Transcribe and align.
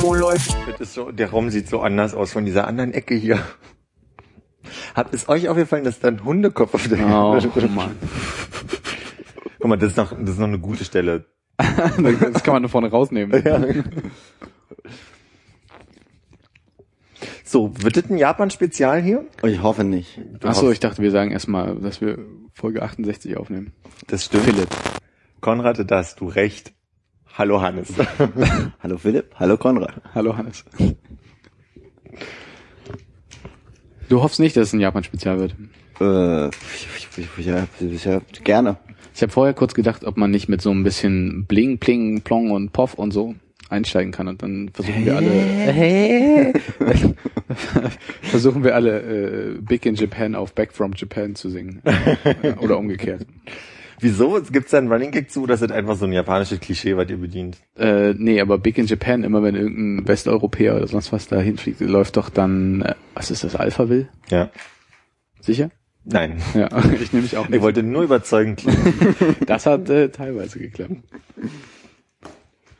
Wo 0.00 0.14
läuft? 0.14 0.56
Das 0.72 0.80
ist 0.80 0.94
so, 0.94 1.10
der 1.10 1.30
Raum 1.30 1.50
sieht 1.50 1.68
so 1.68 1.80
anders 1.80 2.14
aus 2.14 2.32
von 2.32 2.44
dieser 2.44 2.66
anderen 2.66 2.92
Ecke 2.92 3.14
hier. 3.14 3.38
Hat 4.94 5.12
es 5.14 5.28
euch 5.28 5.48
aufgefallen, 5.48 5.84
dass 5.84 6.00
da 6.00 6.08
ein 6.08 6.24
Hundekopf 6.24 6.74
auf 6.74 6.88
der 6.88 6.98
Oh, 7.06 7.38
Mann. 7.68 7.96
Guck 9.58 9.68
mal, 9.68 9.76
das 9.76 9.90
ist 9.90 9.96
noch, 9.96 10.12
das 10.12 10.30
ist 10.30 10.38
noch 10.38 10.48
eine 10.48 10.58
gute 10.58 10.84
Stelle. 10.84 11.26
das 11.58 12.42
kann 12.42 12.54
man 12.54 12.62
da 12.62 12.68
vorne 12.68 12.90
rausnehmen. 12.90 13.42
Ja. 13.44 13.60
So, 17.44 17.72
wird 17.82 17.96
das 17.96 18.10
ein 18.10 18.18
Japan-Spezial 18.18 19.00
hier? 19.02 19.24
Ich 19.44 19.62
hoffe 19.62 19.84
nicht. 19.84 20.20
Achso, 20.42 20.70
ich 20.70 20.80
dachte, 20.80 21.00
wir 21.00 21.10
sagen 21.12 21.30
erstmal, 21.30 21.76
dass 21.76 22.00
wir 22.00 22.18
Folge 22.52 22.82
68 22.82 23.36
aufnehmen. 23.36 23.72
Das 24.08 24.24
stimmt. 24.24 24.44
Philipp. 24.44 24.68
Konrad, 25.40 25.90
da 25.90 25.98
hast 25.98 26.20
du 26.20 26.26
recht. 26.26 26.72
Hallo 27.38 27.60
Hannes. 27.60 27.92
Hallo 28.82 28.96
Philipp, 28.96 29.34
hallo 29.38 29.58
Konrad. 29.58 30.00
Hallo 30.14 30.38
Hannes. 30.38 30.64
Du 34.08 34.22
hoffst 34.22 34.40
nicht, 34.40 34.56
dass 34.56 34.68
es 34.68 34.72
ein 34.72 34.80
Japan-Spezial 34.80 35.38
wird. 35.38 35.54
Äh, 36.00 36.50
ja, 37.42 37.66
ja, 38.04 38.20
gerne. 38.42 38.78
Ich 39.14 39.20
habe 39.20 39.32
vorher 39.32 39.52
kurz 39.52 39.74
gedacht, 39.74 40.04
ob 40.04 40.16
man 40.16 40.30
nicht 40.30 40.48
mit 40.48 40.62
so 40.62 40.70
ein 40.70 40.82
bisschen 40.82 41.44
Bling, 41.44 41.76
Pling, 41.78 42.22
Plong 42.22 42.52
und 42.52 42.72
Poff 42.72 42.94
und 42.94 43.10
so 43.10 43.34
einsteigen 43.68 44.12
kann 44.12 44.28
und 44.28 44.42
dann 44.42 44.70
versuchen 44.70 45.04
wir 45.04 45.16
alle 45.16 46.54
versuchen 48.22 48.64
wir 48.64 48.74
alle 48.74 49.00
äh, 49.00 49.58
Big 49.60 49.84
in 49.84 49.96
Japan 49.96 50.34
auf 50.36 50.54
Back 50.54 50.72
from 50.72 50.92
Japan 50.94 51.34
zu 51.34 51.50
singen 51.50 51.82
äh, 51.84 52.52
oder 52.60 52.78
umgekehrt. 52.78 53.26
Wieso? 54.00 54.40
Gibt 54.50 54.66
es 54.66 54.70
da 54.72 54.78
einen 54.78 54.92
Running 54.92 55.10
Gag 55.10 55.30
zu, 55.30 55.46
dass 55.46 55.60
das 55.60 55.70
einfach 55.70 55.96
so 55.96 56.04
ein 56.04 56.12
japanisches 56.12 56.60
Klischee, 56.60 56.96
was 56.96 57.08
ihr 57.08 57.16
bedient? 57.16 57.58
Äh, 57.76 58.14
nee, 58.16 58.40
aber 58.40 58.58
Big 58.58 58.78
in 58.78 58.86
Japan, 58.86 59.24
immer 59.24 59.42
wenn 59.42 59.54
irgendein 59.54 60.06
Westeuropäer 60.06 60.76
oder 60.76 60.86
sonst 60.86 61.12
was 61.12 61.28
da 61.28 61.40
hinfliegt, 61.40 61.80
läuft 61.80 62.16
doch 62.16 62.28
dann, 62.28 62.82
äh, 62.82 62.94
was 63.14 63.30
ist 63.30 63.44
das, 63.44 63.56
Alpha 63.56 63.88
Will? 63.88 64.08
Ja. 64.28 64.50
Sicher? 65.40 65.70
Nein. 66.04 66.40
Ja, 66.54 66.68
ich 67.00 67.12
nehme 67.12 67.22
mich 67.22 67.36
auch 67.36 67.48
nicht. 67.48 67.56
Ich 67.56 67.62
wollte 67.62 67.82
nur 67.82 68.02
überzeugend 68.02 68.58
klingen. 68.60 69.36
Das 69.46 69.66
hat 69.66 69.88
äh, 69.90 70.10
teilweise 70.10 70.58
geklappt. 70.58 70.92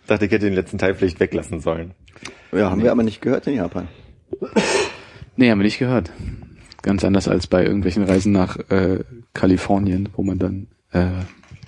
dachte, 0.06 0.26
ich 0.26 0.32
hätte 0.32 0.46
den 0.46 0.54
letzten 0.54 0.78
Teil 0.78 0.94
vielleicht 0.94 1.18
weglassen 1.18 1.60
sollen. 1.60 1.92
Ja, 2.52 2.70
haben 2.70 2.82
wir 2.82 2.92
aber 2.92 3.02
nicht 3.02 3.20
gehört 3.20 3.46
in 3.46 3.54
Japan. 3.54 3.88
Nee, 5.38 5.50
haben 5.50 5.58
wir 5.58 5.64
nicht 5.64 5.78
gehört. 5.78 6.10
Ganz 6.80 7.04
anders 7.04 7.28
als 7.28 7.46
bei 7.46 7.62
irgendwelchen 7.62 8.04
Reisen 8.04 8.32
nach 8.32 8.56
äh, 8.70 9.00
Kalifornien, 9.34 10.08
wo 10.16 10.22
man 10.22 10.38
dann 10.38 10.68
äh, 10.92 11.06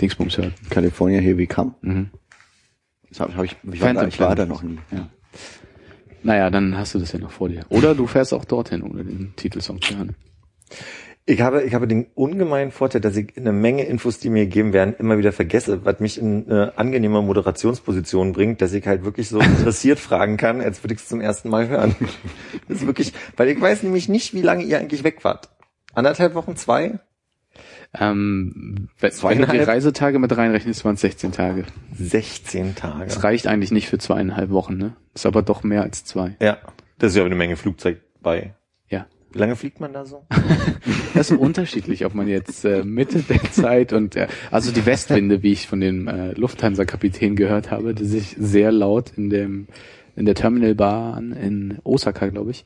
Dingsbums 0.00 0.38
hört. 0.38 0.52
California 0.70 1.20
Here 1.20 1.36
We 1.36 1.47
Come. 1.47 1.74
Mhm. 1.83 2.11
Das 3.08 3.20
hab, 3.20 3.34
hab 3.36 3.44
ich, 3.44 3.56
ich, 3.72 3.80
war 3.80 3.94
da, 3.94 4.06
ich 4.06 4.20
war 4.20 4.34
da 4.34 4.47
noch 4.47 4.62
nie. 4.62 4.78
Ja. 4.91 5.08
Naja, 6.22 6.50
dann 6.50 6.77
hast 6.77 6.94
du 6.94 6.98
das 6.98 7.12
ja 7.12 7.19
noch 7.19 7.30
vor 7.30 7.48
dir. 7.48 7.64
Oder 7.69 7.94
du 7.94 8.06
fährst 8.06 8.34
auch 8.34 8.44
dorthin, 8.44 8.83
ohne 8.83 9.05
den 9.05 9.34
Titelsong 9.36 9.80
zu 9.80 9.97
hören. 9.97 10.15
Ich 11.25 11.42
habe, 11.42 11.62
ich 11.62 11.75
habe 11.75 11.87
den 11.87 12.06
ungemeinen 12.15 12.70
Vorteil, 12.70 13.03
dass 13.03 13.15
ich 13.15 13.37
eine 13.37 13.53
Menge 13.53 13.84
Infos, 13.84 14.19
die 14.19 14.31
mir 14.31 14.47
gegeben 14.47 14.72
werden, 14.72 14.94
immer 14.98 15.19
wieder 15.19 15.31
vergesse, 15.31 15.84
was 15.84 16.00
mich 16.00 16.19
in 16.19 16.47
eine 16.47 16.78
angenehme 16.78 17.21
Moderationsposition 17.21 18.32
bringt, 18.32 18.62
dass 18.62 18.72
ich 18.72 18.87
halt 18.87 19.04
wirklich 19.04 19.28
so 19.28 19.38
interessiert 19.41 19.98
fragen 19.98 20.38
kann, 20.38 20.62
als 20.62 20.82
würde 20.82 20.94
ich 20.94 21.00
es 21.00 21.09
zum 21.09 21.21
ersten 21.21 21.50
Mal 21.50 21.69
hören. 21.69 21.94
Das 22.66 22.78
ist 22.78 22.87
wirklich, 22.87 23.12
weil 23.37 23.48
ich 23.48 23.60
weiß 23.60 23.82
nämlich 23.82 24.09
nicht, 24.09 24.32
wie 24.32 24.41
lange 24.41 24.65
ihr 24.65 24.78
eigentlich 24.78 25.04
weg 25.04 25.22
wart. 25.22 25.50
Anderthalb 25.92 26.34
Wochen, 26.34 26.56
zwei? 26.56 26.98
Ähm, 27.94 28.88
wenn 29.00 29.10
wenn 29.10 29.10
du 29.10 29.15
die 29.15 29.21
Zweieinhalb? 29.21 29.69
Reisetage 29.69 30.19
mit 30.19 30.37
reinrechnest, 30.37 30.84
waren 30.84 30.94
es 30.94 31.00
16 31.00 31.32
Tage. 31.32 31.65
16 31.94 32.75
Tage. 32.75 33.04
Das 33.06 33.25
reicht 33.25 33.47
eigentlich 33.47 33.71
nicht 33.71 33.88
für 33.88 33.99
zweieinhalb 33.99 34.50
Wochen, 34.50 34.76
ne? 34.76 34.94
Ist 35.15 35.26
aber 35.26 35.43
doch 35.43 35.62
mehr 35.62 35.82
als 35.82 36.04
zwei. 36.04 36.37
Ja, 36.41 36.59
das 36.98 37.12
ist 37.12 37.16
ja 37.16 37.25
eine 37.25 37.34
Menge 37.34 37.56
Flugzeug 37.56 38.00
bei. 38.21 38.54
Ja. 38.88 39.06
Wie 39.32 39.38
lange 39.38 39.56
fliegt 39.56 39.81
man 39.81 39.93
da 39.93 40.04
so? 40.04 40.27
Das 41.15 41.31
ist 41.31 41.38
unterschiedlich, 41.38 42.04
ob 42.04 42.15
man 42.15 42.28
jetzt 42.28 42.65
äh, 42.65 42.84
Mitte 42.84 43.22
der 43.22 43.43
Zeit 43.50 43.93
und 43.93 44.15
äh, 44.15 44.28
also 44.50 44.71
die 44.71 44.87
Westwinde, 44.87 45.43
wie 45.43 45.53
ich 45.53 45.66
von 45.66 45.81
dem 45.81 46.06
äh, 46.06 46.32
Lufthansa-Kapitän 46.32 47.34
gehört 47.34 47.71
habe, 47.71 47.94
der 47.94 48.06
sich 48.06 48.37
sehr 48.38 48.71
laut 48.71 49.12
in 49.16 49.31
dem 49.31 49.66
in 50.15 50.27
der 50.27 50.34
Terminalbahn 50.34 51.32
in 51.32 51.78
Osaka, 51.84 52.28
glaube 52.28 52.50
ich, 52.50 52.65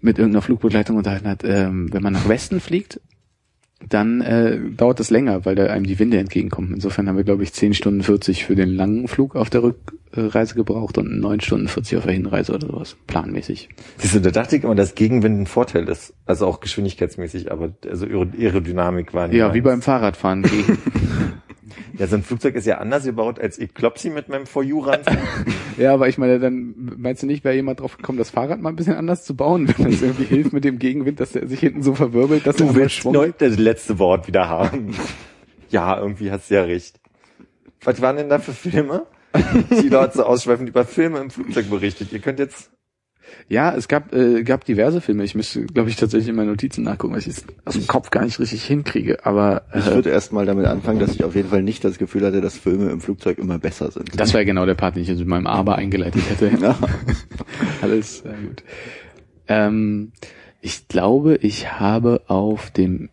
mit 0.00 0.18
irgendeiner 0.18 0.42
Flugbegleitung 0.42 0.96
unterhalten 0.96 1.28
hat. 1.28 1.42
Ähm, 1.44 1.92
wenn 1.92 2.02
man 2.02 2.12
nach 2.12 2.28
Westen 2.28 2.60
fliegt, 2.60 3.00
dann 3.88 4.20
äh, 4.20 4.58
dauert 4.76 5.00
das 5.00 5.10
länger, 5.10 5.44
weil 5.44 5.54
da 5.54 5.66
einem 5.66 5.84
die 5.86 5.98
Winde 5.98 6.18
entgegenkommen. 6.18 6.72
Insofern 6.74 7.08
haben 7.08 7.16
wir, 7.16 7.24
glaube 7.24 7.42
ich, 7.42 7.52
10 7.52 7.74
Stunden 7.74 8.02
40 8.02 8.44
für 8.44 8.54
den 8.54 8.70
langen 8.70 9.08
Flug 9.08 9.36
auf 9.36 9.50
der 9.50 9.62
Rückreise 9.62 10.54
gebraucht 10.54 10.96
und 10.98 11.20
9 11.20 11.40
Stunden 11.40 11.68
40 11.68 11.98
auf 11.98 12.04
der 12.04 12.12
Hinreise 12.14 12.54
oder 12.54 12.66
sowas, 12.66 12.96
planmäßig. 13.06 13.68
Siehst 13.98 14.14
du, 14.14 14.20
da 14.20 14.30
dachte 14.30 14.56
ich 14.56 14.64
immer, 14.64 14.74
dass 14.74 14.94
Gegenwind 14.94 15.40
ein 15.40 15.46
Vorteil 15.46 15.88
ist. 15.88 16.14
Also 16.26 16.46
auch 16.46 16.60
geschwindigkeitsmäßig, 16.60 17.50
aber 17.52 17.72
also 17.88 18.06
Aero- 18.06 18.26
Aerodynamik 18.38 19.12
war 19.14 19.28
nicht 19.28 19.36
Ja, 19.36 19.52
wie 19.54 19.60
meins. 19.60 19.64
beim 19.64 19.82
Fahrradfahren. 19.82 20.44
Ja, 21.98 22.06
so 22.06 22.16
ein 22.16 22.22
Flugzeug 22.22 22.54
ist 22.54 22.66
ja 22.66 22.78
anders 22.78 23.04
gebaut, 23.04 23.38
als 23.40 23.58
ich 23.58 23.72
Klopsi 23.74 24.10
mit 24.10 24.28
meinem 24.28 24.46
For 24.46 24.62
You 24.62 24.80
ran. 24.80 25.00
Ja, 25.76 25.92
aber 25.92 26.06
ich 26.06 26.18
meine, 26.18 26.38
dann 26.38 26.94
meinst 26.98 27.24
du 27.24 27.26
nicht, 27.26 27.42
wäre 27.42 27.56
jemand 27.56 27.80
drauf 27.80 27.96
gekommen, 27.96 28.16
das 28.16 28.30
Fahrrad 28.30 28.60
mal 28.60 28.68
ein 28.68 28.76
bisschen 28.76 28.94
anders 28.94 29.24
zu 29.24 29.34
bauen, 29.34 29.68
wenn 29.76 29.90
das 29.90 30.02
irgendwie 30.02 30.22
hilft 30.22 30.52
mit 30.52 30.62
dem 30.62 30.78
Gegenwind, 30.78 31.18
dass 31.18 31.32
der 31.32 31.48
sich 31.48 31.58
hinten 31.58 31.82
so 31.82 31.96
verwirbelt, 31.96 32.46
dass 32.46 32.60
er 32.60 32.68
Du 32.68 32.76
willst 32.76 33.04
neu 33.04 33.32
das 33.36 33.58
letzte 33.58 33.98
Wort 33.98 34.28
wieder 34.28 34.48
haben. 34.48 34.94
Ja, 35.70 35.98
irgendwie 35.98 36.30
hast 36.30 36.48
du 36.48 36.54
ja 36.54 36.62
recht. 36.62 37.00
Was 37.82 38.00
waren 38.00 38.16
denn 38.16 38.28
da 38.28 38.38
für 38.38 38.52
Filme? 38.52 39.06
Die 39.82 39.88
Leute 39.88 40.18
so 40.18 40.24
ausschweifend 40.24 40.68
über 40.68 40.84
Filme 40.84 41.18
im 41.18 41.30
Flugzeug 41.30 41.68
berichtet. 41.68 42.12
Ihr 42.12 42.20
könnt 42.20 42.38
jetzt, 42.38 42.70
Ja, 43.48 43.74
es 43.74 43.88
gab, 43.88 44.14
äh, 44.14 44.42
gab 44.42 44.64
diverse 44.64 45.00
Filme. 45.00 45.24
Ich 45.24 45.34
müsste, 45.34 45.64
glaube 45.64 45.90
ich, 45.90 45.96
tatsächlich 45.96 46.28
in 46.28 46.36
meinen 46.36 46.48
Notizen 46.48 46.82
nachgucken, 46.82 47.12
weil 47.14 47.20
ich 47.20 47.26
es 47.26 47.44
aus 47.64 47.74
dem 47.74 47.86
Kopf 47.86 48.10
gar 48.10 48.24
nicht 48.24 48.38
richtig 48.38 48.64
hinkriege. 48.64 49.24
Aber 49.24 49.62
Ich 49.74 49.86
äh, 49.86 49.94
würde 49.94 50.10
erstmal 50.10 50.46
damit 50.46 50.66
anfangen, 50.66 50.98
dass 51.00 51.14
ich 51.14 51.24
auf 51.24 51.34
jeden 51.34 51.48
Fall 51.48 51.62
nicht 51.62 51.84
das 51.84 51.98
Gefühl 51.98 52.24
hatte, 52.24 52.40
dass 52.40 52.56
Filme 52.56 52.90
im 52.90 53.00
Flugzeug 53.00 53.38
immer 53.38 53.58
besser 53.58 53.90
sind. 53.90 54.18
das 54.18 54.32
wäre 54.34 54.44
genau 54.44 54.66
der 54.66 54.74
Part, 54.74 54.96
den 54.96 55.02
ich 55.02 55.08
jetzt 55.08 55.18
mit 55.18 55.28
meinem 55.28 55.46
Aber 55.46 55.76
eingeleitet 55.76 56.22
hätte. 56.28 56.50
Ja. 56.60 56.78
Alles 57.82 58.18
sehr 58.18 58.32
gut. 58.34 58.62
Ähm, 59.48 60.12
ich 60.60 60.88
glaube, 60.88 61.36
ich 61.36 61.72
habe 61.78 62.22
auf 62.28 62.70
dem 62.70 63.10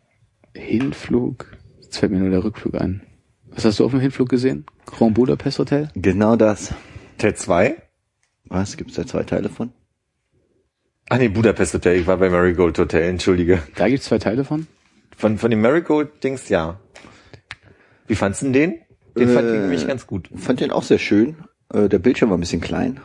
Hinflug, 0.56 1.58
jetzt 1.82 1.98
fällt 1.98 2.12
mir 2.12 2.20
nur 2.20 2.30
der 2.30 2.44
Rückflug 2.44 2.76
ein. 2.76 3.02
Was 3.50 3.66
hast 3.66 3.80
du 3.80 3.86
auf 3.86 3.92
dem 3.92 4.00
Hinflug 4.00 4.30
gesehen? 4.30 4.66
Grand 4.86 5.14
Budapest 5.14 5.60
Hotel? 5.60 5.90
Genau 5.96 6.36
das. 6.38 6.74
Teil 7.18 7.36
2? 7.36 7.76
Was? 8.46 8.78
Gibt's 8.78 8.96
da 8.96 9.06
zwei 9.06 9.24
Teile 9.24 9.50
von? 9.50 9.72
Ah 11.12 11.18
nee, 11.18 11.28
Budapest 11.28 11.74
Hotel. 11.74 11.98
Ich 12.00 12.08
war 12.08 12.16
bei 12.16 12.30
Marigold 12.30 12.80
Hotel, 12.80 13.10
entschuldige. 13.10 13.62
Da 13.76 13.90
gibt's 13.90 14.06
zwei 14.06 14.18
Teile 14.18 14.46
von? 14.46 14.68
Von, 15.18 15.38
von 15.38 15.52
dem 15.52 15.60
Marigold-Dings, 15.60 16.48
ja. 16.48 16.80
Wie 18.08 18.16
fandst 18.16 18.42
du 18.42 18.46
denn 18.46 18.54
den? 18.54 18.80
Den 19.18 19.28
fand 19.28 19.50
ich 19.50 19.56
Äh, 19.56 19.60
nämlich 19.60 19.86
ganz 19.86 20.08
gut. 20.08 20.30
Fand 20.38 20.62
den 20.62 20.72
auch 20.72 20.84
sehr 20.84 21.00
schön. 21.00 21.35
Äh, 21.74 21.90
Der 21.90 22.00
Bildschirm 22.00 22.30
war 22.30 22.38
ein 22.38 22.40
bisschen 22.40 22.62
klein. 22.62 23.02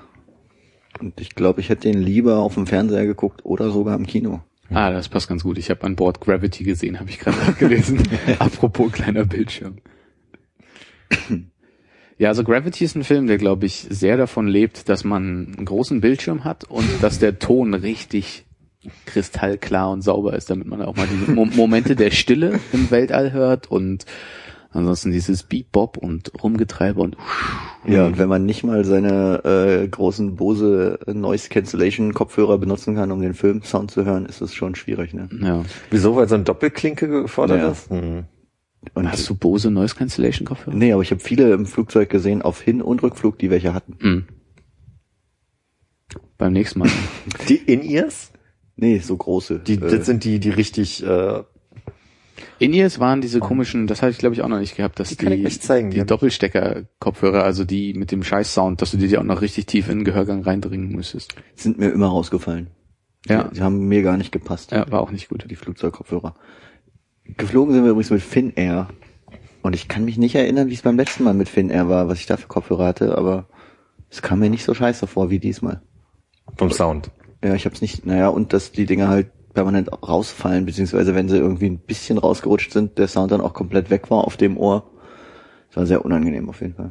Und 1.01 1.21
ich 1.21 1.35
glaube, 1.35 1.61
ich 1.61 1.69
hätte 1.69 1.91
den 1.91 2.01
lieber 2.01 2.37
auf 2.39 2.55
dem 2.55 2.69
Fernseher 2.69 3.07
geguckt 3.07 3.45
oder 3.45 3.71
sogar 3.71 3.97
im 3.97 4.07
Kino. 4.07 4.41
Ah, 4.71 4.93
das 4.93 5.09
passt 5.09 5.29
ganz 5.29 5.43
gut. 5.43 5.59
Ich 5.59 5.69
habe 5.71 5.83
an 5.83 5.97
Bord 5.97 6.21
Gravity 6.21 6.63
gesehen, 6.63 7.01
habe 7.01 7.11
ich 7.11 7.19
gerade 7.19 7.37
nachgelesen. 7.47 8.03
Apropos 8.39 8.93
kleiner 8.93 9.25
Bildschirm. 9.25 9.79
Ja, 12.19 12.29
also 12.31 12.45
Gravity 12.45 12.85
ist 12.85 12.97
ein 12.97 13.05
Film, 13.05 13.27
der, 13.27 13.37
glaube 13.39 13.67
ich, 13.67 13.87
sehr 13.91 14.17
davon 14.17 14.47
lebt, 14.49 14.89
dass 14.89 15.05
man 15.05 15.53
einen 15.57 15.65
großen 15.67 16.01
Bildschirm 16.01 16.45
hat 16.45 16.65
und 16.65 16.87
dass 17.03 17.19
der 17.19 17.39
Ton 17.39 17.75
richtig 17.75 18.45
kristallklar 19.05 19.91
und 19.91 20.03
sauber 20.03 20.35
ist, 20.35 20.49
damit 20.49 20.67
man 20.67 20.81
auch 20.83 20.97
mal 20.97 21.07
die 21.07 21.31
Mo 21.33 21.45
Momente 21.45 21.97
der 21.97 22.11
Stille 22.11 22.61
im 22.73 22.91
Weltall 22.91 23.33
hört 23.33 23.71
und 23.71 24.07
ansonsten 24.71 25.11
dieses 25.11 25.43
Beat-Bop 25.43 25.97
und 25.97 26.31
Rumgetreibe 26.43 27.01
und 27.01 27.17
Ja, 27.87 28.07
und 28.07 28.19
wenn 28.19 28.29
man 28.29 28.47
nicht 28.47 28.63
mal 28.65 28.85
seine 28.85 29.43
äh, 29.45 29.89
großen 29.89 30.37
Bose 30.37 30.99
Noise 31.13 31.49
Cancellation 31.49 32.15
Kopfhörer 32.15 32.59
benutzen 32.59 32.95
kann, 32.95 33.11
um 33.11 33.21
den 33.21 33.35
Filmsound 33.35 33.91
zu 33.91 34.05
hören, 34.05 34.27
ist 34.27 34.41
es 34.41 34.55
schon 34.55 34.75
schwierig, 34.75 35.13
ne? 35.15 35.29
ja. 35.43 35.63
Wieso? 35.91 36.15
Weil 36.17 36.29
so 36.29 36.35
ein 36.37 36.45
Doppelklinke 36.45 37.09
gefordert 37.09 37.59
Ja. 37.59 37.69
ist? 37.71 37.91
Hm. 37.91 38.25
Und 38.95 39.11
Hast 39.11 39.29
du 39.29 39.35
Bose 39.35 39.71
Noise 39.71 39.95
Cancellation 39.95 40.47
Kopfhörer? 40.47 40.77
Nee, 40.77 40.93
aber 40.93 41.03
ich 41.03 41.11
habe 41.11 41.21
viele 41.21 41.53
im 41.53 41.67
Flugzeug 41.67 42.09
gesehen, 42.09 42.43
auf 42.43 42.61
Hin- 42.61 42.83
und 42.83 43.03
Rückflug, 43.03 43.39
die 43.39 43.51
welche 43.51 43.75
hatten. 43.75 43.97
Mhm. 44.01 44.25
Beim 46.39 46.53
nächsten 46.53 46.81
Mal. 46.81 46.89
Die 47.49 47.57
In-Ears? 47.57 48.31
Nee, 48.77 48.99
so 48.99 49.17
große. 49.17 49.59
Die, 49.61 49.75
äh, 49.75 49.79
das 49.79 50.07
sind 50.07 50.25
die, 50.25 50.39
die 50.39 50.51
richtig, 50.51 51.03
äh, 51.03 51.43
In-Ears 52.59 53.01
waren 53.01 53.21
diese 53.21 53.41
komischen, 53.41 53.87
das 53.87 54.03
hatte 54.03 54.13
ich 54.13 54.19
glaube 54.19 54.35
ich 54.35 54.43
auch 54.43 54.49
noch 54.49 54.59
nicht 54.59 54.77
gehabt, 54.77 55.01
dass 55.01 55.09
Die 55.09 55.17
die, 55.17 55.59
zeigen, 55.59 55.91
die 55.91 56.05
Doppelstecker-Kopfhörer, 56.05 57.43
also 57.43 57.65
die 57.65 57.95
mit 57.95 58.13
dem 58.13 58.23
Scheiß-Sound, 58.23 58.83
dass 58.83 58.91
du 58.91 58.99
dir 58.99 59.09
die 59.09 59.19
auch 59.19 59.25
noch 59.25 59.41
richtig 59.41 59.67
tief 59.67 59.89
in 59.89 59.99
den 59.99 60.05
Gehörgang 60.05 60.43
reindringen 60.43 60.91
müsstest. 60.91 61.35
sind 61.55 61.79
mir 61.79 61.91
immer 61.91 62.09
rausgefallen. 62.09 62.69
Ja. 63.27 63.45
Die, 63.45 63.57
die 63.57 63.63
haben 63.63 63.89
mir 63.89 64.03
gar 64.03 64.17
nicht 64.17 64.33
gepasst. 64.33 64.73
Ja, 64.73 64.91
war 64.91 65.01
auch 65.01 65.11
nicht 65.11 65.29
gut. 65.29 65.47
Die 65.51 65.57
Flugzeugkopfhörer. 65.57 66.35
Geflogen 67.37 67.75
sind 67.75 67.85
wir 67.85 67.91
übrigens 67.91 68.11
mit 68.11 68.23
Finnair. 68.23 68.89
Und 69.63 69.75
ich 69.75 69.89
kann 69.89 70.05
mich 70.05 70.17
nicht 70.17 70.35
erinnern, 70.35 70.69
wie 70.69 70.75
es 70.75 70.83
beim 70.83 70.97
letzten 70.97 71.25
Mal 71.25 71.35
mit 71.35 71.49
Finnair 71.49 71.89
war, 71.89 72.09
was 72.09 72.21
ich 72.21 72.27
da 72.27 72.37
für 72.37 72.47
Kopfhörer 72.47 72.87
hatte, 72.87 73.19
aber 73.19 73.47
es 74.11 74.23
kam 74.23 74.39
mir 74.39 74.51
nicht 74.51 74.65
so 74.65 74.75
scheiße 74.75 75.07
vor 75.07 75.31
wie 75.31 75.41
diesmal. 75.41 75.83
vom 76.57 76.71
Sound. 76.71 77.11
Ja, 77.43 77.55
ich 77.55 77.67
hab's 77.67 77.81
nicht, 77.83 78.07
naja, 78.07 78.29
und 78.29 78.53
dass 78.53 78.71
die 78.73 78.87
Dinger 78.87 79.09
halt 79.09 79.29
permanent 79.55 79.91
rausfallen, 79.91 80.67
beziehungsweise 80.67 81.15
wenn 81.15 81.29
sie 81.29 81.39
irgendwie 81.39 81.67
ein 81.67 81.79
bisschen 81.79 82.19
rausgerutscht 82.19 82.73
sind, 82.73 82.99
der 82.99 83.09
Sound 83.09 83.33
dann 83.33 83.41
auch 83.41 83.55
komplett 83.55 83.91
weg 83.91 84.11
war 84.11 84.25
auf 84.25 84.37
dem 84.37 84.57
Ohr. 84.57 84.89
Das 85.69 85.79
war 85.79 85.87
sehr 85.87 86.05
unangenehm 86.05 86.49
auf 86.49 86.61
jeden 86.61 86.75
Fall. 86.75 86.91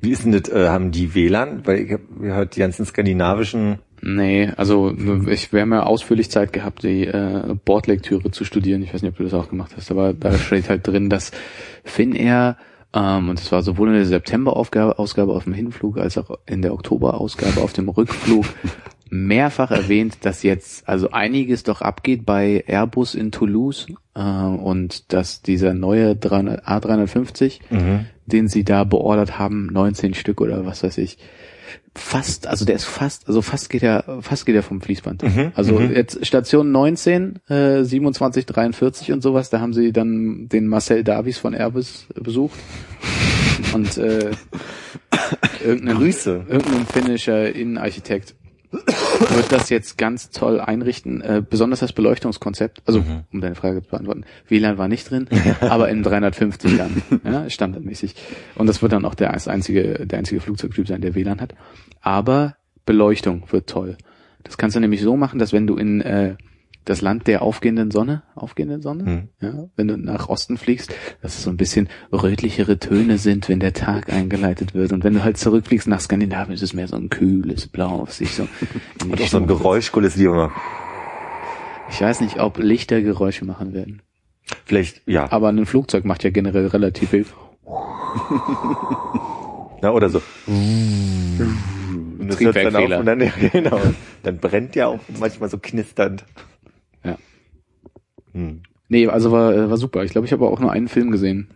Wie 0.00 0.10
ist 0.10 0.24
denn 0.24 0.32
das, 0.32 0.48
äh, 0.48 0.68
haben 0.68 0.92
die 0.92 1.14
WLAN? 1.14 1.66
Weil 1.66 1.80
ich 1.80 1.92
habe 1.92 2.04
gehört, 2.20 2.56
die 2.56 2.60
ganzen 2.60 2.86
skandinavischen, 2.86 3.80
Nee, 4.00 4.52
also 4.56 4.94
ich 5.26 5.52
wäre 5.52 5.66
mir 5.66 5.86
ausführlich 5.86 6.30
Zeit 6.30 6.52
gehabt, 6.52 6.82
die 6.82 7.06
äh, 7.06 7.56
Bordlektüre 7.64 8.30
zu 8.30 8.44
studieren. 8.44 8.82
Ich 8.82 8.94
weiß 8.94 9.02
nicht, 9.02 9.12
ob 9.12 9.18
du 9.18 9.24
das 9.24 9.34
auch 9.34 9.48
gemacht 9.50 9.72
hast, 9.76 9.90
aber 9.90 10.12
da 10.12 10.36
steht 10.38 10.68
halt 10.68 10.86
drin, 10.86 11.10
dass 11.10 11.32
Finnair, 11.84 12.56
ähm, 12.94 13.28
und 13.28 13.40
das 13.40 13.50
war 13.50 13.62
sowohl 13.62 13.88
in 13.88 13.94
der 13.94 14.06
September-Ausgabe 14.06 14.98
Ausgabe 14.98 15.32
auf 15.32 15.44
dem 15.44 15.52
Hinflug 15.52 15.98
als 15.98 16.16
auch 16.16 16.38
in 16.46 16.62
der 16.62 16.74
Oktober-Ausgabe 16.74 17.60
auf 17.60 17.72
dem 17.72 17.88
Rückflug 17.88 18.44
mehrfach 19.10 19.70
erwähnt, 19.70 20.18
dass 20.22 20.42
jetzt 20.42 20.88
also 20.88 21.10
einiges 21.10 21.62
doch 21.62 21.80
abgeht 21.80 22.24
bei 22.24 22.62
Airbus 22.66 23.14
in 23.14 23.32
Toulouse 23.32 23.86
äh, 24.14 24.20
und 24.20 25.12
dass 25.12 25.42
dieser 25.42 25.74
neue 25.74 26.14
300, 26.14 26.66
A350, 26.66 27.60
den 28.26 28.48
sie 28.48 28.64
da 28.64 28.84
beordert 28.84 29.38
haben, 29.38 29.66
19 29.72 30.14
Stück 30.14 30.40
oder 30.40 30.66
was 30.66 30.84
weiß 30.84 30.98
ich, 30.98 31.18
fast, 31.98 32.46
also 32.46 32.64
der 32.64 32.76
ist 32.76 32.84
fast, 32.84 33.28
also 33.28 33.42
fast 33.42 33.70
geht 33.70 33.82
er, 33.82 34.04
fast 34.20 34.46
geht 34.46 34.54
er 34.54 34.62
vom 34.62 34.80
Fließband. 34.80 35.22
also 35.54 35.80
jetzt 35.80 36.24
Station 36.24 36.72
19, 36.72 37.40
äh, 37.48 37.82
27, 37.82 38.46
43 38.46 39.12
und 39.12 39.22
sowas, 39.22 39.50
da 39.50 39.60
haben 39.60 39.74
sie 39.74 39.92
dann 39.92 40.48
den 40.48 40.66
Marcel 40.66 41.04
Davies 41.04 41.38
von 41.38 41.54
Airbus 41.54 42.06
besucht 42.14 42.58
und 43.74 43.98
äh, 43.98 44.30
irgendein, 45.64 45.96
Grüße. 45.96 46.46
irgendein 46.48 46.86
finnischer 46.86 47.54
Innenarchitekt 47.54 48.34
wird 48.70 49.50
das 49.50 49.70
jetzt 49.70 49.96
ganz 49.96 50.30
toll 50.30 50.60
einrichten, 50.60 51.20
äh, 51.20 51.42
besonders 51.48 51.80
das 51.80 51.92
Beleuchtungskonzept, 51.92 52.82
also 52.86 53.02
um 53.32 53.40
deine 53.40 53.54
Frage 53.54 53.82
zu 53.82 53.88
beantworten, 53.88 54.24
WLAN 54.46 54.78
war 54.78 54.88
nicht 54.88 55.10
drin, 55.10 55.28
aber 55.60 55.88
in 55.88 56.02
350 56.02 56.76
dann, 56.76 57.02
ja, 57.24 57.48
standardmäßig. 57.48 58.14
Und 58.56 58.66
das 58.66 58.82
wird 58.82 58.92
dann 58.92 59.04
auch 59.04 59.14
der 59.14 59.32
einzige, 59.32 60.06
der 60.06 60.18
einzige 60.18 60.40
Flugzeugtyp 60.40 60.86
sein, 60.86 61.00
der 61.00 61.14
WLAN 61.14 61.40
hat. 61.40 61.54
Aber 62.00 62.56
Beleuchtung 62.84 63.44
wird 63.50 63.68
toll. 63.68 63.96
Das 64.44 64.58
kannst 64.58 64.76
du 64.76 64.80
nämlich 64.80 65.02
so 65.02 65.16
machen, 65.16 65.38
dass 65.38 65.52
wenn 65.52 65.66
du 65.66 65.76
in 65.76 66.00
äh, 66.00 66.36
das 66.88 67.02
Land 67.02 67.26
der 67.26 67.42
aufgehenden 67.42 67.90
Sonne, 67.90 68.22
aufgehenden 68.34 68.80
Sonne, 68.80 69.28
ja, 69.40 69.68
wenn 69.76 69.88
du 69.88 69.98
nach 69.98 70.28
Osten 70.28 70.56
fliegst, 70.56 70.94
dass 71.20 71.36
es 71.36 71.42
so 71.42 71.50
ein 71.50 71.56
bisschen 71.56 71.88
rötlichere 72.12 72.78
Töne 72.78 73.18
sind, 73.18 73.48
wenn 73.48 73.60
der 73.60 73.74
Tag 73.74 74.10
eingeleitet 74.10 74.74
wird. 74.74 74.92
Und 74.92 75.04
wenn 75.04 75.14
du 75.14 75.22
halt 75.22 75.36
zurückfliegst 75.36 75.86
nach 75.86 76.00
Skandinavien, 76.00 76.54
ist 76.54 76.62
es 76.62 76.72
mehr 76.72 76.88
so 76.88 76.96
ein 76.96 77.10
kühles 77.10 77.68
Blau, 77.68 78.06
was 78.06 78.18
sich 78.18 78.34
so 78.34 78.48
und 79.02 79.20
auch 79.20 79.26
so 79.26 79.36
ein 79.36 79.46
Geräuschkulisse, 79.46 80.18
die 80.18 80.24
immer, 80.24 80.50
Ich 81.90 82.00
weiß 82.00 82.22
nicht, 82.22 82.40
ob 82.40 82.58
Lichter 82.58 83.02
Geräusche 83.02 83.44
machen 83.44 83.74
werden. 83.74 84.02
vielleicht, 84.64 85.02
ja, 85.06 85.30
Aber 85.30 85.48
ein 85.48 85.66
Flugzeug 85.66 86.04
macht 86.04 86.24
ja 86.24 86.30
generell 86.30 86.68
relativ 86.68 87.10
viel. 87.10 87.26
na, 89.82 89.90
oder 89.90 90.08
so. 90.08 90.22
Und 92.18 92.28
das 92.28 92.40
hört 92.40 92.56
dann 92.56 92.76
auf 92.76 93.00
und 93.00 93.06
dann, 93.06 93.20
ja, 93.20 93.30
genau, 93.52 93.80
dann 94.22 94.38
brennt 94.38 94.74
ja 94.74 94.88
auch 94.88 94.98
manchmal 95.18 95.48
so 95.48 95.58
knisternd. 95.58 96.24
Ja. 98.38 98.42
Hm. 98.42 98.62
Nee, 98.90 99.06
also 99.06 99.32
war, 99.32 99.54
äh, 99.54 99.68
war 99.68 99.76
super. 99.76 100.02
Ich 100.04 100.12
glaube, 100.12 100.26
ich 100.26 100.32
habe 100.32 100.46
auch 100.46 100.60
nur 100.60 100.72
einen 100.72 100.88
Film 100.88 101.10
gesehen 101.10 101.48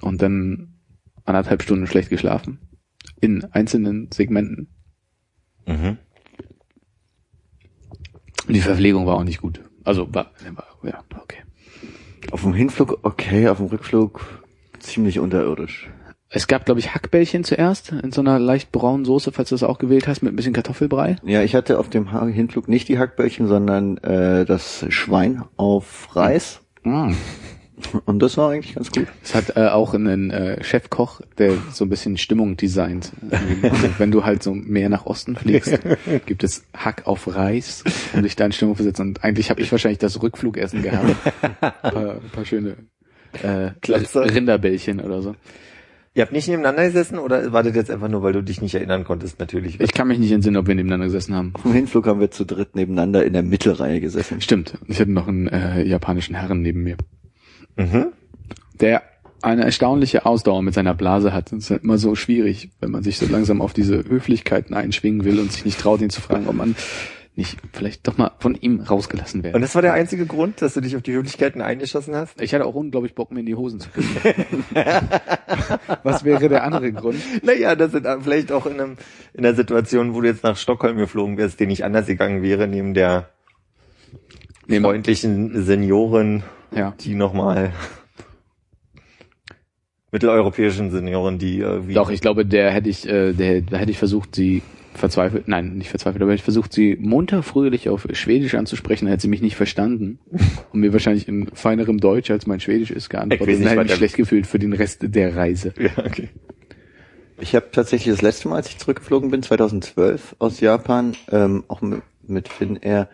und 0.00 0.20
dann 0.20 0.74
anderthalb 1.24 1.62
Stunden 1.62 1.86
schlecht 1.86 2.10
geschlafen. 2.10 2.58
In 3.20 3.44
einzelnen 3.44 4.10
Segmenten. 4.10 4.68
Mhm. 5.66 5.98
Die 8.48 8.60
Verpflegung 8.60 9.06
war 9.06 9.16
auch 9.16 9.24
nicht 9.24 9.40
gut. 9.40 9.60
Also 9.84 10.12
war, 10.12 10.32
war 10.56 10.66
ja, 10.90 11.04
okay. 11.22 11.42
Auf 12.32 12.42
dem 12.42 12.54
Hinflug 12.54 12.98
okay, 13.02 13.48
auf 13.48 13.58
dem 13.58 13.66
Rückflug 13.66 14.44
ziemlich 14.80 15.20
unterirdisch. 15.20 15.88
Es 16.32 16.46
gab, 16.46 16.64
glaube 16.64 16.78
ich, 16.78 16.94
Hackbällchen 16.94 17.42
zuerst 17.42 17.90
in 17.90 18.12
so 18.12 18.20
einer 18.20 18.38
leicht 18.38 18.70
braunen 18.70 19.04
Soße, 19.04 19.32
falls 19.32 19.48
du 19.48 19.56
das 19.56 19.64
auch 19.64 19.78
gewählt 19.78 20.06
hast, 20.06 20.22
mit 20.22 20.32
ein 20.32 20.36
bisschen 20.36 20.52
Kartoffelbrei. 20.52 21.16
Ja, 21.24 21.42
ich 21.42 21.56
hatte 21.56 21.76
auf 21.80 21.90
dem 21.90 22.08
Hinflug 22.28 22.68
nicht 22.68 22.86
die 22.88 23.00
Hackbällchen, 23.00 23.48
sondern 23.48 23.98
äh, 23.98 24.44
das 24.44 24.86
Schwein 24.90 25.42
auf 25.56 26.14
Reis. 26.14 26.60
Mm. 26.84 27.14
Und 28.04 28.20
das 28.20 28.36
war 28.36 28.50
eigentlich 28.50 28.76
ganz 28.76 28.92
gut. 28.92 29.08
Es 29.24 29.34
hat 29.34 29.56
äh, 29.56 29.68
auch 29.68 29.92
einen 29.94 30.30
äh, 30.30 30.62
Chefkoch, 30.62 31.20
der 31.38 31.54
so 31.72 31.84
ein 31.84 31.88
bisschen 31.88 32.16
Stimmung 32.16 32.56
designt. 32.56 33.10
Also, 33.28 33.44
wenn 33.98 34.12
du 34.12 34.22
halt 34.24 34.44
so 34.44 34.54
mehr 34.54 34.88
nach 34.88 35.06
Osten 35.06 35.34
fliegst, 35.34 35.80
gibt 36.26 36.44
es 36.44 36.64
Hack 36.76 37.06
auf 37.06 37.34
Reis, 37.34 37.82
um 38.12 38.22
dich 38.22 38.36
da 38.36 38.46
in 38.46 38.52
Stimmung 38.52 38.76
zu 38.76 38.84
setzen. 38.84 39.08
Und 39.08 39.24
eigentlich 39.24 39.50
habe 39.50 39.60
ich 39.62 39.72
wahrscheinlich 39.72 39.98
das 39.98 40.22
Rückflugessen 40.22 40.82
gehabt. 40.82 41.16
Ein 41.50 41.92
paar, 41.92 42.14
ein 42.14 42.30
paar 42.32 42.44
schöne 42.44 42.76
äh. 43.42 43.70
Rinderbällchen 43.84 45.00
oder 45.00 45.22
so. 45.22 45.34
Ihr 46.14 46.22
habt 46.22 46.32
nicht 46.32 46.48
nebeneinander 46.48 46.84
gesessen 46.86 47.18
oder 47.18 47.52
war 47.52 47.62
das 47.62 47.76
jetzt 47.76 47.90
einfach 47.90 48.08
nur, 48.08 48.22
weil 48.22 48.32
du 48.32 48.42
dich 48.42 48.60
nicht 48.60 48.74
erinnern 48.74 49.04
konntest, 49.04 49.38
natürlich? 49.38 49.80
Ich 49.80 49.92
kann 49.92 50.08
mich 50.08 50.18
nicht 50.18 50.32
entsinnen, 50.32 50.56
ob 50.56 50.66
wir 50.66 50.74
nebeneinander 50.74 51.06
gesessen 51.06 51.34
haben. 51.36 51.52
Auf 51.54 51.62
dem 51.62 51.72
Hinflug 51.72 52.06
haben 52.06 52.18
wir 52.18 52.32
zu 52.32 52.44
dritt 52.44 52.74
nebeneinander 52.74 53.24
in 53.24 53.32
der 53.32 53.44
Mittelreihe 53.44 54.00
gesessen. 54.00 54.40
Stimmt. 54.40 54.76
Ich 54.88 55.00
hatte 55.00 55.12
noch 55.12 55.28
einen 55.28 55.46
äh, 55.46 55.84
japanischen 55.84 56.34
Herren 56.34 56.62
neben 56.62 56.82
mir. 56.82 56.96
Mhm. 57.76 58.08
der 58.80 59.02
eine 59.42 59.64
erstaunliche 59.64 60.26
Ausdauer 60.26 60.62
mit 60.62 60.74
seiner 60.74 60.94
Blase 60.94 61.32
hat. 61.32 61.52
Das 61.52 61.60
ist 61.60 61.70
halt 61.70 61.84
immer 61.84 61.96
so 61.96 62.14
schwierig, 62.14 62.70
wenn 62.80 62.90
man 62.90 63.02
sich 63.02 63.16
so 63.16 63.26
langsam 63.26 63.62
auf 63.62 63.72
diese 63.72 64.04
Höflichkeiten 64.04 64.74
einschwingen 64.74 65.24
will 65.24 65.38
und 65.38 65.50
sich 65.50 65.64
nicht 65.64 65.80
traut, 65.80 66.02
ihn 66.02 66.10
zu 66.10 66.20
fragen, 66.20 66.46
ob 66.46 66.56
man 66.56 66.76
nicht 67.36 67.58
vielleicht 67.72 68.06
doch 68.06 68.18
mal 68.18 68.32
von 68.38 68.54
ihm 68.54 68.80
rausgelassen 68.80 69.42
wäre. 69.42 69.54
Und 69.54 69.62
das 69.62 69.74
war 69.74 69.82
der 69.82 69.92
einzige 69.92 70.26
Grund, 70.26 70.60
dass 70.62 70.74
du 70.74 70.80
dich 70.80 70.96
auf 70.96 71.02
die 71.02 71.12
Höflichkeiten 71.12 71.62
eingeschossen 71.62 72.14
hast? 72.14 72.40
ich 72.40 72.52
hatte 72.54 72.66
auch 72.66 72.74
unglaublich 72.74 73.14
Bock, 73.14 73.30
mir 73.30 73.40
in 73.40 73.46
die 73.46 73.54
Hosen 73.54 73.80
zu 73.80 73.88
küssen. 73.90 74.16
Was 76.02 76.24
wäre 76.24 76.48
der 76.48 76.64
andere 76.64 76.92
Grund? 76.92 77.18
Naja, 77.44 77.74
das 77.76 77.92
sind 77.92 78.06
vielleicht 78.22 78.52
auch 78.52 78.66
in, 78.66 78.80
einem, 78.80 78.96
in 79.32 79.42
der 79.42 79.54
Situation, 79.54 80.14
wo 80.14 80.20
du 80.20 80.26
jetzt 80.28 80.42
nach 80.44 80.56
Stockholm 80.56 80.96
geflogen 80.96 81.36
wärst, 81.38 81.60
den 81.60 81.70
ich 81.70 81.84
anders 81.84 82.06
gegangen 82.06 82.42
wäre, 82.42 82.66
neben 82.66 82.94
der 82.94 83.28
Nee, 84.66 84.80
freundlichen 84.80 85.64
Seniorin, 85.64 86.42
Ja. 86.74 86.94
die 87.00 87.14
nochmal 87.14 87.72
mitteleuropäischen 90.12 90.90
Senioren, 90.90 91.38
die 91.38 91.60
äh, 91.60 91.86
wie 91.86 91.94
Doch, 91.94 92.10
ich 92.10 92.20
glaube, 92.20 92.44
der 92.44 92.70
hätte 92.70 92.88
ich, 92.88 93.08
äh, 93.08 93.32
der, 93.32 93.62
da 93.62 93.78
hätte 93.78 93.90
ich 93.90 93.98
versucht, 93.98 94.34
sie 94.34 94.62
verzweifelt, 95.00 95.48
nein, 95.48 95.74
nicht 95.76 95.90
verzweifelt, 95.90 96.22
aber 96.22 96.32
ich 96.34 96.42
versucht, 96.42 96.72
sie 96.72 96.96
munter 97.00 97.42
fröhlich 97.42 97.88
auf 97.88 98.06
Schwedisch 98.12 98.54
anzusprechen, 98.54 99.06
dann 99.06 99.12
hätte 99.12 99.22
sie 99.22 99.28
mich 99.28 99.42
nicht 99.42 99.56
verstanden 99.56 100.18
und 100.72 100.80
mir 100.80 100.92
wahrscheinlich 100.92 101.26
in 101.26 101.48
feinerem 101.52 101.98
Deutsch, 101.98 102.30
als 102.30 102.46
mein 102.46 102.60
Schwedisch 102.60 102.90
ist, 102.90 103.04
Ich 103.04 103.08
geantwortet 103.10 103.48
weiß 103.48 103.56
und 103.56 103.62
nicht, 103.64 103.70
was 103.72 103.76
mich 103.78 103.86
der- 103.88 103.96
schlecht 103.96 104.16
gefühlt 104.16 104.46
für 104.46 104.58
den 104.58 104.72
Rest 104.72 104.98
der 105.02 105.34
Reise. 105.34 105.74
ja, 105.78 106.04
okay. 106.04 106.28
Ich 107.42 107.54
habe 107.54 107.66
tatsächlich 107.72 108.12
das 108.14 108.20
letzte 108.22 108.48
Mal, 108.48 108.56
als 108.56 108.68
ich 108.68 108.78
zurückgeflogen 108.78 109.30
bin, 109.30 109.42
2012 109.42 110.36
aus 110.38 110.60
Japan, 110.60 111.14
ähm, 111.32 111.64
auch 111.68 111.80
mit, 111.80 112.02
mit 112.26 112.48
Finnair, 112.48 113.08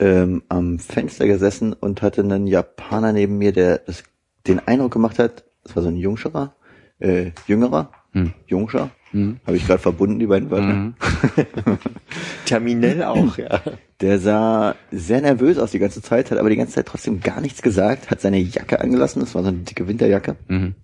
ähm, 0.00 0.42
am 0.48 0.78
Fenster 0.80 1.26
gesessen 1.28 1.72
und 1.74 2.02
hatte 2.02 2.22
einen 2.22 2.46
Japaner 2.48 3.12
neben 3.12 3.38
mir, 3.38 3.52
der 3.52 3.78
das, 3.78 4.02
den 4.48 4.58
Eindruck 4.58 4.92
gemacht 4.92 5.18
hat, 5.20 5.44
das 5.62 5.76
war 5.76 5.82
so 5.84 5.88
ein 5.88 5.96
Jungscherer, 5.96 6.56
äh, 6.98 7.30
Jüngerer, 7.46 7.92
Hm. 8.12 8.32
Jungscher, 8.46 8.90
Hm. 9.12 9.38
habe 9.46 9.56
ich 9.56 9.66
gerade 9.66 9.80
verbunden, 9.80 10.18
die 10.18 10.26
beiden 10.26 10.50
Wörter. 10.50 10.66
Mhm. 10.72 10.94
Terminell 12.44 13.02
auch, 13.04 13.36
ja. 13.38 13.60
Der 14.00 14.18
sah 14.18 14.74
sehr 14.90 15.20
nervös 15.20 15.58
aus 15.58 15.70
die 15.72 15.78
ganze 15.78 16.02
Zeit, 16.02 16.30
hat 16.30 16.38
aber 16.38 16.50
die 16.50 16.56
ganze 16.56 16.74
Zeit 16.74 16.86
trotzdem 16.86 17.20
gar 17.20 17.40
nichts 17.40 17.62
gesagt, 17.62 18.10
hat 18.10 18.20
seine 18.20 18.38
Jacke 18.38 18.80
angelassen, 18.80 19.20
das 19.20 19.34
war 19.34 19.42
so 19.42 19.48
eine 19.48 19.58
dicke 19.58 19.86
Winterjacke, 19.88 20.36
Mhm. 20.48 20.74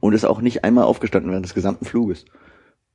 und 0.00 0.12
ist 0.14 0.24
auch 0.24 0.40
nicht 0.40 0.64
einmal 0.64 0.84
aufgestanden 0.84 1.30
während 1.30 1.46
des 1.46 1.54
gesamten 1.54 1.84
Fluges. 1.84 2.24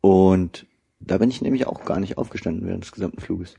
Und 0.02 0.66
da 1.00 1.18
bin 1.18 1.30
ich 1.30 1.42
nämlich 1.42 1.68
auch 1.68 1.86
gar 1.86 2.00
nicht 2.00 2.18
aufgestanden 2.18 2.66
während 2.68 2.84
des 2.84 2.92
gesamten 2.92 3.22
Fluges. 3.22 3.56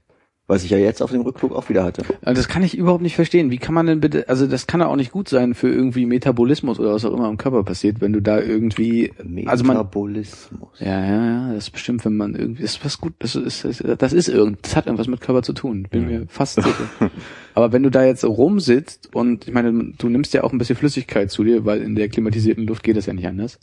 Was 0.46 0.62
ich 0.62 0.70
ja 0.70 0.76
jetzt 0.76 1.00
auf 1.00 1.10
dem 1.10 1.22
Rückflug 1.22 1.52
auch 1.52 1.70
wieder 1.70 1.84
hatte. 1.84 2.04
Das 2.20 2.48
kann 2.48 2.62
ich 2.62 2.76
überhaupt 2.76 3.02
nicht 3.02 3.14
verstehen. 3.14 3.50
Wie 3.50 3.56
kann 3.56 3.74
man 3.74 3.86
denn 3.86 4.00
bitte, 4.00 4.28
also 4.28 4.46
das 4.46 4.66
kann 4.66 4.80
ja 4.80 4.88
auch 4.88 4.96
nicht 4.96 5.10
gut 5.10 5.26
sein 5.26 5.54
für 5.54 5.70
irgendwie 5.70 6.04
Metabolismus 6.04 6.78
oder 6.78 6.92
was 6.92 7.06
auch 7.06 7.14
immer 7.14 7.30
im 7.30 7.38
Körper 7.38 7.62
passiert, 7.64 8.02
wenn 8.02 8.12
du 8.12 8.20
da 8.20 8.40
irgendwie, 8.40 9.10
also 9.46 9.64
man, 9.64 9.78
Metabolismus. 9.78 10.80
ja, 10.80 11.02
ja, 11.02 11.24
ja, 11.24 11.54
das 11.54 11.64
ist 11.64 11.70
bestimmt, 11.70 12.04
wenn 12.04 12.18
man 12.18 12.34
irgendwie, 12.34 12.60
das 12.60 12.72
ist 12.72 12.84
was 12.84 13.00
gut, 13.00 13.14
das 13.20 13.36
ist, 13.36 13.64
das 13.64 13.80
ist, 13.80 14.02
das 14.02 14.12
ist 14.12 14.28
irgend, 14.28 14.58
das 14.62 14.76
hat 14.76 14.84
irgendwas 14.84 15.08
mit 15.08 15.22
Körper 15.22 15.42
zu 15.42 15.54
tun, 15.54 15.86
bin 15.90 16.06
mir 16.08 16.26
fast 16.28 16.56
sicher. 16.56 16.90
Aber 17.54 17.72
wenn 17.72 17.82
du 17.82 17.90
da 17.90 18.04
jetzt 18.04 18.22
rumsitzt 18.22 19.14
und, 19.14 19.48
ich 19.48 19.54
meine, 19.54 19.94
du 19.96 20.08
nimmst 20.10 20.34
ja 20.34 20.44
auch 20.44 20.52
ein 20.52 20.58
bisschen 20.58 20.76
Flüssigkeit 20.76 21.30
zu 21.30 21.42
dir, 21.44 21.64
weil 21.64 21.80
in 21.80 21.94
der 21.94 22.10
klimatisierten 22.10 22.66
Luft 22.66 22.82
geht 22.82 22.98
das 22.98 23.06
ja 23.06 23.14
nicht 23.14 23.26
anders. 23.26 23.58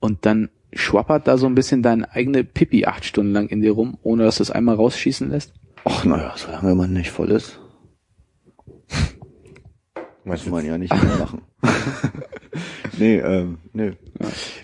Und 0.00 0.26
dann 0.26 0.50
schwappert 0.76 1.26
da 1.26 1.38
so 1.38 1.46
ein 1.46 1.54
bisschen 1.54 1.82
deine 1.82 2.12
eigene 2.12 2.44
Pipi 2.44 2.86
acht 2.86 3.04
Stunden 3.04 3.32
lang 3.32 3.48
in 3.48 3.60
dir 3.60 3.72
rum, 3.72 3.98
ohne 4.02 4.24
dass 4.24 4.36
du 4.36 4.42
es 4.42 4.50
einmal 4.50 4.76
rausschießen 4.76 5.30
lässt. 5.30 5.52
Ach 5.84 6.04
naja, 6.04 6.34
solange 6.36 6.74
man 6.74 6.92
nicht 6.92 7.10
voll 7.10 7.30
ist, 7.30 7.60
muss 10.26 10.46
man 10.46 10.66
ja 10.66 10.76
nicht 10.76 10.92
mehr 11.02 11.16
machen. 11.18 11.42
nee, 12.98 13.18
ähm, 13.18 13.58
nee. 13.72 13.92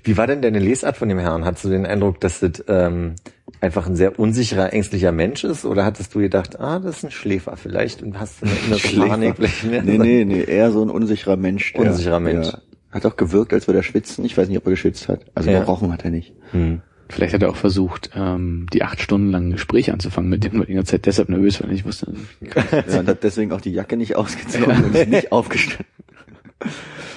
Wie 0.02 0.16
war 0.16 0.26
denn 0.26 0.42
deine 0.42 0.58
Lesart 0.58 0.96
von 0.96 1.08
dem 1.08 1.18
Herrn? 1.18 1.44
Hattest 1.44 1.64
du 1.64 1.68
den 1.68 1.86
Eindruck, 1.86 2.20
dass 2.20 2.40
das 2.40 2.64
ähm, 2.66 3.14
einfach 3.60 3.86
ein 3.86 3.94
sehr 3.94 4.18
unsicherer, 4.18 4.72
ängstlicher 4.72 5.12
Mensch 5.12 5.44
ist? 5.44 5.64
Oder 5.64 5.84
hattest 5.84 6.14
du 6.14 6.18
gedacht, 6.18 6.58
ah, 6.58 6.80
das 6.80 6.98
ist 6.98 7.04
ein 7.04 7.10
Schläfer 7.12 7.56
vielleicht 7.56 8.02
und 8.02 8.18
hast 8.18 8.42
eine 8.42 8.52
innere. 8.66 9.08
Panik? 9.08 9.34
Nee, 9.62 9.98
nee, 9.98 10.24
nee, 10.24 10.42
eher 10.42 10.72
so 10.72 10.82
ein 10.82 10.90
unsicherer 10.90 11.36
Mensch. 11.36 11.72
Der, 11.74 11.82
Unsicherer 11.82 12.20
Mensch. 12.20 12.50
Der 12.50 12.60
hat 12.92 13.06
auch 13.06 13.16
gewirkt, 13.16 13.52
als 13.52 13.66
würde 13.66 13.78
er 13.80 13.82
schwitzen. 13.82 14.24
Ich 14.24 14.36
weiß 14.36 14.48
nicht, 14.48 14.58
ob 14.58 14.66
er 14.66 14.70
geschwitzt 14.70 15.08
hat. 15.08 15.24
Also 15.34 15.50
Ja. 15.50 15.60
gerochen 15.60 15.92
hat 15.92 16.04
er 16.04 16.10
nicht. 16.10 16.34
Hm. 16.52 16.82
Vielleicht 17.08 17.34
hat 17.34 17.42
er 17.42 17.50
auch 17.50 17.56
versucht, 17.56 18.10
ähm, 18.14 18.66
die 18.72 18.82
acht 18.82 19.00
Stunden 19.02 19.30
lang 19.30 19.48
ein 19.48 19.52
Gespräch 19.52 19.92
anzufangen, 19.92 20.30
mit 20.30 20.44
dem 20.44 20.52
du 20.52 20.64
die 20.64 20.72
ganze 20.74 20.92
Zeit 20.92 21.04
deshalb 21.06 21.28
nervös 21.28 21.62
war. 21.62 21.70
Ich 21.70 21.84
wusste, 21.84 22.14
Ja, 22.40 22.98
und 23.00 23.08
hat 23.08 23.22
deswegen 23.22 23.52
auch 23.52 23.60
die 23.60 23.72
Jacke 23.72 23.96
nicht 23.98 24.16
ausgezogen 24.16 24.84
und 24.84 24.94
ist 24.94 25.08
nicht 25.08 25.32
aufgestanden. 25.32 25.86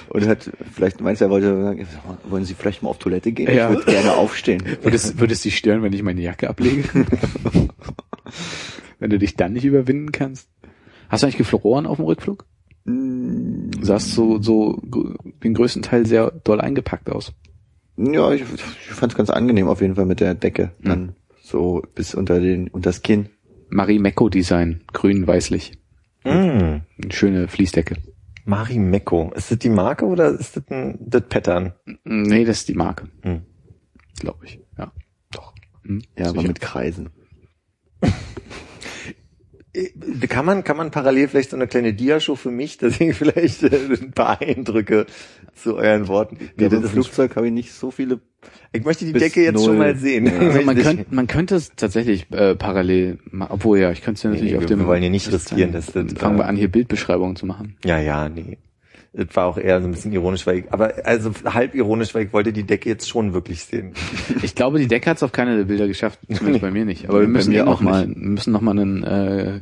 Und 0.08 0.26
hat, 0.26 0.50
vielleicht 0.74 1.00
meinst 1.00 1.20
du, 1.20 1.26
er 1.26 1.30
wollte 1.30 1.62
sagen, 1.62 1.86
wollen 2.28 2.44
Sie 2.44 2.54
vielleicht 2.54 2.82
mal 2.82 2.90
auf 2.90 2.98
Toilette 2.98 3.32
gehen? 3.32 3.52
Ja. 3.54 3.70
Ich 3.70 3.76
würde 3.78 3.90
gerne 3.90 4.14
aufstehen. 4.14 4.62
würde 4.82 4.96
es, 4.96 5.18
würde 5.18 5.32
es 5.32 5.42
dich 5.42 5.56
stören, 5.56 5.82
wenn 5.82 5.92
ich 5.92 6.02
meine 6.02 6.20
Jacke 6.20 6.48
ablege? 6.50 6.84
wenn 8.98 9.10
du 9.10 9.18
dich 9.18 9.36
dann 9.36 9.52
nicht 9.52 9.64
überwinden 9.64 10.12
kannst? 10.12 10.48
Hast 11.08 11.22
du 11.22 11.26
eigentlich 11.26 11.38
gefroren 11.38 11.86
auf 11.86 11.96
dem 11.96 12.04
Rückflug? 12.06 12.44
Du 12.86 13.84
sahst 13.84 14.12
so, 14.12 14.40
so 14.40 14.80
den 15.42 15.54
größten 15.54 15.82
Teil 15.82 16.06
sehr 16.06 16.30
doll 16.44 16.60
eingepackt 16.60 17.10
aus. 17.10 17.32
Ja, 17.96 18.32
ich, 18.32 18.42
ich 18.42 18.60
fand 18.94 19.12
es 19.12 19.16
ganz 19.16 19.30
angenehm 19.30 19.68
auf 19.68 19.80
jeden 19.80 19.96
Fall 19.96 20.06
mit 20.06 20.20
der 20.20 20.34
Decke. 20.34 20.72
Dann 20.82 21.16
so 21.42 21.82
bis 21.94 22.14
unter 22.14 22.40
den, 22.40 22.68
unter 22.68 22.90
das 22.90 23.02
Kinn. 23.02 23.28
Marie 23.68 23.98
Mecco 23.98 24.28
Design, 24.28 24.82
grün-weißlich. 24.92 25.72
Mm. 26.24 26.28
Eine 26.28 26.82
schöne 27.10 27.48
Fließdecke. 27.48 27.96
Marimekko. 28.44 29.32
Ist 29.34 29.50
das 29.50 29.58
die 29.58 29.68
Marke 29.70 30.04
oder 30.06 30.28
ist 30.28 30.56
das 30.56 30.64
ein, 30.70 30.96
das 31.00 31.22
Pattern? 31.28 31.72
Nee, 32.04 32.44
das 32.44 32.58
ist 32.58 32.68
die 32.68 32.74
Marke. 32.74 33.08
Hm. 33.22 33.42
Glaube 34.20 34.44
ich. 34.46 34.60
Ja. 34.78 34.92
Doch. 35.32 35.52
Hm, 35.84 36.02
Ja, 36.16 36.26
aber 36.26 36.36
sicher. 36.38 36.48
mit 36.48 36.60
Kreisen. 36.60 37.10
Äh, 39.76 40.26
Kann 40.28 40.44
man, 40.46 40.64
kann 40.64 40.76
man 40.76 40.90
parallel 40.90 41.28
vielleicht 41.28 41.50
so 41.50 41.56
eine 41.56 41.66
kleine 41.66 41.92
Diashow 41.94 42.34
für 42.36 42.50
mich, 42.50 42.78
dass 42.78 43.00
ich 43.00 43.14
vielleicht 43.14 43.62
äh, 43.62 43.76
ein 44.00 44.12
paar 44.12 44.40
Eindrücke 44.40 45.06
zu 45.54 45.76
euren 45.76 46.08
Worten. 46.08 46.38
Nee, 46.40 46.68
Nee, 46.68 46.68
das 46.80 46.90
Flugzeug 46.90 47.36
habe 47.36 47.46
ich 47.48 47.52
nicht 47.52 47.72
so 47.72 47.90
viele. 47.90 48.20
ich 48.72 48.84
möchte 48.84 49.04
die 49.04 49.12
Decke 49.12 49.42
jetzt 49.42 49.58
schon 49.64 49.76
null. 49.76 49.86
mal 49.86 49.96
sehen. 49.96 50.26
Ja. 50.26 50.38
Also 50.38 50.62
man 50.62 50.76
könnte, 50.82 51.06
man 51.10 51.26
könnte 51.26 51.54
es 51.56 51.72
tatsächlich 51.76 52.30
äh, 52.32 52.54
parallel, 52.54 53.18
obwohl 53.50 53.78
ja, 53.78 53.90
ich 53.92 54.02
könnte 54.02 54.18
es 54.18 54.22
ja 54.22 54.30
natürlich 54.30 54.52
nee, 54.52 54.56
auf 54.56 54.62
wir- 54.62 54.68
dem. 54.68 54.80
wir 54.80 54.86
wollen 54.86 55.02
hier 55.02 55.10
nicht 55.10 55.30
riskieren, 55.32 55.72
dann- 55.72 55.82
dass 55.82 55.92
das, 55.92 56.12
fangen 56.18 56.36
wir 56.38 56.44
äh, 56.44 56.48
an, 56.48 56.56
hier 56.56 56.68
Bildbeschreibungen 56.68 57.36
zu 57.36 57.46
machen. 57.46 57.76
Ja, 57.84 57.98
ja, 57.98 58.28
nee. 58.28 58.58
Das 59.16 59.34
war 59.34 59.46
auch 59.46 59.56
eher 59.56 59.80
so 59.80 59.88
ein 59.88 59.92
bisschen 59.92 60.12
ironisch, 60.12 60.46
weil 60.46 60.58
ich, 60.58 60.72
aber 60.72 60.94
also 61.04 61.30
halb 61.46 61.74
ironisch, 61.74 62.14
weil 62.14 62.26
ich 62.26 62.32
wollte 62.34 62.52
die 62.52 62.64
Decke 62.64 62.90
jetzt 62.90 63.08
schon 63.08 63.32
wirklich 63.32 63.64
sehen. 63.64 63.94
Ich 64.42 64.54
glaube, 64.54 64.78
die 64.78 64.88
Decke 64.88 65.08
hat 65.08 65.16
es 65.16 65.22
auf 65.22 65.32
keine 65.32 65.56
der 65.56 65.64
Bilder 65.64 65.88
geschafft, 65.88 66.20
zumindest 66.30 66.60
bei 66.60 66.70
mir 66.70 66.84
nicht. 66.84 67.08
Aber 67.08 67.20
wir 67.20 67.26
Bei 67.26 67.32
müssen 67.32 67.52
mir 67.52 67.64
noch 67.64 67.76
auch 67.76 67.80
mal, 67.80 68.06
wir 68.06 68.14
müssen 68.14 68.52
noch 68.52 68.60
mal 68.60 68.78
einen 68.78 69.02
äh, 69.02 69.60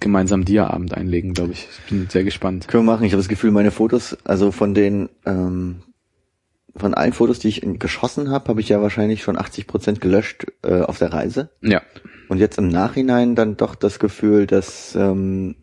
gemeinsamen 0.00 0.44
Dia-Abend 0.44 0.94
einlegen, 0.94 1.34
glaube 1.34 1.52
ich. 1.52 1.68
Ich 1.70 1.90
bin 1.90 2.08
sehr 2.08 2.24
gespannt. 2.24 2.66
Können 2.68 2.84
wir 2.86 2.92
machen. 2.92 3.04
Ich 3.04 3.12
habe 3.12 3.20
das 3.20 3.28
Gefühl, 3.28 3.50
meine 3.50 3.70
Fotos, 3.70 4.16
also 4.24 4.50
von 4.52 4.72
den, 4.72 5.10
ähm, 5.26 5.82
von 6.74 6.94
allen 6.94 7.12
Fotos, 7.12 7.38
die 7.38 7.48
ich 7.48 7.62
geschossen 7.78 8.30
habe, 8.30 8.48
habe 8.48 8.60
ich 8.60 8.70
ja 8.70 8.80
wahrscheinlich 8.80 9.22
schon 9.22 9.36
80 9.36 9.66
Prozent 9.66 10.00
gelöscht 10.00 10.46
äh, 10.64 10.80
auf 10.80 10.98
der 10.98 11.12
Reise. 11.12 11.50
Ja. 11.60 11.82
Und 12.28 12.38
jetzt 12.38 12.58
im 12.58 12.68
Nachhinein 12.68 13.34
dann 13.34 13.56
doch 13.56 13.74
das 13.74 13.98
Gefühl, 13.98 14.46
dass 14.46 14.94
ähm, 14.94 15.56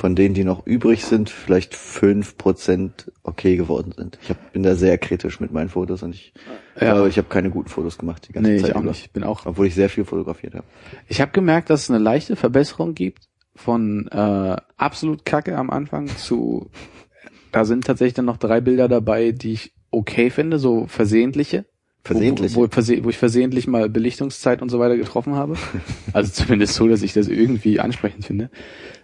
von 0.00 0.16
denen, 0.16 0.34
die 0.34 0.44
noch 0.44 0.66
übrig 0.66 1.04
sind, 1.04 1.28
vielleicht 1.28 1.74
fünf 1.74 2.38
Prozent 2.38 3.12
okay 3.22 3.56
geworden 3.56 3.92
sind. 3.94 4.18
Ich 4.22 4.30
hab, 4.30 4.52
bin 4.54 4.62
da 4.62 4.74
sehr 4.74 4.96
kritisch 4.96 5.40
mit 5.40 5.52
meinen 5.52 5.68
Fotos 5.68 6.02
und 6.02 6.14
ich 6.14 6.32
Ja. 6.80 6.94
glaube, 6.94 7.10
ich 7.10 7.18
habe 7.18 7.28
keine 7.28 7.50
guten 7.50 7.68
Fotos 7.68 7.98
gemacht 7.98 8.26
die 8.26 8.32
ganze 8.32 8.50
Nee, 8.50 8.56
Zeit 8.60 8.70
ich 8.70 8.76
auch 8.76 8.80
über. 8.80 8.88
nicht. 8.92 9.04
Ich 9.04 9.10
bin 9.12 9.24
auch 9.24 9.44
Obwohl 9.44 9.66
ich 9.66 9.74
sehr 9.74 9.90
viel 9.90 10.06
fotografiert 10.06 10.54
habe. 10.54 10.64
Ich 11.06 11.20
habe 11.20 11.32
gemerkt, 11.32 11.68
dass 11.68 11.82
es 11.82 11.90
eine 11.90 11.98
leichte 11.98 12.34
Verbesserung 12.34 12.94
gibt 12.94 13.28
von 13.54 14.08
äh, 14.10 14.56
absolut 14.78 15.26
Kacke 15.26 15.58
am 15.58 15.68
Anfang 15.68 16.06
zu 16.06 16.70
da 17.52 17.66
sind 17.66 17.84
tatsächlich 17.84 18.14
dann 18.14 18.24
noch 18.24 18.38
drei 18.38 18.62
Bilder 18.62 18.88
dabei, 18.88 19.32
die 19.32 19.52
ich 19.52 19.74
okay 19.90 20.30
finde, 20.30 20.58
so 20.58 20.86
versehentliche. 20.86 21.66
Versehentlich. 22.04 22.54
Wo, 22.54 22.62
wo, 22.62 23.04
wo 23.04 23.10
ich 23.10 23.18
versehentlich 23.18 23.66
mal 23.66 23.90
Belichtungszeit 23.90 24.62
und 24.62 24.70
so 24.70 24.78
weiter 24.78 24.96
getroffen 24.96 25.34
habe. 25.34 25.56
Also 26.14 26.32
zumindest 26.32 26.72
so, 26.74 26.88
dass 26.88 27.02
ich 27.02 27.12
das 27.12 27.28
irgendwie 27.28 27.78
ansprechend 27.80 28.24
finde. 28.24 28.50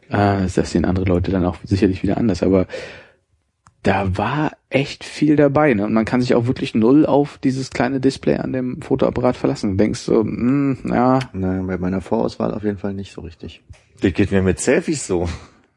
Äh, 0.08 0.46
das 0.54 0.70
sehen 0.70 0.84
andere 0.84 1.06
Leute 1.06 1.30
dann 1.30 1.44
auch 1.44 1.56
sicherlich 1.64 2.02
wieder 2.02 2.16
anders, 2.16 2.42
aber 2.42 2.66
da 3.82 4.16
war 4.18 4.52
echt 4.68 5.04
viel 5.04 5.36
dabei. 5.36 5.72
Ne? 5.74 5.84
Und 5.84 5.92
man 5.92 6.04
kann 6.04 6.20
sich 6.20 6.34
auch 6.34 6.46
wirklich 6.46 6.74
null 6.74 7.06
auf 7.06 7.38
dieses 7.38 7.70
kleine 7.70 8.00
Display 8.00 8.36
an 8.36 8.52
dem 8.52 8.82
Fotoapparat 8.82 9.36
verlassen. 9.36 9.72
Du 9.72 9.76
denkst 9.76 10.00
so, 10.00 10.22
hm, 10.22 10.78
ja, 10.86 11.20
Na, 11.32 11.62
bei 11.62 11.78
meiner 11.78 12.00
Vorauswahl 12.00 12.52
auf 12.52 12.64
jeden 12.64 12.78
Fall 12.78 12.94
nicht 12.94 13.12
so 13.12 13.20
richtig. 13.20 13.62
Das 14.00 14.12
geht 14.12 14.32
mir 14.32 14.42
mit 14.42 14.58
Selfies 14.58 15.06
so. 15.06 15.28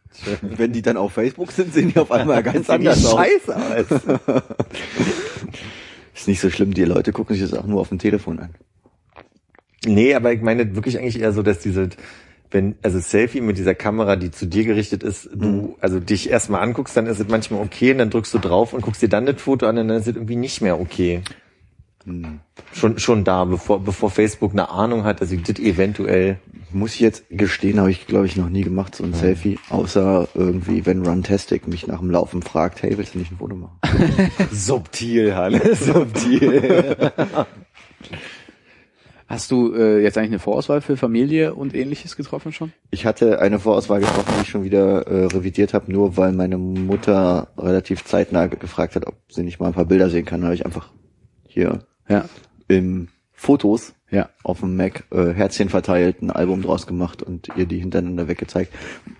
Wenn 0.41 0.73
die 0.73 0.81
dann 0.81 0.97
auf 0.97 1.13
Facebook 1.13 1.51
sind, 1.51 1.71
sehen 1.71 1.93
die 1.93 1.99
auf 1.99 2.11
einmal 2.11 2.41
ganz 2.41 2.69
anders 2.69 3.05
aus. 3.05 3.13
scheiße 3.13 3.55
aus. 3.55 4.01
Ist 6.15 6.27
nicht 6.27 6.41
so 6.41 6.49
schlimm, 6.49 6.73
die 6.73 6.83
Leute 6.83 7.13
gucken 7.13 7.35
sich 7.35 7.47
das 7.49 7.57
auch 7.57 7.67
nur 7.67 7.79
auf 7.79 7.89
dem 7.89 7.99
Telefon 7.99 8.39
an. 8.39 8.49
Nee, 9.85 10.15
aber 10.15 10.33
ich 10.33 10.41
meine 10.41 10.75
wirklich 10.75 10.97
eigentlich 10.99 11.21
eher 11.21 11.31
so, 11.31 11.43
dass 11.43 11.59
diese, 11.59 11.89
wenn, 12.51 12.75
also 12.81 12.99
Selfie 12.99 13.41
mit 13.41 13.57
dieser 13.57 13.75
Kamera, 13.75 14.15
die 14.15 14.31
zu 14.31 14.45
dir 14.45 14.63
gerichtet 14.63 15.03
ist, 15.03 15.29
du, 15.33 15.77
also 15.81 15.99
dich 15.99 16.29
erstmal 16.29 16.61
anguckst, 16.61 16.97
dann 16.97 17.05
ist 17.05 17.19
es 17.19 17.27
manchmal 17.27 17.61
okay 17.61 17.91
und 17.91 17.99
dann 17.99 18.09
drückst 18.09 18.33
du 18.33 18.39
drauf 18.39 18.73
und 18.73 18.81
guckst 18.81 19.01
dir 19.01 19.09
dann 19.09 19.25
das 19.25 19.41
Foto 19.41 19.67
an 19.67 19.77
und 19.77 19.87
dann 19.87 19.97
ist 19.97 20.07
es 20.07 20.15
irgendwie 20.15 20.35
nicht 20.35 20.61
mehr 20.61 20.79
okay. 20.79 21.21
Schon, 22.73 22.97
schon 22.97 23.23
da, 23.23 23.45
bevor, 23.45 23.83
bevor 23.83 24.09
Facebook 24.09 24.53
eine 24.53 24.69
Ahnung 24.69 25.03
hat, 25.03 25.21
dass 25.21 25.31
ich 25.31 25.43
das 25.43 25.59
eventuell, 25.59 26.39
Muss 26.71 26.95
ich 26.95 27.01
jetzt 27.01 27.25
gestehen, 27.29 27.79
habe 27.79 27.91
ich 27.91 28.07
glaube 28.07 28.25
ich 28.25 28.35
noch 28.35 28.49
nie 28.49 28.63
gemacht, 28.63 28.95
so 28.95 29.03
ein 29.03 29.13
Selfie, 29.13 29.59
außer 29.69 30.27
irgendwie, 30.33 30.85
wenn 30.85 31.05
Runtastic 31.05 31.67
mich 31.67 31.87
nach 31.87 31.99
dem 31.99 32.09
Laufen 32.09 32.41
fragt, 32.41 32.81
hey, 32.81 32.97
willst 32.97 33.15
du 33.15 33.19
nicht 33.19 33.31
ein 33.31 33.37
Foto 33.37 33.55
machen? 33.55 33.79
subtil, 34.51 35.35
Hannes, 35.35 35.79
subtil. 35.85 37.11
Hast 39.29 39.51
du 39.51 39.73
äh, 39.75 40.01
jetzt 40.01 40.17
eigentlich 40.17 40.31
eine 40.31 40.39
Vorauswahl 40.39 40.81
für 40.81 40.97
Familie 40.97 41.53
und 41.53 41.75
ähnliches 41.75 42.15
getroffen 42.15 42.51
schon? 42.51 42.71
Ich 42.89 43.05
hatte 43.05 43.39
eine 43.39 43.59
Vorauswahl 43.59 43.99
getroffen, 43.99 44.33
die 44.37 44.41
ich 44.41 44.49
schon 44.49 44.63
wieder 44.63 45.05
äh, 45.05 45.25
revidiert 45.25 45.75
habe, 45.75 45.91
nur 45.91 46.17
weil 46.17 46.31
meine 46.33 46.57
Mutter 46.57 47.49
relativ 47.55 48.03
zeitnah 48.05 48.47
ge- 48.47 48.57
gefragt 48.57 48.95
hat, 48.95 49.05
ob 49.05 49.13
sie 49.29 49.43
nicht 49.43 49.59
mal 49.59 49.67
ein 49.67 49.73
paar 49.73 49.85
Bilder 49.85 50.09
sehen 50.09 50.25
kann. 50.25 50.41
Da 50.41 50.47
habe 50.47 50.55
ich 50.55 50.65
einfach 50.65 50.89
hier 51.47 51.79
Ja. 52.09 52.25
im 52.67 53.09
Fotos 53.31 53.93
Ja. 54.09 54.29
auf 54.43 54.61
dem 54.61 54.75
Mac 54.75 55.03
äh, 55.11 55.31
Herzchen 55.31 55.69
verteilt, 55.69 56.23
ein 56.23 56.31
Album 56.31 56.63
draus 56.63 56.87
gemacht 56.87 57.21
und 57.21 57.49
ihr 57.55 57.67
die 57.67 57.77
hintereinander 57.77 58.27
weggezeigt. 58.27 58.73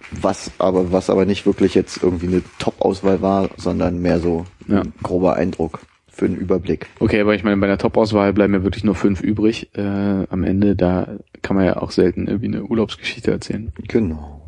Was 0.09 0.51
aber, 0.57 0.91
was 0.91 1.11
aber 1.11 1.25
nicht 1.25 1.45
wirklich 1.45 1.75
jetzt 1.75 2.01
irgendwie 2.01 2.27
eine 2.27 2.41
Top-Auswahl 2.57 3.21
war, 3.21 3.49
sondern 3.57 3.99
mehr 3.99 4.19
so 4.19 4.45
Ja. 4.67 4.81
ein 4.81 4.93
grober 5.03 5.35
Eindruck 5.35 5.81
für 6.19 6.25
einen 6.25 6.37
Überblick. 6.37 6.87
Okay, 6.99 7.21
aber 7.21 7.33
ich 7.33 7.43
meine, 7.43 7.57
bei 7.57 7.67
der 7.67 7.77
Top-Auswahl 7.77 8.33
bleiben 8.33 8.51
mir 8.51 8.63
wirklich 8.63 8.83
nur 8.83 8.95
fünf 8.95 9.21
übrig. 9.21 9.69
Äh, 9.75 9.81
am 9.81 10.43
Ende, 10.43 10.75
da 10.75 11.17
kann 11.41 11.55
man 11.55 11.65
ja 11.65 11.77
auch 11.77 11.91
selten 11.91 12.27
irgendwie 12.27 12.47
eine 12.47 12.63
Urlaubsgeschichte 12.63 13.31
erzählen. 13.31 13.71
Genau. 13.87 14.47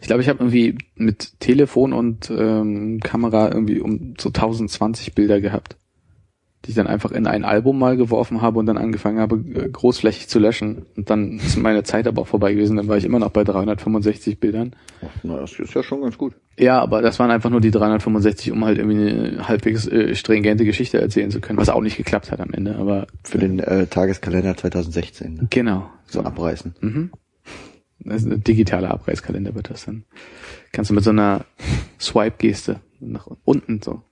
Ich 0.00 0.06
glaube, 0.06 0.22
ich 0.22 0.28
habe 0.28 0.38
irgendwie 0.40 0.78
mit 0.96 1.40
Telefon 1.40 1.92
und 1.92 2.30
ähm, 2.30 3.00
Kamera 3.00 3.50
irgendwie 3.52 3.80
um 3.80 4.14
so 4.18 4.28
1020 4.28 5.14
Bilder 5.14 5.40
gehabt, 5.40 5.76
die 6.64 6.70
ich 6.70 6.76
dann 6.76 6.86
einfach 6.88 7.12
in 7.12 7.26
ein 7.26 7.44
Album 7.44 7.78
mal 7.78 7.96
geworfen 7.96 8.42
habe 8.42 8.58
und 8.58 8.66
dann 8.66 8.78
angefangen 8.78 9.20
habe, 9.20 9.36
äh, 9.36 9.68
großflächig 9.68 10.28
zu 10.28 10.38
löschen. 10.38 10.86
Und 10.96 11.08
dann 11.08 11.38
ist 11.38 11.56
meine 11.56 11.84
Zeit 11.84 12.06
aber 12.08 12.22
auch 12.22 12.26
vorbei 12.26 12.52
gewesen. 12.52 12.76
Dann 12.76 12.88
war 12.88 12.96
ich 12.96 13.04
immer 13.04 13.20
noch 13.20 13.30
bei 13.30 13.44
365 13.44 14.40
Bildern. 14.40 14.74
Na, 15.22 15.36
das 15.36 15.58
ist 15.58 15.74
ja 15.74 15.82
schon 15.82 16.02
ganz 16.02 16.18
gut. 16.18 16.34
Ja, 16.58 16.80
aber 16.80 17.00
das 17.00 17.18
waren 17.20 17.30
einfach 17.30 17.50
nur 17.50 17.60
die 17.60 17.70
365, 17.70 18.50
um 18.50 18.64
halt 18.64 18.78
irgendwie 18.78 19.08
eine 19.08 19.48
halbwegs 19.48 19.86
äh, 19.86 20.14
stringente 20.16 20.64
Geschichte 20.64 21.00
erzählen 21.00 21.30
zu 21.30 21.40
können, 21.40 21.58
was 21.58 21.68
auch 21.68 21.80
nicht 21.80 21.96
geklappt 21.96 22.32
hat 22.32 22.40
am 22.40 22.52
Ende. 22.52 22.76
Aber 22.76 23.06
Für 23.22 23.38
den 23.38 23.60
äh, 23.60 23.86
Tageskalender 23.86 24.56
2016. 24.56 25.34
Ne? 25.34 25.46
genau. 25.50 25.88
So 26.06 26.22
abreißen. 26.22 26.74
Mhm. 26.80 27.10
Das 28.00 28.22
ist 28.22 28.30
ein 28.30 28.42
digitaler 28.42 28.90
Abreißkalender 28.90 29.54
wird 29.54 29.70
das 29.70 29.84
dann. 29.84 30.04
Kannst 30.72 30.90
du 30.90 30.94
mit 30.94 31.04
so 31.04 31.10
einer 31.10 31.44
Swipe-Geste 32.00 32.80
nach 33.00 33.28
unten 33.44 33.80
so. 33.82 34.02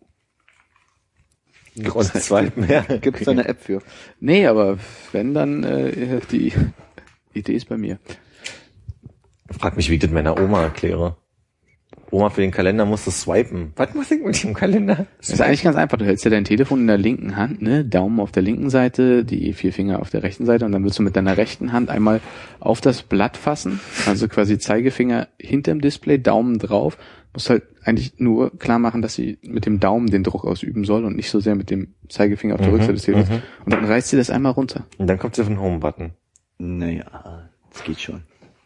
Und 1.78 2.04
zwei 2.04 2.50
mehr. 2.56 2.83
Gibt 3.00 3.18
es 3.18 3.25
da 3.25 3.33
eine 3.33 3.47
App 3.49 3.61
für? 3.62 3.83
Nee, 4.21 4.47
aber 4.47 4.78
wenn 5.12 5.35
dann 5.35 5.62
äh, 5.62 6.21
die 6.30 6.52
Idee 7.35 7.54
ist 7.54 7.68
bei 7.68 7.76
mir. 7.76 7.99
Frag 9.50 9.76
mich, 9.76 9.90
wie 9.90 9.95
ich 9.95 10.00
das 10.00 10.11
meiner 10.11 10.40
Oma 10.40 10.62
erkläre. 10.62 11.16
Oma 12.11 12.30
für 12.30 12.40
den 12.40 12.50
Kalender 12.50 12.85
musste 12.85 13.11
swipen. 13.11 13.73
Was 13.76 13.92
muss 13.95 14.11
ich 14.11 14.23
mit 14.23 14.40
dem 14.42 14.54
Kalender? 14.54 15.06
Das 15.18 15.30
ist 15.30 15.40
eigentlich 15.40 15.62
ganz 15.62 15.76
einfach. 15.76 15.99
Du 15.99 16.04
hältst 16.04 16.25
ja 16.25 16.30
dein 16.30 16.45
Telefon 16.45 16.80
in 16.80 16.87
der 16.87 16.99
linken 16.99 17.37
Hand, 17.37 17.62
ne? 17.62 17.85
Daumen 17.85 18.21
auf 18.21 18.33
der 18.33 18.42
linken 18.42 18.71
Seite, 18.71 19.25
die 19.25 19.52
vier 19.52 19.73
Finger 19.73 20.00
auf 20.00 20.11
der 20.11 20.23
rechten 20.23 20.47
Seite 20.47 20.64
und 20.64 20.73
dann 20.73 20.85
willst 20.85 20.99
du 20.99 21.02
mit 21.02 21.16
deiner 21.16 21.37
rechten 21.37 21.73
Hand 21.73 21.90
einmal 21.90 22.21
auf 22.61 22.80
das 22.80 23.02
Blatt 23.02 23.37
fassen, 23.37 23.80
also 24.06 24.28
quasi 24.28 24.59
Zeigefinger 24.59 25.28
hinterm 25.38 25.80
Display, 25.80 26.18
Daumen 26.18 26.59
drauf. 26.59 26.97
Musst 27.37 27.50
halt 27.50 27.64
eigentlich 27.85 28.14
nur 28.19 28.50
klar 28.59 28.78
machen, 28.78 29.02
dass 29.02 29.14
sie 29.14 29.38
mit 29.43 29.66
dem 29.66 29.78
Daumen 29.78 30.09
den 30.09 30.25
Druck 30.25 30.45
ausüben 30.45 30.85
soll 30.85 31.05
und 31.05 31.16
nicht 31.16 31.31
so 31.31 31.38
sehr 31.38 31.55
mit 31.55 31.69
dem 31.71 31.95
Zeigefinger 32.09 32.55
auf 32.55 32.61
der 32.61 32.69
Mhm, 32.71 32.75
Rückseite 32.75 32.95
des 32.95 33.02
Telefons. 33.02 33.28
mhm. 33.28 33.43
Und 33.66 33.73
dann 33.75 33.85
reißt 33.85 34.09
sie 34.09 34.16
das 34.16 34.31
einmal 34.31 34.52
runter. 34.52 34.87
Und 34.99 35.07
dann 35.07 35.19
kommt 35.19 35.35
sie 35.37 35.43
auf 35.43 35.49
den 35.49 35.61
Home-Button. 35.61 36.12
Naja, 36.59 37.49
das 37.71 37.85
geht 37.85 38.00
schon. 38.00 38.23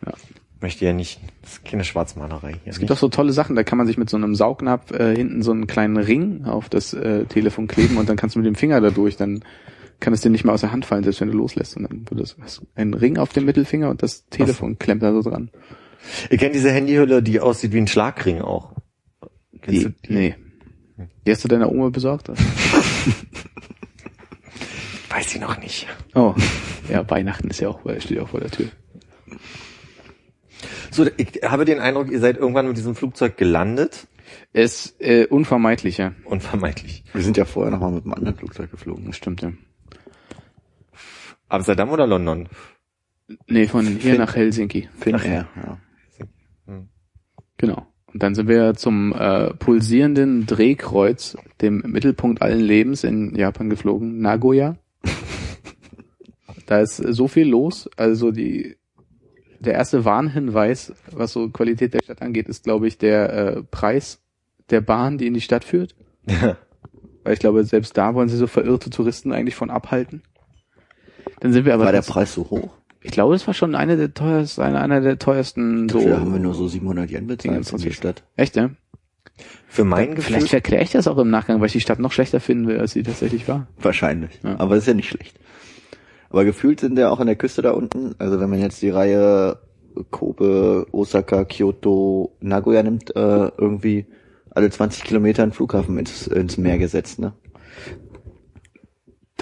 Ja. 0.07 0.13
Möchte 0.61 0.85
ja 0.85 0.93
nicht. 0.93 1.21
Das 1.43 1.53
ist 1.55 1.65
keine 1.65 1.85
Schwarzmalerei 1.85 2.53
hier. 2.63 2.71
Es 2.73 2.79
gibt 2.79 2.93
auch 2.93 2.97
so 2.99 3.09
tolle 3.09 3.33
Sachen, 3.33 3.57
da 3.57 3.65
kann 3.65 3.79
man 3.79 3.87
sich 3.87 3.99
mit 3.99 4.09
so 4.11 4.17
einem 4.17 4.35
Saugnapf 4.35 4.91
äh, 4.93 5.17
hinten 5.17 5.43
so 5.43 5.51
einen 5.53 5.67
kleinen 5.67 5.97
Ring 5.97 6.45
auf 6.45 6.69
das 6.69 6.93
äh, 6.95 7.25
Telefon 7.25 7.67
kleben 7.67 7.97
und 7.97 8.09
dann 8.09 8.17
kannst 8.17 8.37
du 8.37 8.41
mit 8.41 8.47
dem 8.47 8.55
Finger 8.55 8.81
da 8.81 8.91
durch, 8.91 9.17
dann 9.17 9.43
kann 10.01 10.13
es 10.13 10.21
dir 10.21 10.31
nicht 10.31 10.45
mehr 10.45 10.55
aus 10.55 10.61
der 10.61 10.71
Hand 10.73 10.85
fallen, 10.87 11.03
selbst 11.03 11.21
wenn 11.21 11.31
du 11.31 11.37
loslässt. 11.37 11.77
Und 11.77 11.85
dann 11.91 12.05
wird 12.09 12.21
das 12.21 12.37
hast 12.41 12.59
du 12.61 12.67
einen 12.75 12.95
Ring 12.95 13.19
auf 13.19 13.33
dem 13.33 13.47
Mittelfinger 13.47 13.91
und 13.91 14.03
das 14.03 14.27
Telefon 14.29 14.79
klemmt 14.79 15.03
da 15.03 15.13
so 15.13 15.23
dran. 15.29 15.51
Ihr 16.31 16.39
kennt 16.39 16.55
diese 16.55 16.71
Handyhülle, 16.71 17.23
die 17.23 17.41
aussieht 17.41 17.73
wie 17.73 17.79
ein 17.79 17.87
Schlagring 17.89 18.41
auch. 18.41 18.73
Kennst 19.63 19.85
du 19.85 19.89
die? 19.91 20.13
nee. 20.13 20.35
Die 21.27 21.31
hast 21.33 21.45
du 21.45 21.49
deiner 21.49 21.71
Oma 21.71 21.89
besorgt? 21.91 22.29
Weiß 25.11 25.35
ich 25.35 25.41
noch 25.41 25.59
nicht. 25.59 25.87
Oh, 26.15 26.35
ja, 26.89 27.09
Weihnachten 27.09 27.49
ist 27.51 27.61
ja 27.61 27.69
auch, 27.69 27.81
steht 27.99 28.11
ja 28.19 28.23
auch 28.23 28.29
vor 28.29 28.41
der 28.41 28.51
Tür. 28.51 28.69
So, 30.91 31.07
ich 31.17 31.41
habe 31.45 31.65
den 31.65 31.79
Eindruck, 31.81 32.11
ihr 32.11 32.21
seid 32.21 32.37
irgendwann 32.37 32.67
mit 32.69 32.77
diesem 32.77 32.95
Flugzeug 32.95 33.37
gelandet. 33.37 34.07
Es 34.53 34.95
äh, 35.01 35.27
unvermeidlicher. 35.27 36.15
Unvermeidlich. 36.25 37.05
Wir 37.13 37.23
sind 37.23 37.37
ja 37.37 37.45
vorher 37.45 37.71
noch 37.73 37.81
mal 37.81 37.91
mit 37.93 38.05
einem 38.05 38.15
anderen 38.15 38.37
Flugzeug 38.37 38.71
geflogen. 38.71 39.07
Das 39.07 39.17
stimmt 39.17 39.43
ja. 39.43 39.53
Amsterdam 41.49 41.91
oder 41.91 42.07
London? 42.07 42.49
Nee, 43.47 43.67
von 43.67 43.87
hier 43.87 43.99
Fin- 44.13 44.17
nach 44.19 44.35
Helsinki. 44.37 44.89
Finnair, 44.99 45.49
ja. 45.57 45.79
Genau. 47.61 47.87
Und 48.07 48.23
dann 48.23 48.35
sind 48.35 48.49
wir 48.49 48.75
zum 48.75 49.13
äh, 49.13 49.53
pulsierenden 49.55 50.47
Drehkreuz, 50.47 51.37
dem 51.61 51.83
Mittelpunkt 51.87 52.41
allen 52.41 52.61
Lebens 52.61 53.05
in 53.05 53.37
Japan 53.37 53.69
geflogen, 53.69 54.21
Nagoya. 54.21 54.77
da 56.67 56.81
ist 56.81 56.97
so 56.97 57.29
viel 57.29 57.49
los. 57.49 57.89
Also 57.97 58.31
die 58.31 58.77
der 59.61 59.75
erste 59.75 60.07
Warnhinweis, 60.07 60.95
was 61.13 61.35
so 61.35 61.51
Qualität 61.51 61.93
der 61.93 62.01
Stadt 62.03 62.23
angeht, 62.23 62.49
ist, 62.49 62.65
glaube 62.65 62.89
ich, 62.89 62.97
der 62.97 63.33
äh, 63.33 63.63
Preis 63.63 64.23
der 64.71 64.81
Bahn, 64.81 65.19
die 65.19 65.27
in 65.27 65.35
die 65.35 65.43
Stadt 65.43 65.65
führt. 65.65 65.95
Weil 67.23 67.35
ich 67.35 67.41
glaube, 67.41 67.63
selbst 67.65 67.95
da 67.99 68.15
wollen 68.15 68.31
sie 68.31 68.39
so 68.39 68.47
verirrte 68.47 68.89
Touristen 68.89 69.33
eigentlich 69.33 69.55
von 69.55 69.69
abhalten. 69.69 70.23
Dann 71.41 71.53
sind 71.53 71.67
wir 71.67 71.75
aber 71.75 71.85
War 71.85 71.93
der 71.93 72.01
Preis 72.01 72.33
so 72.33 72.49
hoch? 72.49 72.80
Ich 73.03 73.11
glaube, 73.11 73.35
es 73.35 73.47
war 73.47 73.55
schon 73.55 73.75
eine 73.75 73.97
der 73.97 74.13
teuersten, 74.13 74.63
einer, 74.63 74.81
einer 74.81 75.01
der 75.01 75.19
teuersten 75.19 75.89
so. 75.89 75.99
Dafür 75.99 76.21
haben 76.21 76.33
wir 76.33 76.41
nur 76.41 76.55
so 76.55 76.69
700 76.69 77.11
Yen 77.11 77.27
bezahlt 77.27 77.67
für 77.67 77.77
die. 77.77 77.93
Stadt. 77.93 78.23
Echt, 78.37 78.57
ja? 78.57 78.71
Für 79.69 79.85
mein 79.85 80.15
Gefühl. 80.15 80.37
Vielleicht 80.37 80.53
erkläre 80.53 80.83
ich 80.83 80.91
das 80.91 81.07
auch 81.07 81.17
im 81.17 81.31
Nachgang, 81.31 81.61
weil 81.61 81.67
ich 81.67 81.73
die 81.73 81.81
Stadt 81.81 81.99
noch 81.99 82.13
schlechter 82.13 82.41
finden 82.41 82.67
will, 82.67 82.79
als 82.79 82.93
sie 82.93 83.03
tatsächlich 83.03 83.49
war. 83.49 83.69
Wahrscheinlich. 83.79 84.41
Ja. 84.43 84.59
Aber 84.59 84.75
das 84.75 84.85
ist 84.85 84.89
ja 84.89 84.95
nicht 84.95 85.09
schlecht. 85.09 85.39
Aber 86.29 86.45
gefühlt 86.45 86.81
sind 86.81 86.99
ja 86.99 87.11
auch 87.11 87.21
an 87.21 87.27
der 87.27 87.37
Küste 87.37 87.63
da 87.63 87.73
unten, 87.73 88.15
also 88.19 88.39
wenn 88.39 88.51
man 88.51 88.61
jetzt 88.61 88.83
die 88.83 88.91
Reihe 88.91 89.59
Kobe, 90.11 90.87
Osaka, 90.93 91.45
Kyoto, 91.45 92.37
Nagoya 92.41 92.83
nimmt, 92.83 93.15
äh, 93.17 93.51
irgendwie 93.59 94.07
alle 94.51 94.71
20 94.71 95.05
Kilometer 95.05 95.43
einen 95.43 95.53
Flughafen 95.53 95.99
ins, 95.99 96.27
ins 96.27 96.57
Meer 96.57 96.79
gesetzt, 96.79 97.19
ne? 97.19 97.33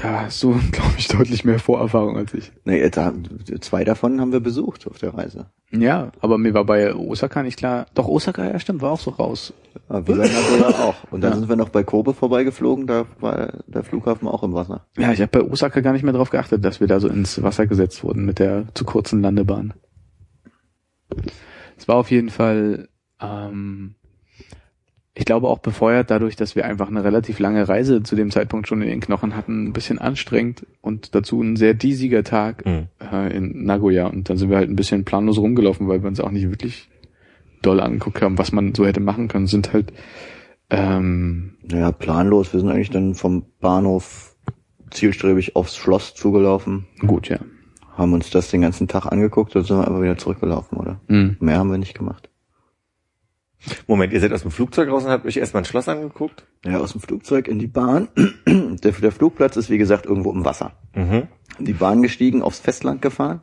Da 0.00 0.22
hast 0.22 0.42
du, 0.42 0.52
glaube 0.72 0.94
ich, 0.96 1.08
deutlich 1.08 1.44
mehr 1.44 1.58
Vorerfahrung 1.58 2.16
als 2.16 2.32
ich. 2.34 2.52
Nee, 2.64 2.88
da, 2.90 3.12
zwei 3.61 3.84
davon 3.84 4.20
haben 4.20 4.32
wir 4.32 4.40
besucht 4.40 4.87
auf 4.87 4.98
der 4.98 5.14
Reise. 5.14 5.46
Ja, 5.70 6.12
aber 6.20 6.38
mir 6.38 6.54
war 6.54 6.64
bei 6.64 6.94
Osaka 6.94 7.42
nicht 7.42 7.58
klar. 7.58 7.87
Doch, 7.94 8.06
Osaka, 8.08 8.44
ja 8.44 8.58
stimmt, 8.58 8.80
war 8.80 8.92
auch 8.92 9.00
so 9.00 9.11
raus. 9.11 9.52
Ja, 9.90 10.06
wie 10.06 10.12
bei 10.12 10.28
Nagoya 10.28 10.68
auch. 10.84 10.94
Und 11.11 11.20
dann 11.22 11.32
Ja. 11.32 11.38
sind 11.38 11.48
wir 11.48 11.56
noch 11.56 11.68
bei 11.68 11.82
Kobe 11.82 12.14
vorbeigeflogen, 12.14 12.87
da 12.87 13.04
war 13.20 13.52
der 13.66 13.82
Flughafen 13.82 14.28
auch 14.28 14.42
im 14.42 14.54
Wasser. 14.54 14.87
Ja, 14.96 15.12
ich 15.12 15.20
habe 15.20 15.40
bei 15.40 15.50
Osaka 15.50 15.80
gar 15.80 15.92
nicht 15.92 16.04
mehr 16.04 16.12
drauf 16.14 16.30
geachtet, 16.30 16.64
dass 16.64 16.80
wir 16.80 16.87
da 16.87 17.00
so 17.00 17.08
ins 17.08 17.42
Wasser 17.42 17.66
gesetzt 17.66 18.02
wurden 18.04 18.24
mit 18.24 18.38
der 18.38 18.64
zu 18.74 18.84
kurzen 18.84 19.20
Landebahn. 19.20 19.74
Es 21.76 21.87
war 21.88 21.96
auf 21.96 22.11
jeden 22.11 22.30
Fall, 22.30 22.88
ähm, 23.20 23.94
ich 25.18 25.24
glaube 25.24 25.48
auch 25.48 25.59
befeuert 25.59 26.12
dadurch, 26.12 26.37
dass 26.37 26.54
wir 26.54 26.64
einfach 26.64 26.87
eine 26.87 27.02
relativ 27.02 27.40
lange 27.40 27.68
Reise 27.68 28.04
zu 28.04 28.14
dem 28.14 28.31
Zeitpunkt 28.31 28.68
schon 28.68 28.83
in 28.83 28.88
den 28.88 29.00
Knochen 29.00 29.35
hatten, 29.35 29.64
ein 29.66 29.72
bisschen 29.72 29.98
anstrengend 29.98 30.64
und 30.81 31.12
dazu 31.16 31.42
ein 31.42 31.57
sehr 31.57 31.74
diesiger 31.74 32.22
Tag 32.22 32.64
Hm. 32.64 32.87
äh, 33.00 33.37
in 33.37 33.64
Nagoya. 33.64 34.07
Und 34.07 34.31
dann 34.31 34.37
sind 34.37 34.48
wir 34.48 34.57
halt 34.57 34.70
ein 34.70 34.76
bisschen 34.76 35.04
planlos 35.04 35.38
rumgelaufen, 35.38 35.88
weil 35.88 36.02
wir 36.02 36.09
uns 36.09 36.20
auch 36.20 36.31
nicht 36.31 36.48
wirklich 36.48 36.88
doll 37.62 37.81
angeguckt 37.81 38.22
haben, 38.22 38.38
was 38.38 38.52
man 38.52 38.76
so 38.76 38.87
hätte 38.87 39.00
machen 39.00 39.26
können. 39.26 39.48
Sind 39.48 39.72
halt 39.72 39.92
ähm, 40.70 41.54
Naja, 41.68 41.90
planlos. 41.90 42.52
Wir 42.52 42.61
sind 42.61 42.68
eigentlich 42.70 42.90
dann 42.90 43.16
vom 43.16 43.44
Bahnhof 43.61 44.37
zielstrebig 44.90 45.57
aufs 45.57 45.76
Schloss 45.76 46.14
zugelaufen, 46.14 46.87
gut, 47.00 47.28
ja. 47.28 47.40
haben 47.96 48.12
uns 48.12 48.31
das 48.31 48.50
den 48.52 48.61
ganzen 48.61 48.87
Tag 48.87 49.07
angeguckt 49.07 49.57
und 49.57 49.64
sind 49.66 49.78
einfach 49.81 50.00
wieder 50.00 50.16
zurückgelaufen, 50.16 50.78
oder? 50.78 51.00
Mhm. 51.09 51.37
Mehr 51.40 51.59
haben 51.59 51.72
wir 51.72 51.78
nicht 51.78 51.98
gemacht. 51.98 52.31
Moment, 53.87 54.12
ihr 54.12 54.21
seid 54.21 54.33
aus 54.33 54.42
dem 54.42 54.51
Flugzeug 54.51 54.88
raus 54.88 55.05
und 55.05 55.11
habt 55.11 55.27
euch 55.27 55.37
erstmal 55.37 55.62
ein 55.62 55.66
Schloss 55.66 55.88
angeguckt? 55.88 56.47
Ja, 56.64 56.79
aus 56.79 56.92
dem 56.92 57.01
Flugzeug 57.01 57.49
in 57.49 57.59
die 57.59 57.66
Bahn. 57.66 58.09
Der, 58.47 58.92
der 58.92 59.11
Flugplatz 59.11 59.57
ist, 59.57 59.71
wie 59.71 59.79
gesagt, 59.79 60.07
irgendwo 60.07 60.31
im 60.31 60.44
Wasser. 60.44 60.73
Mhm. 60.94 61.27
In 61.59 61.64
die 61.64 61.73
Bahn 61.73 62.01
gestiegen, 62.01 62.42
aufs 62.42 62.61
Festland 62.61 63.03
gefahren, 63.03 63.42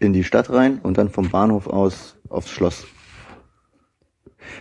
in 0.00 0.12
die 0.12 0.24
Stadt 0.24 0.50
rein 0.50 0.80
und 0.82 0.98
dann 0.98 1.10
vom 1.10 1.30
Bahnhof 1.30 1.68
aus 1.68 2.16
aufs 2.28 2.50
Schloss. 2.50 2.84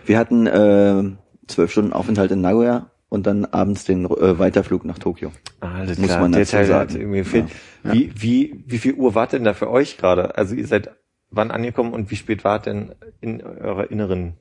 Wir 0.06 0.20
hatten 0.20 0.46
äh, 0.46 1.04
zwölf 1.48 1.72
Stunden 1.72 1.94
Aufenthalt 1.94 2.32
in 2.32 2.42
Nagoya 2.42 2.92
und 3.10 3.26
dann 3.26 3.46
abends 3.46 3.86
den 3.86 4.06
äh, 4.06 4.38
Weiterflug 4.38 4.86
nach 4.86 5.00
Tokio. 5.00 5.32
Alles 5.62 5.98
Muss 5.98 6.10
klar, 6.10 6.22
man 6.22 6.32
dazu 6.32 6.52
Teil 6.52 6.66
sagen. 6.66 6.96
irgendwie 6.96 7.20
gefehlt. 7.20 7.50
Wie, 7.84 8.12
wie, 8.16 8.64
wie 8.68 8.78
viel 8.78 8.94
Uhr 8.94 9.16
wart 9.16 9.34
denn 9.34 9.44
da 9.44 9.54
für 9.54 9.70
euch 9.72 9.98
gerade? 9.98 10.38
Also 10.38 10.54
ihr 10.54 10.68
seid 10.68 10.92
wann 11.32 11.52
angekommen 11.52 11.94
und 11.94 12.12
wie 12.12 12.16
spät 12.16 12.44
wart 12.44 12.68
denn 12.68 12.94
in 13.20 13.42
eurer 13.42 13.90
inneren? 13.90 14.34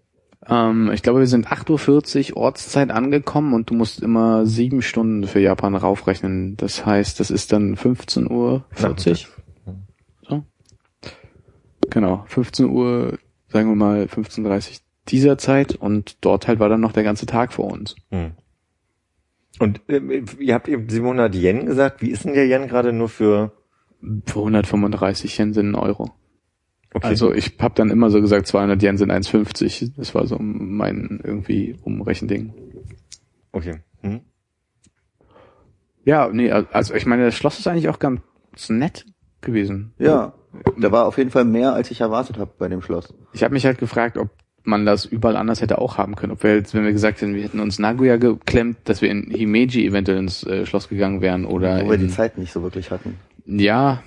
Ähm, 0.49 0.91
ich 0.93 1.03
glaube, 1.03 1.21
wir 1.21 1.27
sind 1.27 1.49
8.40 1.49 2.33
Uhr 2.33 2.37
Ortszeit 2.39 2.91
angekommen 2.91 3.55
und 3.55 3.71
du 3.71 3.75
musst 3.75 4.03
immer 4.03 4.47
sieben 4.47 4.83
Stunden 4.83 5.27
für 5.27 5.41
Japan 5.41 5.75
raufrechnen. 5.75 6.57
Das 6.57 6.85
heißt, 6.85 7.21
das 7.21 7.31
ist 7.31 7.53
dann 7.53 7.77
15.40 7.77 8.31
Uhr. 8.31 8.65
So. 10.29 10.45
Genau, 11.91 12.25
15 12.27 12.67
Uhr, 12.67 13.19
sagen 13.49 13.69
wir 13.69 13.77
mal 13.77 14.05
15.30 14.05 14.45
Uhr 14.47 14.77
dieser 15.09 15.39
Zeit 15.39 15.75
und 15.75 16.25
dort 16.25 16.49
halt 16.49 16.59
war 16.59 16.69
dann 16.69 16.81
noch 16.81 16.93
der 16.93 17.03
ganze 17.03 17.27
Tag 17.27 17.53
vor 17.53 17.71
uns. 17.71 17.97
Hm. 18.11 18.33
Und 19.59 19.81
ähm, 19.89 20.25
ihr 20.39 20.55
habt 20.55 20.69
eben 20.69 20.89
700 20.89 21.35
Yen 21.35 21.67
gesagt. 21.67 22.03
Wie 22.03 22.11
ist 22.11 22.25
denn 22.25 22.35
der 22.35 22.47
Yen 22.47 22.69
gerade 22.69 22.93
nur 22.93 23.09
für? 23.09 23.53
Für 24.27 24.41
135 24.41 25.39
Yen 25.39 25.53
sind 25.53 25.71
ein 25.71 25.75
Euro. 25.77 26.11
Okay. 26.95 27.07
Also 27.07 27.33
ich 27.33 27.55
habe 27.59 27.75
dann 27.75 27.91
immer 27.91 28.11
so 28.11 28.21
gesagt, 28.21 28.47
200 28.47 28.83
Yen 28.83 28.99
sind 28.99 29.11
1,50. 29.11 29.93
Das 29.97 30.15
war 30.15 30.27
so 30.27 30.37
mein 30.39 31.21
irgendwie 31.25 31.77
Umrechending. 31.83 32.53
okay. 33.53 33.81
Hm? 34.03 34.21
Ja, 36.05 36.29
nee, 36.33 36.51
also 36.51 36.95
ich 36.95 37.07
meine, 37.07 37.27
das 37.27 37.35
Schloss 37.37 37.59
ist 37.59 37.67
eigentlich 37.69 37.89
auch 37.89 37.99
ganz 38.01 38.21
nett 38.69 39.07
gewesen. 39.41 39.93
Ja, 39.99 40.35
da 40.79 40.91
war 40.91 41.07
auf 41.07 41.17
jeden 41.17 41.31
Fall 41.31 41.45
mehr, 41.45 41.73
als 41.73 41.91
ich 41.91 42.01
erwartet 42.01 42.39
habe 42.39 42.51
bei 42.59 42.69
dem 42.69 42.83
Schloss. 42.83 43.15
Ich 43.33 43.43
habe 43.45 43.55
mich 43.55 43.65
halt 43.65 43.79
gefragt, 43.79 44.19
ob 44.19 44.31
man 44.65 44.85
das 44.85 45.05
überall 45.05 45.37
anders 45.37 45.61
hätte 45.61 45.79
auch 45.79 45.99
haben 45.99 46.15
können. 46.17 46.33
Ob 46.33 46.43
wir 46.43 46.57
jetzt, 46.57 46.75
wenn 46.75 46.85
wir 46.85 46.93
gesagt 46.93 47.21
hätten, 47.21 47.35
wir 47.35 47.43
hätten 47.43 47.61
uns 47.61 47.79
Nagoya 47.79 48.17
geklemmt, 48.17 48.79
dass 48.85 49.01
wir 49.01 49.11
in 49.11 49.31
Himeji 49.31 49.87
eventuell 49.87 50.19
ins 50.19 50.45
äh, 50.45 50.67
Schloss 50.67 50.89
gegangen 50.89 51.21
wären 51.21 51.45
oder 51.45 51.85
Wo 51.85 51.91
wir 51.91 51.99
die 51.99 52.09
Zeit 52.09 52.39
nicht 52.39 52.53
so 52.53 52.63
wirklich 52.63 52.91
hatten. 52.91 53.17
ja, 53.47 54.03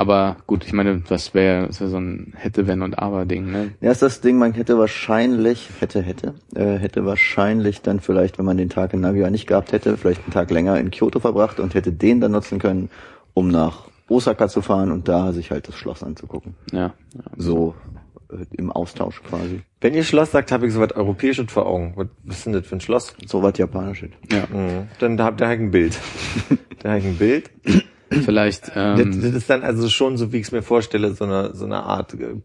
aber 0.00 0.38
gut, 0.46 0.64
ich 0.64 0.72
meine, 0.72 1.02
das 1.06 1.34
wäre 1.34 1.66
das 1.66 1.82
wär 1.82 1.88
so 1.88 1.98
ein 1.98 2.32
hätte, 2.34 2.66
wenn 2.66 2.80
und 2.80 2.98
aber 2.98 3.26
Ding, 3.26 3.52
ne? 3.52 3.72
Ja, 3.82 3.90
ist 3.90 4.00
das 4.00 4.22
Ding, 4.22 4.38
man 4.38 4.54
hätte 4.54 4.78
wahrscheinlich, 4.78 5.68
hätte, 5.78 6.00
hätte, 6.00 6.32
äh, 6.54 6.78
hätte 6.78 7.04
wahrscheinlich 7.04 7.82
dann 7.82 8.00
vielleicht, 8.00 8.38
wenn 8.38 8.46
man 8.46 8.56
den 8.56 8.70
Tag 8.70 8.94
in 8.94 9.02
Nagoya 9.02 9.28
nicht 9.28 9.46
gehabt 9.46 9.72
hätte, 9.72 9.98
vielleicht 9.98 10.22
einen 10.22 10.32
Tag 10.32 10.50
länger 10.50 10.80
in 10.80 10.90
Kyoto 10.90 11.20
verbracht 11.20 11.60
und 11.60 11.74
hätte 11.74 11.92
den 11.92 12.22
dann 12.22 12.32
nutzen 12.32 12.58
können, 12.58 12.88
um 13.34 13.48
nach 13.48 13.88
Osaka 14.08 14.48
zu 14.48 14.62
fahren 14.62 14.90
und 14.90 15.06
da 15.06 15.32
sich 15.32 15.50
halt 15.50 15.68
das 15.68 15.74
Schloss 15.74 16.02
anzugucken. 16.02 16.54
Ja. 16.72 16.94
ja. 17.12 17.22
So 17.36 17.74
äh, 18.30 18.46
im 18.52 18.72
Austausch 18.72 19.22
quasi. 19.22 19.60
Wenn 19.82 19.92
ihr 19.92 20.04
Schloss 20.04 20.30
sagt, 20.30 20.50
habe 20.50 20.66
ich 20.66 20.72
so 20.72 20.80
was 20.80 20.92
Europäisches 20.92 21.52
vor 21.52 21.66
Augen. 21.66 21.92
Was 21.96 22.06
was 22.24 22.38
ist 22.38 22.46
denn 22.46 22.54
das 22.54 22.66
für 22.66 22.76
ein 22.76 22.80
Schloss? 22.80 23.14
So 23.26 23.42
was 23.42 23.58
Japanisches. 23.58 24.12
ja. 24.32 24.46
Mhm. 24.50 24.88
Dann 24.98 25.20
habt 25.20 25.42
ihr 25.42 25.46
halt 25.46 25.60
ein 25.60 25.70
Bild. 25.70 25.98
da 26.82 26.88
habe 26.88 27.00
ich 27.00 27.04
ein 27.04 27.18
Bild. 27.18 27.50
Vielleicht, 28.10 28.68
Das, 28.68 28.98
ähm, 28.98 29.22
das 29.22 29.34
ist 29.34 29.48
dann 29.50 29.62
also 29.62 29.88
schon, 29.88 30.16
so 30.16 30.32
wie 30.32 30.38
ich 30.38 30.46
es 30.46 30.52
mir 30.52 30.62
vorstelle, 30.62 31.14
so 31.14 31.24
eine, 31.24 31.54
so 31.54 31.64
eine 31.64 31.82
Art, 31.82 32.14
äh, 32.14 32.36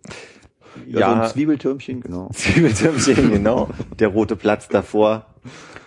Ja, 0.87 1.09
so 1.09 1.21
ein 1.21 1.29
Zwiebeltürmchen, 1.29 2.01
genau. 2.01 2.29
Zwiebeltürmchen, 2.33 3.31
genau. 3.31 3.69
Der 3.99 4.09
rote 4.09 4.35
Platz 4.35 4.67
davor. 4.67 5.25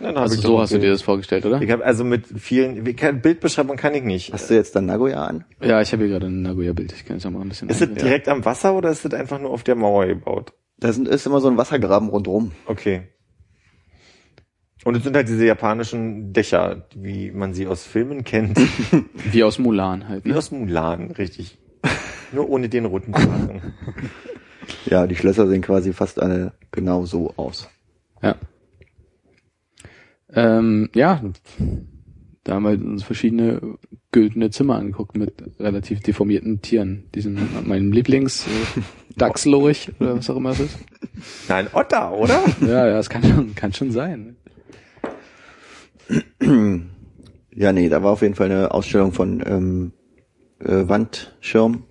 Dann 0.00 0.16
also 0.16 0.36
ich 0.36 0.40
so 0.40 0.60
hast 0.60 0.72
du 0.72 0.78
dir 0.78 0.90
das 0.90 1.02
vorgestellt, 1.02 1.44
oder? 1.44 1.60
Ich 1.60 1.70
habe 1.70 1.84
also 1.84 2.04
mit 2.04 2.26
vielen, 2.26 2.86
wie 2.86 2.94
kann, 2.94 3.20
Bildbeschreibung 3.20 3.76
kann 3.76 3.94
ich 3.94 4.04
nicht. 4.04 4.32
Hast 4.32 4.48
du 4.48 4.54
jetzt 4.54 4.76
dann 4.76 4.86
Nagoya 4.86 5.24
an? 5.24 5.44
Ja, 5.60 5.80
ich 5.80 5.92
habe 5.92 6.04
hier 6.04 6.12
gerade 6.12 6.26
ein 6.26 6.42
Nagoya-Bild. 6.42 6.92
Ich 6.92 7.04
kann 7.04 7.16
jetzt 7.16 7.24
noch 7.24 7.32
mal 7.32 7.40
ein 7.40 7.48
bisschen. 7.48 7.68
Ist 7.68 7.82
es 7.82 7.92
direkt 7.94 8.28
am 8.28 8.44
Wasser 8.44 8.74
oder 8.74 8.90
ist 8.90 9.04
es 9.04 9.12
einfach 9.12 9.40
nur 9.40 9.50
auf 9.50 9.64
der 9.64 9.74
Mauer 9.74 10.06
gebaut? 10.06 10.52
Da 10.78 10.92
sind, 10.92 11.08
ist 11.08 11.26
immer 11.26 11.40
so 11.40 11.48
ein 11.48 11.56
Wassergraben 11.56 12.08
rundrum. 12.08 12.52
Okay. 12.66 13.08
Und 14.84 14.96
es 14.96 15.02
sind 15.02 15.16
halt 15.16 15.28
diese 15.28 15.44
japanischen 15.44 16.32
Dächer, 16.32 16.86
wie 16.94 17.30
man 17.30 17.52
sie 17.52 17.66
aus 17.66 17.84
Filmen 17.84 18.24
kennt. 18.24 18.58
Wie 19.32 19.42
aus 19.42 19.58
Mulan 19.58 20.08
halt. 20.08 20.24
Wie 20.24 20.30
Ne? 20.30 20.36
aus 20.36 20.50
Mulan, 20.50 21.10
richtig. 21.10 21.58
Nur 22.32 22.48
ohne 22.48 22.68
den 22.68 22.84
roten 22.84 23.12
Kragen. 23.12 23.62
Ja, 24.84 25.06
die 25.06 25.16
Schlösser 25.16 25.48
sehen 25.48 25.62
quasi 25.62 25.92
fast 25.94 26.20
alle 26.20 26.52
genau 26.72 27.06
so 27.06 27.32
aus. 27.36 27.70
Ja. 28.22 28.36
Ähm, 30.30 30.90
ja, 30.94 31.22
da 32.44 32.54
haben 32.54 32.62
wir 32.64 32.72
uns 32.72 33.02
verschiedene 33.02 33.78
güldene 34.12 34.50
Zimmer 34.50 34.76
angeguckt 34.76 35.16
mit 35.16 35.32
relativ 35.58 36.00
deformierten 36.00 36.60
Tieren. 36.62 37.04
Diesen 37.14 37.38
meinem 37.66 37.92
Lieblings 37.92 38.46
äh, 38.46 38.80
Dachslurch 39.16 39.90
oder 40.00 40.16
was 40.16 40.30
auch 40.30 40.36
immer 40.36 40.50
es 40.50 40.60
ist. 40.60 40.78
Nein, 41.48 41.68
Otter, 41.72 42.12
oder? 42.12 42.42
Ja, 42.60 42.86
ja, 42.86 42.98
es 42.98 43.10
kann 43.10 43.22
schon, 43.24 43.54
kann 43.54 43.72
schon 43.72 43.90
sein. 43.90 44.36
Ja, 47.54 47.72
nee, 47.72 47.88
da 47.88 48.04
war 48.04 48.12
auf 48.12 48.22
jeden 48.22 48.36
Fall 48.36 48.50
eine 48.52 48.70
Ausstellung 48.72 49.12
von 49.12 49.42
ähm, 49.44 49.92
äh, 50.60 50.88
Wandschirm, 50.88 51.82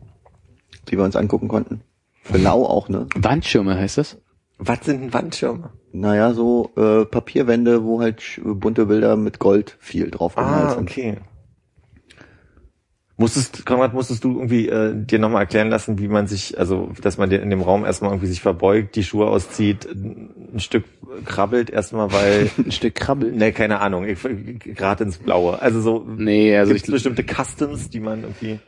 die 0.87 0.97
wir 0.97 1.03
uns 1.03 1.17
angucken 1.17 1.49
konnten. 1.49 1.81
Für 2.23 2.37
Lau 2.37 2.63
auch, 2.65 2.87
ne? 2.87 3.07
Wandschirme 3.15 3.75
heißt 3.77 3.97
das? 3.97 4.17
Was 4.59 4.85
sind 4.85 5.01
denn 5.01 5.13
Wandschirme? 5.13 5.71
Naja, 5.91 6.33
so 6.33 6.71
äh, 6.77 7.03
Papierwände, 7.05 7.83
wo 7.83 7.99
halt 7.99 8.39
bunte 8.43 8.85
Bilder 8.85 9.17
mit 9.17 9.39
Gold 9.39 9.75
viel 9.79 10.09
drauf 10.09 10.35
gemalt 10.35 10.53
Ah, 10.67 10.69
sind. 10.75 10.89
okay. 10.89 11.17
Musstest, 13.19 13.65
Konrad, 13.65 13.95
musstest 13.95 14.23
du 14.23 14.35
irgendwie 14.35 14.69
äh, 14.69 14.93
dir 14.93 15.17
nochmal 15.17 15.41
erklären 15.41 15.69
lassen, 15.69 15.97
wie 15.97 16.07
man 16.07 16.27
sich, 16.27 16.59
also 16.59 16.91
dass 17.01 17.17
man 17.17 17.31
in 17.31 17.49
dem 17.49 17.61
Raum 17.61 17.83
erstmal 17.83 18.11
irgendwie 18.11 18.27
sich 18.27 18.41
verbeugt, 18.41 18.95
die 18.95 19.03
Schuhe 19.03 19.25
auszieht, 19.25 19.87
ein 19.91 20.59
Stück 20.59 20.83
krabbelt 21.25 21.71
erstmal, 21.71 22.11
weil, 22.13 22.51
Ein 22.57 22.71
Stück 22.71 22.93
Krabbel? 22.93 23.31
ne, 23.31 23.51
keine 23.53 23.79
Ahnung, 23.79 24.05
ich 24.05 24.19
gerade 24.75 25.03
ins 25.03 25.17
Blaue. 25.17 25.59
Also 25.59 25.81
so 25.81 26.05
Nee, 26.07 26.55
also 26.55 26.73
gibt's 26.73 26.87
ich, 26.87 26.93
bestimmte 26.93 27.23
Customs, 27.23 27.89
die 27.89 28.01
man 28.01 28.21
irgendwie. 28.21 28.59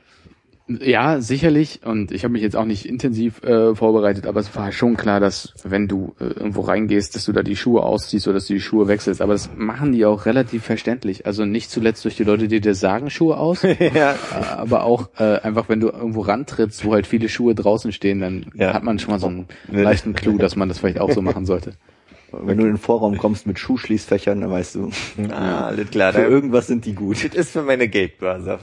Ja, 0.82 1.20
sicherlich. 1.20 1.80
Und 1.84 2.12
ich 2.12 2.24
habe 2.24 2.34
mich 2.34 2.44
jetzt 2.44 2.56
auch 2.56 2.66
nicht 2.66 2.86
intensiv 2.88 3.42
äh, 3.44 3.74
vorbereitet, 3.74 4.28
aber 4.28 4.40
es 4.40 4.56
war 4.56 4.72
schon 4.72 4.98
klar, 4.98 5.20
dass 5.20 5.54
wenn 5.64 5.88
du 5.88 6.14
äh, 6.20 6.26
irgendwo 6.26 6.62
reingehst, 6.62 7.16
dass 7.16 7.26
du 7.26 7.32
da 7.32 7.42
die 7.42 7.56
Schuhe 7.56 7.82
ausziehst 7.82 8.28
oder 8.28 8.36
dass 8.36 8.46
du 8.46 8.54
die 8.54 8.62
Schuhe 8.62 8.88
wechselst. 8.88 9.20
Aber 9.22 9.34
das 9.34 9.50
machen 9.58 9.94
die 9.94 10.06
auch 10.06 10.28
relativ 10.28 10.64
verständlich. 10.64 11.26
Also 11.26 11.44
nicht 11.44 11.72
zuletzt 11.72 12.06
durch 12.06 12.16
die 12.18 12.24
Leute, 12.24 12.48
die 12.48 12.62
dir 12.62 12.76
sagen 12.76 13.10
Schuhe 13.10 13.38
aus, 13.38 13.64
ja. 13.94 14.16
aber 14.58 14.84
auch 14.84 15.10
äh, 15.18 15.40
einfach, 15.40 15.70
wenn 15.70 15.80
du 15.80 15.88
irgendwo 15.90 16.22
rantrittst, 16.22 16.86
wo 16.86 16.94
halt 16.94 17.08
viele 17.08 17.30
Schuhe 17.30 17.56
draußen 17.56 17.92
stehen, 17.92 18.20
dann 18.20 18.46
Ja. 18.54 18.74
hat 18.74 18.84
man 18.84 19.00
schon 19.00 19.12
mal 19.12 19.20
so 19.20 19.28
einen 19.28 19.48
leichten 19.68 20.14
Clou, 20.14 20.38
dass 20.38 20.56
man 20.56 20.70
das 20.70 20.78
vielleicht 20.78 21.00
auch 21.00 21.12
so 21.12 21.22
machen 21.24 21.46
sollte. 21.48 21.74
Wenn 22.32 22.58
du 22.58 22.64
in 22.66 22.74
den 22.74 22.78
Vorraum 22.78 23.18
kommst 23.18 23.48
mit 23.48 23.58
Schuhschließfächern, 23.60 24.42
dann 24.42 24.52
weißt 24.52 24.76
du, 24.76 24.92
Ah, 25.32 25.66
alles 25.68 25.90
klar. 25.92 26.14
für 26.14 26.22
Da, 26.22 26.28
irgendwas 26.28 26.68
sind 26.68 26.86
die 26.86 26.94
gut. 26.94 27.24
das 27.24 27.34
ist 27.36 27.52
für 27.52 27.62
meine 27.64 27.88
Geldbörse. 27.88 28.60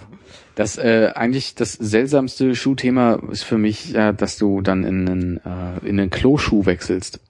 Das 0.55 0.79
äh, 0.79 1.11
eigentlich 1.15 1.55
das 1.55 1.73
seltsamste 1.75 2.55
Schuhthema 2.55 3.21
ist 3.31 3.43
für 3.43 3.59
mich 3.59 3.93
ja, 3.93 4.13
dass 4.13 4.39
du 4.39 4.61
dann 4.63 4.85
in 4.85 5.09
einen 5.09 5.37
äh, 5.39 5.87
in 5.87 6.01
einen 6.01 6.11
Kloschuh 6.11 6.65
wechselst. 6.67 7.21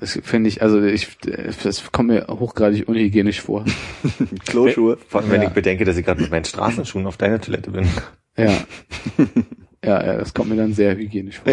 Das 0.00 0.18
finde 0.22 0.48
ich, 0.48 0.62
also 0.62 0.82
ich, 0.82 1.18
das 1.62 1.92
kommt 1.92 2.08
mir 2.08 2.26
hochgradig 2.30 2.88
unhygienisch 2.88 3.42
vor. 3.42 3.66
Kloschuhe. 4.46 4.96
Vor 5.08 5.20
allem, 5.20 5.30
wenn 5.30 5.42
Ja. 5.42 5.48
ich 5.48 5.52
bedenke, 5.54 5.84
dass 5.84 5.98
ich 5.98 6.06
gerade 6.06 6.22
mit 6.22 6.30
meinen 6.30 6.46
Straßenschuhen 6.46 7.06
auf 7.06 7.18
deiner 7.18 7.38
Toilette 7.38 7.70
bin. 7.70 7.86
Ja. 8.38 8.46
ja, 9.84 10.06
ja, 10.06 10.16
das 10.16 10.32
kommt 10.32 10.48
mir 10.48 10.56
dann 10.56 10.72
sehr 10.72 10.96
hygienisch 10.96 11.40
vor. 11.40 11.52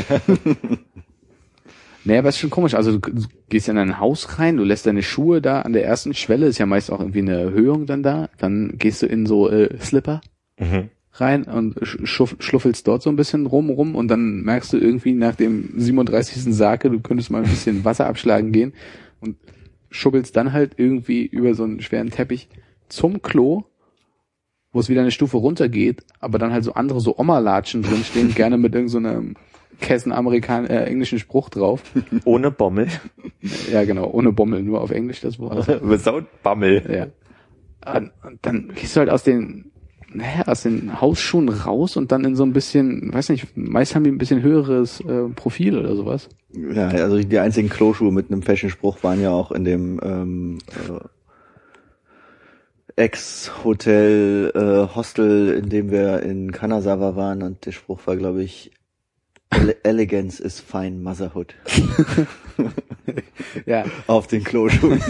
Nee, 2.08 2.18
aber 2.18 2.30
ist 2.30 2.38
schon 2.40 2.50
komisch. 2.50 2.74
Also 2.74 2.98
du, 2.98 3.12
gehst 3.50 3.68
in 3.68 3.78
ein 3.78 4.00
Haus 4.00 4.40
rein, 4.40 4.56
du 4.58 4.64
lässt 4.64 4.86
deine 4.86 5.04
Schuhe 5.04 5.42
da 5.42 5.62
an 5.62 5.74
der 5.74 5.86
ersten 5.86 6.14
Schwelle, 6.14 6.48
ist 6.48 6.58
ja 6.58 6.66
meist 6.66 6.90
auch 6.92 7.00
irgendwie 7.02 7.20
eine 7.20 7.34
Erhöhung 7.40 7.86
dann 7.86 8.02
da. 8.02 8.30
Dann 8.38 8.78
gehst 8.78 9.02
du 9.02 9.08
in 9.08 9.26
so 9.26 9.50
äh, 9.50 9.78
Slipper 9.80 10.22
Mhm. 10.60 10.90
rein 11.12 11.44
und 11.44 11.76
sch- 11.82 12.06
schuff, 12.06 12.36
schluffelst 12.40 12.88
dort 12.88 13.04
so 13.04 13.10
ein 13.10 13.16
bisschen 13.18 13.46
rum 13.46 13.70
rum 13.70 13.96
und 13.96 14.08
dann 14.08 14.42
merkst 14.44 14.72
du 14.74 14.78
irgendwie 14.78 15.12
nach 15.14 15.36
dem 15.36 15.70
37. 15.76 16.54
Sake, 16.56 16.90
du 16.90 17.00
könntest 17.02 17.30
mal 17.30 17.44
ein 17.44 17.50
bisschen 17.50 17.84
Wasser 17.86 18.08
abschlagen 18.08 18.52
gehen 18.54 18.74
und 19.20 19.36
schubbelst 19.90 20.36
dann 20.38 20.54
halt 20.54 20.76
irgendwie 20.78 21.26
über 21.26 21.54
so 21.56 21.64
einen 21.64 21.82
schweren 21.82 22.10
Teppich 22.10 22.48
zum 22.88 23.22
Klo, 23.22 23.66
wo 24.72 24.80
es 24.80 24.90
wieder 24.90 25.02
eine 25.02 25.12
Stufe 25.12 25.38
runtergeht, 25.38 26.04
aber 26.20 26.40
dann 26.40 26.52
halt 26.54 26.64
so 26.64 26.74
andere 26.74 27.02
so 27.02 27.18
Oma-Latschen 27.18 27.84
drinstehen, 27.84 28.34
gerne 28.36 28.58
mit 28.58 28.74
irgendeinem 28.76 29.34
so 29.36 29.40
Kessen 29.80 30.12
Amerikan 30.12 30.66
äh, 30.66 30.86
englischen 30.86 31.20
Spruch 31.20 31.50
drauf. 31.50 31.82
Ohne 32.26 32.52
Bommel. 32.52 32.88
Ja, 33.72 33.86
genau, 33.86 34.10
ohne 34.12 34.34
Bommel, 34.34 34.62
nur 34.62 34.82
auf 34.82 34.92
Englisch 34.92 35.22
das 35.22 35.40
Wort. 35.40 35.68
Without 35.82 36.24
Bommel. 36.44 36.84
Ja. 36.90 37.94
Und 37.94 38.12
und 38.24 38.40
dann 38.42 38.72
gehst 38.76 38.96
du 38.96 39.00
halt 39.00 39.10
aus 39.10 39.24
den, 39.24 39.72
naja, 40.12 40.44
aus 40.48 40.64
den 40.64 41.00
Hausschuhen 41.00 41.48
raus 41.48 41.96
und 41.96 42.12
dann 42.12 42.26
in 42.26 42.36
so 42.36 42.44
ein 42.44 42.52
bisschen, 42.52 43.14
weiß 43.14 43.30
nicht, 43.30 43.56
meist 43.56 43.96
haben 43.96 44.04
die 44.04 44.12
ein 44.12 44.18
bisschen 44.18 44.42
höheres 44.42 45.00
äh, 45.02 45.30
Profil 45.34 45.78
oder 45.78 45.96
sowas. 45.96 46.28
Ja, 46.52 46.88
also 46.90 47.20
die 47.20 47.40
einzigen 47.40 47.70
Kloschuhe 47.70 48.12
mit 48.12 48.32
einem 48.32 48.42
Fashion-Spruch 48.42 49.04
waren 49.04 49.22
ja 49.22 49.32
auch 49.32 49.52
in 49.52 49.64
dem 49.64 50.00
ähm, 50.04 50.58
äh, 50.72 51.08
Ex-Hotel, 52.98 54.52
äh, 54.56 54.96
Hostel, 54.96 55.54
in 55.54 55.70
dem 55.70 55.92
wir 55.92 56.24
in 56.24 56.52
Kanazawa 56.52 57.16
waren 57.16 57.44
und 57.44 57.66
der 57.66 57.72
Spruch 57.72 58.00
war, 58.06 58.18
glaube 58.18 58.44
ich, 58.44 58.72
Ele 59.50 59.78
Elegance 59.84 60.44
is 60.44 60.60
fine 60.60 61.02
motherhood 61.02 61.56
Ja, 63.66 63.86
auf 64.08 64.28
den 64.28 64.44
Kloschuhen. 64.44 65.02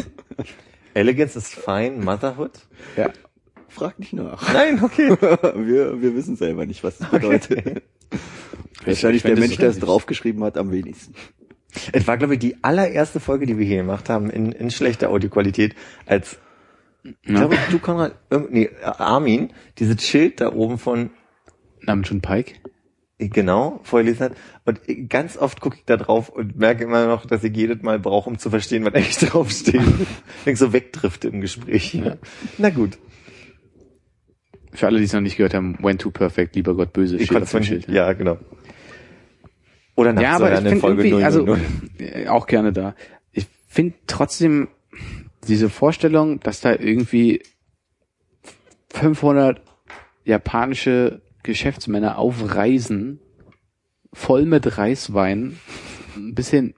Elegance 0.94 1.38
is 1.38 1.50
fine, 1.50 2.04
Motherhood? 2.04 2.52
ja. 2.96 3.12
Frag 3.70 4.00
nicht 4.00 4.14
nach. 4.14 4.52
Nein, 4.54 4.82
okay. 4.84 5.10
Wir, 5.20 6.02
wir 6.02 6.16
wissen 6.16 6.36
selber 6.36 6.66
nicht, 6.66 6.84
was 6.84 6.98
das 6.98 7.12
bedeutet. 7.12 7.84
Wahrscheinlich 8.86 9.18
Ich 9.18 9.22
fänd 9.22 9.38
der 9.38 9.38
Mensch, 9.38 9.58
der 9.58 9.70
es 9.70 9.78
draufgeschrieben 9.80 10.44
hat, 10.44 10.58
am 10.58 10.72
wenigsten. 10.72 11.14
Es 11.92 12.08
war, 12.08 12.18
glaube 12.18 12.34
ich, 12.36 12.40
die 12.40 12.64
allererste 12.64 13.20
Folge, 13.20 13.46
die 13.46 13.60
wir 13.60 13.68
hier 13.68 13.78
gemacht 13.78 14.10
haben, 14.10 14.32
in, 14.32 14.52
in 14.52 14.72
schlechter 14.72 15.10
Audioqualität, 15.12 15.76
als, 16.08 16.40
ich 17.04 17.14
Ja. 17.30 17.36
glaube, 17.36 17.58
du, 17.70 17.78
Konrad, 17.78 18.16
nee, 18.50 18.70
Armin, 18.82 19.52
dieses 19.78 20.04
Schild 20.04 20.42
da 20.42 20.54
oben 20.54 20.80
von, 20.80 21.12
schon 22.04 22.22
Pike? 22.22 22.54
Genau, 23.20 23.80
vorgelesen 23.84 24.26
hat. 24.26 24.34
Und 24.66 24.82
ganz 25.10 25.38
oft 25.38 25.60
gucke 25.62 25.78
ich 25.78 25.86
da 25.86 25.98
drauf 25.98 26.30
und 26.30 26.58
merke 26.58 26.84
immer 26.84 27.08
noch, 27.08 27.26
dass 27.26 27.44
ich 27.44 27.56
jedes 27.56 27.82
Mal 27.82 28.00
brauche, 28.00 28.30
um 28.30 28.38
zu 28.38 28.50
verstehen, 28.50 28.86
was 28.86 28.94
eigentlich 28.94 29.18
draufsteht. 29.18 29.82
ich 30.46 30.58
so 30.60 30.74
wegtrifft 30.74 31.26
im 31.26 31.42
Gespräch. 31.42 32.00
Na 32.58 32.70
gut. 32.70 32.98
Für 34.74 34.88
alle, 34.88 35.00
die 35.00 35.06
es 35.06 35.14
noch 35.14 35.22
nicht 35.22 35.38
gehört 35.38 35.56
haben, 35.56 35.78
When 35.82 35.98
to 35.98 36.12
Perfect, 36.12 36.56
lieber 36.56 36.76
Gott 36.76 36.94
böse, 36.94 37.18
Ich 37.18 37.30
dem 37.30 37.46
von, 37.48 37.64
Schild. 37.64 37.88
ja, 37.88 38.14
genau. 38.14 38.38
Oder 39.96 40.14
Ja, 40.22 40.36
aber 40.36 40.54
ich 40.54 40.64
in 40.66 40.80
Folge 40.80 41.08
irgendwie, 41.08 41.24
000. 41.24 41.24
also 41.24 41.58
auch 42.30 42.46
gerne 42.46 42.72
da. 42.72 42.94
Ich 43.32 43.48
finde 43.68 43.96
trotzdem 44.06 44.68
diese 45.48 45.70
Vorstellung, 45.70 46.40
dass 46.42 46.62
da 46.62 46.74
irgendwie 46.74 47.42
500 48.92 49.62
japanische 50.26 51.22
Geschäftsmänner 51.48 52.18
auf 52.18 52.54
Reisen 52.56 53.22
voll 54.12 54.46
mit 54.46 54.78
Reiswein 54.78 55.58
ein 56.18 56.36
bisschen 56.36 56.76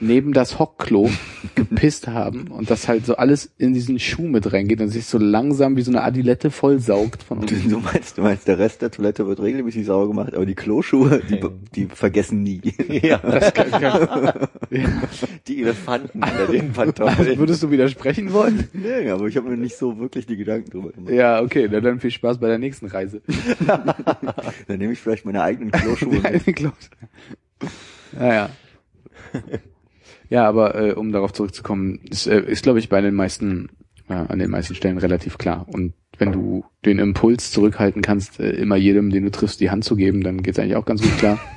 neben 0.00 0.32
das 0.32 0.58
Hockklo 0.58 1.10
gepisst 1.54 2.06
haben 2.08 2.48
und 2.48 2.70
das 2.70 2.88
halt 2.88 3.06
so 3.06 3.16
alles 3.16 3.50
in 3.58 3.74
diesen 3.74 3.98
Schuh 3.98 4.28
mit 4.28 4.52
reingeht 4.52 4.80
und 4.80 4.88
sich 4.88 5.06
so 5.06 5.18
langsam 5.18 5.76
wie 5.76 5.82
so 5.82 5.90
eine 5.90 6.02
Adilette 6.02 6.50
vollsaugt 6.50 7.22
von 7.22 7.38
unten. 7.38 7.68
du 7.68 7.78
meinst, 7.80 8.18
du 8.18 8.22
meinst, 8.22 8.48
der 8.48 8.58
Rest 8.58 8.82
der 8.82 8.90
Toilette 8.90 9.26
wird 9.26 9.40
regelmäßig 9.40 9.86
sauber 9.86 10.08
gemacht, 10.08 10.34
aber 10.34 10.46
die 10.46 10.54
Kloschuhe, 10.54 11.20
die, 11.28 11.40
die 11.74 11.86
vergessen 11.86 12.42
nie. 12.42 12.60
Ja, 12.88 13.18
Das 13.18 13.52
kann, 13.54 13.70
kann, 13.70 14.48
die 15.46 15.62
Elefanten 15.62 16.22
unter 16.22 16.46
den 16.46 16.68
also 16.76 16.92
Pantoffeln. 16.92 17.38
würdest 17.38 17.62
du 17.62 17.70
widersprechen 17.70 18.32
wollen? 18.32 18.68
Nee, 18.72 19.10
aber 19.10 19.26
ich 19.26 19.36
habe 19.36 19.48
mir 19.48 19.56
nicht 19.56 19.76
so 19.76 19.98
wirklich 19.98 20.26
die 20.26 20.36
Gedanken 20.36 20.70
drüber 20.70 20.90
gemacht. 20.90 21.12
Ja, 21.12 21.40
okay, 21.42 21.68
na 21.70 21.80
dann 21.80 22.00
viel 22.00 22.10
Spaß 22.10 22.38
bei 22.38 22.48
der 22.48 22.58
nächsten 22.58 22.86
Reise. 22.86 23.22
Dann 23.66 24.78
nehme 24.78 24.92
ich 24.92 24.98
vielleicht 25.00 25.24
meine 25.24 25.42
eigenen 25.42 25.70
Kloschuhe 25.70 26.14
mit. 26.14 26.24
Eine 26.24 26.40
Klaus. 26.40 26.90
Naja. 28.12 28.50
Ja, 30.30 30.46
aber 30.46 30.74
äh, 30.74 30.92
um 30.92 31.12
darauf 31.12 31.32
zurückzukommen, 31.32 32.00
ist, 32.10 32.26
äh, 32.26 32.40
ist 32.40 32.62
glaube 32.62 32.78
ich 32.78 32.88
bei 32.88 33.00
den 33.00 33.14
meisten, 33.14 33.70
äh, 34.08 34.14
an 34.14 34.38
den 34.38 34.50
meisten 34.50 34.74
Stellen 34.74 34.98
relativ 34.98 35.38
klar. 35.38 35.66
Und 35.68 35.94
wenn 36.18 36.32
du 36.32 36.64
den 36.84 36.98
Impuls 36.98 37.50
zurückhalten 37.50 38.02
kannst, 38.02 38.40
äh, 38.40 38.50
immer 38.50 38.76
jedem, 38.76 39.10
den 39.10 39.24
du 39.24 39.30
triffst, 39.30 39.60
die 39.60 39.70
Hand 39.70 39.84
zu 39.84 39.96
geben, 39.96 40.22
dann 40.22 40.42
geht's 40.42 40.58
eigentlich 40.58 40.76
auch 40.76 40.84
ganz 40.84 41.02
gut 41.02 41.16
klar. 41.18 41.38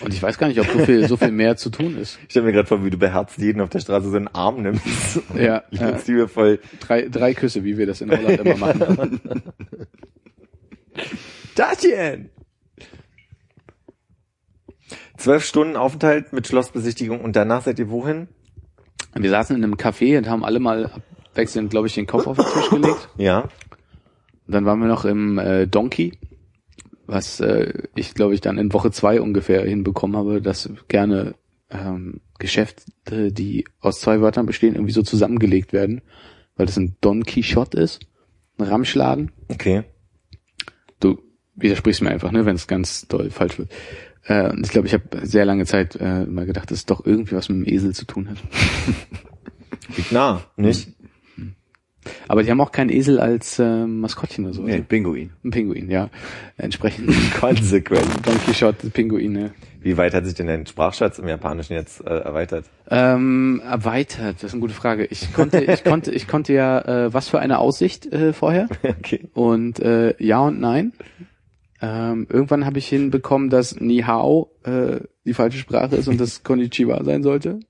Und 0.00 0.14
ich 0.14 0.22
weiß 0.22 0.38
gar 0.38 0.48
nicht, 0.48 0.58
ob 0.58 0.66
so 0.66 0.78
viel, 0.78 1.06
so 1.06 1.16
viel 1.16 1.30
mehr 1.30 1.56
zu 1.56 1.68
tun 1.70 1.96
ist. 1.98 2.18
Ich 2.22 2.30
stelle 2.30 2.46
mir 2.46 2.52
gerade 2.52 2.66
vor, 2.66 2.84
wie 2.84 2.90
du 2.90 2.96
beherzt 2.96 3.38
jeden 3.38 3.60
auf 3.60 3.68
der 3.68 3.80
Straße 3.80 4.08
so 4.10 4.16
einen 4.16 4.28
Arm 4.28 4.62
nimmst. 4.62 5.20
Ja, 5.36 5.62
Ich 5.70 5.80
ja. 5.80 5.90
ja. 5.90 5.98
liebevoll. 6.06 6.58
Drei, 6.80 7.08
drei 7.08 7.34
Küsse, 7.34 7.64
wie 7.64 7.76
wir 7.76 7.86
das 7.86 8.00
in 8.00 8.10
Holland 8.10 8.40
immer 8.40 8.56
machen. 8.56 9.20
Tatchen! 11.54 12.30
Zwölf 15.20 15.44
Stunden 15.44 15.76
Aufenthalt 15.76 16.32
mit 16.32 16.46
Schlossbesichtigung 16.46 17.20
und 17.20 17.36
danach 17.36 17.62
seid 17.62 17.78
ihr 17.78 17.90
wohin? 17.90 18.28
Wir 19.14 19.28
saßen 19.28 19.54
in 19.54 19.62
einem 19.62 19.74
Café 19.74 20.16
und 20.16 20.30
haben 20.30 20.46
alle 20.46 20.60
mal 20.60 20.86
abwechselnd, 20.86 21.68
glaube 21.68 21.88
ich, 21.88 21.94
den 21.94 22.06
Kopf 22.06 22.26
auf 22.26 22.38
den 22.38 22.46
Tisch 22.46 22.70
gelegt. 22.70 23.08
Ja. 23.18 23.42
Und 24.46 24.54
dann 24.54 24.64
waren 24.64 24.80
wir 24.80 24.88
noch 24.88 25.04
im 25.04 25.38
äh, 25.38 25.66
Donkey, 25.66 26.14
was 27.06 27.38
äh, 27.40 27.86
ich 27.94 28.14
glaube 28.14 28.32
ich 28.32 28.40
dann 28.40 28.56
in 28.56 28.72
Woche 28.72 28.92
zwei 28.92 29.20
ungefähr 29.20 29.62
hinbekommen 29.62 30.16
habe, 30.16 30.40
dass 30.40 30.70
gerne 30.88 31.34
ähm, 31.68 32.22
Geschäfte, 32.38 33.30
die 33.30 33.66
aus 33.78 34.00
zwei 34.00 34.22
Wörtern 34.22 34.46
bestehen, 34.46 34.74
irgendwie 34.74 34.94
so 34.94 35.02
zusammengelegt 35.02 35.74
werden, 35.74 36.00
weil 36.56 36.64
das 36.64 36.78
ein 36.78 36.96
Don 37.02 37.24
Quixote 37.24 37.78
ist, 37.78 38.00
ein 38.58 38.64
Ramschladen. 38.64 39.32
Okay. 39.48 39.84
Du 40.98 41.18
widersprichst 41.56 42.00
mir 42.00 42.10
einfach, 42.10 42.32
ne, 42.32 42.46
wenn 42.46 42.56
es 42.56 42.66
ganz 42.66 43.06
doll 43.06 43.30
falsch 43.30 43.58
wird. 43.58 43.70
Äh, 44.30 44.50
und 44.50 44.64
ich 44.64 44.70
glaube, 44.70 44.86
ich 44.86 44.94
habe 44.94 45.26
sehr 45.26 45.44
lange 45.44 45.66
Zeit 45.66 45.96
äh, 45.96 46.24
mal 46.24 46.46
gedacht, 46.46 46.70
dass 46.70 46.78
es 46.78 46.86
doch 46.86 47.04
irgendwie 47.04 47.34
was 47.34 47.48
mit 47.48 47.66
dem 47.66 47.74
Esel 47.74 47.94
zu 47.94 48.04
tun 48.04 48.28
hat. 48.30 48.36
Liegt 49.96 50.12
nah, 50.12 50.42
nicht? 50.56 50.92
Aber 52.28 52.44
die 52.44 52.50
haben 52.50 52.60
auch 52.60 52.70
keinen 52.70 52.90
Esel 52.90 53.18
als 53.18 53.58
äh, 53.58 53.86
Maskottchen 53.86 54.44
oder 54.44 54.54
so. 54.54 54.62
Nee, 54.62 54.82
Pinguin. 54.82 55.32
Ein 55.44 55.50
Pinguin, 55.50 55.90
ja. 55.90 56.10
Entsprechend 56.56 57.12
Konsequent. 57.40 58.24
Don 58.24 58.38
Quixote, 58.38 58.88
Pinguin, 58.90 59.32
ne. 59.32 59.50
Wie 59.80 59.96
weit 59.96 60.14
hat 60.14 60.24
sich 60.24 60.34
denn 60.34 60.46
dein 60.46 60.64
Sprachschatz 60.64 61.18
im 61.18 61.26
Japanischen 61.26 61.72
jetzt 61.72 62.00
äh, 62.06 62.10
erweitert? 62.10 62.66
Ähm, 62.88 63.60
erweitert, 63.64 64.36
das 64.36 64.44
ist 64.44 64.52
eine 64.52 64.60
gute 64.60 64.74
Frage. 64.74 65.06
Ich 65.06 65.32
konnte, 65.32 65.60
ich 65.64 65.82
konnte, 65.82 66.12
ich 66.12 66.28
konnte 66.28 66.52
ja, 66.52 66.80
äh, 67.06 67.12
was 67.12 67.28
für 67.28 67.40
eine 67.40 67.58
Aussicht 67.58 68.06
äh, 68.12 68.32
vorher 68.32 68.68
Okay. 68.84 69.28
und 69.34 69.80
äh, 69.80 70.14
ja 70.22 70.38
und 70.40 70.60
nein. 70.60 70.92
Ähm, 71.82 72.26
irgendwann 72.28 72.66
habe 72.66 72.78
ich 72.78 72.88
hinbekommen, 72.88 73.48
dass 73.50 73.80
Ni 73.80 74.02
Hao 74.06 74.50
äh, 74.64 75.00
die 75.24 75.34
falsche 75.34 75.58
Sprache 75.58 75.96
ist 75.96 76.08
und 76.08 76.20
das 76.20 76.42
Konnichiwa 76.44 77.02
sein 77.04 77.22
sollte. 77.22 77.60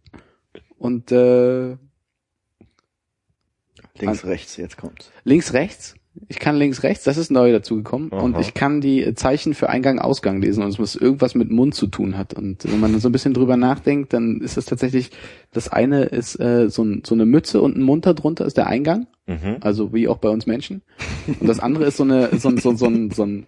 Und 0.79 1.13
äh, 1.13 1.77
Links, 3.99 4.25
rechts, 4.25 4.57
jetzt 4.57 4.77
kommt's. 4.79 5.11
links, 5.25 5.53
rechts. 5.53 5.95
Ich 6.29 6.39
kann 6.41 6.57
links, 6.57 6.83
rechts, 6.83 7.05
das 7.05 7.17
ist 7.19 7.31
neu 7.31 7.53
dazugekommen. 7.53 8.09
Und 8.11 8.37
ich 8.39 8.53
kann 8.55 8.81
die 8.81 9.15
Zeichen 9.15 9.55
für 9.55 9.69
Eingang, 9.69 9.99
Ausgang 10.01 10.41
lesen 10.43 10.63
und 10.65 10.71
es 10.71 10.79
muss 10.79 10.97
irgendwas 10.97 11.35
mit 11.37 11.51
Mund 11.51 11.75
zu 11.75 11.87
tun 11.87 12.19
hat. 12.19 12.35
Und 12.35 12.65
wenn 12.71 12.81
man 12.81 12.99
so 12.99 13.09
ein 13.09 13.13
bisschen 13.13 13.33
drüber 13.33 13.57
nachdenkt, 13.57 14.13
dann 14.13 14.41
ist 14.41 14.57
das 14.57 14.65
tatsächlich, 14.65 15.11
das 15.53 15.69
eine 15.69 16.05
ist 16.05 16.39
äh, 16.41 16.69
so, 16.69 16.83
ein, 16.83 17.03
so 17.07 17.15
eine 17.15 17.27
Mütze 17.27 17.61
und 17.63 17.77
ein 17.77 17.83
Mund 17.83 18.07
darunter 18.07 18.45
ist 18.45 18.57
der 18.57 18.67
Eingang. 18.67 19.07
Mhm. 19.27 19.59
Also 19.61 19.93
wie 19.95 20.09
auch 20.09 20.19
bei 20.19 20.31
uns 20.31 20.47
Menschen. 20.47 20.83
Und 21.39 21.47
das 21.47 21.61
andere 21.61 21.85
ist 21.85 21.97
so 21.99 22.03
eine, 22.03 22.37
so, 22.39 22.49
ein- 22.49 22.59
so, 22.59 22.75
so, 22.75 22.87
ein- 22.87 23.11
so, 23.13 23.25
ein 23.25 23.47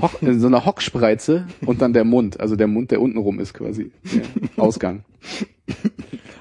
Hock, 0.00 0.22
äh, 0.22 0.34
so 0.34 0.46
eine 0.46 0.64
Hockspreize 0.64 1.46
und 1.64 1.80
dann 1.82 1.92
der 1.92 2.04
Mund. 2.04 2.40
Also 2.40 2.56
der 2.56 2.66
Mund, 2.66 2.90
der 2.90 3.00
unten 3.00 3.18
rum 3.18 3.40
ist 3.40 3.54
quasi. 3.54 3.90
Der 4.56 4.62
Ausgang. 4.64 5.04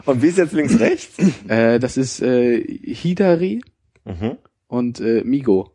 Und 0.05 0.21
wie 0.21 0.27
ist 0.27 0.37
jetzt 0.37 0.53
links 0.53 0.79
rechts? 0.79 1.17
Äh, 1.47 1.79
das 1.79 1.97
ist 1.97 2.21
äh, 2.21 2.61
Hidari 2.61 3.61
Mhm. 4.05 4.37
und 4.67 4.99
äh, 4.99 5.23
Migo. 5.23 5.71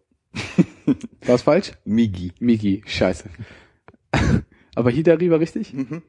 War's 1.27 1.43
falsch? 1.43 1.73
Migi. 1.85 2.33
Migi, 2.39 2.83
scheiße. 2.87 3.29
Aber 4.77 4.91
Hidari 4.93 5.31
war 5.31 5.41
richtig? 5.41 5.75
Mhm. 5.75 6.03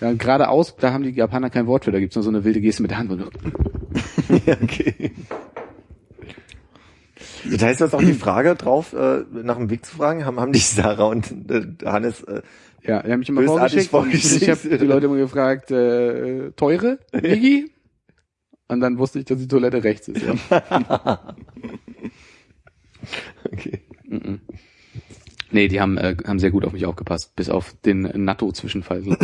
ja, 0.00 0.08
und 0.08 0.18
geradeaus, 0.18 0.74
da 0.76 0.92
haben 0.92 1.02
die 1.04 1.10
Japaner 1.10 1.50
kein 1.50 1.66
Wort 1.66 1.84
für, 1.84 1.92
da 1.92 2.00
gibt's 2.00 2.16
nur 2.16 2.22
so 2.22 2.30
eine 2.30 2.44
wilde 2.44 2.60
Geste 2.60 2.82
mit 2.82 2.90
der 2.90 2.98
Hand. 2.98 3.10
ja, 4.46 4.56
okay. 4.62 5.10
Das 7.50 7.62
heißt, 7.62 7.80
du 7.80 7.84
hast 7.86 7.94
auch 7.94 8.02
die 8.02 8.12
Frage 8.14 8.54
drauf, 8.54 8.92
äh, 8.92 9.24
nach 9.32 9.56
dem 9.56 9.70
Weg 9.70 9.84
zu 9.84 9.96
fragen. 9.96 10.24
Haben, 10.24 10.38
haben 10.40 10.52
dich 10.52 10.66
Sarah 10.68 11.04
und 11.06 11.50
äh, 11.50 11.66
Hannes 11.84 12.22
äh, 12.24 12.42
Ja, 12.82 13.02
die 13.02 13.12
haben 13.12 13.18
mich 13.20 13.28
immer 13.28 13.42
vorgeschickt. 13.42 13.92
und 13.92 14.12
Ich 14.14 14.22
vorgeschickt. 14.22 14.48
habe 14.48 14.78
die 14.78 14.84
Leute 14.86 15.06
immer 15.06 15.16
gefragt, 15.16 15.70
äh, 15.70 16.50
teure, 16.52 16.98
Migi? 17.12 17.70
Und 18.68 18.80
dann 18.80 18.98
wusste 18.98 19.18
ich, 19.18 19.24
dass 19.24 19.38
die 19.38 19.48
Toilette 19.48 19.82
rechts 19.82 20.08
ist. 20.08 20.22
Ja. 20.50 21.34
Okay. 23.52 23.77
Nee, 25.50 25.68
die 25.68 25.80
haben, 25.80 25.96
äh, 25.96 26.14
haben 26.26 26.38
sehr 26.38 26.50
gut 26.50 26.64
auf 26.66 26.72
mich 26.72 26.84
aufgepasst, 26.84 27.34
bis 27.34 27.48
auf 27.48 27.74
den 27.84 28.02
Natto-Zwischenfall. 28.02 29.02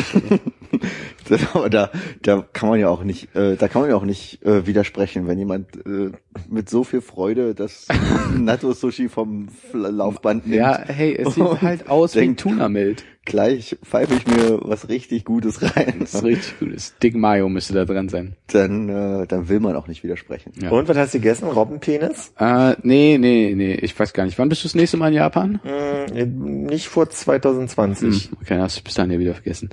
aber 1.55 1.71
da, 1.71 1.91
da 2.23 2.45
kann 2.53 2.69
man 2.69 2.81
ja 2.81 2.89
auch 2.89 3.05
nicht, 3.05 3.35
äh, 3.35 3.57
da 3.57 3.69
kann 3.69 3.83
man 3.83 3.91
ja 3.91 3.97
auch 3.97 4.05
nicht 4.05 4.43
äh, 4.45 4.67
widersprechen, 4.67 5.27
wenn 5.27 5.39
jemand 5.39 5.77
äh, 5.87 6.11
mit 6.49 6.69
so 6.71 6.85
viel 6.85 7.01
Freude 7.01 7.55
das 7.55 7.89
Natto-Sushi 8.39 9.09
vom 9.09 9.49
Laufband 9.73 10.47
nimmt. 10.47 10.57
ja, 10.61 10.79
hey, 10.87 11.15
es 11.15 11.35
sieht 11.35 11.63
halt 11.63 11.89
aus 11.89 12.15
wie 12.15 12.21
Denkt- 12.21 12.41
Tuna-Meld. 12.41 13.05
Gleich 13.27 13.77
pfeife 13.83 14.15
ich 14.15 14.27
mir 14.27 14.59
was 14.63 14.89
richtig 14.89 15.25
Gutes 15.25 15.63
rein. 15.63 15.97
Das 16.01 16.15
ist 16.15 16.25
richtig 16.25 16.59
gut. 16.59 16.75
Das 16.75 16.95
Dick 17.03 17.15
Mayo 17.15 17.49
müsste 17.49 17.73
da 17.73 17.85
dran 17.87 18.09
sein. 18.11 18.37
Dann, 18.49 18.89
äh, 18.89 19.27
dann 19.27 19.49
will 19.49 19.61
man 19.61 19.77
auch 19.77 19.89
nicht 19.89 20.05
widersprechen. 20.05 20.53
Ja. 20.61 20.71
Und 20.71 20.89
was 20.89 20.97
hast 20.97 21.15
du 21.15 21.19
gegessen? 21.19 21.49
Robbenpenis? 21.49 22.33
Äh, 22.39 22.75
nee, 22.83 23.17
nee, 23.19 23.55
nee, 23.57 23.75
ich 23.75 23.99
weiß 23.99 24.13
gar 24.13 24.25
nicht. 24.25 24.39
Wann 24.39 24.51
bist 24.51 24.63
du 24.63 24.69
das 24.69 24.75
nächste 24.75 24.99
Mal 24.99 25.09
in 25.09 25.15
Japan? 25.15 25.61
Hm, 25.63 26.65
nicht 26.65 26.89
vor 26.89 27.09
2020. 27.09 28.25
Hm, 28.25 28.39
okay, 28.43 28.59
hast 28.59 28.79
du 28.79 28.83
bis 28.83 28.95
dahin 28.95 29.13
ja 29.13 29.19
wieder 29.19 29.35
vergessen. 29.35 29.71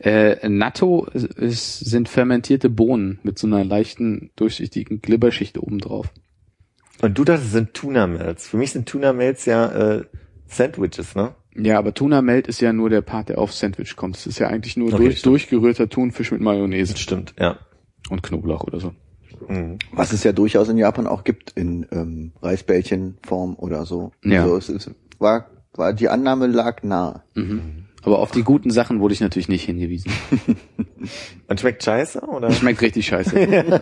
Äh, 0.00 0.48
Natto 0.48 1.06
ist, 1.12 1.26
ist, 1.34 1.80
sind 1.80 2.08
fermentierte 2.08 2.70
Bohnen 2.70 3.18
mit 3.22 3.38
so 3.38 3.46
einer 3.46 3.64
leichten, 3.64 4.30
durchsichtigen 4.36 5.02
Glibberschicht 5.02 5.58
oben 5.58 5.80
drauf. 5.80 6.06
Und 7.02 7.18
du 7.18 7.24
dachtest, 7.24 7.48
es 7.48 7.52
sind 7.52 7.74
Tuna-Melts. 7.74 8.48
Für 8.48 8.56
mich 8.56 8.72
sind 8.72 8.88
Tuna-Melts 8.88 9.44
ja 9.44 9.96
äh, 9.96 10.04
Sandwiches, 10.46 11.14
ne? 11.14 11.34
Ja, 11.58 11.78
aber 11.78 11.94
Tuna-Melt 11.94 12.48
ist 12.48 12.60
ja 12.60 12.72
nur 12.72 12.90
der 12.90 13.00
Part, 13.00 13.28
der 13.28 13.38
aufs 13.38 13.58
Sandwich 13.58 13.96
kommt. 13.96 14.16
Es 14.16 14.26
ist 14.26 14.38
ja 14.38 14.48
eigentlich 14.48 14.76
nur 14.76 14.88
Okay, 14.92 14.96
durch, 15.04 15.18
stimmt. 15.18 15.32
durchgerührter 15.32 15.88
Thunfisch 15.88 16.30
mit 16.32 16.40
Mayonnaise 16.40 16.96
Stimmt, 16.96 17.34
ja. 17.38 17.58
und 18.10 18.22
Knoblauch 18.22 18.64
oder 18.64 18.80
so. 18.80 18.92
Mhm. 19.48 19.78
Was 19.92 20.12
es 20.12 20.24
ja 20.24 20.32
durchaus 20.32 20.68
in 20.68 20.76
Japan 20.78 21.06
auch 21.06 21.24
gibt, 21.24 21.50
in 21.52 21.86
ähm, 21.92 22.32
Reisbällchenform 22.42 23.54
oder 23.56 23.86
so. 23.86 24.12
Ja. 24.24 24.42
Also 24.42 24.56
es 24.56 24.68
ist, 24.68 24.90
war, 25.18 25.46
war, 25.74 25.92
die 25.92 26.08
Annahme 26.08 26.46
lag 26.46 26.82
nahe. 26.82 27.22
Aber 28.06 28.20
auf 28.20 28.30
die 28.30 28.44
guten 28.44 28.70
Sachen 28.70 29.00
wurde 29.00 29.14
ich 29.14 29.20
natürlich 29.20 29.48
nicht 29.48 29.64
hingewiesen. 29.64 30.12
Und 31.48 31.58
schmeckt 31.60 31.82
scheiße, 31.82 32.20
oder? 32.20 32.52
Schmeckt 32.52 32.80
richtig 32.80 33.06
scheiße. 33.06 33.36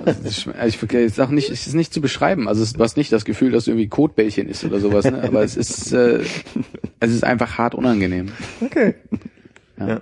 Also 0.57 0.67
ich, 0.67 0.93
es 0.95 1.13
ist 1.13 1.21
auch 1.21 1.29
nicht, 1.29 1.51
es 1.51 1.67
ist 1.67 1.75
nicht 1.75 1.93
zu 1.93 2.01
beschreiben. 2.01 2.49
Also 2.49 2.63
es, 2.63 2.73
du 2.73 2.83
hast 2.83 2.97
nicht 2.97 3.13
das 3.13 3.27
Gefühl, 3.27 3.53
dass 3.53 3.67
irgendwie 3.69 3.89
Kotbällchen 3.89 4.49
ist 4.49 4.65
oder 4.65 4.81
sowas, 4.81 5.05
ne? 5.05 5.23
Aber 5.23 5.43
es 5.43 5.57
ist, 5.57 5.93
äh, 5.93 6.23
es 7.01 7.13
ist 7.13 7.23
einfach 7.23 7.59
hart 7.59 7.75
unangenehm. 7.75 8.29
Okay. 8.63 8.95
Ja. 9.79 9.89
Ja. 9.89 10.01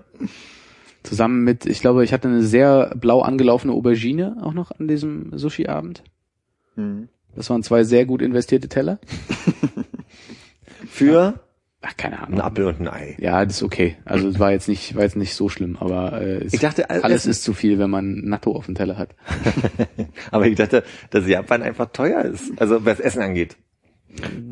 Zusammen 1.02 1.42
mit, 1.42 1.66
ich 1.66 1.80
glaube, 1.80 2.04
ich 2.04 2.12
hatte 2.12 2.28
eine 2.28 2.42
sehr 2.42 2.94
blau 2.94 3.22
angelaufene 3.22 3.72
Aubergine 3.72 4.37
auch 4.40 4.54
noch 4.54 4.70
an 4.70 4.87
diesem 4.87 5.37
Sushi-Abend. 5.37 6.04
Mhm. 6.76 7.08
Das 7.35 7.50
waren 7.50 7.64
zwei 7.64 7.82
sehr 7.82 8.06
gut 8.06 8.22
investierte 8.22 8.68
Teller. 8.68 9.00
Für 10.87 11.40
Ach, 11.84 11.96
keine 11.96 12.18
Ahnung. 12.18 12.34
einen 12.34 12.40
Apfel 12.42 12.66
und 12.66 12.80
ein 12.80 12.88
Ei. 12.88 13.16
Ja, 13.18 13.44
das 13.44 13.56
ist 13.56 13.62
okay. 13.64 13.96
Also 14.04 14.28
es 14.28 14.38
war 14.38 14.52
jetzt 14.52 14.68
nicht, 14.68 14.94
war 14.94 15.02
jetzt 15.02 15.16
nicht 15.16 15.34
so 15.34 15.48
schlimm, 15.48 15.76
aber 15.80 16.20
äh, 16.20 16.44
es, 16.44 16.54
Ich 16.54 16.60
dachte, 16.60 16.88
alles- 16.88 17.02
alles 17.04 17.26
ist 17.26 17.42
zu 17.42 17.52
viel, 17.54 17.78
wenn 17.80 17.90
man 17.90 18.20
Natto 18.24 18.52
auf 18.54 18.66
dem 18.66 18.74
Teller 18.76 18.96
hat. 18.98 19.14
Aber 20.30 20.46
ich 20.46 20.54
dachte, 20.56 20.84
dass 21.10 21.26
Japan 21.26 21.62
einfach 21.62 21.86
teuer 21.92 22.24
ist. 22.24 22.52
Also 22.60 22.84
was 22.84 23.00
Essen 23.00 23.20
angeht. 23.22 23.56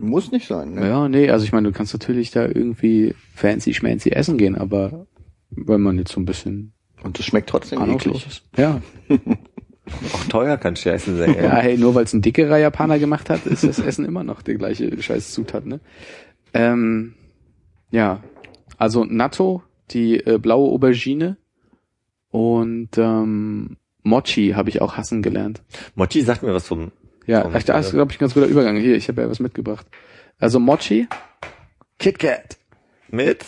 Muss 0.01 0.33
nicht 0.33 0.49
sein, 0.49 0.75
ne? 0.75 0.89
Ja, 0.89 1.09
nee, 1.09 1.31
also 1.31 1.45
ich 1.45 1.53
meine, 1.53 1.69
du 1.69 1.73
kannst 1.77 1.93
natürlich 1.93 2.31
da 2.33 2.47
irgendwie 2.47 3.15
fancy 3.35 3.75
schmancy 3.75 4.11
essen 4.11 4.37
gehen, 4.39 4.57
aber 4.57 5.07
wenn 5.51 5.83
man 5.83 5.99
jetzt 5.99 6.13
so 6.13 6.21
ein 6.21 6.25
bisschen 6.25 6.73
Und 7.05 7.19
das 7.19 7.27
schmeckt 7.27 7.49
trotzdem 7.51 7.81
eklig. 7.89 8.27
ist. 8.27 8.43
Ja. 8.57 8.81
Auch 10.15 10.25
teuer 10.29 10.57
kann 10.57 10.77
scheiße 10.77 11.17
sein. 11.17 11.35
Ja, 11.35 11.57
hey, 11.59 11.77
nur 11.77 11.95
weil 11.95 12.05
es 12.05 12.13
ein 12.13 12.23
dickerer 12.23 12.59
Japaner 12.59 12.99
gemacht 12.99 13.29
hat, 13.31 13.45
ist 13.47 13.65
das 13.65 13.79
Essen 13.81 14.05
immer 14.05 14.25
noch 14.25 14.43
die 14.43 14.55
gleiche 14.55 15.01
scheiß 15.03 15.33
Zutat, 15.33 15.67
ne? 15.67 15.81
Ähm, 16.55 17.15
ja, 17.91 18.23
also 18.79 19.05
Natto, 19.05 19.63
die 19.91 20.17
äh, 20.25 20.39
blaue 20.39 20.71
Aubergine 20.71 21.37
und 22.31 22.91
ähm, 22.97 23.77
Mochi 24.03 24.51
habe 24.51 24.69
ich 24.71 24.81
auch 24.81 24.97
hassen 24.97 25.23
gelernt. 25.23 25.63
Mochi 25.95 26.23
sagt 26.23 26.43
mir 26.43 26.55
was 26.55 26.67
vom. 26.69 26.93
Ja, 27.27 27.43
Vom- 27.43 27.53
das 27.53 27.87
ist, 27.87 27.93
glaube 27.93 28.13
ich, 28.13 28.19
ein 28.19 28.21
ganz 28.21 28.35
guter 28.35 28.47
Übergang. 28.47 28.77
Hier, 28.77 28.97
ich 28.97 29.09
habe 29.09 29.23
ja 29.23 29.29
was 29.31 29.41
mitgebracht. 29.41 29.87
Also 30.39 30.59
Mochi, 30.59 31.07
KitKat. 31.99 32.59
Mit? 33.11 33.45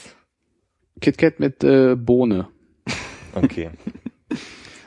KitKat 1.01 1.41
mit 1.41 1.65
äh, 1.65 1.95
Bohne. 1.97 2.49
Okay. 3.35 3.71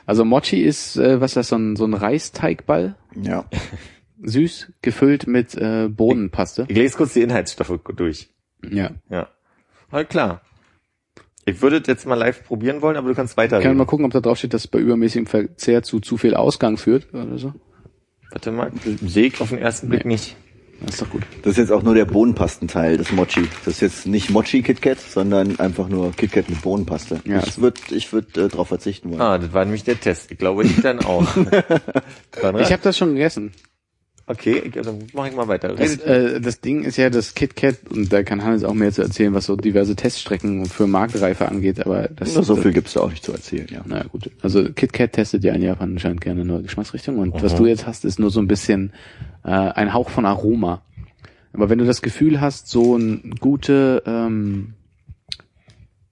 Also 0.06 0.24
Mochi 0.24 0.62
ist, 0.62 0.96
äh, 0.96 1.20
was 1.20 1.32
ist 1.32 1.36
das, 1.36 1.48
so 1.48 1.56
ein, 1.56 1.74
so 1.74 1.84
ein 1.84 1.94
Reisteigball, 1.94 2.94
Ja. 3.20 3.44
süß, 4.22 4.72
gefüllt 4.82 5.26
mit 5.26 5.56
äh, 5.56 5.88
Bohnenpaste. 5.88 6.66
Ich 6.68 6.76
lese 6.76 6.96
kurz 6.96 7.14
die 7.14 7.22
Inhaltsstoffe 7.22 7.80
durch. 7.96 8.28
Ja. 8.70 8.90
Ja. 9.10 9.28
Halt 9.92 10.08
klar. 10.10 10.40
Ich 11.44 11.62
würde 11.62 11.76
es 11.78 11.86
jetzt 11.86 12.06
mal 12.06 12.16
live 12.16 12.44
probieren 12.44 12.82
wollen, 12.82 12.96
aber 12.96 13.08
du 13.08 13.14
kannst 13.14 13.36
Kann 13.36 13.44
weiterreden. 13.44 13.76
mal 13.76 13.84
gucken, 13.86 14.04
ob 14.04 14.12
da 14.12 14.20
drauf 14.20 14.36
steht, 14.38 14.52
dass 14.52 14.62
es 14.64 14.68
bei 14.68 14.78
übermäßigem 14.80 15.26
Verzehr 15.26 15.82
zu 15.82 16.00
zu 16.00 16.16
viel 16.16 16.34
Ausgang 16.34 16.76
führt 16.76 17.12
oder 17.14 17.38
so. 17.38 17.52
Warte 18.32 18.50
mal, 18.50 18.72
sehe 19.02 19.26
ich 19.26 19.40
auf 19.40 19.50
den 19.50 19.58
ersten 19.58 19.88
Blick 19.88 20.04
Nee. 20.04 20.14
nicht. 20.14 20.36
Das 20.82 20.96
ist 20.96 21.00
doch 21.02 21.08
gut. 21.08 21.22
Das 21.42 21.52
ist 21.52 21.56
jetzt 21.56 21.72
auch 21.72 21.82
nur 21.82 21.94
der 21.94 22.04
Bohnenpastenteil 22.04 22.98
des 22.98 23.10
Mochi. 23.12 23.48
Das 23.64 23.74
ist 23.76 23.80
jetzt 23.80 24.06
nicht 24.06 24.28
Mochi 24.28 24.60
KitKat, 24.62 25.00
sondern 25.00 25.58
einfach 25.58 25.88
nur 25.88 26.12
KitKat 26.12 26.50
mit 26.50 26.60
Bohnenpaste. 26.60 27.20
Ja. 27.24 27.42
ich 27.42 27.58
würde 27.58 27.80
ich 27.92 28.12
würd, 28.12 28.36
äh, 28.36 28.48
darauf 28.48 28.68
verzichten 28.68 29.08
wollen. 29.10 29.22
Ah, 29.22 29.38
das 29.38 29.54
war 29.54 29.64
nämlich 29.64 29.84
der 29.84 29.98
Test. 29.98 30.30
Ich 30.32 30.36
glaube, 30.36 30.64
ich 30.64 30.78
dann 30.82 30.98
auch. 31.02 31.26
Ich 32.58 32.72
habe 32.72 32.82
das 32.82 32.98
schon 32.98 33.14
gegessen. 33.14 33.52
Okay, 34.26 34.70
dann 34.82 35.06
mache 35.12 35.28
ich 35.28 35.36
mal 35.36 35.48
weiter. 35.48 35.74
Das, 35.74 35.96
äh, 35.98 36.40
das 36.40 36.60
Ding 36.60 36.84
ist 36.84 36.96
ja 36.96 37.10
das 37.10 37.34
KitKat, 37.34 37.76
und 37.90 38.12
da 38.12 38.22
kann 38.22 38.44
Hannes 38.44 38.64
auch 38.64 38.74
mehr 38.74 38.92
zu 38.92 39.02
erzählen, 39.02 39.32
was 39.34 39.46
so 39.46 39.56
diverse 39.56 39.96
Teststrecken 39.96 40.66
für 40.66 40.86
Marktreife 40.86 41.48
angeht, 41.48 41.84
aber 41.84 42.08
das 42.08 42.34
Na, 42.34 42.42
so 42.42 42.56
viel 42.56 42.72
gibt's 42.72 42.94
da 42.94 43.00
auch 43.00 43.10
nicht 43.10 43.24
zu 43.24 43.32
erzählen, 43.32 43.66
ja. 43.70 43.82
Na 43.86 44.02
gut. 44.04 44.30
Also 44.42 44.72
KitKat 44.72 45.12
testet 45.12 45.44
ja 45.44 45.54
in 45.54 45.62
Japan 45.62 45.92
anscheinend 45.92 46.20
gerne 46.20 46.44
neue 46.44 46.62
Geschmacksrichtungen 46.62 47.20
und 47.20 47.42
was 47.42 47.54
du 47.54 47.66
jetzt 47.66 47.86
hast, 47.86 48.04
ist 48.04 48.18
nur 48.18 48.30
so 48.30 48.40
ein 48.40 48.48
bisschen 48.48 48.92
äh, 49.44 49.50
ein 49.50 49.92
Hauch 49.92 50.10
von 50.10 50.26
Aroma. 50.26 50.82
Aber 51.52 51.70
wenn 51.70 51.78
du 51.78 51.86
das 51.86 52.02
Gefühl 52.02 52.40
hast, 52.40 52.68
so 52.68 52.96
ein 52.96 53.34
gute, 53.40 54.02
ähm, 54.04 54.74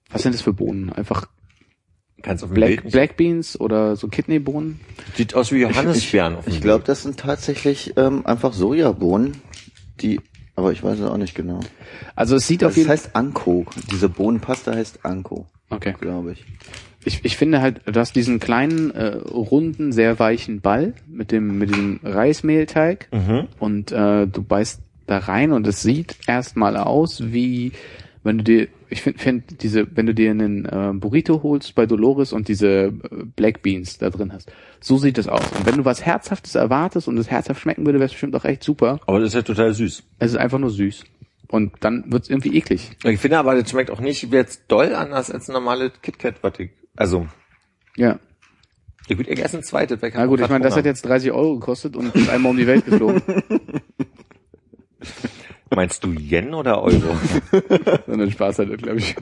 was 0.09 0.23
sind 0.23 0.33
das 0.33 0.41
für 0.41 0.53
Bohnen? 0.53 0.91
Einfach 0.91 1.27
Kannst 2.25 2.43
auf 2.43 2.49
Bild 2.51 2.81
Black. 2.81 2.91
Black 2.91 3.17
Beans 3.17 3.59
oder 3.59 3.95
so 3.95 4.07
Kidneybohnen? 4.07 4.79
Sieht 5.15 5.33
aus 5.35 5.51
wie 5.51 5.61
Johannisbeeren. 5.61 6.35
auf 6.35 6.45
dem 6.45 6.53
Ich 6.53 6.61
glaube, 6.61 6.83
das 6.85 7.03
sind 7.03 7.19
tatsächlich 7.19 7.93
ähm, 7.97 8.25
einfach 8.25 8.51
Sojabohnen, 8.53 9.37
die, 10.01 10.19
aber 10.55 10.71
ich 10.71 10.83
weiß 10.83 10.99
es 10.99 11.05
auch 11.05 11.17
nicht 11.17 11.35
genau. 11.35 11.59
Also 12.15 12.35
es 12.35 12.47
sieht 12.47 12.63
auf 12.63 12.71
Das 12.71 12.77
jeden 12.77 12.89
heißt 12.89 13.11
Anko. 13.15 13.65
Diese 13.91 14.09
Bohnenpaste 14.09 14.73
heißt 14.75 14.99
Anko, 15.05 15.45
Okay. 15.69 15.93
glaube 15.99 16.33
ich. 16.33 16.43
Ich, 17.07 17.23
ich 17.23 17.37
finde 17.37 17.61
halt, 17.61 17.81
du 17.85 17.99
hast 17.99 18.15
diesen 18.15 18.39
kleinen, 18.39 18.89
äh, 18.91 19.05
runden, 19.15 19.91
sehr 19.91 20.17
weichen 20.17 20.61
Ball 20.61 20.93
mit 21.07 21.31
dem, 21.31 21.59
mit 21.59 21.69
dem 21.69 21.99
Reismehlteig 22.03 23.07
Mhm. 23.11 23.47
und 23.59 23.91
äh, 23.91 24.25
du 24.25 24.41
beißt 24.41 24.81
da 25.07 25.19
rein 25.19 25.51
und 25.51 25.67
es 25.67 25.83
sieht 25.83 26.17
erstmal 26.25 26.77
aus 26.77 27.31
wie, 27.31 27.73
wenn 28.25 28.39
du 28.39 28.43
dir, 28.43 28.67
ich 28.89 29.01
finde, 29.03 29.19
find 29.19 29.63
diese, 29.63 29.87
wenn 29.95 30.07
du 30.07 30.13
dir 30.13 30.31
einen 30.31 30.65
äh, 30.65 30.91
Burrito 30.93 31.43
holst 31.43 31.75
bei 31.75 31.85
Dolores 31.85 32.33
und 32.33 32.47
diese 32.47 32.67
äh, 32.67 32.91
Black 33.35 33.61
Beans 33.61 33.99
da 33.99 34.09
drin 34.09 34.33
hast, 34.33 34.51
so 34.81 34.97
sieht 34.97 35.17
es 35.19 35.27
aus. 35.27 35.43
Und 35.57 35.65
wenn 35.65 35.77
du 35.77 35.85
was 35.85 36.03
Herzhaftes 36.05 36.55
erwartest 36.55 37.07
und 37.07 37.17
es 37.19 37.29
herzhaft 37.29 37.61
schmecken 37.61 37.85
würde, 37.85 37.99
wäre 37.99 38.07
es 38.07 38.11
bestimmt 38.11 38.35
auch 38.35 38.43
echt 38.43 38.63
super. 38.63 38.99
Aber 39.05 39.19
das 39.19 39.29
ist 39.29 39.35
ja 39.35 39.41
total 39.43 39.73
süß. 39.73 40.03
Es 40.19 40.31
ist 40.31 40.37
einfach 40.37 40.57
nur 40.57 40.71
süß. 40.71 41.03
Und 41.47 41.73
dann 41.81 42.11
wird 42.11 42.23
es 42.23 42.29
irgendwie 42.31 42.57
eklig. 42.57 42.91
Ich 43.03 43.19
finde 43.19 43.37
aber, 43.37 43.53
das 43.53 43.69
schmeckt 43.69 43.91
auch 43.91 43.99
nicht 43.99 44.23
jetzt 44.33 44.63
doll 44.67 44.95
anders 44.95 45.29
als 45.29 45.47
ein 45.47 45.53
normales 45.53 45.91
KitKat, 46.01 46.41
was 46.41 46.59
ich, 46.59 46.71
also, 46.95 47.27
Ja. 47.95 48.19
ich 49.07 49.17
würde 49.17 49.29
erst 49.31 49.53
ein 49.53 49.61
zweites, 49.61 50.01
weil 50.01 50.09
ich 50.09 50.15
Na 50.15 50.25
gut, 50.25 50.41
ich 50.41 50.49
meine, 50.49 50.63
das 50.63 50.75
hat 50.75 50.85
jetzt 50.85 51.05
30 51.05 51.31
Euro 51.31 51.59
gekostet 51.59 51.95
und 51.95 52.15
ist 52.15 52.29
einmal 52.29 52.49
um 52.49 52.57
die 52.57 52.65
Welt 52.65 52.85
geflogen. 52.85 53.21
Meinst 55.75 56.03
du 56.03 56.11
Yen 56.11 56.53
oder 56.53 56.81
Euro? 56.81 57.15
Sondern 58.07 58.31
Spaß 58.31 58.59
hat, 58.59 58.77
glaube 58.77 58.99
ich. 58.99 59.15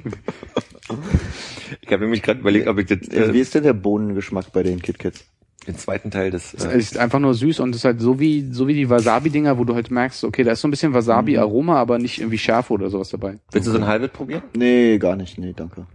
ich 1.81 1.91
habe 1.91 2.03
nämlich 2.03 2.21
gerade 2.21 2.39
überlegt, 2.39 2.67
ob 2.67 2.77
ich 2.77 2.87
das, 2.87 2.99
Wie 3.09 3.37
äh, 3.37 3.41
ist 3.41 3.55
denn 3.55 3.63
der 3.63 3.73
Bohnengeschmack 3.73 4.51
bei 4.51 4.63
den 4.63 4.81
KitKats? 4.81 5.25
den 5.67 5.77
zweiten 5.77 6.11
Teil 6.11 6.31
des, 6.31 6.53
Es 6.53 6.65
äh, 6.65 6.77
ist 6.77 6.97
einfach 6.97 7.19
nur 7.19 7.33
süß 7.33 7.59
und 7.61 7.71
es 7.71 7.77
ist 7.77 7.85
halt 7.85 8.01
so 8.01 8.19
wie, 8.19 8.51
so 8.51 8.67
wie 8.67 8.73
die 8.73 8.89
Wasabi-Dinger, 8.89 9.57
wo 9.57 9.63
du 9.63 9.75
halt 9.75 9.91
merkst, 9.91 10.23
okay, 10.23 10.43
da 10.43 10.51
ist 10.51 10.61
so 10.61 10.67
ein 10.67 10.71
bisschen 10.71 10.93
Wasabi-Aroma, 10.93 11.75
aber 11.77 11.99
nicht 11.99 12.19
irgendwie 12.19 12.37
Schärfe 12.37 12.73
oder 12.73 12.89
sowas 12.89 13.09
dabei. 13.09 13.39
willst 13.51 13.67
du 13.67 13.71
so 13.71 13.77
ein 13.77 13.87
halbes 13.87 14.09
probieren? 14.09 14.43
Nee, 14.55 14.97
gar 14.97 15.15
nicht. 15.15 15.37
Nee, 15.37 15.53
danke. 15.55 15.87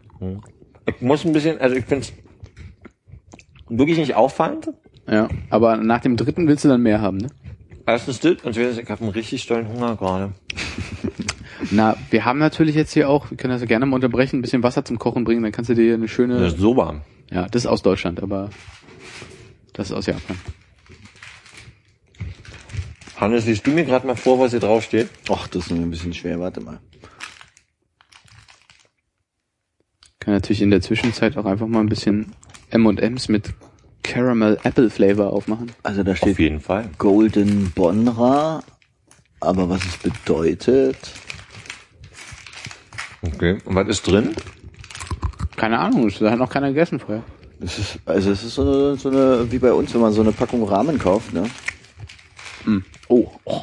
Ich 0.87 1.01
muss 1.01 1.25
ein 1.25 1.33
bisschen, 1.33 1.61
also 1.61 1.77
ich 1.77 1.85
finde 1.85 2.07
es 2.07 2.12
wirklich 3.68 3.99
nicht 3.99 4.14
auffallend. 4.14 4.71
Ja. 5.07 5.29
Aber 5.51 5.77
nach 5.77 6.01
dem 6.01 6.16
dritten 6.16 6.49
willst 6.49 6.64
du 6.64 6.68
dann 6.68 6.83
mehr 6.83 7.01
haben, 7.01 7.18
ne? 7.18 7.29
Erstens 7.88 8.20
das 8.20 8.33
und 8.42 8.55
zweitens, 8.55 8.77
ich 8.77 8.90
habe 8.90 9.01
einen 9.01 9.12
richtig 9.12 9.42
stollen 9.42 9.66
Hunger 9.66 9.96
gerade. 9.96 10.35
Na, 11.70 11.96
wir 12.11 12.27
haben 12.27 12.38
natürlich 12.38 12.74
jetzt 12.74 12.92
hier 12.92 13.09
auch, 13.09 13.31
wir 13.31 13.38
können 13.38 13.53
das 13.53 13.62
ja 13.62 13.66
gerne 13.66 13.87
mal 13.87 13.94
unterbrechen, 13.94 14.38
ein 14.38 14.42
bisschen 14.42 14.62
Wasser 14.62 14.85
zum 14.85 14.98
Kochen 14.98 15.24
bringen, 15.24 15.42
dann 15.42 15.53
kannst 15.53 15.70
du 15.70 15.74
dir 15.74 15.94
eine 15.94 16.07
schöne, 16.07 16.38
Das 16.38 16.53
ist 16.53 16.61
so 16.61 16.77
warm. 16.77 17.01
ja, 17.31 17.48
das 17.48 17.62
ist 17.62 17.66
aus 17.66 17.81
Deutschland, 17.81 18.22
aber 18.22 18.51
das 19.72 19.88
ist 19.88 19.96
aus 19.96 20.05
Japan. 20.05 20.38
Hannes, 23.16 23.46
liest 23.46 23.66
du 23.66 23.70
mir 23.70 23.87
gerade 23.87 24.07
mal 24.07 24.16
vor, 24.16 24.38
was 24.38 24.51
hier 24.51 24.61
drauf 24.61 24.85
steht? 24.85 25.09
Ach, 25.31 25.48
das 25.48 25.64
ist 25.64 25.70
mir 25.70 25.81
ein 25.81 25.90
bisschen 25.90 26.12
schwer. 26.12 26.38
Warte 26.40 26.61
mal. 26.61 26.81
Kann 30.20 30.35
natürlich 30.35 30.61
in 30.61 30.70
der 30.70 30.83
Zwischenzeit 30.83 31.38
auch 31.38 31.46
einfach 31.46 31.66
mal 31.66 31.81
ein 31.81 31.88
bisschen 31.88 32.35
M&M's 32.68 33.31
mit 33.31 33.55
Caramel 34.12 34.59
Apple 34.64 34.90
Flavor 34.90 35.33
aufmachen. 35.33 35.73
Also 35.83 36.03
da 36.03 36.12
Auf 36.12 36.18
steht 36.18 36.38
jeden 36.38 36.61
Fall. 36.61 36.90
Golden 36.99 37.71
Bonra, 37.73 38.62
aber 39.40 39.68
was 39.68 39.85
es 39.85 39.97
bedeutet, 39.99 40.97
Okay. 43.23 43.59
Und 43.64 43.75
was 43.75 43.88
ist 43.88 44.07
drin? 44.07 44.35
Keine 45.57 45.79
Ahnung, 45.79 46.09
das 46.09 46.21
hat 46.31 46.38
noch 46.38 46.51
keiner 46.51 46.68
gegessen 46.68 47.01
vorher. 47.01 47.25
das 47.59 47.79
ist, 47.79 47.99
also 48.07 48.31
es 48.31 48.44
ist 48.44 48.55
so 48.55 48.62
eine, 48.62 48.97
so 48.97 49.09
eine, 49.09 49.51
wie 49.51 49.59
bei 49.59 49.73
uns, 49.73 49.92
wenn 49.94 50.01
man 50.01 50.12
so 50.12 50.21
eine 50.21 50.33
Packung 50.33 50.62
Ramen 50.64 50.99
kauft, 50.99 51.33
ne? 51.33 51.44
Oh, 53.09 53.29
oh. 53.44 53.62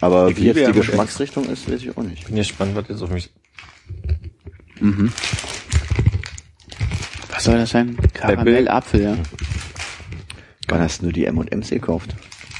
Aber 0.00 0.28
Ich 0.28 0.38
wie 0.38 0.46
jetzt 0.46 0.66
die 0.66 0.72
Geschmacksrichtung 0.72 1.44
ist, 1.44 1.70
weiß 1.70 1.82
ich 1.82 1.96
auch 1.96 2.02
nicht. 2.02 2.26
Bin 2.26 2.36
gespannt, 2.36 2.74
was 2.74 2.88
jetzt 2.88 3.02
auf 3.02 3.10
mich. 3.10 3.30
Was 7.42 7.46
soll 7.46 7.58
das 7.58 7.70
sein? 7.70 7.96
Karamellapfel, 8.14 9.02
ja. 9.02 9.16
Wann 10.68 10.80
hast 10.80 11.00
du 11.00 11.06
nur 11.06 11.12
die 11.12 11.24
M&M's 11.24 11.70
gekauft? 11.70 12.14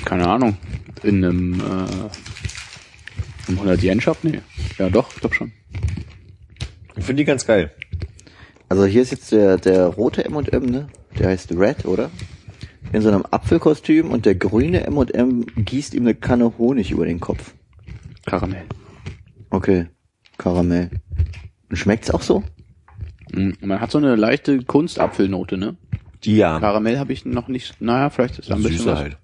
Keine 0.04 0.26
Ahnung. 0.26 0.56
In 1.04 1.24
einem, 1.24 1.60
äh, 1.60 3.46
im 3.46 3.54
100 3.54 3.80
Yen 3.80 4.00
Shop? 4.00 4.18
Nee. 4.24 4.40
Ja, 4.78 4.90
doch, 4.90 5.14
ich 5.14 5.20
glaube 5.20 5.36
schon. 5.36 5.52
Ich 6.96 7.04
finde 7.04 7.20
die 7.20 7.24
ganz 7.24 7.46
geil. 7.46 7.70
Also 8.68 8.84
hier 8.84 9.02
ist 9.02 9.12
jetzt 9.12 9.30
der, 9.30 9.56
der 9.56 9.86
rote 9.86 10.24
M&M, 10.24 10.66
ne? 10.66 10.88
Der 11.16 11.28
heißt 11.28 11.52
Red, 11.52 11.84
oder? 11.84 12.10
In 12.92 13.02
so 13.02 13.08
einem 13.08 13.24
Apfelkostüm 13.30 14.10
und 14.10 14.26
der 14.26 14.34
grüne 14.34 14.84
M&M 14.84 15.46
gießt 15.58 15.94
ihm 15.94 16.02
eine 16.02 16.16
Kanne 16.16 16.58
Honig 16.58 16.90
über 16.90 17.06
den 17.06 17.20
Kopf. 17.20 17.54
Karamell. 18.26 18.64
Okay. 19.48 19.86
Karamell. 20.38 20.90
Und 21.70 21.76
schmeckt's 21.76 22.10
auch 22.10 22.22
so? 22.22 22.42
Mhm. 23.32 23.56
Man 23.60 23.80
hat 23.80 23.90
so 23.90 23.98
eine 23.98 24.16
leichte 24.16 24.62
Kunstapfelnote, 24.62 25.56
ne? 25.56 25.76
Ja. 26.24 26.60
Karamell 26.60 26.98
habe 26.98 27.12
ich 27.12 27.24
noch 27.24 27.48
nicht, 27.48 27.80
naja, 27.80 28.10
vielleicht 28.10 28.38
ist 28.38 28.50
da 28.50 28.54
ein 28.54 28.62
bisschen 28.62 28.78
Süße 28.78 28.90
was. 28.92 28.98
halt. 28.98 29.16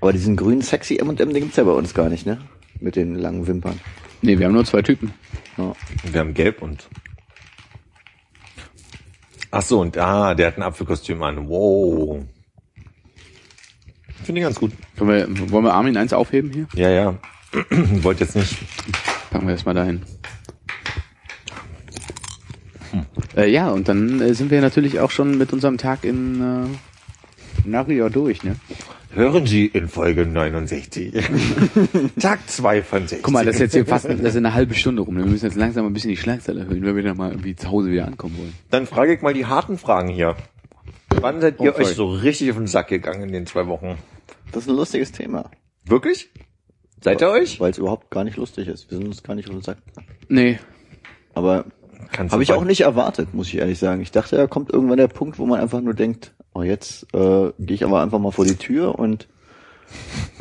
Aber 0.00 0.12
diesen 0.12 0.36
grünen 0.36 0.62
sexy 0.62 0.96
M&M, 0.96 1.16
den 1.16 1.32
gibt's 1.34 1.56
ja 1.56 1.64
bei 1.64 1.72
uns 1.72 1.92
gar 1.92 2.08
nicht, 2.08 2.26
ne? 2.26 2.38
Mit 2.78 2.96
den 2.96 3.16
langen 3.16 3.46
Wimpern. 3.46 3.80
Nee, 4.22 4.38
wir 4.38 4.46
haben 4.46 4.54
nur 4.54 4.64
zwei 4.64 4.82
Typen. 4.82 5.12
Ja. 5.56 5.74
Wir 6.10 6.20
haben 6.20 6.34
gelb 6.34 6.62
und. 6.62 6.88
Ach 9.50 9.62
so, 9.62 9.80
und 9.80 9.98
ah, 9.98 10.34
der 10.34 10.46
hat 10.46 10.56
ein 10.56 10.62
Apfelkostüm 10.62 11.22
an. 11.22 11.48
Wow. 11.48 12.22
Finde 14.22 14.40
ich 14.40 14.44
ganz 14.44 14.60
gut. 14.60 14.72
Wollen 14.96 15.36
wir, 15.36 15.50
wollen 15.50 15.64
wir 15.64 15.74
Armin 15.74 15.96
eins 15.96 16.12
aufheben 16.12 16.52
hier? 16.52 16.68
Ja, 16.74 16.90
ja. 16.90 17.18
Wollte 17.70 18.24
jetzt 18.24 18.36
nicht. 18.36 18.56
Packen 19.30 19.46
wir 19.46 19.54
das 19.54 19.64
mal 19.64 19.74
dahin. 19.74 20.02
Äh, 23.40 23.50
ja, 23.50 23.70
und 23.70 23.88
dann 23.88 24.20
äh, 24.20 24.34
sind 24.34 24.50
wir 24.50 24.60
natürlich 24.60 25.00
auch 25.00 25.10
schon 25.10 25.38
mit 25.38 25.52
unserem 25.52 25.78
Tag 25.78 26.04
in, 26.04 26.40
äh, 26.40 27.68
Nari 27.68 27.96
ja 27.96 28.08
durch, 28.08 28.42
ne? 28.44 28.56
Hören 29.12 29.46
Sie 29.46 29.66
in 29.66 29.88
Folge 29.88 30.24
69. 30.24 31.12
Tag 32.20 32.48
2 32.48 32.82
von 32.82 33.00
60. 33.08 33.22
Guck 33.22 33.32
mal, 33.32 33.44
das 33.44 33.56
ist 33.56 33.60
jetzt 33.60 33.72
hier 33.74 33.84
fast 33.86 34.04
das 34.04 34.20
ist 34.20 34.36
eine 34.36 34.54
halbe 34.54 34.74
Stunde 34.74 35.02
rum. 35.02 35.16
Wir 35.16 35.24
müssen 35.26 35.46
jetzt 35.46 35.56
langsam 35.56 35.84
ein 35.86 35.92
bisschen 35.92 36.10
die 36.10 36.16
Schlagzahl 36.16 36.58
erhöhen, 36.58 36.84
wenn 36.84 36.94
wir 36.94 37.02
dann 37.02 37.16
mal 37.16 37.30
irgendwie 37.30 37.56
zu 37.56 37.70
Hause 37.70 37.90
wieder 37.90 38.06
ankommen 38.06 38.38
wollen. 38.38 38.52
Dann 38.70 38.86
frage 38.86 39.14
ich 39.14 39.22
mal 39.22 39.34
die 39.34 39.46
harten 39.46 39.78
Fragen 39.78 40.08
hier. 40.10 40.36
Wann 41.20 41.40
seid 41.40 41.60
ihr 41.60 41.74
Oh, 41.74 41.80
euch 41.80 41.88
so 41.88 42.06
richtig 42.06 42.50
auf 42.52 42.56
den 42.58 42.68
Sack 42.68 42.88
gegangen 42.88 43.22
in 43.22 43.32
den 43.32 43.46
zwei 43.46 43.66
Wochen? 43.66 43.96
Das 44.52 44.64
ist 44.64 44.68
ein 44.70 44.76
lustiges 44.76 45.10
Thema, 45.10 45.50
Wirklich? 45.84 46.30
Seid 47.02 47.20
ihr 47.20 47.30
euch? 47.30 47.58
weil 47.58 47.70
es 47.72 47.78
überhaupt 47.78 48.10
gar 48.10 48.22
nicht 48.24 48.36
lustig 48.36 48.68
ist. 48.68 48.90
Wir 48.90 48.98
sind 48.98 49.08
uns 49.08 49.22
gar 49.24 49.34
nicht 49.34 49.48
auf 49.48 49.54
den 49.54 49.62
Sack. 49.62 49.78
Nee. 50.28 50.60
Aber 51.34 51.64
Kannst 52.12 52.32
habe 52.32 52.42
ich 52.42 52.52
auch 52.52 52.64
nicht 52.64 52.80
erwartet, 52.80 53.34
muss 53.34 53.48
ich 53.48 53.58
ehrlich 53.58 53.78
sagen. 53.78 54.00
Ich 54.00 54.10
dachte, 54.10 54.36
da 54.36 54.46
kommt 54.46 54.70
irgendwann 54.70 54.98
der 54.98 55.08
Punkt, 55.08 55.38
wo 55.38 55.46
man 55.46 55.60
einfach 55.60 55.80
nur 55.80 55.94
denkt, 55.94 56.32
oh 56.54 56.62
jetzt 56.62 57.06
äh, 57.14 57.52
gehe 57.58 57.74
ich 57.74 57.84
aber 57.84 58.00
einfach 58.02 58.18
mal 58.18 58.32
vor 58.32 58.44
die 58.44 58.56
Tür 58.56 58.98
und 58.98 59.28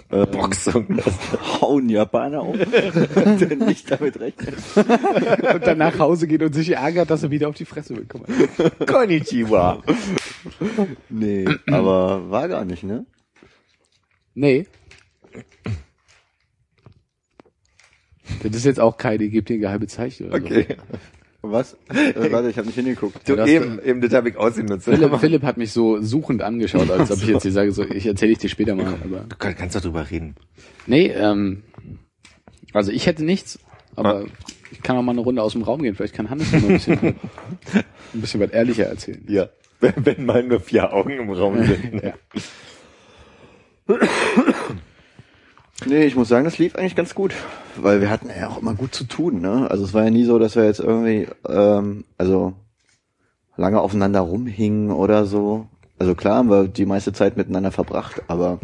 äh, 0.10 0.26
Boxung. 0.26 1.00
hauen 1.62 1.90
Japaner 1.90 2.44
um, 2.44 2.58
der 2.58 3.56
nicht 3.58 3.92
damit 3.92 4.20
rechnet. 4.20 4.56
Und 4.76 5.68
dann 5.68 5.78
nach 5.78 6.00
Hause 6.00 6.28
geht 6.28 6.42
und 6.42 6.54
sich 6.54 6.72
ärgert, 6.72 7.10
dass 7.10 7.24
er 7.24 7.32
wieder 7.32 7.50
auf 7.50 7.56
die 7.56 7.66
Fresse 7.66 7.94
bekommt. 7.94 8.28
Konnichiwa. 8.88 9.84
Nee, 11.10 11.48
aber 11.68 12.30
war 12.30 12.48
gar 12.48 12.66
nicht, 12.66 12.84
ne? 12.84 13.06
Nee. 14.34 14.66
Das 18.42 18.56
ist 18.56 18.66
jetzt 18.66 18.80
auch 18.80 18.98
keine, 18.98 19.28
gibt 19.30 19.50
dir 19.50 19.58
geheime 19.58 19.88
Zeichen 19.88 20.28
oder 20.28 20.38
Okay. 20.38 20.78
Was? 21.42 21.74
Äh, 21.90 22.32
warte, 22.32 22.50
ich 22.50 22.58
habe 22.58 22.68
nicht 22.68 22.76
hingeguckt. 22.76 23.28
Du, 23.28 23.36
das- 23.36 23.50
eben, 23.50 23.80
eben, 23.84 24.02
das 24.02 24.14
habe 24.14 24.30
ich 24.30 24.36
ausgenutzt. 24.38 24.86
so. 24.86 24.92
Philipp, 24.92 25.16
Philipp 25.20 25.44
hat 25.44 25.58
mich 25.58 25.72
so 25.72 26.02
suchend 26.02 26.42
angeschaut, 26.42 26.92
als 26.92 27.12
ob 27.12 27.18
ich 27.22 27.28
jetzt 27.30 27.44
hier 27.44 27.52
sage, 27.54 27.72
so, 27.72 27.84
ich 27.84 28.06
erzähle 28.06 28.34
ich 28.34 28.40
dir 28.40 28.50
später 28.50 28.76
mal. 28.76 28.96
Aber 29.04 29.22
Du 29.30 29.36
kann- 29.38 29.56
kannst 29.56 29.76
doch 29.76 29.82
drüber 29.82 30.10
reden. 30.12 30.36
nee, 30.86 31.08
ähm, 31.08 31.64
also 32.74 32.92
ich 32.92 33.06
hätte 33.08 33.24
nichts, 33.24 33.58
aber 33.96 34.26
ich 34.72 34.82
kann 34.84 34.98
auch 34.98 35.02
mal 35.02 35.14
eine 35.14 35.22
Runde 35.22 35.42
aus 35.42 35.54
dem 35.54 35.64
Raum 35.64 35.82
gehen. 35.82 35.96
Vielleicht 35.96 36.14
kann 36.14 36.30
Hannes 36.30 36.52
noch 36.52 36.62
ein 36.62 36.68
bisschen, 36.68 37.00
ein 38.14 38.22
bisschen 38.22 38.40
was 38.42 38.50
ehrlicher 38.52 38.86
erzählen. 38.88 39.24
Ja. 39.28 39.48
Wenn, 39.82 39.94
wenn 40.06 40.26
mal 40.26 40.44
nur 40.44 40.60
vier 40.60 40.92
Augen 40.92 41.12
im 41.12 41.30
Raum 41.30 41.64
sind. 41.64 42.04
Ja. 42.04 42.14
Nee, 45.86 46.06
ich 46.06 46.16
muss 46.16 46.28
sagen, 46.28 46.46
das 46.46 46.58
lief 46.58 46.76
eigentlich 46.76 46.96
ganz 46.96 47.16
gut, 47.16 47.34
weil 47.76 48.02
wir 48.02 48.10
hatten 48.10 48.30
ja 48.30 48.50
auch 48.50 48.62
immer 48.62 48.74
gut 48.74 48.94
zu 48.94 49.06
tun, 49.06 49.42
ne? 49.42 49.70
Also 49.70 49.84
es 49.84 49.94
war 49.94 50.04
ja 50.04 50.10
nie 50.10 50.26
so, 50.26 50.40
dass 50.40 50.56
wir 50.56 50.66
jetzt 50.66 50.80
irgendwie, 50.80 51.28
ähm, 51.48 52.06
also 52.18 52.54
lange 53.56 53.82
aufeinander 53.82 54.22
rumhingen 54.22 54.92
oder 54.92 55.26
so. 55.26 55.68
Also 55.98 56.16
klar 56.16 56.38
haben 56.38 56.50
wir 56.50 56.68
die 56.68 56.86
meiste 56.86 57.14
Zeit 57.14 57.38
miteinander 57.38 57.72
verbracht, 57.72 58.24
aber 58.28 58.60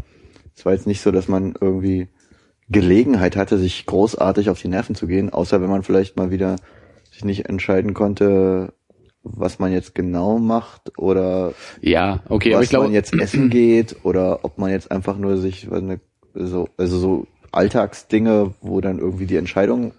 es 0.55 0.65
war 0.65 0.73
jetzt 0.73 0.87
nicht 0.87 1.01
so, 1.01 1.11
dass 1.11 1.27
man 1.27 1.53
irgendwie 1.59 2.07
Gelegenheit 2.69 3.35
hatte, 3.35 3.57
sich 3.57 3.85
großartig 3.85 4.49
auf 4.49 4.61
die 4.61 4.69
Nerven 4.69 4.95
zu 4.95 5.07
gehen, 5.07 5.31
außer 5.31 5.61
wenn 5.61 5.69
man 5.69 5.83
vielleicht 5.83 6.17
mal 6.17 6.31
wieder 6.31 6.55
sich 7.11 7.23
nicht 7.23 7.47
entscheiden 7.47 7.93
konnte, 7.93 8.73
was 9.23 9.59
man 9.59 9.71
jetzt 9.71 9.95
genau 9.95 10.39
macht 10.39 10.97
oder 10.97 11.53
Ja, 11.81 12.21
okay, 12.29 12.51
aber 12.51 12.59
was 12.59 12.65
ich 12.65 12.69
glaube, 12.69 12.85
man 12.85 12.93
jetzt 12.93 13.13
essen 13.13 13.49
geht 13.49 13.97
oder 14.03 14.43
ob 14.43 14.57
man 14.57 14.71
jetzt 14.71 14.91
einfach 14.91 15.17
nur 15.17 15.37
sich 15.37 15.69
was 15.69 15.81
eine, 15.81 15.99
so 16.35 16.69
also 16.77 16.97
so 16.97 17.27
Alltagsdinge, 17.51 18.53
wo 18.61 18.81
dann 18.81 18.99
irgendwie 18.99 19.25
die 19.25 19.37
Entscheidung 19.37 19.93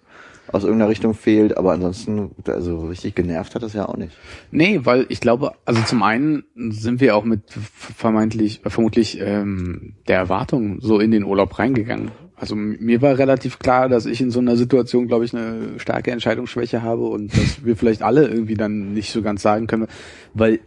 aus 0.52 0.62
irgendeiner 0.62 0.90
Richtung 0.90 1.14
fehlt, 1.14 1.56
aber 1.56 1.72
ansonsten 1.72 2.30
also 2.46 2.86
richtig 2.86 3.14
genervt 3.14 3.54
hat 3.54 3.62
das 3.62 3.72
ja 3.72 3.88
auch 3.88 3.96
nicht. 3.96 4.16
Nee, 4.50 4.80
weil 4.84 5.06
ich 5.08 5.20
glaube, 5.20 5.52
also 5.64 5.82
zum 5.82 6.02
einen 6.02 6.44
sind 6.54 7.00
wir 7.00 7.16
auch 7.16 7.24
mit 7.24 7.42
vermeintlich, 7.50 8.64
äh, 8.64 8.70
vermutlich 8.70 9.20
ähm, 9.20 9.94
der 10.06 10.18
Erwartung 10.18 10.80
so 10.80 11.00
in 11.00 11.10
den 11.10 11.24
Urlaub 11.24 11.58
reingegangen. 11.58 12.12
Also 12.36 12.54
mir 12.54 13.00
war 13.00 13.18
relativ 13.18 13.58
klar, 13.58 13.88
dass 13.88 14.04
ich 14.04 14.20
in 14.20 14.30
so 14.30 14.40
einer 14.40 14.56
Situation, 14.56 15.08
glaube 15.08 15.24
ich, 15.24 15.34
eine 15.34 15.78
starke 15.80 16.10
Entscheidungsschwäche 16.10 16.82
habe 16.82 17.06
und 17.06 17.32
dass 17.36 17.64
wir 17.64 17.76
vielleicht 17.76 18.02
alle 18.02 18.28
irgendwie 18.28 18.54
dann 18.54 18.92
nicht 18.92 19.10
so 19.10 19.22
ganz 19.22 19.42
sagen 19.42 19.66
können, 19.66 19.86
weil 20.34 20.60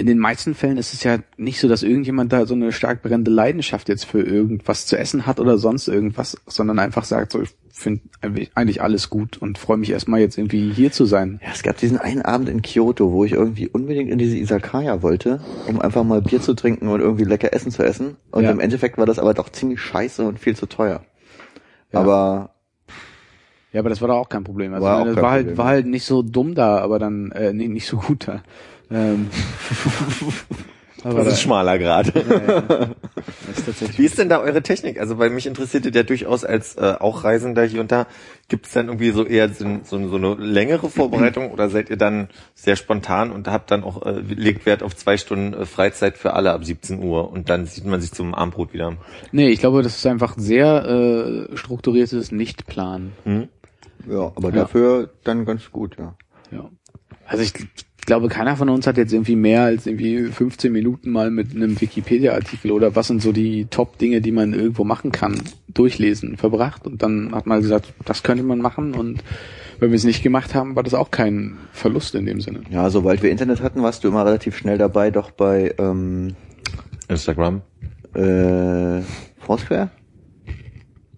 in 0.00 0.06
den 0.06 0.18
meisten 0.18 0.54
Fällen 0.54 0.78
ist 0.78 0.94
es 0.94 1.04
ja 1.04 1.18
nicht 1.36 1.60
so, 1.60 1.68
dass 1.68 1.82
irgendjemand 1.82 2.32
da 2.32 2.46
so 2.46 2.54
eine 2.54 2.72
stark 2.72 3.02
brennende 3.02 3.30
Leidenschaft 3.30 3.88
jetzt 3.88 4.04
für 4.04 4.20
irgendwas 4.22 4.86
zu 4.86 4.98
essen 4.98 5.26
hat 5.26 5.38
oder 5.38 5.58
sonst 5.58 5.88
irgendwas, 5.88 6.36
sondern 6.46 6.78
einfach 6.78 7.04
sagt, 7.04 7.32
so 7.32 7.42
ich 7.42 7.50
finde 7.70 8.02
eigentlich 8.54 8.82
alles 8.82 9.08
gut 9.10 9.38
und 9.38 9.56
freue 9.58 9.76
mich 9.76 9.90
erstmal 9.90 10.20
jetzt 10.20 10.36
irgendwie 10.36 10.72
hier 10.72 10.92
zu 10.92 11.04
sein. 11.04 11.40
Ja, 11.42 11.50
es 11.52 11.62
gab 11.62 11.76
diesen 11.78 11.98
einen 11.98 12.22
Abend 12.22 12.48
in 12.48 12.62
Kyoto, 12.62 13.12
wo 13.12 13.24
ich 13.24 13.32
irgendwie 13.32 13.68
unbedingt 13.68 14.10
in 14.10 14.18
diese 14.18 14.36
Isakaya 14.36 15.02
wollte, 15.02 15.40
um 15.66 15.80
einfach 15.80 16.04
mal 16.04 16.20
Bier 16.20 16.40
zu 16.40 16.54
trinken 16.54 16.88
und 16.88 17.00
irgendwie 17.00 17.24
lecker 17.24 17.52
Essen 17.54 17.70
zu 17.70 17.82
essen. 17.82 18.16
Und 18.32 18.44
Ja. 18.44 18.50
im 18.50 18.60
Endeffekt 18.60 18.98
war 18.98 19.06
das 19.06 19.18
aber 19.18 19.34
doch 19.34 19.48
ziemlich 19.50 19.80
scheiße 19.80 20.26
und 20.26 20.38
viel 20.38 20.56
zu 20.56 20.66
teuer. 20.66 21.02
Ja. 21.92 22.00
Aber 22.00 22.50
Ja, 23.72 23.80
aber 23.80 23.88
das 23.88 24.00
war 24.00 24.08
doch 24.08 24.16
auch 24.16 24.28
kein 24.28 24.44
Problem. 24.44 24.74
Also 24.74 24.84
War 24.86 25.04
das 25.04 25.16
war 25.16 25.30
halt 25.30 25.42
Problem, 25.42 25.58
war 25.58 25.66
halt 25.66 25.86
nicht 25.86 26.04
so 26.04 26.22
dumm 26.22 26.54
da, 26.54 26.78
aber 26.78 26.98
dann 26.98 27.30
äh, 27.32 27.52
nee, 27.52 27.68
nicht 27.68 27.86
so 27.86 27.98
gut 27.98 28.28
da. 28.28 28.42
Ähm, 28.90 29.28
aber 31.04 31.18
Das 31.18 31.26
da, 31.26 31.32
ist 31.32 31.40
schmaler 31.42 31.78
Grad. 31.78 32.08
ist 32.08 33.66
tatsächlich 33.66 33.98
Wie 33.98 34.04
ist 34.04 34.18
denn 34.18 34.28
da 34.28 34.40
eure 34.40 34.62
Technik? 34.62 35.00
Also 35.00 35.18
weil 35.18 35.30
mich 35.30 35.46
interessiert 35.46 35.92
ja 35.94 36.02
durchaus 36.02 36.44
als 36.44 36.76
äh, 36.76 36.96
auch 36.98 37.24
Reisender 37.24 37.64
hier 37.64 37.80
und 37.80 37.90
da. 37.92 38.06
Gibt 38.48 38.66
es 38.66 38.72
dann 38.72 38.88
irgendwie 38.88 39.10
so 39.12 39.24
eher 39.24 39.48
so, 39.48 39.64
so, 39.84 40.08
so 40.08 40.16
eine 40.16 40.34
längere 40.34 40.90
Vorbereitung 40.90 41.52
oder 41.52 41.70
seid 41.70 41.88
ihr 41.88 41.96
dann 41.96 42.28
sehr 42.54 42.74
spontan 42.76 43.30
und 43.30 43.46
habt 43.48 43.70
dann 43.70 43.84
auch 43.84 44.04
äh, 44.04 44.18
legt 44.20 44.66
Wert 44.66 44.82
auf 44.82 44.96
zwei 44.96 45.16
Stunden 45.16 45.54
äh, 45.54 45.66
Freizeit 45.66 46.18
für 46.18 46.34
alle 46.34 46.52
ab 46.52 46.64
17 46.64 47.02
Uhr 47.02 47.30
und 47.30 47.48
dann 47.48 47.66
sieht 47.66 47.86
man 47.86 48.00
sich 48.00 48.10
zum 48.12 48.34
Abendbrot 48.34 48.72
wieder? 48.72 48.96
Nee, 49.30 49.48
ich 49.50 49.60
glaube, 49.60 49.82
das 49.82 49.96
ist 49.96 50.06
einfach 50.06 50.34
sehr 50.36 50.84
äh, 51.50 51.56
strukturiertes 51.56 52.32
Nichtplan. 52.32 53.12
Hm? 53.24 53.48
ja, 54.10 54.32
aber 54.34 54.48
Ja. 54.48 54.62
dafür 54.62 55.10
dann 55.24 55.44
ganz 55.44 55.70
gut, 55.70 55.96
ja. 55.98 56.14
Ja. 56.50 56.68
Also 57.26 57.44
ich 57.44 57.52
glaube, 58.06 58.28
keiner 58.28 58.56
von 58.56 58.68
uns 58.68 58.86
hat 58.86 58.96
jetzt 58.96 59.12
irgendwie 59.12 59.36
mehr 59.36 59.62
als 59.64 59.86
irgendwie 59.86 60.24
15 60.24 60.72
Minuten 60.72 61.10
mal 61.10 61.30
mit 61.30 61.54
einem 61.54 61.80
Wikipedia-Artikel 61.80 62.72
oder 62.72 62.96
was 62.96 63.08
sind 63.08 63.22
so 63.22 63.32
die 63.32 63.66
Top-Dinge, 63.66 64.20
die 64.20 64.32
man 64.32 64.52
irgendwo 64.52 64.84
machen 64.84 65.12
kann, 65.12 65.40
durchlesen, 65.68 66.36
verbracht. 66.36 66.86
Und 66.86 67.02
dann 67.02 67.34
hat 67.34 67.46
man 67.46 67.60
gesagt, 67.60 67.92
das 68.04 68.22
könnte 68.22 68.42
man 68.42 68.58
machen. 68.58 68.94
Und 68.94 69.22
wenn 69.78 69.90
wir 69.90 69.96
es 69.96 70.04
nicht 70.04 70.22
gemacht 70.22 70.54
haben, 70.54 70.76
war 70.76 70.82
das 70.82 70.94
auch 70.94 71.10
kein 71.10 71.58
Verlust 71.72 72.14
in 72.14 72.26
dem 72.26 72.40
Sinne. 72.40 72.60
Ja, 72.70 72.90
sobald 72.90 73.22
wir 73.22 73.30
Internet 73.30 73.60
hatten, 73.60 73.82
warst 73.82 74.04
du 74.04 74.08
immer 74.08 74.24
relativ 74.24 74.56
schnell 74.56 74.78
dabei, 74.78 75.10
doch 75.10 75.30
bei 75.30 75.74
ähm, 75.78 76.34
Instagram. 77.08 77.62
äh, 78.14 79.02
Foursquare 79.38 79.90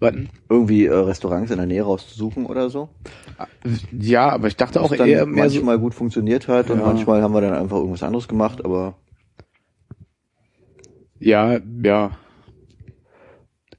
Warten. 0.03 0.29
irgendwie 0.49 0.85
äh, 0.85 0.93
Restaurants 0.93 1.49
in 1.51 1.57
der 1.57 1.65
Nähe 1.65 1.83
rauszusuchen 1.83 2.45
oder 2.45 2.69
so. 2.69 2.89
Ja, 3.91 4.29
aber 4.29 4.47
ich 4.47 4.55
dachte 4.55 4.81
auch 4.81 4.91
Was 4.91 4.97
dann 4.97 5.07
eher 5.09 5.25
mehr 5.25 5.49
so, 5.49 5.55
manchmal 5.55 5.79
gut 5.79 5.93
funktioniert 5.95 6.47
hat 6.47 6.69
und 6.69 6.79
Ja. 6.79 6.85
manchmal 6.85 7.21
haben 7.21 7.33
wir 7.33 7.41
dann 7.41 7.53
einfach 7.53 7.77
irgendwas 7.77 8.03
anderes 8.03 8.27
gemacht, 8.27 8.63
aber 8.63 8.95
ja, 11.19 11.59
ja. 11.83 12.11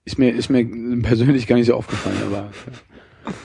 Ist 0.06 0.18
mir, 0.18 0.30
ist 0.34 0.50
mir 0.50 0.66
persönlich 1.02 1.46
gar 1.46 1.56
nicht 1.56 1.66
so 1.66 1.74
aufgefallen, 1.74 2.16
aber. 2.26 2.50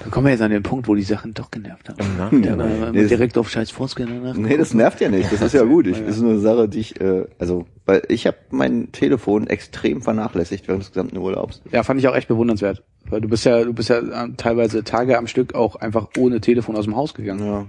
dann 0.01 0.11
kommen 0.11 0.25
wir 0.27 0.32
jetzt 0.32 0.41
an 0.41 0.51
den 0.51 0.63
Punkt, 0.63 0.88
wo 0.88 0.95
die 0.95 1.03
Sachen 1.03 1.34
doch 1.34 1.51
genervt 1.51 1.89
haben. 1.89 1.99
Im 1.99 2.17
Nachhinein. 2.17 2.57
Dann, 2.57 2.91
Nee, 2.91 3.01
äh, 3.01 3.07
direkt 3.07 3.38
auf 3.38 3.49
scheiß 3.49 3.73
danach. 3.95 4.36
nee, 4.36 4.57
das 4.57 4.73
nervt 4.73 4.99
ja 5.01 5.09
nicht. 5.09 5.32
Das 5.32 5.41
ist 5.41 5.53
ja 5.53 5.63
gut. 5.63 5.88
Ich, 5.88 5.99
das 5.99 6.17
ist 6.17 6.21
nur 6.21 6.32
eine 6.32 6.39
Sache, 6.39 6.67
die 6.67 6.80
ich, 6.80 6.99
äh, 6.99 7.25
also, 7.39 7.65
weil 7.86 8.03
ich 8.09 8.27
habe 8.27 8.38
mein 8.49 8.91
Telefon 8.91 9.47
extrem 9.47 10.01
vernachlässigt 10.01 10.67
während 10.67 10.84
des 10.84 10.91
gesamten 10.91 11.17
Urlaubs. 11.17 11.61
Ja, 11.71 11.84
fand 11.84 11.99
ich 11.99 12.07
auch 12.07 12.15
echt 12.15 12.27
bewundernswert. 12.27 12.84
Weil 13.09 13.21
du 13.21 13.30
bist 13.30 13.45
ja, 13.45 13.63
du 13.63 13.73
bist 13.73 13.89
ja 13.89 13.99
ähm, 13.99 14.36
teilweise 14.38 14.84
Tage 14.84 15.17
am 15.17 15.27
Stück 15.27 15.55
auch 15.55 15.75
einfach 15.75 16.07
ohne 16.17 16.41
Telefon 16.41 16.75
aus 16.75 16.86
dem 16.86 16.95
Haus 16.95 17.13
gegangen. 17.13 17.45
Ja. 17.45 17.65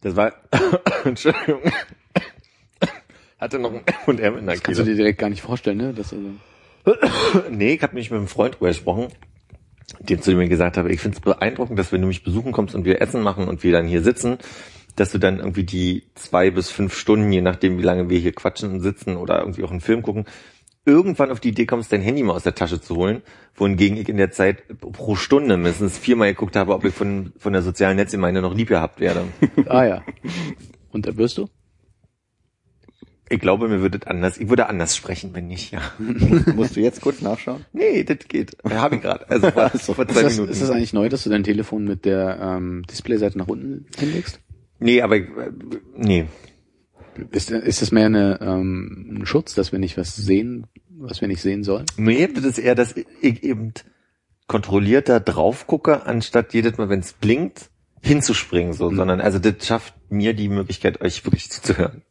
Das 0.00 0.16
war 0.16 0.32
Entschuldigung. 1.04 1.60
Hatte 3.38 3.58
noch 3.58 3.72
ein 3.72 3.80
und 4.06 4.20
M 4.20 4.38
in 4.38 4.46
der 4.46 4.58
Kannst 4.58 4.80
du 4.80 4.84
dir 4.84 4.94
direkt 4.94 5.18
gar 5.18 5.28
nicht 5.30 5.42
vorstellen, 5.42 5.78
ne? 5.78 5.92
Das, 5.94 6.12
also, 6.12 6.30
Nee, 7.50 7.74
ich 7.74 7.82
habe 7.82 7.94
mich 7.94 8.10
mit 8.10 8.18
einem 8.18 8.28
Freund 8.28 8.54
drüber 8.56 8.68
gesprochen, 8.68 9.08
dem 10.00 10.20
zu 10.22 10.30
dem 10.30 10.48
gesagt 10.48 10.76
habe, 10.76 10.92
ich 10.92 11.00
finde 11.00 11.16
es 11.16 11.20
beeindruckend, 11.20 11.78
dass 11.78 11.92
wenn 11.92 12.00
du 12.00 12.06
mich 12.06 12.24
besuchen 12.24 12.52
kommst 12.52 12.74
und 12.74 12.84
wir 12.84 13.00
Essen 13.00 13.22
machen 13.22 13.48
und 13.48 13.62
wir 13.62 13.72
dann 13.72 13.86
hier 13.86 14.02
sitzen, 14.02 14.38
dass 14.96 15.10
du 15.10 15.18
dann 15.18 15.38
irgendwie 15.38 15.64
die 15.64 16.04
zwei 16.14 16.50
bis 16.50 16.70
fünf 16.70 16.94
Stunden, 16.94 17.32
je 17.32 17.40
nachdem 17.40 17.78
wie 17.78 17.82
lange 17.82 18.08
wir 18.10 18.18
hier 18.18 18.32
quatschen 18.32 18.70
und 18.70 18.80
sitzen 18.80 19.16
oder 19.16 19.40
irgendwie 19.40 19.64
auch 19.64 19.70
einen 19.70 19.80
Film 19.80 20.02
gucken, 20.02 20.26
irgendwann 20.84 21.30
auf 21.30 21.40
die 21.40 21.50
Idee 21.50 21.66
kommst, 21.66 21.92
dein 21.92 22.02
Handy 22.02 22.22
mal 22.22 22.34
aus 22.34 22.42
der 22.42 22.54
Tasche 22.54 22.80
zu 22.80 22.96
holen, 22.96 23.22
wohingegen 23.54 23.96
ich 23.96 24.08
in 24.08 24.16
der 24.16 24.32
Zeit 24.32 24.64
pro 24.80 25.14
Stunde 25.14 25.56
mindestens 25.56 25.96
viermal 25.96 26.28
geguckt 26.28 26.56
habe, 26.56 26.74
ob 26.74 26.84
ich 26.84 26.94
von, 26.94 27.32
von 27.38 27.52
der 27.52 27.62
sozialen 27.62 27.96
Netzgemeinde 27.96 28.42
noch 28.42 28.54
lieb 28.54 28.68
gehabt 28.68 29.00
werde. 29.00 29.24
ah 29.66 29.84
ja. 29.84 30.02
Und 30.90 31.06
da 31.06 31.16
wirst 31.16 31.38
du? 31.38 31.48
Ich 33.32 33.40
glaube, 33.40 33.66
mir 33.68 33.80
würde 33.80 34.06
anders, 34.08 34.36
ich 34.36 34.48
würde 34.50 34.66
anders 34.68 34.94
sprechen, 34.94 35.30
wenn 35.32 35.46
nicht, 35.46 35.72
ja. 35.72 35.80
Musst 36.54 36.76
du 36.76 36.80
jetzt 36.80 37.00
kurz 37.00 37.22
nachschauen? 37.22 37.64
Nee, 37.72 38.04
das 38.04 38.18
geht. 38.28 38.56
Habe 38.68 38.96
ich 38.96 39.00
gerade. 39.02 39.28
Also 39.30 39.54
war 39.54 39.70
das 39.70 39.86
vor 39.90 39.98
Ist 40.06 40.12
zwei 40.14 40.22
das, 40.22 40.32
Minuten. 40.34 40.52
ist 40.52 40.60
das 40.60 40.70
eigentlich 40.70 40.92
neu, 40.92 41.08
dass 41.08 41.24
du 41.24 41.30
dein 41.30 41.42
Telefon 41.42 41.84
mit 41.84 42.04
der 42.04 42.38
ähm, 42.40 42.82
Displayseite 42.90 43.38
nach 43.38 43.48
unten 43.48 43.86
hinlegst? 43.98 44.38
Nee, 44.80 45.00
aber 45.00 45.16
ich- 45.16 45.28
äh, 45.28 45.50
nee. 45.96 46.26
Ist, 47.30 47.50
ist 47.50 47.80
das 47.82 47.90
mehr 47.90 48.06
eine, 48.06 48.38
ähm, 48.42 49.18
ein 49.20 49.26
Schutz, 49.26 49.54
dass 49.54 49.72
wir 49.72 49.78
nicht 49.78 49.96
was 49.96 50.14
sehen, 50.16 50.66
was 50.90 51.20
wir 51.22 51.28
nicht 51.28 51.40
sehen 51.42 51.62
sollen? 51.64 51.86
Mir 51.96 52.32
das 52.32 52.44
ist 52.44 52.58
eher, 52.58 52.74
dass 52.74 52.94
ich 52.96 53.42
eben 53.44 53.72
kontrollierter 54.46 55.20
drauf 55.20 55.66
gucke, 55.66 56.04
anstatt 56.06 56.52
jedes 56.52 56.76
Mal, 56.78 56.88
wenn 56.90 57.00
es 57.00 57.12
blinkt, 57.14 57.70
hinzuspringen, 58.02 58.72
so, 58.74 58.90
Mhm. 58.90 58.96
sondern 58.96 59.20
also 59.22 59.38
das 59.38 59.66
schafft 59.66 59.94
mir 60.10 60.34
die 60.34 60.48
Möglichkeit, 60.48 61.00
euch 61.00 61.24
wirklich 61.24 61.50
zuzuhören. 61.50 62.02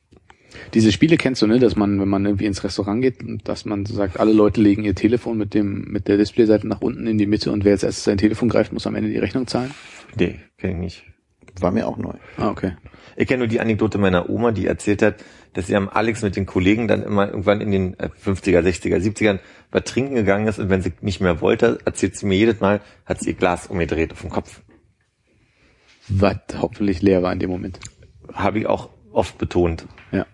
Diese 0.73 0.91
Spiele 0.91 1.17
kennst 1.17 1.41
du, 1.41 1.47
ne, 1.47 1.59
dass 1.59 1.75
man, 1.75 1.99
wenn 1.99 2.07
man 2.07 2.25
irgendwie 2.25 2.45
ins 2.45 2.63
Restaurant 2.63 3.01
geht, 3.01 3.17
dass 3.43 3.65
man 3.65 3.85
sagt, 3.85 4.19
alle 4.19 4.31
Leute 4.31 4.61
legen 4.61 4.83
ihr 4.83 4.95
Telefon 4.95 5.37
mit 5.37 5.53
dem, 5.53 5.85
mit 5.91 6.07
der 6.07 6.17
Displayseite 6.17 6.67
nach 6.67 6.81
unten 6.81 7.07
in 7.07 7.17
die 7.17 7.25
Mitte 7.25 7.51
und 7.51 7.65
wer 7.65 7.73
als 7.73 7.83
erstes 7.83 8.05
sein 8.05 8.17
Telefon 8.17 8.49
greift, 8.49 8.71
muss 8.71 8.87
am 8.87 8.95
Ende 8.95 9.09
die 9.09 9.17
Rechnung 9.17 9.47
zahlen? 9.47 9.71
Nee, 10.17 10.39
kenn 10.57 10.71
ich 10.71 10.77
nicht. 10.77 11.03
War 11.59 11.71
mir 11.71 11.87
auch 11.87 11.97
neu. 11.97 12.13
Ah, 12.37 12.49
okay. 12.49 12.73
Ich 13.17 13.27
kenne 13.27 13.39
nur 13.39 13.47
die 13.47 13.59
Anekdote 13.59 13.97
meiner 13.97 14.29
Oma, 14.29 14.51
die 14.51 14.67
erzählt 14.67 15.01
hat, 15.01 15.15
dass 15.53 15.67
sie 15.67 15.75
am 15.75 15.89
Alex 15.89 16.21
mit 16.21 16.37
den 16.37 16.45
Kollegen 16.45 16.87
dann 16.87 17.03
immer 17.03 17.27
irgendwann 17.27 17.59
in 17.59 17.71
den 17.71 17.99
äh, 17.99 18.09
50er, 18.23 18.61
60er, 18.61 18.97
70ern 18.97 19.39
was 19.71 19.83
trinken 19.83 20.15
gegangen 20.15 20.47
ist 20.47 20.59
und 20.59 20.69
wenn 20.69 20.81
sie 20.81 20.93
nicht 21.01 21.21
mehr 21.21 21.41
wollte, 21.41 21.79
erzählt 21.85 22.15
sie 22.15 22.25
mir 22.25 22.37
jedes 22.37 22.59
Mal, 22.59 22.81
hat 23.05 23.19
sie 23.21 23.31
ihr 23.31 23.35
Glas 23.35 23.67
umgedreht 23.67 24.11
auf 24.13 24.21
den 24.21 24.29
Kopf. 24.29 24.61
Was 26.07 26.37
hoffentlich 26.59 27.01
leer 27.01 27.21
war 27.21 27.31
in 27.31 27.39
dem 27.39 27.49
Moment. 27.49 27.79
Habe 28.33 28.59
ich 28.59 28.67
auch 28.67 28.89
oft 29.11 29.37
betont. 29.37 29.87
Ja. 30.11 30.25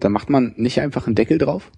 Da 0.00 0.08
macht 0.08 0.30
man 0.30 0.54
nicht 0.56 0.80
einfach 0.80 1.06
einen 1.06 1.16
Deckel 1.16 1.38
drauf? 1.38 1.70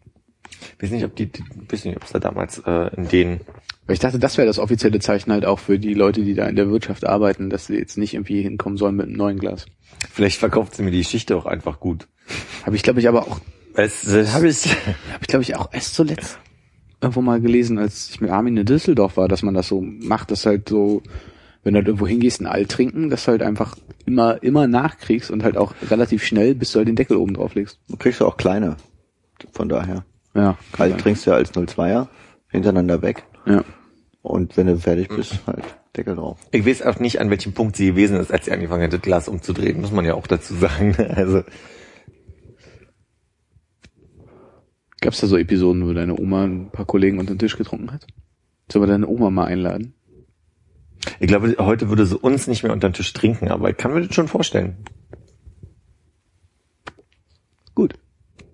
Ich 0.76 0.82
weiß 0.82 0.90
nicht, 0.90 1.04
ob 1.04 1.16
die, 1.16 1.30
weiß 1.68 1.84
nicht, 1.84 1.96
ob 1.96 2.04
es 2.04 2.10
da 2.10 2.18
damals 2.18 2.58
äh, 2.66 2.94
in 2.96 3.08
den 3.08 3.40
Weil 3.86 3.94
ich 3.94 4.00
dachte, 4.00 4.18
das 4.18 4.36
wäre 4.36 4.46
das 4.46 4.58
offizielle 4.58 4.98
Zeichen 4.98 5.32
halt 5.32 5.44
auch 5.44 5.58
für 5.58 5.78
die 5.78 5.94
Leute, 5.94 6.22
die 6.22 6.34
da 6.34 6.46
in 6.46 6.56
der 6.56 6.70
Wirtschaft 6.70 7.06
arbeiten, 7.06 7.50
dass 7.50 7.66
sie 7.66 7.76
jetzt 7.76 7.98
nicht 7.98 8.14
irgendwie 8.14 8.42
hinkommen 8.42 8.76
sollen 8.76 8.96
mit 8.96 9.06
einem 9.06 9.16
neuen 9.16 9.38
Glas. 9.38 9.66
Vielleicht 10.10 10.38
verkauft 10.38 10.74
sie 10.74 10.82
mir 10.82 10.90
die 10.90 10.98
Geschichte 10.98 11.36
auch 11.36 11.46
einfach 11.46 11.80
gut. 11.80 12.08
Habe 12.64 12.76
ich, 12.76 12.82
glaube 12.82 13.00
ich, 13.00 13.08
aber 13.08 13.22
auch, 13.22 13.40
Das 13.74 14.06
habe 14.34 14.48
ich. 14.48 14.66
habe 14.66 15.20
ich, 15.20 15.26
glaube 15.28 15.42
ich, 15.42 15.56
auch 15.56 15.72
erst 15.72 15.94
zuletzt 15.94 16.38
irgendwo 17.00 17.22
mal 17.22 17.40
gelesen, 17.40 17.78
als 17.78 18.10
ich 18.10 18.20
mit 18.20 18.30
Armin 18.30 18.56
in 18.56 18.66
Düsseldorf 18.66 19.16
war, 19.16 19.28
dass 19.28 19.42
man 19.42 19.54
das 19.54 19.68
so 19.68 19.80
macht, 19.80 20.30
dass 20.30 20.44
halt 20.46 20.68
so, 20.68 21.02
wenn 21.62 21.74
du 21.74 21.78
halt 21.78 21.88
irgendwo 21.88 22.06
hingehst, 22.06 22.40
ein 22.40 22.46
Alt 22.46 22.70
trinken, 22.70 23.11
dass 23.11 23.24
du 23.24 23.32
halt 23.32 23.42
einfach 23.42 23.76
immer, 24.06 24.42
immer 24.42 24.66
nachkriegst 24.66 25.30
und 25.30 25.44
halt 25.44 25.56
auch 25.56 25.74
relativ 25.90 26.24
schnell, 26.24 26.54
bis 26.54 26.72
du 26.72 26.78
halt 26.78 26.88
den 26.88 26.96
Deckel 26.96 27.16
oben 27.16 27.34
drauf 27.34 27.54
legst. 27.54 27.78
Du 27.88 27.96
kriegst 27.96 28.20
ja 28.20 28.26
auch 28.26 28.36
kleine. 28.36 28.76
Von 29.52 29.68
daher. 29.68 30.04
Ja. 30.34 30.56
Kalt 30.72 30.98
trinkst 30.98 31.26
du 31.26 31.30
ja 31.30 31.36
als 31.36 31.52
02er 31.52 32.08
hintereinander 32.48 33.02
weg. 33.02 33.24
Ja. 33.46 33.64
Und 34.22 34.56
wenn 34.56 34.66
du 34.66 34.78
fertig 34.78 35.08
bist, 35.08 35.40
halt 35.46 35.64
Deckel 35.96 36.16
drauf. 36.16 36.38
Ich 36.50 36.66
weiß 36.66 36.82
auch 36.82 36.98
nicht, 36.98 37.20
an 37.20 37.30
welchem 37.30 37.52
Punkt 37.52 37.76
sie 37.76 37.86
gewesen 37.86 38.18
ist, 38.18 38.32
als 38.32 38.44
sie 38.44 38.52
angefangen 38.52 38.84
hat, 38.84 38.92
das 38.92 39.00
Glas 39.00 39.28
umzudrehen, 39.28 39.80
muss 39.80 39.92
man 39.92 40.04
ja 40.04 40.14
auch 40.14 40.26
dazu 40.26 40.54
sagen. 40.54 40.94
Also 41.16 41.42
Gab 45.00 45.14
es 45.14 45.20
da 45.20 45.26
so 45.26 45.38
Episoden, 45.38 45.86
wo 45.86 45.94
deine 45.94 46.18
Oma 46.18 46.44
ein 46.44 46.70
paar 46.70 46.84
Kollegen 46.84 47.18
unter 47.18 47.32
den 47.34 47.38
Tisch 47.38 47.56
getrunken 47.56 47.90
hat? 47.90 48.06
Sollen 48.70 48.82
wir 48.82 48.92
deine 48.92 49.08
Oma 49.08 49.30
mal 49.30 49.46
einladen? 49.46 49.94
Ich 51.18 51.28
glaube, 51.28 51.55
heute 51.59 51.88
würde 51.88 52.07
sie 52.07 52.16
uns 52.16 52.46
nicht 52.46 52.62
mehr 52.62 52.72
unter 52.72 52.88
den 52.88 52.94
Tisch 52.94 53.12
trinken, 53.12 53.48
aber 53.48 53.70
ich 53.70 53.76
kann 53.76 53.94
mir 53.94 54.03
das 54.03 54.14
schon 54.14 54.28
vorstellen. 54.28 54.76
Gut. 57.74 57.94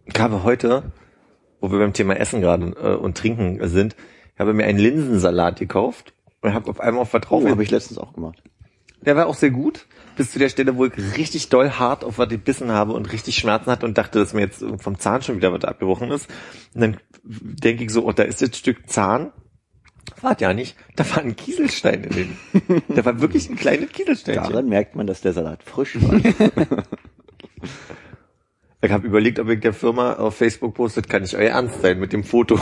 Ich 0.04 0.18
habe 0.20 0.44
heute, 0.44 0.92
wo 1.60 1.70
wir 1.72 1.78
beim 1.78 1.92
Thema 1.92 2.16
Essen 2.16 2.40
gerade 2.40 2.66
äh, 2.80 2.94
und 2.94 3.16
Trinken 3.16 3.66
sind, 3.68 3.96
ich 4.34 4.40
habe 4.40 4.52
mir 4.52 4.66
einen 4.66 4.78
Linsensalat 4.78 5.58
gekauft 5.58 6.12
und 6.42 6.54
habe 6.54 6.70
auf 6.70 6.80
einmal 6.80 7.02
auf 7.02 7.14
was 7.14 7.22
drauf. 7.22 7.42
Oh, 7.44 7.48
habe 7.48 7.62
ich 7.62 7.70
letztens 7.70 7.98
auch 7.98 8.12
gemacht. 8.12 8.42
Der 9.00 9.16
war 9.16 9.26
auch 9.26 9.34
sehr 9.34 9.50
gut, 9.50 9.86
bis 10.16 10.32
zu 10.32 10.38
der 10.38 10.48
Stelle, 10.48 10.76
wo 10.76 10.84
ich 10.84 10.92
richtig 11.16 11.48
doll 11.48 11.70
hart 11.70 12.04
auf 12.04 12.18
was 12.18 12.28
gebissen 12.28 12.72
habe 12.72 12.92
und 12.92 13.12
richtig 13.12 13.36
Schmerzen 13.36 13.70
hatte 13.70 13.86
und 13.86 13.96
dachte, 13.98 14.18
dass 14.18 14.34
mir 14.34 14.40
jetzt 14.42 14.64
vom 14.78 14.98
Zahn 14.98 15.22
schon 15.22 15.36
wieder 15.36 15.52
was 15.52 15.64
abgebrochen 15.64 16.10
ist. 16.10 16.28
Und 16.74 16.80
dann 16.80 16.96
denke 17.24 17.84
ich 17.84 17.90
so, 17.90 18.04
oh, 18.04 18.12
da 18.12 18.24
ist 18.24 18.40
jetzt 18.40 18.54
ein 18.54 18.58
Stück 18.58 18.88
Zahn. 18.88 19.32
War 20.20 20.40
ja 20.40 20.54
nicht. 20.54 20.76
Da 20.94 21.08
war 21.10 21.18
ein 21.18 21.36
Kieselstein 21.36 22.04
in 22.04 22.10
dem. 22.10 22.82
Da 22.88 23.04
war 23.04 23.20
wirklich 23.20 23.50
ein 23.50 23.56
kleines 23.56 23.90
Kieselsteinchen. 23.90 24.44
Daran 24.44 24.68
merkt 24.68 24.96
man, 24.96 25.06
dass 25.06 25.20
der 25.20 25.32
Salat 25.32 25.62
frisch 25.62 25.96
war. 26.00 26.20
Ich 28.82 28.92
habe 28.92 29.06
überlegt, 29.06 29.40
ob 29.40 29.48
ich 29.48 29.58
der 29.58 29.72
Firma 29.72 30.12
auf 30.12 30.36
Facebook 30.36 30.74
postet, 30.74 31.08
kann 31.08 31.22
nicht 31.22 31.34
euer 31.34 31.50
Ernst 31.50 31.82
sein 31.82 31.98
mit 31.98 32.12
dem 32.12 32.22
Foto. 32.22 32.56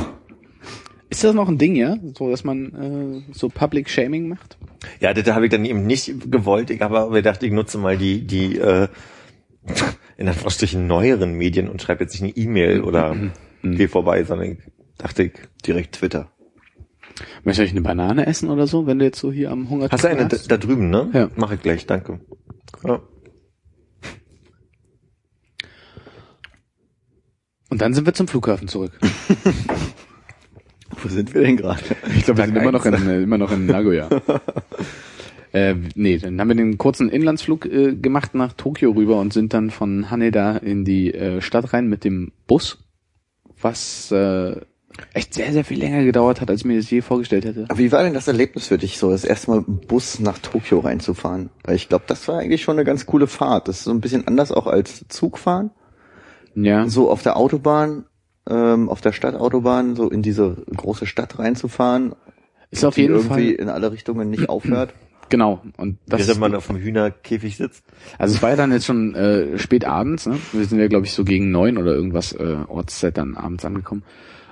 Ist 1.11 1.23
das 1.23 1.35
noch 1.35 1.49
ein 1.49 1.59
Ding, 1.59 1.77
ja? 1.77 1.97
So, 2.17 2.31
dass 2.31 2.45
man 2.45 3.25
äh, 3.29 3.35
so 3.35 3.49
Public 3.51 3.91
Shaming 3.91 4.29
macht? 4.29 4.57
Ja, 5.01 5.13
das 5.13 5.27
habe 5.35 5.47
ich 5.47 5.51
dann 5.51 5.65
eben 5.65 5.87
nicht 5.87 6.31
gewollt. 6.31 6.71
Ich 6.71 6.81
habe 6.81 6.99
aber 6.99 7.17
gedacht, 7.17 7.43
ich 7.43 7.53
nutze 7.53 7.77
mal 7.79 7.99
die, 7.99 8.27
die 8.27 8.57
äh, 8.59 8.89
in 10.17 10.29
Anführungsstrichen 10.29 10.87
neueren 10.87 11.35
Medien 11.35 11.69
und 11.69 11.83
schreibe 11.83 12.05
jetzt 12.05 12.21
nicht 12.21 12.37
eine 12.37 12.47
E-Mail 12.47 12.81
oder 12.81 13.17
geh 13.63 13.89
vorbei, 13.89 14.25
sondern 14.25 14.53
ich 14.53 14.59
dachte 14.97 15.25
ich, 15.25 15.33
Direkt 15.67 15.97
Twitter. 15.97 16.31
Möchtest 17.45 17.71
du 17.71 17.77
eine 17.77 17.83
Banane 17.83 18.27
essen 18.27 18.51
oder 18.51 18.67
so, 18.67 18.87
wenn 18.87 18.99
du 18.99 19.05
jetzt 19.05 19.21
so 19.21 19.31
hier 19.31 19.51
am 19.51 19.71
Hunger 19.71 19.89
hast 19.91 20.05
du 20.05 20.09
eine 20.09 20.27
da, 20.27 20.37
da 20.49 20.57
drüben, 20.57 20.91
ne? 20.91 21.11
Ja. 21.13 21.31
Mach 21.37 21.53
ich 21.53 21.61
gleich, 21.61 21.87
danke. 21.87 22.21
Ja. 22.85 23.01
Und 27.71 27.81
dann 27.81 27.95
sind 27.95 28.07
wir 28.07 28.15
zum 28.15 28.29
Flughafen 28.29 28.69
zurück. 28.69 28.93
Wo 31.03 31.09
sind 31.09 31.35
wir 31.35 31.43
denn 31.43 31.57
gerade? 31.57 31.83
Ich 32.17 32.25
glaube, 32.25 32.39
wir 32.39 32.47
sind 32.47 32.57
immer 32.57 32.73
noch, 32.73 32.87
in, 32.87 32.95
immer 32.95 33.39
noch 33.39 33.51
in 33.51 33.67
Nagoya. 33.67 34.09
äh, 35.53 35.75
nee, 35.95 36.19
dann 36.19 36.41
haben 36.41 36.49
wir 36.49 36.55
den 36.55 36.79
kurzen 36.79 37.09
Inlandsflug 37.09 37.67
äh, 37.67 37.95
gemacht 37.97 38.35
nach 38.35 38.53
Tokio 38.53 38.93
rüber 38.93 39.19
und 39.19 39.33
sind 39.33 39.55
dann 39.55 39.71
von 39.71 40.11
Haneda 40.11 40.57
in 40.59 40.85
die 40.85 41.13
äh, 41.13 41.41
Stadt 41.41 41.73
rein 41.73 41.89
mit 41.89 42.05
dem 42.05 42.33
Bus, 42.47 42.79
was 43.61 44.13
äh, 44.13 44.61
echt 45.13 45.35
sehr, 45.35 45.53
sehr 45.53 45.65
viel 45.65 45.79
länger 45.79 46.05
gedauert 46.05 46.41
hat, 46.41 46.51
als 46.51 46.61
ich 46.61 46.67
mir 46.67 46.77
das 46.77 46.91
je 46.91 47.01
vorgestellt 47.01 47.45
hätte. 47.45 47.65
Aber 47.69 47.79
wie 47.79 47.91
war 47.93 48.03
denn 48.03 48.15
das 48.15 48.29
Erlebnis 48.29 48.67
für 48.69 48.79
dich, 48.79 48.99
so 48.99 49.11
das 49.11 49.25
erste 49.25 49.51
Mal 49.51 49.59
mit 49.59 49.67
dem 49.67 49.81
Bus 49.81 50.21
nach 50.21 50.39
Tokio 50.39 50.81
reinzufahren? 50.81 51.51
Weil 51.65 51.77
ich 51.77 51.89
glaube, 51.89 52.05
das 52.07 52.27
war 52.29 52.39
eigentlich 52.39 52.63
schon 52.63 52.77
eine 52.77 52.85
ganz 52.85 53.07
coole 53.07 53.27
Fahrt. 53.27 53.69
Das 53.69 53.79
ist 53.79 53.85
so 53.85 53.91
ein 53.91 54.01
bisschen 54.01 54.27
anders 54.27 54.53
auch 54.53 54.67
als 54.67 55.07
Zugfahren. 55.09 55.71
Ja, 56.55 56.89
So 56.89 57.11
auf 57.11 57.23
der 57.23 57.37
Autobahn, 57.37 58.05
ähm, 58.49 58.89
auf 58.89 59.01
der 59.01 59.13
Stadtautobahn, 59.13 59.97
so 59.97 60.09
in 60.09 60.23
diese 60.23 60.57
große 60.75 61.07
Stadt 61.07 61.39
reinzufahren, 61.39 62.15
ist 62.71 62.85
auf 62.85 62.95
die 62.95 63.03
jeden 63.03 63.15
irgendwie 63.15 63.55
Fall 63.57 63.63
in 63.63 63.69
alle 63.69 63.91
Richtungen 63.91 64.31
nicht 64.31 64.49
aufhört. 64.49 64.95
genau. 65.29 65.63
Und 65.77 65.99
das 66.07 66.27
Während 66.29 66.41
man 66.41 66.55
auf 66.55 66.69
dem 66.69 66.77
Hühnerkäfig 66.77 67.57
sitzt. 67.57 67.83
Also 68.19 68.37
es 68.37 68.43
war 68.43 68.51
ja 68.51 68.57
dann 68.57 68.71
jetzt 68.71 68.87
schon 68.87 69.17
äh, 69.17 69.59
spät 69.59 69.85
abends, 69.85 70.27
ne? 70.27 70.39
Wir 70.53 70.65
sind 70.65 70.79
ja, 70.79 70.87
glaube 70.87 71.07
ich, 71.07 71.13
so 71.13 71.25
gegen 71.25 71.51
neun 71.51 71.77
oder 71.79 71.93
irgendwas 71.93 72.33
äh, 72.33 72.59
Ortszeit 72.69 73.19
dann 73.19 73.37
abends 73.37 73.65
angekommen. 73.65 74.05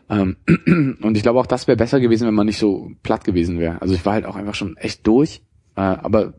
Ähm, 0.08 0.36
und 1.02 1.16
ich 1.16 1.22
glaube 1.22 1.40
auch, 1.40 1.46
das 1.46 1.66
wäre 1.66 1.76
besser 1.76 2.00
gewesen, 2.00 2.26
wenn 2.26 2.34
man 2.34 2.46
nicht 2.46 2.58
so 2.58 2.90
platt 3.02 3.24
gewesen 3.24 3.58
wäre. 3.58 3.80
Also 3.80 3.94
ich 3.94 4.04
war 4.04 4.14
halt 4.14 4.26
auch 4.26 4.36
einfach 4.36 4.54
schon 4.54 4.76
echt 4.76 5.06
durch. 5.06 5.42
Äh, 5.76 5.80
aber 5.80 6.34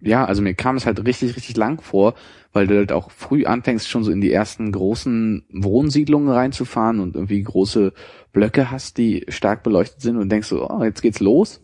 ja, 0.00 0.24
also 0.24 0.42
mir 0.42 0.54
kam 0.54 0.76
es 0.76 0.86
halt 0.86 1.04
richtig, 1.04 1.36
richtig 1.36 1.56
lang 1.56 1.80
vor, 1.80 2.14
weil 2.52 2.66
du 2.66 2.76
halt 2.76 2.92
auch 2.92 3.10
früh 3.10 3.44
anfängst, 3.44 3.88
schon 3.88 4.02
so 4.02 4.10
in 4.10 4.20
die 4.20 4.32
ersten 4.32 4.72
großen 4.72 5.44
Wohnsiedlungen 5.52 6.30
reinzufahren 6.30 7.00
und 7.00 7.14
irgendwie 7.14 7.42
große 7.42 7.92
Blöcke 8.32 8.70
hast, 8.70 8.98
die 8.98 9.26
stark 9.28 9.62
beleuchtet 9.62 10.00
sind 10.00 10.16
und 10.16 10.30
denkst 10.30 10.48
so, 10.48 10.68
oh, 10.68 10.82
jetzt 10.82 11.02
geht's 11.02 11.20
los. 11.20 11.60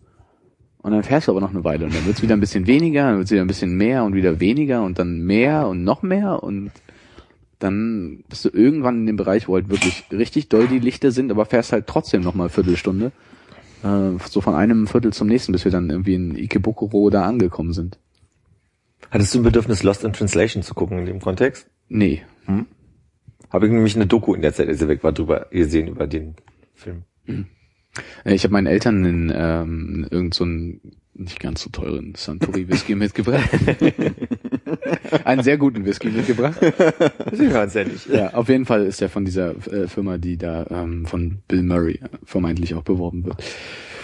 Und 0.83 0.93
dann 0.93 1.03
fährst 1.03 1.27
du 1.27 1.33
aber 1.33 1.41
noch 1.41 1.51
eine 1.51 1.65
Weile 1.65 1.87
und 1.87 1.95
dann 1.95 2.07
wird's 2.07 2.23
wieder 2.23 2.35
ein 2.35 2.41
bisschen 2.41 2.69
weniger, 2.69 3.09
dann 3.11 3.19
wird's 3.19 3.33
wieder 3.33 3.41
ein 3.41 3.49
bisschen 3.49 3.77
mehr 3.77 4.05
und 4.05 4.15
wieder 4.15 4.39
weniger 4.39 4.85
und 4.85 4.99
dann 4.99 5.21
mehr 5.23 5.67
und 5.67 5.83
noch 5.83 6.03
mehr 6.03 6.43
und 6.45 6.71
dann 7.59 8.25
bist 8.29 8.45
du 8.45 8.51
irgendwann 8.51 9.01
in 9.01 9.07
dem 9.07 9.17
Bereich, 9.17 9.49
wo 9.49 9.55
halt 9.55 9.69
wirklich 9.71 10.05
richtig 10.11 10.49
doll 10.49 10.69
die 10.69 10.79
Lichter 10.79 11.11
sind, 11.11 11.31
aber 11.31 11.47
fährst 11.47 11.73
halt 11.73 11.87
trotzdem 11.87 12.23
noch 12.23 12.35
mal 12.35 12.45
eine 12.45 12.51
Viertelstunde. 12.51 13.13
Äh, 13.83 14.19
so 14.29 14.41
von 14.41 14.55
einem 14.55 14.87
Viertel 14.87 15.13
zum 15.13 15.29
nächsten, 15.29 15.53
bis 15.53 15.65
wir 15.65 15.73
dann 15.73 15.91
irgendwie 15.91 16.15
in 16.15 16.37
Ikebukuro 16.37 17.11
da 17.11 17.25
angekommen 17.25 17.73
sind. 17.73 17.99
Hattest 19.11 19.35
du 19.35 19.41
ein 19.41 19.45
Bedürfnis, 19.45 19.83
Lost 19.83 20.05
in 20.05 20.13
Translation 20.13 20.63
zu 20.63 20.75
gucken 20.75 20.99
in 20.99 21.07
dem 21.07 21.21
Kontext? 21.21 21.69
Nee. 21.89 22.23
Habe 23.51 23.67
ich 23.67 23.73
nämlich 23.73 23.95
eine 23.95 24.07
Doku 24.07 24.35
in 24.35 24.43
der 24.43 24.53
Zeit, 24.53 24.69
als 24.69 24.83
ich 24.83 24.89
weg 24.89 25.05
war, 25.05 25.13
drüber 25.13 25.47
gesehen 25.51 25.89
über 25.89 26.07
den 26.07 26.35
Film. 26.75 27.05
Äh, 28.25 28.35
Ich 28.35 28.45
habe 28.45 28.53
meinen 28.53 28.67
Eltern 28.67 29.05
in 29.05 29.33
ähm, 29.35 30.07
irgend 30.11 30.35
so 30.35 30.45
nicht 31.19 31.41
ganz 31.41 31.63
so 31.63 31.71
teuren 31.71 32.15
Suntory 32.17 32.69
Whisky 32.69 32.95
mitgebracht. 32.95 33.49
Einen 35.25 35.43
sehr 35.43 35.57
guten 35.59 35.85
Whisky 35.85 36.09
mitgebracht. 36.09 36.59
Sie 37.33 37.49
hören 37.49 37.69
es 37.69 37.75
ja 37.75 37.85
nicht. 37.85 38.07
Ja, 38.09 38.35
auf 38.35 38.49
jeden 38.49 38.67
Fall 38.67 38.85
ist 38.87 39.01
der 39.01 39.09
von 39.09 39.25
dieser 39.25 39.51
äh, 39.73 39.89
Firma, 39.89 40.19
die 40.19 40.37
da 40.37 40.67
ähm, 40.71 41.07
von 41.07 41.39
Bill 41.49 41.63
Murray 41.63 42.01
vermeintlich 42.25 42.75
auch 42.75 42.83
beworben 42.83 43.25
wird. 43.25 43.43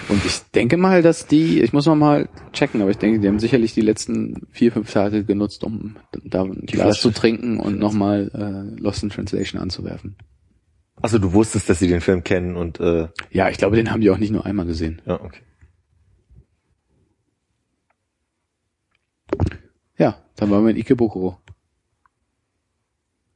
Und 0.08 0.24
ich 0.24 0.40
denke 0.54 0.76
mal, 0.76 1.02
dass 1.02 1.26
die, 1.26 1.60
ich 1.60 1.72
muss 1.72 1.86
noch 1.86 1.94
mal 1.94 2.28
checken, 2.52 2.80
aber 2.82 2.90
ich 2.90 2.98
denke, 2.98 3.20
die 3.20 3.28
haben 3.28 3.38
sicherlich 3.38 3.72
die 3.72 3.80
letzten 3.82 4.46
vier, 4.50 4.72
fünf 4.72 4.90
Tage 4.92 5.24
genutzt, 5.24 5.62
um 5.62 5.96
da 6.24 6.42
ein 6.42 6.66
Glas 6.66 7.00
zu 7.00 7.10
trinken 7.10 7.60
und 7.60 7.78
nochmal 7.78 8.30
äh, 8.34 8.80
Lost 8.80 9.02
in 9.04 9.10
Translation 9.10 9.60
anzuwerfen. 9.60 10.16
Achso, 11.00 11.18
du 11.18 11.32
wusstest, 11.32 11.68
dass 11.68 11.78
sie 11.78 11.88
den 11.88 12.00
Film 12.00 12.24
kennen 12.24 12.56
und 12.56 12.80
äh, 12.80 13.08
Ja, 13.30 13.48
ich 13.48 13.58
glaube, 13.58 13.76
den 13.76 13.90
haben 13.90 14.00
die 14.00 14.10
auch 14.10 14.18
nicht 14.18 14.32
nur 14.32 14.44
einmal 14.44 14.66
gesehen. 14.66 15.00
ja, 15.06 15.20
okay. 15.20 15.40
Ja, 19.98 20.22
dann 20.37 20.51
waren 20.51 20.64
wir 20.64 20.70
in 20.70 20.76
Ikebukuro. 20.76 21.37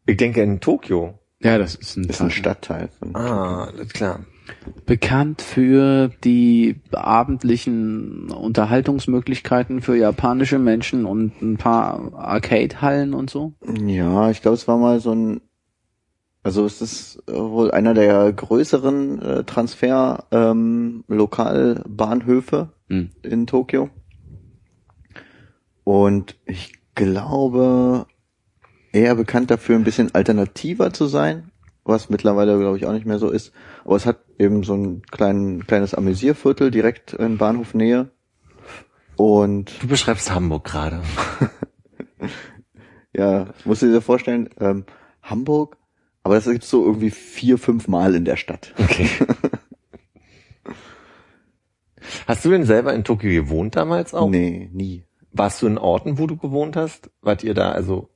Ich 0.07 0.17
denke 0.17 0.43
in 0.43 0.61
Tokio. 0.61 1.19
Ja, 1.43 1.59
das 1.59 1.75
ist 1.75 1.97
ein, 1.97 2.05
Ist 2.05 2.21
ein 2.21 2.31
Stadtteil 2.31 2.89
von 2.99 3.15
Ah, 3.15 3.65
alles 3.65 3.93
klar. 3.93 4.21
bekannt 4.87 5.43
für 5.43 6.09
die 6.25 6.77
abendlichen 6.93 8.31
Unterhaltungsmöglichkeiten 8.31 9.83
für 9.83 9.97
japanische 9.97 10.59
Menschen 10.59 11.05
und 11.05 11.43
ein 11.43 11.57
paar 11.59 12.15
Arcade-Hallen 12.15 13.13
und 13.15 13.29
so. 13.31 13.53
Ja, 13.85 14.31
ich 14.31 14.41
glaube, 14.43 14.55
es 14.55 14.67
war 14.67 14.79
mal 14.79 15.01
so 15.01 15.13
ein, 15.15 15.41
also 16.43 16.65
es 16.65 16.81
ist 16.81 17.23
äh, 17.29 17.33
wohl 17.35 17.71
einer 17.73 17.93
der 17.93 18.33
größeren 18.33 19.21
äh, 19.21 19.45
Transfer 19.45 20.25
ähm, 20.31 21.05
Lokalbahnhöfe 21.09 22.73
Hm. 22.89 23.11
in 23.25 23.47
Tokio. 23.49 23.91
Und 25.85 26.37
ich 26.47 26.73
glaube, 26.97 28.07
eher 28.93 29.15
bekannt 29.15 29.53
dafür, 29.53 29.77
ein 29.77 29.85
bisschen 29.85 30.13
alternativer 30.15 30.93
zu 30.93 31.07
sein, 31.07 31.53
was 31.85 32.11
mittlerweile, 32.11 32.59
glaube 32.59 32.77
ich, 32.77 32.87
auch 32.87 32.93
nicht 32.93 33.07
mehr 33.07 33.21
so 33.21 33.31
ist. 33.31 33.53
Aber 33.85 33.95
es 33.95 34.07
hat 34.07 34.19
eben 34.39 34.65
so 34.65 34.75
ein 34.75 35.03
klein, 35.03 35.65
kleines 35.69 35.95
Amüsierviertel 35.95 36.73
direkt 36.73 37.13
in 37.13 37.39
Bahnhofnähe. 37.39 38.11
Und 39.15 39.73
Du 39.81 39.87
beschreibst 39.87 40.35
Hamburg 40.35 40.65
gerade. 40.65 41.03
Ja, 43.17 43.47
musst 43.65 43.81
du 43.81 43.87
dir 43.91 44.03
vorstellen, 44.03 44.51
ähm, 44.61 44.85
Hamburg, 45.23 45.79
aber 46.23 46.35
das 46.35 46.45
gibt's 46.45 46.69
so 46.69 46.85
irgendwie 46.85 47.11
vier, 47.11 47.57
fünf 47.57 47.89
Mal 47.89 48.15
in 48.15 48.27
der 48.27 48.37
Stadt. 48.37 48.75
Okay. 48.79 49.09
Hast 52.27 52.45
du 52.45 52.51
denn 52.51 52.65
selber 52.65 52.93
in 52.93 53.05
Tokio 53.05 53.31
gewohnt 53.31 53.75
damals 53.75 54.13
auch? 54.13 54.29
Nee, 54.29 54.69
nie. 54.73 55.05
Warst 55.37 55.63
du 55.63 55.67
in 55.67 55.79
Orten, 55.79 56.19
wo 56.19 56.27
du 56.27 56.37
gewohnt 56.37 56.77
hast? 56.77 57.11
Wart 57.23 57.45
ihr 57.45 57.55
da, 57.55 57.71
also, 57.73 58.09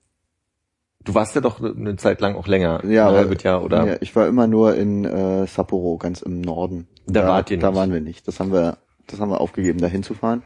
du 1.05 1.14
warst 1.14 1.35
ja 1.35 1.41
doch 1.41 1.61
eine 1.62 1.97
Zeit 1.97 2.21
lang 2.21 2.35
auch 2.37 2.47
länger, 2.47 2.85
Ja, 2.87 3.09
ein 3.09 3.14
halbes 3.16 3.43
Jahr, 3.43 3.62
oder? 3.64 3.87
Ja, 3.87 3.97
ich 4.01 4.14
war 4.16 4.27
immer 4.27 4.47
nur 4.47 4.75
in 4.77 5.05
äh, 5.05 5.47
Sapporo, 5.47 5.99
ganz 5.99 6.23
im 6.23 6.41
Norden. 6.41 6.87
Da 7.07 7.27
wart 7.27 7.51
ihr 7.51 7.59
Da 7.59 7.68
nicht. 7.71 7.77
waren 7.77 7.93
wir 7.93 8.01
nicht. 8.01 8.27
Das 8.29 8.41
haben 8.41 8.53
wir, 8.53 8.79
das 9.07 9.21
haben 9.21 9.31
wir 9.31 9.41
aufgegeben, 9.41 9.81
da 9.81 9.87
hinzufahren. 9.87 10.43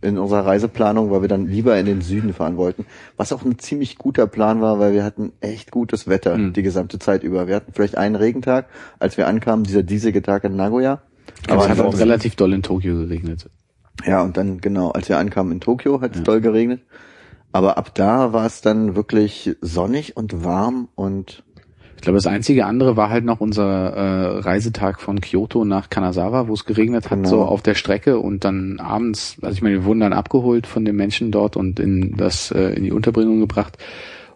In 0.00 0.18
unserer 0.18 0.44
Reiseplanung, 0.44 1.10
weil 1.10 1.22
wir 1.22 1.28
dann 1.30 1.46
lieber 1.46 1.78
in 1.78 1.86
den 1.86 2.02
Süden 2.02 2.34
fahren 2.34 2.58
wollten. 2.58 2.84
Was 3.16 3.32
auch 3.32 3.42
ein 3.42 3.58
ziemlich 3.58 3.96
guter 3.96 4.26
Plan 4.26 4.60
war, 4.60 4.78
weil 4.78 4.92
wir 4.92 5.02
hatten 5.02 5.32
echt 5.40 5.70
gutes 5.70 6.06
Wetter 6.08 6.36
Mhm. 6.36 6.52
die 6.52 6.62
gesamte 6.62 6.98
Zeit 6.98 7.22
über. 7.22 7.48
Wir 7.48 7.56
hatten 7.56 7.72
vielleicht 7.72 7.96
einen 7.96 8.14
Regentag, 8.14 8.68
als 8.98 9.16
wir 9.16 9.26
ankamen, 9.26 9.64
dieser 9.64 9.82
diesige 9.82 10.20
Tag 10.20 10.44
in 10.44 10.56
Nagoya. 10.56 11.00
Aber 11.48 11.62
es 11.64 11.68
hat 11.70 11.80
auch 11.80 11.98
relativ 11.98 12.36
doll 12.36 12.52
in 12.52 12.62
Tokio 12.62 12.94
geregnet. 12.96 13.48
Ja, 14.06 14.22
und 14.22 14.36
dann 14.36 14.60
genau, 14.60 14.90
als 14.90 15.08
wir 15.08 15.18
ankamen 15.18 15.52
in 15.52 15.60
Tokio, 15.60 16.00
hat 16.00 16.12
es 16.12 16.18
Ja. 16.18 16.24
doll 16.24 16.40
geregnet. 16.40 16.80
Aber 17.52 17.78
ab 17.78 17.94
da 17.94 18.32
war 18.32 18.46
es 18.46 18.60
dann 18.60 18.96
wirklich 18.96 19.54
sonnig 19.60 20.16
und 20.16 20.44
warm 20.44 20.88
und 20.96 21.44
Ich 21.96 22.02
glaube, 22.02 22.16
das 22.18 22.26
einzige 22.26 22.66
andere 22.66 22.96
war 22.98 23.08
halt 23.08 23.24
noch 23.24 23.40
unser 23.40 23.64
äh, 23.94 24.38
Reisetag 24.40 25.00
von 25.00 25.20
Kyoto 25.22 25.64
nach 25.64 25.88
Kanazawa, 25.88 26.48
wo 26.48 26.52
es 26.52 26.66
geregnet 26.66 27.04
hat, 27.10 27.18
Genau. 27.18 27.28
so 27.28 27.42
auf 27.42 27.62
der 27.62 27.74
Strecke 27.74 28.18
und 28.18 28.44
dann 28.44 28.78
abends, 28.78 29.36
also 29.40 29.54
ich 29.54 29.62
meine, 29.62 29.76
wir 29.76 29.84
wurden 29.86 30.00
dann 30.00 30.12
abgeholt 30.12 30.66
von 30.66 30.84
den 30.84 30.96
Menschen 30.96 31.30
dort 31.30 31.56
und 31.56 31.80
in 31.80 32.14
das 32.16 32.50
äh, 32.50 32.74
in 32.74 32.82
die 32.84 32.92
Unterbringung 32.92 33.40
gebracht 33.40 33.78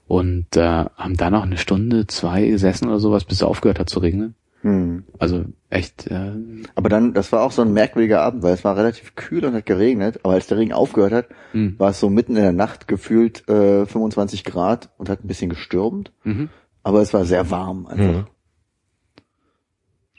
und 0.07 0.57
äh, 0.57 0.63
haben 0.97 1.17
da 1.19 1.29
noch 1.29 1.43
eine 1.43 1.59
Stunde, 1.59 2.07
zwei 2.07 2.47
gesessen 2.47 2.89
oder 2.89 3.01
sowas, 3.01 3.25
bis 3.25 3.39
es 3.39 3.43
aufgehört 3.43 3.81
hat 3.81 3.91
zu 3.91 3.99
regnen. 3.99 4.35
Hm. 4.69 5.05
Also 5.19 5.45
echt, 5.71 6.07
äh, 6.09 6.33
aber 6.75 6.89
dann, 6.89 7.13
das 7.15 7.33
war 7.33 7.43
auch 7.43 7.53
so 7.53 7.63
ein 7.63 7.73
merkwürdiger 7.73 8.21
Abend, 8.23 8.43
weil 8.43 8.55
es 8.55 8.65
war 8.65 8.77
relativ 8.77 9.15
kühl 9.15 9.45
und 9.45 9.55
hat 9.55 9.67
geregnet, 9.67 10.21
aber 10.23 10.35
als 10.35 10.47
der 10.47 10.59
Regen 10.59 10.73
aufgehört 10.73 11.13
hat, 11.13 11.27
hm. 11.53 11.75
war 11.79 11.91
es 11.91 12.01
so 12.01 12.09
mitten 12.11 12.37
in 12.37 12.43
der 12.43 12.53
Nacht 12.53 12.89
gefühlt 12.89 13.49
äh, 13.49 13.87
25 13.87 14.45
Grad 14.45 14.91
und 14.99 15.09
hat 15.09 15.25
ein 15.25 15.29
bisschen 15.29 15.51
gestürmt, 15.51 16.13
Mhm. 16.25 16.49
aber 16.83 17.01
es 17.03 17.13
war 17.15 17.25
sehr 17.25 17.51
warm 17.51 17.87
einfach. 17.87 18.05
Mhm. 18.05 18.27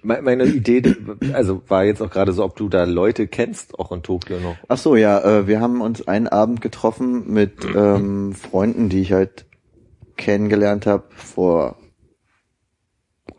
Me- 0.01 0.21
Meine 0.21 0.45
Idee, 0.45 0.95
also 1.33 1.61
war 1.67 1.83
jetzt 1.83 2.01
auch 2.01 2.09
gerade 2.09 2.31
so, 2.31 2.43
ob 2.45 2.55
du 2.55 2.69
da 2.69 2.85
Leute 2.85 3.27
kennst, 3.27 3.77
auch 3.77 3.91
in 3.91 4.01
Tokio 4.01 4.39
noch. 4.39 4.55
Ach 4.69 4.77
so, 4.77 4.95
ja, 4.95 5.19
äh, 5.19 5.47
wir 5.47 5.59
haben 5.59 5.81
uns 5.81 6.07
einen 6.07 6.27
Abend 6.29 6.61
getroffen 6.61 7.31
mit 7.33 7.65
ähm, 7.75 8.33
Freunden, 8.33 8.87
die 8.87 9.01
ich 9.01 9.11
halt 9.11 9.45
kennengelernt 10.15 10.85
habe 10.85 11.03
vor 11.15 11.77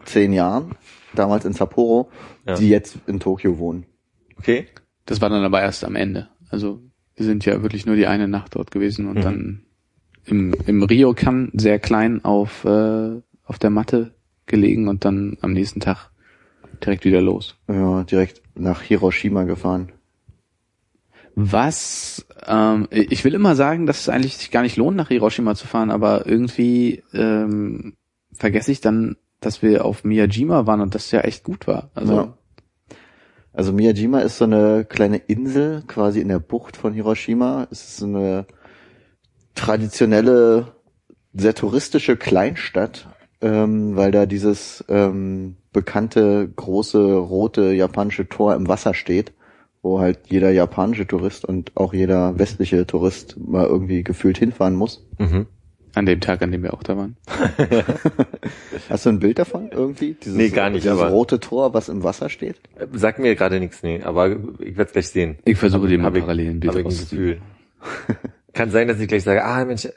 zehn 0.05 0.33
Jahren, 0.33 0.75
damals 1.15 1.45
in 1.45 1.53
Sapporo, 1.53 2.11
Ja. 2.47 2.55
die 2.55 2.69
jetzt 2.69 2.99
in 3.07 3.21
Tokio 3.21 3.59
wohnen. 3.59 3.87
Okay? 4.39 4.67
Das 5.07 5.21
war 5.21 5.29
dann 5.29 5.45
aber 5.45 5.61
erst 5.61 5.85
am 5.85 5.97
Ende. 5.97 6.29
Also 6.51 6.81
wir 7.17 7.27
sind 7.27 7.45
ja 7.45 7.63
wirklich 7.63 7.87
nur 7.87 7.97
die 7.97 8.07
eine 8.07 8.29
Nacht 8.29 8.55
dort 8.55 8.71
gewesen 8.71 9.07
und 9.07 9.19
Mhm. 9.19 9.23
dann 9.23 9.63
im, 10.25 10.55
im 10.67 10.83
Ryokan 10.83 11.51
sehr 11.55 11.79
klein 11.79 12.25
auf, 12.25 12.65
äh, 12.65 13.21
auf 13.45 13.59
der 13.59 13.71
Matte 13.71 14.15
gelegen 14.47 14.89
und 14.89 15.05
dann 15.05 15.37
am 15.41 15.53
nächsten 15.53 15.81
Tag 15.81 16.11
direkt 16.85 17.05
wieder 17.05 17.21
los. 17.21 17.57
Ja, 17.69 18.05
direkt 18.05 18.43
nach 18.55 18.83
Hiroshima 18.83 19.45
gefahren. 19.45 19.93
Was, 21.37 22.27
ähm, 22.47 22.89
ich 22.91 23.25
will 23.25 23.35
immer 23.35 23.55
sagen, 23.55 23.87
dass 23.87 24.01
es 24.01 24.09
eigentlich 24.09 24.37
sich 24.37 24.51
gar 24.51 24.63
nicht 24.63 24.77
lohnt, 24.77 24.97
nach 24.97 25.09
Hiroshima 25.09 25.55
zu 25.55 25.67
fahren, 25.67 25.91
aber 25.91 26.27
irgendwie 26.27 27.03
ähm, 27.15 27.95
vergesse 28.33 28.73
ich 28.73 28.81
dann, 28.81 29.17
dass 29.41 29.63
wir 29.63 29.85
auf 29.85 30.05
Miyajima 30.05 30.67
waren 30.67 30.81
und 30.81 30.95
das 30.95 31.11
ja 31.11 31.21
echt 31.21 31.45
gut 31.45 31.67
war. 31.67 31.91
Also 31.95 32.15
Ja. 32.15 32.35
Also 33.53 33.73
Miyajima 33.73 34.21
ist 34.21 34.39
so 34.39 34.45
eine 34.45 34.85
kleine 34.89 35.17
Insel 35.17 35.83
quasi 35.87 36.21
in 36.21 36.29
der 36.29 36.39
Bucht 36.39 36.77
von 36.77 36.95
Hiroshima. 36.95 37.67
Es 37.71 37.83
ist 37.83 37.97
so 37.97 38.07
eine 38.07 38.47
traditionelle, 39.55 40.69
sehr 41.35 41.55
touristische 41.55 42.17
Kleinstadt, 42.17 43.09
ähm, 43.41 43.97
weil 43.97 44.13
da 44.13 44.27
dieses 44.27 44.85
ähm, 44.89 45.57
bekannte 45.73 46.49
große 46.49 47.17
rote 47.17 47.73
japanische 47.73 48.29
Tor 48.29 48.55
im 48.55 48.69
Wasser 48.69 48.95
steht, 48.95 49.33
wo 49.83 50.01
halt 50.01 50.21
jeder 50.27 50.51
japanische 50.51 51.07
Tourist 51.07 51.45
und 51.45 51.77
auch 51.77 51.93
jeder 51.93 52.39
westliche 52.39 52.87
Tourist 52.87 53.37
mal 53.39 53.67
irgendwie 53.67 54.05
gefühlt 54.05 54.39
hinfahren 54.39 54.77
muss. 54.77 55.07
Mhm. 55.19 55.47
An 55.95 56.07
dem 56.07 56.21
Tag, 56.21 56.43
an 56.43 56.53
dem 56.53 56.63
wir 56.63 56.73
auch 56.75 56.83
da 56.83 56.97
waren. 56.97 57.17
Hast 58.89 59.07
du 59.07 59.11
ein 59.11 59.19
Bild 59.21 59.39
davon 59.39 59.71
irgendwie? 59.73 60.15
Dieses, 60.15 60.37
Nee, 60.37 60.49
gar 60.51 60.71
nicht, 60.71 60.85
Dieses 60.85 60.99
aber- 60.99 61.11
rote 61.11 61.41
Tor, 61.41 61.75
was 61.75 61.89
im 61.89 62.03
Wasser 62.03 62.29
steht? 62.29 62.57
Sagt 62.93 63.19
mir 63.19 63.35
gerade 63.35 63.61
nichts, 63.61 63.83
nee, 63.83 64.03
aber 64.03 64.31
ich 64.59 64.77
werde 64.77 64.85
es 64.85 64.93
gleich 64.93 65.09
sehen. 65.09 65.39
Ich 65.45 65.59
versuche 65.59 65.89
dir 65.89 65.99
mal 65.99 66.11
parallel 66.13 66.51
ein 66.51 66.61
Bild 66.61 66.73
Hab 66.75 66.81
ich 66.81 66.87
ein. 66.87 66.91
Gefühl. 66.91 67.41
Kann 68.53 68.71
sein, 68.71 68.89
dass 68.89 69.01
ich 69.01 69.09
gleich 69.09 69.23
sage, 69.25 69.45
ah 69.45 69.65
Mensch, 69.65 69.89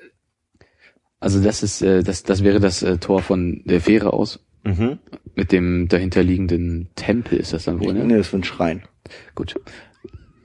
Also 1.19 1.41
das 1.41 1.63
ist, 1.63 1.81
äh, 1.81 2.03
das, 2.03 2.23
das 2.23 2.43
wäre 2.43 2.59
das 2.59 2.81
äh, 2.83 2.97
Tor 2.97 3.21
von 3.21 3.61
der 3.65 3.81
Fähre 3.81 4.13
aus. 4.13 4.39
mhm. 4.63 4.99
Mit 5.35 5.51
dem 5.51 5.87
dahinterliegenden 5.87 6.89
Tempel 6.95 7.39
ist 7.39 7.53
das 7.53 7.63
dann 7.65 7.79
wohl, 7.79 7.91
ne? 7.93 8.03
Nee, 8.05 8.17
das 8.17 8.27
ist 8.27 8.33
ein 8.35 8.43
Schrein. 8.43 8.83
Gut. 9.33 9.55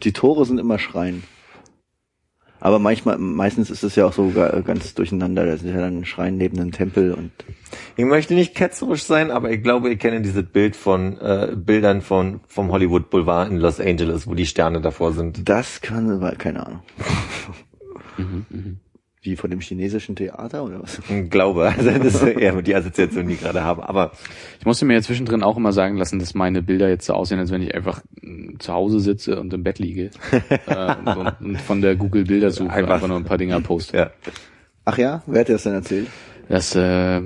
Die 0.03 0.12
Tore 0.12 0.46
sind 0.46 0.59
immer 0.59 0.78
Schreien. 0.78 1.24
Aber 2.61 2.78
manchmal, 2.78 3.18
meistens 3.18 3.70
ist 3.70 3.82
es 3.84 3.94
ja 3.96 4.06
auch 4.06 4.12
so 4.12 4.30
ga- 4.30 4.61
ganz 4.61 4.94
durcheinander. 4.94 5.46
Da 5.46 5.52
ist 5.52 5.64
ja 5.64 5.72
dann 5.78 5.98
ein 5.98 6.04
Schrein 6.04 6.36
neben 6.36 6.59
einem 6.59 6.72
Tempel 6.72 7.12
und 7.14 7.30
Ich 7.96 8.04
möchte 8.04 8.34
nicht 8.34 8.54
ketzerisch 8.54 9.02
sein, 9.04 9.30
aber 9.30 9.50
ich 9.50 9.62
glaube, 9.62 9.90
ich 9.90 9.98
kenne 9.98 10.20
dieses 10.22 10.44
Bild 10.44 10.74
von 10.76 11.18
äh, 11.20 11.54
Bildern 11.56 12.00
von 12.02 12.40
vom 12.48 12.72
Hollywood 12.72 13.11
Boulevard 13.11 13.50
in 13.50 13.59
Los 13.59 13.78
Angeles, 13.80 14.26
wo 14.26 14.34
die 14.34 14.46
Sterne 14.46 14.80
davor 14.80 15.12
sind. 15.12 15.48
das 15.48 15.80
kann, 15.80 16.20
keine 16.38 16.66
Ahnung. 16.66 16.80
Mhm, 18.20 18.46
mhm. 18.50 18.80
Wie 19.28 19.36
von 19.36 19.50
dem 19.50 19.60
chinesischen 19.60 20.16
Theater 20.16 20.64
oder 20.64 20.82
was? 20.82 21.00
Ich 21.06 21.28
glaube, 21.28 21.68
also 21.76 21.90
das 21.90 22.14
ist 22.14 22.22
eher 22.22 22.62
die 22.62 22.74
Assoziation, 22.74 23.26
die 23.28 23.34
ich 23.34 23.40
gerade 23.40 23.62
habe. 23.62 23.86
Aber 23.86 24.12
Ich 24.58 24.64
musste 24.64 24.86
mir 24.86 24.94
ja 24.94 25.02
zwischendrin 25.02 25.42
auch 25.42 25.58
immer 25.58 25.72
sagen 25.72 25.98
lassen, 25.98 26.18
dass 26.18 26.32
meine 26.34 26.62
Bilder 26.62 26.88
jetzt 26.88 27.04
so 27.04 27.12
aussehen, 27.12 27.38
als 27.38 27.50
wenn 27.50 27.60
ich 27.60 27.74
einfach 27.74 28.00
mm, 28.22 28.58
zu 28.58 28.72
Hause 28.72 29.00
sitze 29.00 29.38
und 29.38 29.52
im 29.52 29.62
Bett 29.62 29.78
liege 29.78 30.10
äh, 30.66 30.94
und, 31.04 31.16
und, 31.18 31.34
und 31.40 31.60
von 31.60 31.82
der 31.82 31.94
Google 31.94 32.24
Bildersuche 32.24 32.70
Einfach. 32.70 32.94
einfach, 32.94 33.08
nur 33.08 33.18
ein 33.18 33.24
paar 33.24 33.36
Dinger 33.36 33.60
poste. 33.60 33.96
ja, 33.96 34.10
Ach 34.86 34.96
ja, 34.96 35.22
wer 35.26 35.40
hat 35.40 35.48
dir 35.48 35.52
das 35.52 35.64
denn 35.64 35.74
erzählt? 35.74 36.06
Das 36.48 36.74
äh, 36.74 37.20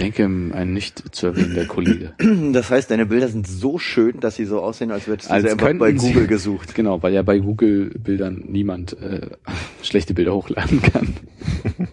denke 0.00 0.24
ein 0.24 0.72
nicht 0.72 1.14
zu 1.14 1.26
erwähnender 1.28 1.66
Kollege. 1.66 2.14
Das 2.52 2.70
heißt, 2.70 2.90
deine 2.90 3.06
Bilder 3.06 3.28
sind 3.28 3.46
so 3.46 3.78
schön, 3.78 4.20
dass 4.20 4.36
sie 4.36 4.44
so 4.44 4.60
aussehen, 4.60 4.90
als 4.90 5.06
würdest 5.06 5.28
du 5.28 5.34
Als 5.34 5.44
sie 5.44 5.50
einfach 5.50 5.66
bei 5.66 5.72
könnten 5.88 5.98
sie- 6.00 6.12
Google 6.12 6.26
gesucht. 6.26 6.74
Genau, 6.80 7.02
weil 7.02 7.12
ja 7.12 7.22
bei 7.22 7.38
Google 7.38 7.90
Bildern 7.90 8.44
niemand 8.48 8.94
äh, 9.00 9.30
schlechte 9.82 10.14
Bilder 10.14 10.34
hochladen 10.34 10.80
kann. 10.82 11.14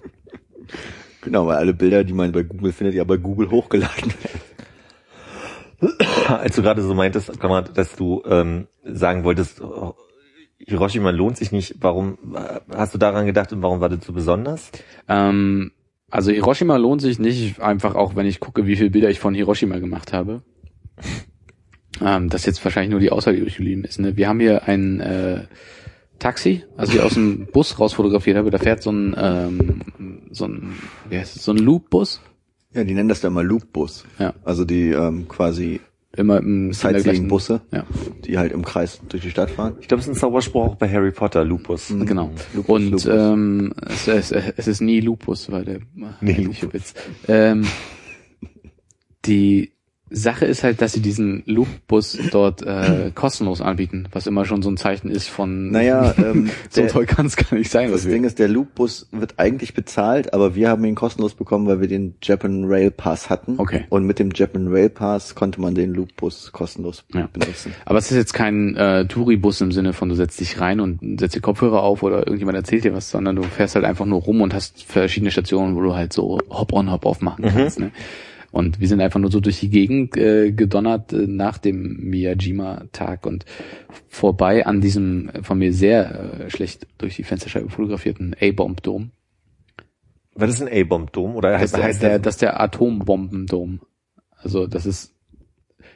Genau, 1.22 1.46
weil 1.48 1.58
alle 1.58 1.74
Bilder, 1.74 2.06
die 2.06 2.14
man 2.14 2.32
bei 2.32 2.44
Google 2.44 2.72
findet, 2.72 2.96
ja 2.96 3.04
bei 3.04 3.18
Google 3.18 3.52
hochgeladen 3.52 4.14
werden. 5.82 5.98
als 6.30 6.56
du 6.56 6.62
gerade 6.62 6.82
so 6.82 6.94
meintest, 6.94 7.38
Kamerad, 7.40 7.78
dass 7.78 7.96
du 7.98 8.24
ähm, 8.26 8.68
sagen 8.86 9.26
wolltest, 9.26 9.62
oh, 9.62 9.96
Hiroshima 10.58 11.10
lohnt 11.12 11.36
sich 11.38 11.52
nicht. 11.52 11.76
Warum 11.82 12.18
äh, 12.34 12.60
hast 12.76 12.94
du 12.94 12.98
daran 12.98 13.26
gedacht 13.26 13.52
und 13.52 13.62
warum 13.62 13.82
war 13.82 13.90
das 13.90 14.06
so 14.06 14.14
besonders? 14.14 14.72
Ähm, 15.10 15.72
also 16.10 16.32
Hiroshima 16.32 16.78
lohnt 16.78 17.02
sich 17.02 17.20
nicht, 17.20 17.60
einfach 17.60 17.96
auch 17.96 18.16
wenn 18.16 18.26
ich 18.26 18.40
gucke, 18.40 18.66
wie 18.66 18.76
viele 18.76 18.90
Bilder 18.90 19.10
ich 19.10 19.20
von 19.20 19.34
Hiroshima 19.34 19.80
gemacht 19.80 20.14
habe. 20.14 20.42
Ähm, 22.00 22.30
das 22.30 22.46
jetzt 22.46 22.64
wahrscheinlich 22.64 22.92
nur 22.92 23.00
die 23.00 23.12
Aussage, 23.12 23.38
die 23.38 23.42
übrig 23.42 23.58
geblieben 23.58 23.84
ist. 23.84 24.00
Ne? 24.00 24.16
Wir 24.16 24.28
haben 24.28 24.40
hier 24.40 24.68
ein 24.68 25.00
äh, 25.00 25.46
Taxi, 26.20 26.64
also 26.76 26.94
ich 26.94 27.02
aus 27.02 27.16
dem 27.16 27.48
Bus 27.52 27.80
raus 27.80 27.94
fotografiert 27.94 28.38
habe, 28.38 28.52
da 28.52 28.60
fährt 28.60 28.84
so 28.84 28.92
ein, 28.92 29.16
ähm, 29.18 29.82
so 30.30 30.46
ein, 30.46 30.76
wie 31.10 31.18
heißt 31.18 31.38
es, 31.38 31.44
so 31.44 31.54
ein 31.54 31.58
Loop-Bus 31.58 32.22
Ja, 32.74 32.84
die 32.84 32.94
nennen 32.94 33.10
das 33.10 33.22
dann 33.22 33.34
mal 33.34 33.44
Loopbus. 33.44 34.06
Ja. 34.20 34.36
Also 34.44 34.64
die 34.64 34.90
ähm, 34.90 35.28
quasi 35.28 35.80
Immer 36.18 36.40
im 36.40 36.72
in 36.72 36.72
der 36.72 36.78
gleichen- 36.92 37.04
Sightseeing-Busse, 37.04 37.62
Ja. 37.72 37.86
die 38.26 38.38
halt 38.38 38.52
im 38.52 38.66
Kreis 38.66 39.00
durch 39.08 39.24
die 39.24 39.30
Stadt 39.30 39.52
fahren. 39.52 39.76
Ich 39.80 39.88
glaube, 39.88 40.02
es 40.02 40.08
ist 40.08 40.16
ein 40.16 40.20
Zauberspruch 40.20 40.64
auch 40.66 40.76
bei 40.76 40.90
Harry 40.90 41.12
Potter, 41.12 41.46
Lupus. 41.46 41.88
Genau. 41.90 42.32
Lupus, 42.54 42.70
und 42.76 42.86
Lupus. 42.86 43.06
Ähm, 43.06 43.74
es, 43.88 44.08
es, 44.08 44.32
es 44.32 44.68
ist 44.68 44.82
nie 44.82 45.00
Lupus, 45.00 45.52
weil 45.52 45.64
der 45.64 45.80
Nee, 46.20 46.34
eigentliche 46.34 46.74
Witz. 46.74 46.94
Ähm, 47.28 47.66
die 49.26 49.72
Sache 50.10 50.46
ist 50.46 50.64
halt, 50.64 50.82
dass 50.82 50.94
sie 50.94 51.02
diesen 51.02 51.44
Loopbus 51.46 52.18
dort 52.32 52.62
äh, 52.64 53.12
kostenlos 53.14 53.62
anbieten, 53.62 54.08
was 54.12 54.28
immer 54.28 54.46
schon 54.46 54.62
so 54.62 54.70
ein 54.70 54.78
Zeichen 54.78 55.10
ist 55.10 55.28
von 55.28 55.72
Naja, 55.72 56.14
ähm, 56.18 56.50
so 56.70 56.82
der, 56.82 56.90
toll 56.90 57.06
kann 57.06 57.26
es 57.26 57.36
gar 57.36 57.56
nicht 57.58 57.70
sein. 57.72 57.92
das 57.92 58.04
Ding 58.04 58.24
ist, 58.24 58.40
der 58.40 58.48
Loopbus 58.48 59.08
wird 59.12 59.36
eigentlich 59.38 59.74
bezahlt, 59.74 60.34
aber 60.34 60.56
wir 60.56 60.70
haben 60.70 60.84
ihn 60.86 60.96
kostenlos 60.96 61.34
bekommen, 61.34 61.68
weil 61.68 61.82
wir 61.82 61.88
den 61.88 62.16
Japan 62.22 62.64
Rail 62.66 62.92
Pass 62.92 63.30
hatten. 63.30 63.56
Okay. 63.60 63.86
Und 63.90 64.06
mit 64.06 64.20
dem 64.20 64.32
Japan 64.34 64.68
Rail 64.70 64.90
Pass 64.90 65.36
konnte 65.36 65.60
man 65.62 65.76
den 65.76 65.94
Loopbus 65.94 66.52
kostenlos 66.52 67.04
Ja. 67.14 67.28
benutzen. 67.32 67.74
Aber 67.86 68.00
es 68.00 68.10
ist 68.12 68.18
jetzt 68.18 68.34
kein 68.34 68.76
äh, 68.76 69.06
Touribus 69.08 69.62
im 69.62 69.72
Sinne 69.72 69.94
von 69.94 70.10
du 70.10 70.16
setzt 70.16 70.40
dich 70.40 70.60
rein 70.60 70.80
und 70.80 71.20
setzt 71.20 71.36
die 71.36 71.40
Kopfhörer 71.42 71.84
auf 71.84 72.04
oder 72.04 72.20
irgendjemand 72.20 72.58
erzählt 72.58 72.84
dir 72.84 72.94
was, 72.94 73.10
sondern 73.12 73.36
du 73.36 73.44
fährst 73.44 73.76
halt 73.76 73.86
einfach 73.86 74.06
nur 74.06 74.22
rum 74.22 74.42
und 74.42 74.54
hast 74.54 74.84
verschiedene 74.84 75.32
Stationen, 75.32 75.76
wo 75.76 75.82
du 75.82 75.96
halt 75.96 76.14
so 76.14 76.40
Hop-on, 76.50 76.92
Hop-off 76.92 77.22
machen 77.22 77.46
kannst. 77.46 77.80
Ne? 77.80 77.92
Und 78.52 78.80
wir 78.80 78.88
sind 78.88 79.02
einfach 79.02 79.20
nur 79.20 79.30
so 79.32 79.40
durch 79.40 79.60
die 79.60 79.70
Gegend 79.70 80.16
äh, 80.18 80.52
gedonnert 80.52 81.12
äh, 81.14 81.28
nach 81.28 81.58
dem 81.58 81.98
Miyajima-Tag 82.10 83.26
und 83.26 83.46
vorbei 84.08 84.66
an 84.66 84.80
diesem 84.82 85.30
äh, 85.30 85.44
von 85.44 85.58
mir 85.60 85.74
sehr 85.74 86.40
äh, 86.46 86.50
schlecht 86.50 86.88
durch 86.98 87.16
die 87.18 87.24
Fensterscheibe 87.24 87.70
fotografierten 87.70 88.36
A-Bomb-Dom. 88.40 89.12
Was 90.36 90.50
ist 90.52 90.62
ein 90.62 90.70
A-Bomb-Dom? 90.72 91.36
Oder 91.36 91.52
Das, 91.52 91.62
heißt, 91.62 91.74
ist 91.74 91.76
der, 91.78 91.84
heißt 91.84 92.02
der, 92.04 92.20
das 92.20 92.36
ist 92.36 92.42
der 92.42 92.60
Atombomben-Dom. 92.62 93.82
Also 94.38 94.68
das 94.68 94.86
ist 94.86 95.14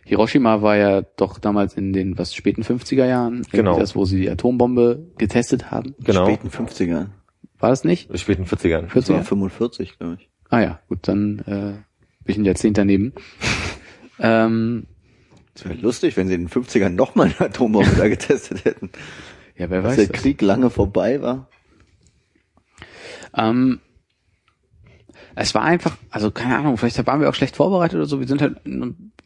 Hiroshima 0.04 0.62
war 0.64 0.76
ja 0.78 1.04
doch 1.04 1.38
damals 1.38 1.76
in 1.76 1.94
den 1.94 2.18
was 2.18 2.34
späten 2.34 2.64
50er 2.64 3.06
Jahren, 3.06 3.36
irgendwie 3.38 3.58
Genau. 3.58 3.80
das, 3.80 3.96
wo 3.96 4.04
sie 4.06 4.20
die 4.20 4.30
Atombombe 4.30 5.12
getestet 5.18 5.70
haben. 5.72 5.94
genau, 6.04 6.26
Späten 6.26 6.50
50ern. 6.50 7.08
War 7.60 7.70
das 7.70 7.84
nicht? 7.84 8.10
späten 8.20 8.46
40ern. 8.46 8.88
40? 8.88 8.94
Das 8.94 9.10
war 9.10 9.20
40er? 9.20 9.24
45, 9.24 10.00
glaube 10.00 10.18
ich. 10.20 10.30
Ah 10.50 10.60
ja, 10.62 10.80
gut, 10.90 11.08
dann 11.08 11.40
äh, 11.46 11.74
ein 12.28 12.46
Jahrzehnt 12.46 12.78
daneben. 12.78 13.14
ähm, 14.20 14.86
Das 15.54 15.66
wäre 15.66 15.76
lustig, 15.76 16.18
wenn 16.18 16.28
sie 16.28 16.34
in 16.36 16.48
den 16.48 16.50
50ern 16.50 16.90
nochmal 16.90 17.28
eine 17.28 17.50
Atombombe 17.50 17.92
da 17.98 18.08
getestet 18.08 18.66
hätten. 18.66 18.90
ja, 19.58 19.70
wer 19.70 19.82
Dass 19.82 19.92
weiß. 19.92 19.96
der 19.98 20.08
das. 20.08 20.22
Krieg 20.22 20.42
lange 20.42 20.70
vorbei 20.70 21.22
war. 21.22 21.48
Ähm, 23.36 23.80
es 25.36 25.56
war 25.56 25.64
einfach, 25.64 25.96
also 26.10 26.32
keine 26.32 26.58
Ahnung, 26.58 26.78
vielleicht 26.78 27.06
waren 27.08 27.22
wir 27.22 27.30
auch 27.30 27.36
schlecht 27.36 27.56
vorbereitet 27.56 27.96
oder 27.96 28.06
so. 28.06 28.20
Wir 28.20 28.28
sind 28.28 28.42
halt, 28.42 28.58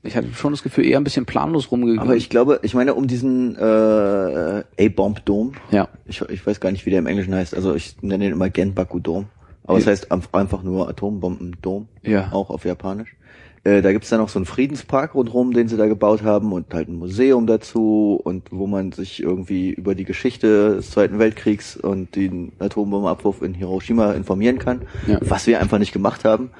ich 0.04 0.16
hatte 0.16 0.32
schon 0.34 0.52
das 0.54 0.62
Gefühl, 0.62 0.86
eher 0.86 1.00
ein 1.00 1.04
bisschen 1.04 1.26
planlos 1.26 1.72
rumgegangen. 1.72 2.00
Aber 2.00 2.16
ich 2.16 2.30
glaube, 2.30 2.60
ich 2.62 2.76
meine, 2.76 2.94
um 2.94 3.08
diesen 3.08 3.56
äh, 3.56 4.64
A-Bomb-Dom, 4.80 5.54
ja, 5.72 5.88
ich, 6.06 6.22
ich 6.22 6.46
weiß 6.46 6.60
gar 6.60 6.72
nicht, 6.72 6.86
wie 6.86 6.92
der 6.92 7.00
im 7.00 7.08
Englischen 7.08 7.34
heißt, 7.34 7.56
also 7.56 7.74
ich 7.74 8.02
nenne 8.04 8.24
den 8.26 8.34
immer 8.34 8.50
Genbaku-Dom. 8.52 9.26
Aber 9.66 9.78
es 9.78 9.86
Ja. 9.86 9.92
heißt 9.92 10.12
einf- 10.12 10.34
einfach 10.34 10.64
nur 10.64 10.88
Atombomben-Dom, 10.90 11.88
Ja. 12.04 12.32
auch 12.32 12.50
auf 12.50 12.66
Japanisch. 12.66 13.16
Äh, 13.64 13.82
da 13.82 13.92
gibt's 13.92 14.10
dann 14.10 14.20
noch 14.20 14.30
so 14.30 14.38
einen 14.38 14.46
Friedenspark 14.46 15.16
rundherum, 15.16 15.52
den 15.52 15.68
sie 15.68 15.76
da 15.76 15.88
gebaut 15.88 16.22
haben 16.22 16.54
und 16.54 16.72
halt 16.72 16.88
ein 16.88 16.96
Museum 16.98 17.48
dazu 17.48 18.20
und 18.24 18.52
wo 18.52 18.68
man 18.68 18.92
sich 18.92 19.24
irgendwie 19.24 19.72
über 19.72 19.96
die 19.96 20.04
Geschichte 20.06 20.76
des 20.76 20.92
Zweiten 20.92 21.18
Weltkriegs 21.18 21.76
und 21.76 22.16
den 22.16 22.52
Atombombenabwurf 22.60 23.42
in 23.42 23.56
Hiroshima 23.56 24.12
informieren 24.14 24.60
kann, 24.60 24.84
Ja. 25.08 25.18
was 25.22 25.48
wir 25.48 25.60
einfach 25.60 25.80
nicht 25.80 25.94
gemacht 25.94 26.26
haben, 26.26 26.52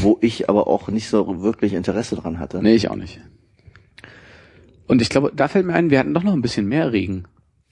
wo 0.00 0.16
ich 0.22 0.48
aber 0.48 0.66
auch 0.66 0.88
nicht 0.88 1.10
so 1.10 1.42
wirklich 1.42 1.74
Interesse 1.74 2.16
dran 2.16 2.38
hatte. 2.38 2.62
nee, 2.62 2.74
ich 2.74 2.88
auch 2.90 2.96
nicht. 2.96 3.20
Und 4.86 5.02
ich 5.02 5.10
glaube, 5.10 5.32
da 5.34 5.48
fällt 5.48 5.66
mir 5.66 5.74
ein, 5.74 5.90
wir 5.90 5.98
hatten 5.98 6.14
doch 6.14 6.22
noch 6.22 6.32
ein 6.32 6.42
bisschen 6.42 6.66
mehr 6.66 6.92
Regen, 6.92 7.24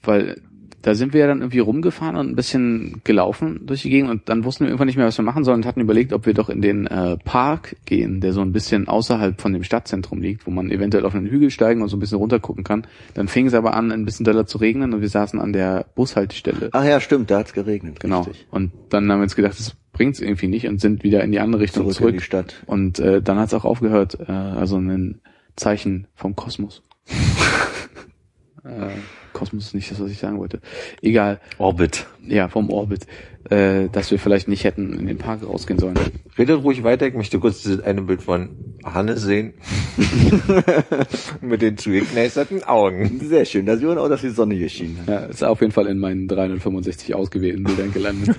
weil 0.03 0.41
da 0.85 0.93
sind 0.93 1.13
wir 1.13 1.21
ja 1.21 1.27
dann 1.27 1.39
irgendwie 1.39 1.57
rumgefahren 1.57 2.15
und 2.15 2.29
ein 2.29 2.35
bisschen 2.35 3.01
gelaufen 3.03 3.61
durch 3.65 3.81
die 3.81 3.89
Gegend 3.89 4.11
und 4.11 4.29
dann 4.29 4.43
wussten 4.43 4.65
wir 4.65 4.67
irgendwann 4.69 4.85
nicht 4.85 4.97
mehr, 4.97 5.07
was 5.07 5.17
wir 5.17 5.25
machen 5.25 5.43
sollen 5.43 5.61
und 5.61 5.65
hatten 5.65 5.81
überlegt, 5.81 6.13
ob 6.13 6.27
wir 6.27 6.35
doch 6.35 6.47
in 6.47 6.61
den 6.61 6.85
äh, 6.85 7.17
Park 7.17 7.75
gehen, 7.85 8.21
der 8.21 8.33
so 8.33 8.41
ein 8.41 8.51
bisschen 8.51 8.87
außerhalb 8.87 9.41
von 9.41 9.51
dem 9.51 9.63
Stadtzentrum 9.63 10.21
liegt, 10.21 10.45
wo 10.45 10.51
man 10.51 10.69
eventuell 10.69 11.03
auf 11.07 11.15
einen 11.15 11.25
Hügel 11.25 11.49
steigen 11.49 11.81
und 11.81 11.87
so 11.87 11.97
ein 11.97 11.99
bisschen 11.99 12.19
runtergucken 12.19 12.63
kann. 12.63 12.85
Dann 13.15 13.27
fing 13.27 13.47
es 13.47 13.55
aber 13.55 13.73
an, 13.73 13.91
ein 13.91 14.05
bisschen 14.05 14.25
doller 14.25 14.45
zu 14.45 14.59
regnen 14.59 14.93
und 14.93 15.01
wir 15.01 15.09
saßen 15.09 15.41
an 15.41 15.53
der 15.53 15.87
Bushaltestelle. 15.95 16.69
Ach 16.71 16.85
ja, 16.85 16.99
stimmt, 16.99 17.31
da 17.31 17.39
hat's 17.39 17.53
geregnet. 17.53 17.99
genau. 17.99 18.21
Richtig. 18.21 18.45
Und 18.51 18.71
dann 18.89 19.11
haben 19.11 19.17
wir 19.17 19.23
uns 19.23 19.35
gedacht, 19.35 19.59
das 19.59 19.75
bringt's 19.91 20.19
irgendwie 20.19 20.47
nicht 20.47 20.67
und 20.67 20.79
sind 20.79 21.03
wieder 21.03 21.23
in 21.23 21.31
die 21.31 21.39
andere 21.39 21.63
Richtung 21.63 21.85
Zurück, 21.85 21.95
zurück. 21.95 22.11
in 22.11 22.17
die 22.17 22.23
Stadt. 22.23 22.61
Und 22.67 22.99
äh, 22.99 23.23
dann 23.23 23.39
hat's 23.39 23.55
auch 23.55 23.65
aufgehört, 23.65 24.19
äh, 24.19 24.31
also 24.31 24.77
ein 24.77 25.19
Zeichen 25.55 26.05
vom 26.13 26.35
Kosmos. 26.35 26.83
äh, 28.63 28.89
Kosmos 29.35 29.67
ist 29.67 29.75
nicht 29.75 29.91
das, 29.91 29.99
was 29.99 30.09
ich 30.09 30.17
sagen 30.17 30.39
wollte. 30.39 30.59
Egal, 31.01 31.39
Orbit. 31.59 32.07
ja, 32.25 32.47
vom 32.47 32.71
Orbit, 32.71 33.05
äh, 33.49 33.89
dass 33.91 34.09
wir 34.09 34.17
vielleicht 34.17 34.47
nicht 34.47 34.63
hätten 34.63 34.93
in 34.93 35.05
den 35.05 35.17
Park 35.17 35.45
rausgehen 35.45 35.77
sollen. 35.77 35.99
Redet 36.37 36.63
ruhig 36.63 36.83
weiter, 36.83 37.05
ich 37.05 37.13
möchte 37.13 37.37
kurz 37.39 37.61
dieses 37.61 37.81
eine 37.81 38.01
Bild 38.01 38.23
von 38.23 38.49
Hannes 38.83 39.21
sehen. 39.21 39.53
Mit 41.41 41.61
den 41.61 41.77
zugekneisterten 41.77 42.63
Augen. 42.63 43.19
Sehr 43.19 43.45
schön, 43.45 43.65
da 43.65 43.77
sieht 43.77 43.87
man 43.87 43.97
auch, 43.97 44.09
dass 44.09 44.21
die 44.21 44.29
Sonne 44.29 44.55
hier 44.55 44.69
schien. 44.69 44.97
Ja, 45.05 45.25
ist 45.25 45.43
auf 45.43 45.61
jeden 45.61 45.73
Fall 45.73 45.87
in 45.87 45.99
meinen 45.99 46.27
365 46.27 47.13
ausgewählten 47.13 47.63
Bildern 47.63 47.91
gelandet. 47.93 48.35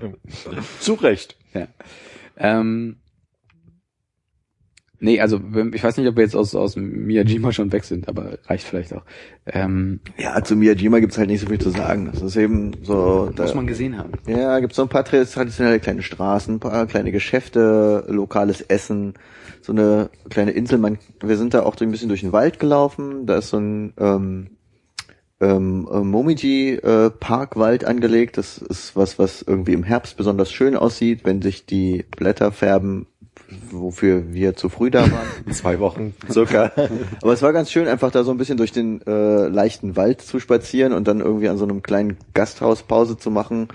Zu 0.80 0.94
Recht. 0.94 1.36
ja. 1.54 1.66
Ähm, 2.38 2.96
nee, 5.00 5.20
also 5.20 5.40
ich 5.72 5.82
weiß 5.82 5.96
nicht, 5.96 6.08
ob 6.08 6.16
wir 6.16 6.24
jetzt 6.24 6.36
aus, 6.36 6.54
aus 6.54 6.76
Miyajima 6.76 7.52
schon 7.52 7.72
weg 7.72 7.84
sind, 7.84 8.08
aber 8.08 8.38
reicht 8.46 8.66
vielleicht 8.66 8.94
auch. 8.94 9.02
Ähm, 9.46 10.00
Ja, 10.18 10.42
zu 10.42 10.56
Miyajima 10.56 10.98
gibt's 11.00 11.18
halt 11.18 11.28
nicht 11.28 11.40
so 11.40 11.46
viel 11.46 11.60
zu 11.60 11.70
sagen. 11.70 12.10
Das 12.12 12.22
ist 12.22 12.36
eben 12.36 12.72
so. 12.82 13.30
Da, 13.34 13.44
muss 13.44 13.54
man 13.54 13.66
gesehen 13.66 13.98
haben. 13.98 14.12
ja, 14.26 14.58
gibt's 14.60 14.76
so 14.76 14.82
ein 14.82 14.88
paar 14.88 15.04
traditionelle 15.04 15.80
kleine 15.80 16.02
Straßen, 16.02 16.56
ein 16.56 16.60
paar 16.60 16.86
kleine 16.86 17.12
Geschäfte, 17.12 18.04
lokales 18.08 18.60
Essen, 18.62 19.14
so 19.62 19.72
eine 19.72 20.10
kleine 20.30 20.52
Insel. 20.52 20.78
Man, 20.78 20.98
wir 21.20 21.36
sind 21.36 21.54
da 21.54 21.62
auch 21.62 21.76
so 21.78 21.84
ein 21.84 21.90
bisschen 21.90 22.08
durch 22.08 22.20
den 22.20 22.32
Wald 22.32 22.58
gelaufen. 22.58 23.26
Da 23.26 23.38
ist 23.38 23.50
so 23.50 23.58
ein 23.58 23.92
ähm, 23.98 24.50
ähm, 25.40 25.88
äh, 25.92 26.00
Momiji 26.00 26.74
äh, 26.74 27.10
Parkwald 27.10 27.84
angelegt. 27.84 28.38
Das 28.38 28.58
ist 28.58 28.96
was, 28.96 29.18
was 29.18 29.42
irgendwie 29.42 29.74
im 29.74 29.82
Herbst 29.82 30.16
besonders 30.16 30.50
schön 30.50 30.76
aussieht, 30.76 31.20
wenn 31.24 31.42
sich 31.42 31.66
die 31.66 32.04
Blätter 32.16 32.52
färben, 32.52 33.06
wofür 33.70 34.32
wir 34.32 34.56
zu 34.56 34.68
früh 34.68 34.90
da 34.90 35.02
waren. 35.02 35.26
Zwei 35.52 35.78
Wochen 35.78 36.14
circa. 36.30 36.72
Aber 37.22 37.32
es 37.32 37.42
war 37.42 37.52
ganz 37.52 37.70
schön, 37.70 37.88
einfach 37.88 38.10
da 38.10 38.24
so 38.24 38.30
ein 38.30 38.38
bisschen 38.38 38.56
durch 38.56 38.72
den 38.72 39.02
äh, 39.06 39.46
leichten 39.46 39.96
Wald 39.96 40.20
zu 40.22 40.40
spazieren 40.40 40.92
und 40.92 41.06
dann 41.08 41.20
irgendwie 41.20 41.48
an 41.48 41.58
so 41.58 41.64
einem 41.64 41.82
kleinen 41.82 42.16
Gasthaus 42.34 42.82
Pause 42.82 43.16
zu 43.16 43.30
machen, 43.30 43.68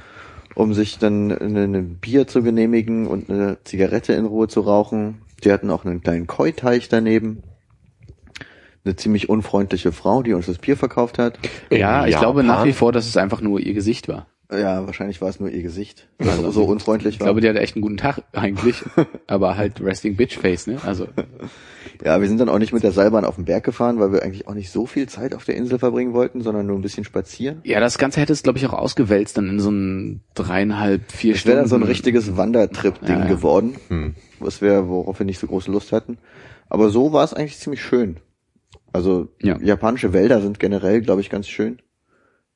um 0.56 0.74
sich 0.74 0.98
dann 1.00 1.32
eine, 1.32 1.64
eine 1.64 1.82
Bier 1.82 2.28
zu 2.28 2.44
genehmigen 2.44 3.08
und 3.08 3.30
eine 3.30 3.58
Zigarette 3.64 4.14
in 4.14 4.26
Ruhe 4.26 4.48
zu 4.48 4.62
rauchen. 4.62 5.22
Die 5.44 5.52
hatten 5.52 5.70
auch 5.70 5.86
einen 5.86 6.02
kleinen 6.02 6.28
Koi-Teich 6.28 6.90
daneben. 6.90 7.44
Eine 8.84 8.96
ziemlich 8.96 9.30
unfreundliche 9.30 9.92
Frau, 9.92 10.24
die 10.24 10.34
uns 10.34 10.48
das 10.48 10.58
Bier 10.58 10.76
verkauft 10.76 11.20
hat. 11.20 11.38
Ja, 11.70 12.06
ich 12.06 12.14
Japan? 12.14 12.20
glaube 12.20 12.44
nach 12.44 12.66
wie 12.66 12.74
vor, 12.74 12.92
dass 12.92 13.08
es 13.08 13.16
einfach 13.16 13.42
nur 13.42 13.60
ihr 13.60 13.74
Gesicht 13.74 14.08
war. 14.08 14.26
Ja, 14.52 14.86
wahrscheinlich 14.86 15.22
war 15.22 15.30
es 15.30 15.40
nur 15.40 15.50
ihr 15.50 15.62
Gesicht, 15.64 16.10
das 16.18 16.38
so 16.54 16.66
unfreundlich 16.66 17.16
Ich 17.16 17.20
war. 17.22 17.28
glaube, 17.28 17.40
die 17.42 17.48
hatte 17.48 17.62
echt 17.62 17.76
einen 17.76 17.82
guten 17.84 17.96
Tag 17.98 18.22
eigentlich, 18.34 18.84
aber 19.28 19.56
halt 19.56 19.80
Resting 19.82 20.18
Bitch 20.18 20.38
Face, 20.38 20.68
ne? 20.68 20.78
Also 20.86 21.08
Ja, 22.04 22.20
wir 22.20 22.28
sind 22.28 22.40
dann 22.40 22.50
auch 22.50 22.60
nicht 22.60 22.74
mit 22.74 22.84
der 22.84 22.92
Seilbahn 22.92 23.24
auf 23.24 23.36
den 23.36 23.46
Berg 23.46 23.64
gefahren, 23.64 24.00
weil 24.00 24.12
wir 24.12 24.24
eigentlich 24.24 24.48
auch 24.50 24.54
nicht 24.54 24.70
so 24.72 24.86
viel 24.86 25.08
Zeit 25.08 25.34
auf 25.34 25.46
der 25.46 25.56
Insel 25.56 25.80
verbringen 25.80 26.14
wollten, 26.14 26.42
sondern 26.42 26.66
nur 26.68 26.76
ein 26.78 26.82
bisschen 26.82 27.06
spazieren. 27.06 27.62
ja, 27.64 27.80
das 27.80 27.98
Ganze 27.98 28.20
hätte 28.20 28.34
es 28.34 28.44
glaube 28.44 28.58
ich 28.60 28.66
auch 28.68 28.74
ausgewälzt 28.74 29.38
dann 29.38 29.48
in 29.48 29.60
so 29.62 29.72
ein 29.72 30.22
dreieinhalb, 30.34 31.10
vier 31.12 31.36
Es 31.36 31.46
wäre 31.46 31.54
Stunden. 31.56 31.58
dann 31.60 31.68
so 31.70 31.76
ein 31.78 31.84
richtiges 31.84 32.36
Wandertrip-Ding 32.36 33.08
Ja, 33.20 33.22
ja. 33.24 33.28
geworden, 33.30 33.76
Hm. 33.88 34.16
was 34.40 34.62
wir, 34.62 34.90
worauf 34.90 35.18
wir 35.20 35.26
nicht 35.26 35.40
so 35.40 35.48
große 35.48 35.72
Lust 35.72 35.94
hatten. 35.94 36.18
Aber 36.68 36.90
so 36.90 37.14
war 37.14 37.24
es 37.24 37.34
eigentlich 37.34 37.58
ziemlich 37.58 37.82
schön. 37.82 38.18
Also 38.92 39.30
Ja. 39.42 39.58
japanische 39.62 40.12
Wälder 40.12 40.42
sind 40.42 40.60
generell, 40.60 41.00
glaube 41.02 41.22
ich, 41.22 41.30
ganz 41.30 41.48
schön. 41.48 41.80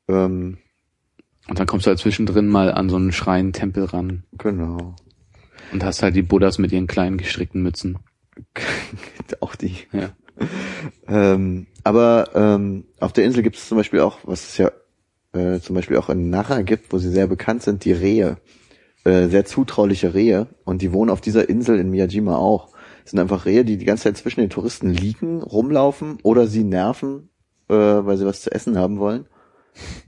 Ähm, 0.09 0.57
Und 1.47 1.59
dann 1.59 1.67
kommst 1.67 1.85
du 1.85 1.89
halt 1.89 1.99
zwischendrin 1.99 2.47
mal 2.47 2.71
an 2.71 2.89
so 2.89 2.95
einen 2.95 3.11
Schrein-Tempel 3.11 3.85
ran 3.85 4.23
genau. 4.37 4.95
und 5.71 5.83
hast 5.83 6.01
halt 6.01 6.15
die 6.15 6.23
Buddhas 6.23 6.57
mit 6.57 6.71
ihren 6.71 6.87
kleinen 6.87 7.17
gestrickten 7.17 7.61
Mützen. 7.61 7.99
auch 9.39 9.55
die. 9.55 9.75
Ja. 9.91 10.09
Ähm, 11.07 11.67
aber 11.83 12.29
ähm, 12.33 12.85
auf 12.99 13.13
der 13.13 13.25
Insel 13.25 13.43
gibt 13.43 13.57
es 13.57 13.67
zum 13.67 13.77
Beispiel 13.77 13.99
auch, 13.99 14.19
was 14.23 14.49
es 14.49 14.57
ja 14.57 14.71
äh, 15.33 15.59
zum 15.59 15.75
Beispiel 15.75 15.97
auch 15.97 16.09
in 16.09 16.29
Nara 16.29 16.61
gibt, 16.61 16.91
wo 16.91 16.97
sie 16.97 17.11
sehr 17.11 17.27
bekannt 17.27 17.63
sind, 17.63 17.85
die 17.85 17.91
Rehe. 17.93 18.37
Äh, 19.03 19.27
sehr 19.27 19.45
zutrauliche 19.45 20.13
Rehe. 20.13 20.47
Und 20.63 20.81
die 20.81 20.93
wohnen 20.93 21.11
auf 21.11 21.21
dieser 21.21 21.47
Insel 21.47 21.79
in 21.79 21.91
Miyajima 21.91 22.35
auch. 22.35 22.69
Es 23.03 23.11
sind 23.11 23.19
einfach 23.19 23.45
Rehe, 23.45 23.63
die 23.63 23.77
die 23.77 23.85
ganze 23.85 24.05
Zeit 24.05 24.17
zwischen 24.17 24.39
den 24.39 24.49
Touristen 24.49 24.89
liegen, 24.89 25.43
rumlaufen 25.43 26.17
oder 26.23 26.47
sie 26.47 26.63
nerven, 26.63 27.29
äh, 27.69 27.75
weil 27.75 28.17
sie 28.17 28.25
was 28.25 28.41
zu 28.41 28.51
essen 28.51 28.79
haben 28.79 28.97
wollen. 28.97 29.27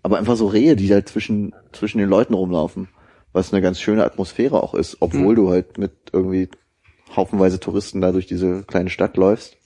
Aber 0.04 0.18
einfach 0.18 0.36
so 0.36 0.48
Rehe, 0.48 0.76
die 0.76 0.88
da 0.88 1.06
zwischen, 1.06 1.54
zwischen 1.72 1.98
den 1.98 2.10
Leuten 2.10 2.34
rumlaufen. 2.34 2.88
Was 3.34 3.52
eine 3.54 3.62
ganz 3.62 3.80
schöne 3.80 4.04
Atmosphäre 4.04 4.64
auch 4.64 4.74
ist, 4.74 4.98
obwohl 5.02 5.36
du 5.36 5.50
halt 5.50 5.78
mit 5.78 5.92
irgendwie 6.14 6.50
haufenweise 7.16 7.60
Touristen 7.60 8.02
da 8.02 8.12
durch 8.12 8.26
diese 8.26 8.64
kleine 8.64 8.90
Stadt 8.90 9.18
läufst. 9.18 9.58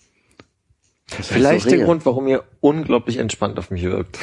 Vielleicht 1.08 1.66
so 1.70 1.76
der. 1.76 1.86
Grund, 1.86 2.06
warum 2.06 2.28
ihr 2.28 2.43
unglaublich 2.60 3.18
entspannt 3.18 3.60
auf 3.60 3.70
mich 3.72 3.84
wirkt. 3.84 4.20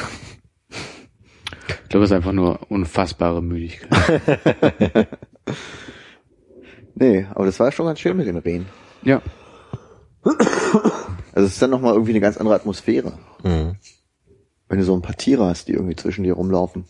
Ich 1.85 1.89
glaube, 1.91 2.05
es 2.05 2.11
ist 2.11 2.17
einfach 2.17 2.33
nur 2.33 2.61
unfassbare 2.71 3.43
Müdigkeit. 3.43 5.09
Nee, 7.01 7.27
aber 7.33 7.47
das 7.47 7.61
war 7.61 7.71
schon 7.71 7.87
ganz 7.87 8.01
schön 8.01 8.17
mit 8.17 8.27
den 8.27 8.39
Rehen. 8.39 8.67
ja. 9.05 9.23
Also 10.25 11.47
es 11.47 11.53
ist 11.53 11.63
dann 11.63 11.71
nochmal 11.71 11.93
irgendwie 11.93 12.11
eine 12.11 12.21
ganz 12.21 12.37
andere 12.37 12.57
Atmosphäre. 12.57 13.13
Mhm. 13.45 13.77
Wenn 14.69 14.79
du 14.79 14.85
so 14.85 14.95
ein 14.95 15.03
paar 15.03 15.17
Tiere 15.17 15.47
hast, 15.47 15.69
die 15.69 15.73
irgendwie 15.73 15.97
zwischen 15.97 16.25
dir 16.25 16.35
rumlaufen. 16.35 16.85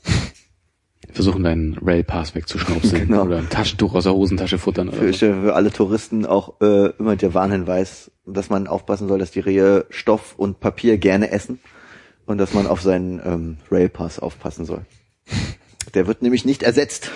Versuchen 1.13 1.43
deinen 1.45 1.79
Railpass 1.79 2.35
wegzuschnaupseln 2.35 3.03
Genau. 3.09 3.23
oder 3.25 3.39
ein 3.39 3.49
Taschentuch 3.49 3.95
aus 3.95 4.05
der 4.05 4.15
Hosentasche 4.15 4.59
futtern 4.59 4.89
oder 4.89 4.99
Für, 4.99 5.13
so. 5.13 5.19
für 5.19 5.55
alle 5.55 5.71
Touristen 5.71 6.27
auch 6.27 6.61
äh, 6.61 6.91
immer 6.99 7.17
der 7.17 7.33
Warnhinweis, 7.35 8.11
dass 8.27 8.51
man 8.51 8.67
aufpassen 8.67 9.09
soll, 9.09 9.19
dass 9.19 9.31
die 9.31 9.41
Rehe 9.41 9.87
Stoff 9.91 10.35
und 10.37 10.61
Papier 10.61 10.99
gerne 10.99 11.31
essen 11.31 11.61
und 12.27 12.39
dass 12.39 12.53
man 12.53 12.67
auf 12.67 12.83
seinen 12.83 13.21
ähm, 13.25 13.57
Railpass 13.71 14.19
aufpassen 14.19 14.67
soll. 14.67 14.85
Der 15.95 16.07
wird 16.07 16.21
nämlich 16.21 16.45
nicht 16.45 16.63
ersetzt. 16.63 17.11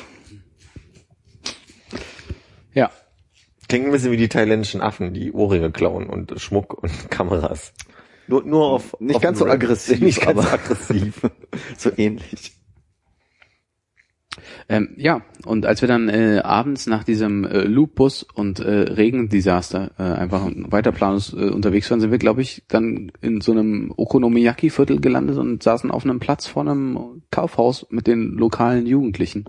Ja. 2.73 2.91
Klingt 3.69 3.87
ein 3.87 3.93
bisschen 3.93 4.13
wie 4.13 4.17
die 4.17 4.29
thailändischen 4.29 4.81
Affen, 4.81 5.13
die 5.13 5.33
Ohrringe 5.33 5.71
klauen 5.71 6.07
und 6.09 6.41
Schmuck 6.41 6.83
und 6.83 6.93
Kameras. 7.11 7.73
Nur, 8.29 8.45
nur 8.45 8.65
auf 8.67 8.97
Nicht 9.01 9.17
auf 9.17 9.23
ganz 9.23 9.39
so 9.39 9.45
Rap- 9.45 9.55
aggressiv, 9.55 10.01
Nicht 10.01 10.21
ganz 10.21 10.39
aber- 10.39 10.43
so 10.43 10.55
aggressiv. 10.55 11.21
so 11.77 11.91
ähnlich. 11.97 12.53
Ähm, 14.69 14.95
ja, 14.97 15.21
und 15.45 15.67
als 15.67 15.83
wir 15.83 15.89
dann 15.89 16.09
äh, 16.09 16.41
abends 16.43 16.87
nach 16.87 17.05
diesem 17.05 17.45
äh, 17.45 17.65
Loopbus 17.65 18.23
und 18.23 18.61
äh, 18.61 18.71
Regendesaster 18.71 19.91
äh, 19.99 20.03
einfach 20.03 20.49
weiter 20.55 20.91
planlos 20.93 21.35
äh, 21.35 21.51
unterwegs 21.51 21.91
waren, 21.91 22.01
sind 22.01 22.11
wir, 22.13 22.19
glaube 22.19 22.41
ich, 22.41 22.63
dann 22.69 23.13
in 23.21 23.43
so 23.43 23.53
einem 23.53 23.93
Okonomiyaki-Viertel 23.95 25.01
gelandet 25.01 25.37
und 25.37 25.63
saßen 25.63 25.91
auf 25.91 26.05
einem 26.05 26.19
Platz 26.21 26.47
vor 26.47 26.63
einem 26.63 27.23
Kaufhaus 27.31 27.87
mit 27.91 28.07
den 28.07 28.33
lokalen 28.33 28.87
Jugendlichen. 28.87 29.45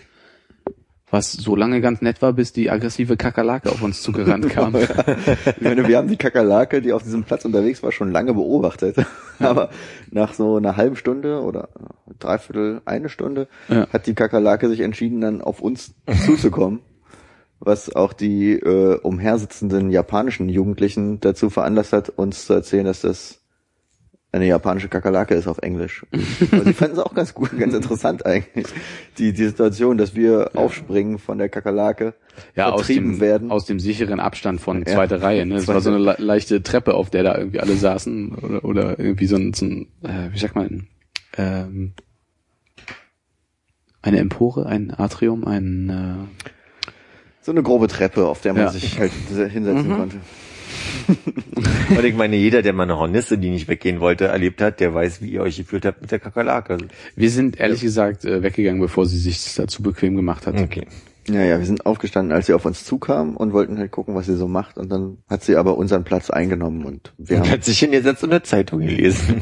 Was 1.13 1.31
so 1.31 1.55
lange 1.55 1.79
ganz 1.79 2.01
nett 2.01 2.23
war, 2.23 2.33
bis 2.33 2.53
die 2.53 2.71
aggressive 2.71 3.17
Kakerlake 3.17 3.69
auf 3.69 3.83
uns 3.83 4.01
zugerannt 4.01 4.49
kam. 4.49 4.73
Ich 5.55 5.61
meine, 5.61 5.87
wir 5.87 5.97
haben 5.99 6.07
die 6.07 6.17
Kakerlake, 6.17 6.81
die 6.81 6.91
auf 6.91 7.03
diesem 7.03 7.23
Platz 7.23 7.45
unterwegs 7.45 7.83
war, 7.83 7.91
schon 7.91 8.11
lange 8.11 8.33
beobachtet. 8.33 8.95
Aber 9.39 9.69
nach 10.09 10.33
so 10.33 10.57
einer 10.57 10.75
halben 10.75 10.95
Stunde 10.95 11.41
oder 11.41 11.69
dreiviertel, 12.17 12.81
eine 12.85 13.09
Stunde 13.09 13.47
Ja. 13.69 13.87
hat 13.93 14.07
die 14.07 14.15
Kakerlake 14.15 14.67
sich 14.69 14.79
entschieden, 14.79 15.21
dann 15.21 15.41
auf 15.43 15.61
uns 15.61 15.93
zuzukommen. 16.25 16.79
Was 17.59 17.95
auch 17.95 18.13
die 18.13 18.53
äh, 18.53 18.97
umhersitzenden 18.97 19.91
japanischen 19.91 20.49
Jugendlichen 20.49 21.19
dazu 21.19 21.51
veranlasst 21.51 21.93
hat, 21.93 22.09
uns 22.09 22.47
zu 22.47 22.53
erzählen, 22.53 22.85
dass 22.85 23.01
das 23.01 23.42
eine 24.33 24.47
japanische 24.47 24.89
Kakerlake 24.89 25.35
ist 25.35 25.47
auf 25.47 25.59
Englisch. 25.59 26.05
Aber 26.51 26.63
die 26.65 26.73
fanden 26.73 26.97
es 26.97 26.99
auch 26.99 27.13
ganz 27.13 27.33
gut, 27.33 27.57
ganz 27.57 27.73
interessant 27.73 28.25
eigentlich. 28.25 28.65
Die, 29.19 29.31
die 29.31 29.45
Situation, 29.45 29.97
dass 29.97 30.15
wir 30.15 30.51
aufspringen 30.55 31.19
von 31.19 31.37
der 31.37 31.49
Kakerlake, 31.49 32.15
ja, 32.55 32.71
aus 32.71 32.81
vertrieben 32.87 33.11
dem, 33.13 33.19
werden. 33.21 33.51
aus 33.51 33.65
dem 33.65 33.79
sicheren 33.79 34.19
Abstand 34.19 34.59
von 34.59 34.79
Ja. 34.79 34.85
zweiter 34.87 35.21
Reihe. 35.21 35.45
Ne? 35.45 35.55
Das 35.55 35.67
war 35.67 35.79
so 35.81 35.89
eine 35.91 35.99
le 35.99 36.15
leichte 36.17 36.63
Treppe, 36.63 36.95
auf 36.95 37.09
der 37.11 37.21
da 37.23 37.37
irgendwie 37.37 37.59
alle 37.59 37.75
saßen. 37.75 38.33
Oder, 38.35 38.65
oder 38.65 38.99
irgendwie 38.99 39.27
so 39.27 39.35
ein, 39.35 39.53
so 39.53 39.65
ein 39.65 39.87
äh, 40.01 40.33
wie 40.33 40.39
sagt 40.39 40.55
man, 40.55 40.87
ähm, 41.37 41.93
eine 44.01 44.17
Empore, 44.19 44.65
ein 44.65 44.91
Atrium, 44.97 45.45
ein 45.45 45.89
äh, 45.89 46.91
So 47.41 47.51
eine 47.51 47.61
grobe 47.63 47.87
Treppe, 47.87 48.25
auf 48.25 48.41
der 48.41 48.53
man 48.53 48.63
Ja. 48.63 48.69
sich 48.71 48.97
halt 48.99 49.11
hinsetzen 49.11 49.95
konnte. 49.95 50.17
Und 51.89 52.03
ich 52.03 52.15
meine, 52.15 52.35
jeder, 52.35 52.61
der 52.61 52.73
mal 52.73 52.83
eine 52.83 52.97
Hornisse, 52.97 53.37
die 53.37 53.49
nicht 53.49 53.67
weggehen 53.67 53.99
wollte, 53.99 54.25
erlebt 54.25 54.61
hat, 54.61 54.79
der 54.79 54.93
weiß, 54.93 55.21
wie 55.21 55.29
ihr 55.31 55.41
euch 55.41 55.57
gefühlt 55.57 55.85
habt 55.85 56.01
mit 56.01 56.11
der 56.11 56.19
Kakerlake. 56.19 56.77
Wir 57.15 57.29
sind 57.29 57.59
ehrlich 57.59 57.81
gesagt 57.81 58.25
äh, 58.25 58.41
weggegangen, 58.41 58.81
bevor 58.81 59.05
sie 59.05 59.17
sich 59.17 59.53
dazu 59.55 59.83
bequem 59.83 60.15
gemacht 60.15 60.47
hat. 60.47 60.59
Okay. 60.59 60.87
Ja, 61.27 61.41
ja, 61.41 61.57
wir 61.57 61.65
sind 61.65 61.85
aufgestanden, 61.85 62.35
als 62.35 62.47
sie 62.47 62.53
auf 62.53 62.65
uns 62.65 62.83
zukam 62.83 63.37
und 63.37 63.53
wollten 63.53 63.77
halt 63.77 63.91
gucken, 63.91 64.13
was 64.13 64.25
sie 64.25 64.35
so 64.35 64.47
macht. 64.47 64.77
Und 64.77 64.91
dann 64.91 65.19
hat 65.29 65.43
sie 65.43 65.55
aber 65.55 65.77
unseren 65.77 66.03
Platz 66.03 66.29
eingenommen 66.29 66.83
und 66.83 67.13
wir 67.17 67.37
Und 67.37 67.43
haben 67.43 67.51
hat 67.51 67.63
sich 67.63 67.79
hingesetzt 67.79 68.23
und 68.23 68.31
eine 68.31 68.43
Zeitung 68.43 68.81
gelesen. 68.81 69.41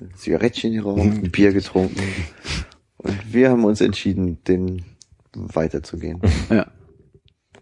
ein 0.00 0.14
Zigarettchen 0.16 0.72
geraucht, 0.72 1.00
ein 1.00 1.30
Bier 1.30 1.52
getrunken. 1.52 2.00
Und 2.96 3.32
wir 3.32 3.50
haben 3.50 3.64
uns 3.64 3.80
entschieden, 3.80 4.42
den 4.44 4.82
weiterzugehen. 5.34 6.20
Ja. 6.48 6.66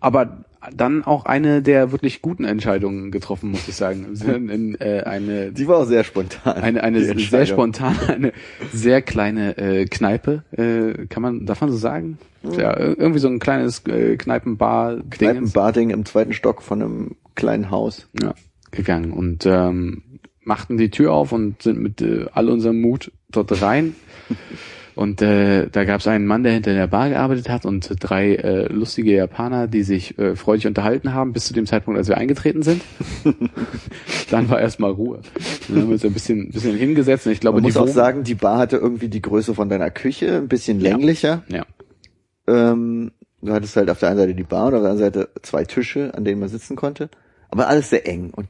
Aber 0.01 0.45
dann 0.75 1.05
auch 1.05 1.25
eine 1.25 1.63
der 1.63 1.93
wirklich 1.93 2.23
guten 2.23 2.45
Entscheidungen 2.45 3.11
getroffen, 3.11 3.51
muss 3.51 3.67
ich 3.69 3.75
sagen. 3.77 4.15
Sind 4.15 4.51
In, 4.51 4.75
äh, 4.81 5.03
eine 5.05 5.53
Die 5.53 5.67
war 5.69 5.79
auch 5.79 5.85
sehr 5.87 6.05
spontan. 6.05 6.55
eine, 6.63 6.83
eine 6.83 7.01
sehr 7.03 7.47
spontane, 7.47 7.97
eine 8.09 8.33
sehr 8.73 9.03
kleine 9.03 9.57
äh, 9.59 9.85
Kneipe, 9.87 10.43
äh, 10.53 11.07
kann 11.07 11.23
man, 11.23 11.47
darf 11.47 11.61
man 11.61 11.71
so 11.71 11.77
sagen? 11.77 12.19
Ja, 12.45 12.73
ir- 12.77 12.97
irgendwie 12.99 13.19
so 13.21 13.29
ein 13.29 13.39
kleines 13.41 13.85
äh, 13.87 14.17
Kneipenbar-Ding 14.17 15.11
Kneipenbading 15.11 15.91
im 15.91 16.05
zweiten 16.05 16.33
Stock 16.33 16.63
von 16.63 16.83
einem 16.83 17.17
kleinen 17.35 17.71
Haus. 17.71 18.09
ja, 18.23 18.35
gegangen 18.71 19.13
und 19.13 19.45
ähm, 19.47 20.03
machten 20.45 20.77
die 20.79 20.91
Tür 20.91 21.13
auf 21.13 21.33
und 21.33 21.63
sind 21.63 21.81
mit 21.81 22.01
äh, 22.01 22.27
all 22.33 22.49
unserem 22.49 22.81
Mut 22.81 23.13
dort 23.31 23.61
rein. 23.63 23.95
Und 24.99 25.23
äh, 25.23 25.69
da 25.71 25.85
gab 25.85 26.01
es 26.01 26.09
einen 26.09 26.27
Mann, 26.27 26.43
der 26.43 26.53
hinter 26.55 26.75
der 26.75 26.89
Bar 26.89 27.09
gearbeitet 27.11 27.49
hat 27.49 27.65
und 27.65 27.89
drei 28.01 28.35
äh, 28.35 28.67
lustige 28.73 29.15
Japaner, 29.15 29.69
die 29.69 29.85
sich 29.85 30.19
äh, 30.19 30.35
freudig 30.35 30.67
unterhalten 30.67 31.15
haben, 31.15 31.33
bis 31.33 31.45
zu 31.47 31.55
dem 31.55 31.67
Zeitpunkt, 31.67 31.99
als 31.99 32.09
wir 32.09 32.17
eingetreten 32.19 32.63
sind. 32.63 32.83
Dann 34.31 34.51
war 34.51 34.61
erstmal 34.61 34.91
Ruhe. 34.91 35.21
Dann 35.69 35.77
haben 35.83 35.87
wir 35.89 35.93
uns 35.93 36.05
ein 36.05 36.13
bisschen, 36.13 36.51
bisschen 36.51 36.77
hingesetzt 36.77 37.27
und 37.27 37.33
ich 37.33 37.39
glaube, 37.39 37.59
Man 37.59 37.63
die 37.63 37.69
muss 37.69 37.77
auch 37.77 37.83
Wogen- 37.83 37.93
sagen, 37.93 38.25
die 38.25 38.35
Bar 38.35 38.59
hatte 38.59 38.77
irgendwie 38.79 39.09
die 39.09 39.23
Größe 39.23 39.55
von 39.55 39.69
deiner 39.69 39.91
Küche, 39.91 40.37
ein 40.37 40.49
bisschen 40.49 40.81
länglicher. 40.81 41.45
ja, 41.49 41.65
Ähm, 42.49 43.13
du 43.41 43.53
hattest 43.53 43.77
halt 43.77 43.91
auf 43.91 44.01
der 44.01 44.09
einen 44.09 44.19
Seite 44.19 44.35
die 44.35 44.43
Bar 44.43 44.67
und 44.67 44.75
auf 44.75 44.83
der 44.83 44.91
anderen 44.91 44.99
Seite 45.13 45.29
zwei 45.43 45.63
Tische, 45.65 46.13
an 46.15 46.25
denen 46.25 46.41
man 46.41 46.49
sitzen 46.49 46.75
konnte. 46.75 47.09
Aber 47.51 47.69
alles 47.69 47.91
sehr 47.91 48.07
eng 48.09 48.31
und 48.35 48.49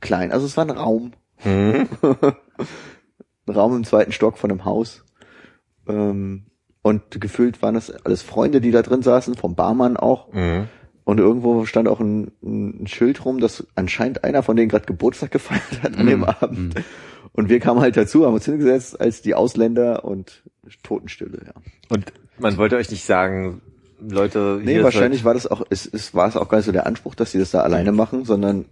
klein. 0.00 0.32
Also 0.32 0.44
es 0.46 0.56
war 0.56 0.64
ein 0.64 0.70
Raum. 0.70 1.12
Mhm. 1.44 1.86
ein 3.46 3.54
Raum 3.54 3.76
im 3.76 3.84
zweiten 3.84 4.10
Stock 4.10 4.38
von 4.38 4.50
einem 4.50 4.64
Haus. 4.64 5.03
Ähm, 5.88 6.46
und 6.82 7.20
gefühlt 7.20 7.62
waren 7.62 7.74
das 7.74 7.90
alles 7.90 8.22
Freunde, 8.22 8.60
die 8.60 8.70
da 8.70 8.82
drin 8.82 9.02
saßen, 9.02 9.34
vom 9.34 9.54
Barmann 9.54 9.96
auch. 9.96 10.32
Mhm. 10.32 10.68
Und 11.04 11.18
irgendwo 11.18 11.66
stand 11.66 11.88
auch 11.88 12.00
ein, 12.00 12.32
ein 12.42 12.86
Schild 12.86 13.24
rum, 13.24 13.38
dass 13.38 13.66
anscheinend 13.74 14.24
einer 14.24 14.42
von 14.42 14.56
denen 14.56 14.68
gerade 14.68 14.86
Geburtstag 14.86 15.30
gefeiert 15.30 15.82
hat 15.82 15.96
an 15.98 16.06
dem 16.06 16.20
Mhm. 16.20 16.24
Abend. 16.24 16.74
Und 17.32 17.48
wir 17.48 17.58
kamen 17.60 17.80
halt 17.80 17.96
dazu, 17.96 18.24
haben 18.24 18.34
uns 18.34 18.44
hingesetzt 18.44 19.00
als 19.00 19.20
die 19.20 19.34
Ausländer 19.34 20.04
und 20.04 20.42
Totenstille, 20.82 21.38
ja. 21.46 21.52
Und 21.90 22.12
man 22.38 22.56
wollte 22.56 22.76
euch 22.76 22.90
nicht 22.90 23.04
sagen, 23.04 23.60
Leute, 24.00 24.60
Nee, 24.62 24.82
wahrscheinlich 24.82 25.24
war 25.24 25.34
das 25.34 25.46
auch, 25.46 25.62
es, 25.70 25.86
es 25.86 26.14
war 26.14 26.28
es 26.28 26.36
auch 26.36 26.48
gar 26.48 26.58
nicht 26.58 26.66
so 26.66 26.72
der 26.72 26.86
Anspruch, 26.86 27.14
dass 27.14 27.32
sie 27.32 27.38
das 27.38 27.50
da 27.50 27.60
alleine 27.60 27.92
machen, 27.92 28.24
sondern 28.24 28.66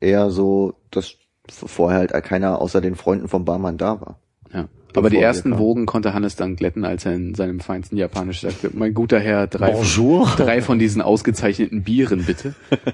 eher 0.00 0.30
so, 0.30 0.74
dass 0.90 1.16
vorher 1.48 1.98
halt 1.98 2.24
keiner 2.24 2.60
außer 2.60 2.80
den 2.80 2.94
Freunden 2.94 3.28
vom 3.28 3.44
Barmann 3.44 3.78
da 3.78 4.00
war. 4.00 4.20
Ja. 4.92 4.98
Aber 4.98 5.10
die 5.10 5.18
ersten. 5.18 5.58
Wogen 5.58 5.86
konnte 5.86 6.14
Hannes 6.14 6.36
dann 6.36 6.56
glätten, 6.56 6.84
als 6.84 7.04
er 7.04 7.14
in 7.14 7.34
seinem 7.34 7.60
feinsten 7.60 7.96
Japanisch 7.96 8.40
sagte, 8.40 8.70
mein 8.72 8.94
guter 8.94 9.20
Herr, 9.20 9.46
drei, 9.46 9.72
Bonjour. 9.72 10.26
drei 10.36 10.62
von 10.62 10.78
diesen 10.78 11.02
ausgezeichneten 11.02 11.82
Bieren, 11.82 12.24
bitte. 12.24 12.54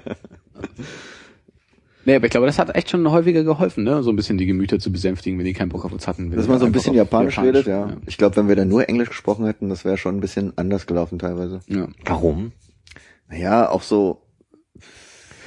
nee, 2.05 2.17
aber 2.17 2.25
ich 2.25 2.31
glaube, 2.31 2.47
das 2.47 2.59
hat 2.59 2.75
echt 2.75 2.91
schon 2.91 3.09
häufiger 3.11 3.45
geholfen, 3.45 3.85
ne? 3.85 4.03
so 4.03 4.11
ein 4.11 4.17
bisschen 4.17 4.39
die 4.39 4.47
Gemüter 4.47 4.79
zu 4.79 4.91
besänftigen, 4.91 5.39
wenn 5.39 5.47
die 5.47 5.53
keinen 5.53 5.69
Bock 5.69 5.85
auf 5.85 5.93
uns 5.93 6.07
hatten. 6.07 6.31
Dass 6.31 6.49
man 6.49 6.59
so 6.59 6.67
ein 6.67 6.73
bisschen 6.73 6.91
auf 6.91 6.97
Japanisch, 6.97 7.39
redet, 7.39 7.67
ja. 7.67 7.97
Ich 8.07 8.19
glaube, 8.19 8.37
wenn 8.37 8.49
wir 8.49 8.57
dann 8.57 8.69
nur 8.69 8.89
Englisch 8.89 9.11
gesprochen 9.11 9.47
hätten, 9.47 9.69
das 9.69 9.85
wäre 9.85 9.97
schon 9.97 10.17
ein 10.17 10.21
bisschen 10.21 10.53
anders 10.57 10.87
gelaufen 10.87 11.19
teilweise. 11.19 11.61
ja. 11.69 11.87
Warum? 12.05 12.53
Naja, 13.29 13.71
auch 13.71 13.83
so, 13.83 14.21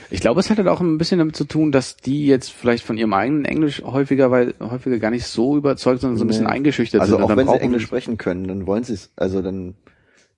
Ich 0.10 0.22
glaube, 0.22 0.40
es 0.40 0.50
hat 0.50 0.58
halt 0.58 0.68
auch 0.68 0.80
ein 0.82 0.98
bisschen 0.98 1.20
damit 1.20 1.36
zu 1.36 1.46
tun, 1.46 1.72
dass 1.72 1.98
die 1.98 2.26
jetzt 2.28 2.52
vielleicht 2.52 2.84
von 2.86 2.98
ihrem 2.98 3.14
eigenen 3.14 3.46
Englisch 3.46 3.82
häufiger, 3.84 4.32
weil 4.32 4.54
häufiger 4.60 5.00
gar 5.00 5.12
nicht 5.12 5.26
so 5.26 5.58
überzeugt, 5.58 6.02
sondern 6.02 6.18
so 6.18 6.24
ein 6.24 6.28
bisschen 6.28 6.46
Nee. 6.46 6.52
eingeschüchtert 6.52 7.02
also 7.02 7.16
sind. 7.16 7.26
Und 7.26 7.32
auch 7.32 7.36
wenn 7.36 7.48
sie 7.48 7.60
Englisch 7.60 7.84
sprechen 7.84 8.18
können, 8.18 8.48
dann 8.48 8.68
wollen 8.68 8.84
sie 8.84 8.94
es, 8.94 9.12
also 9.16 9.42
dann 9.42 9.76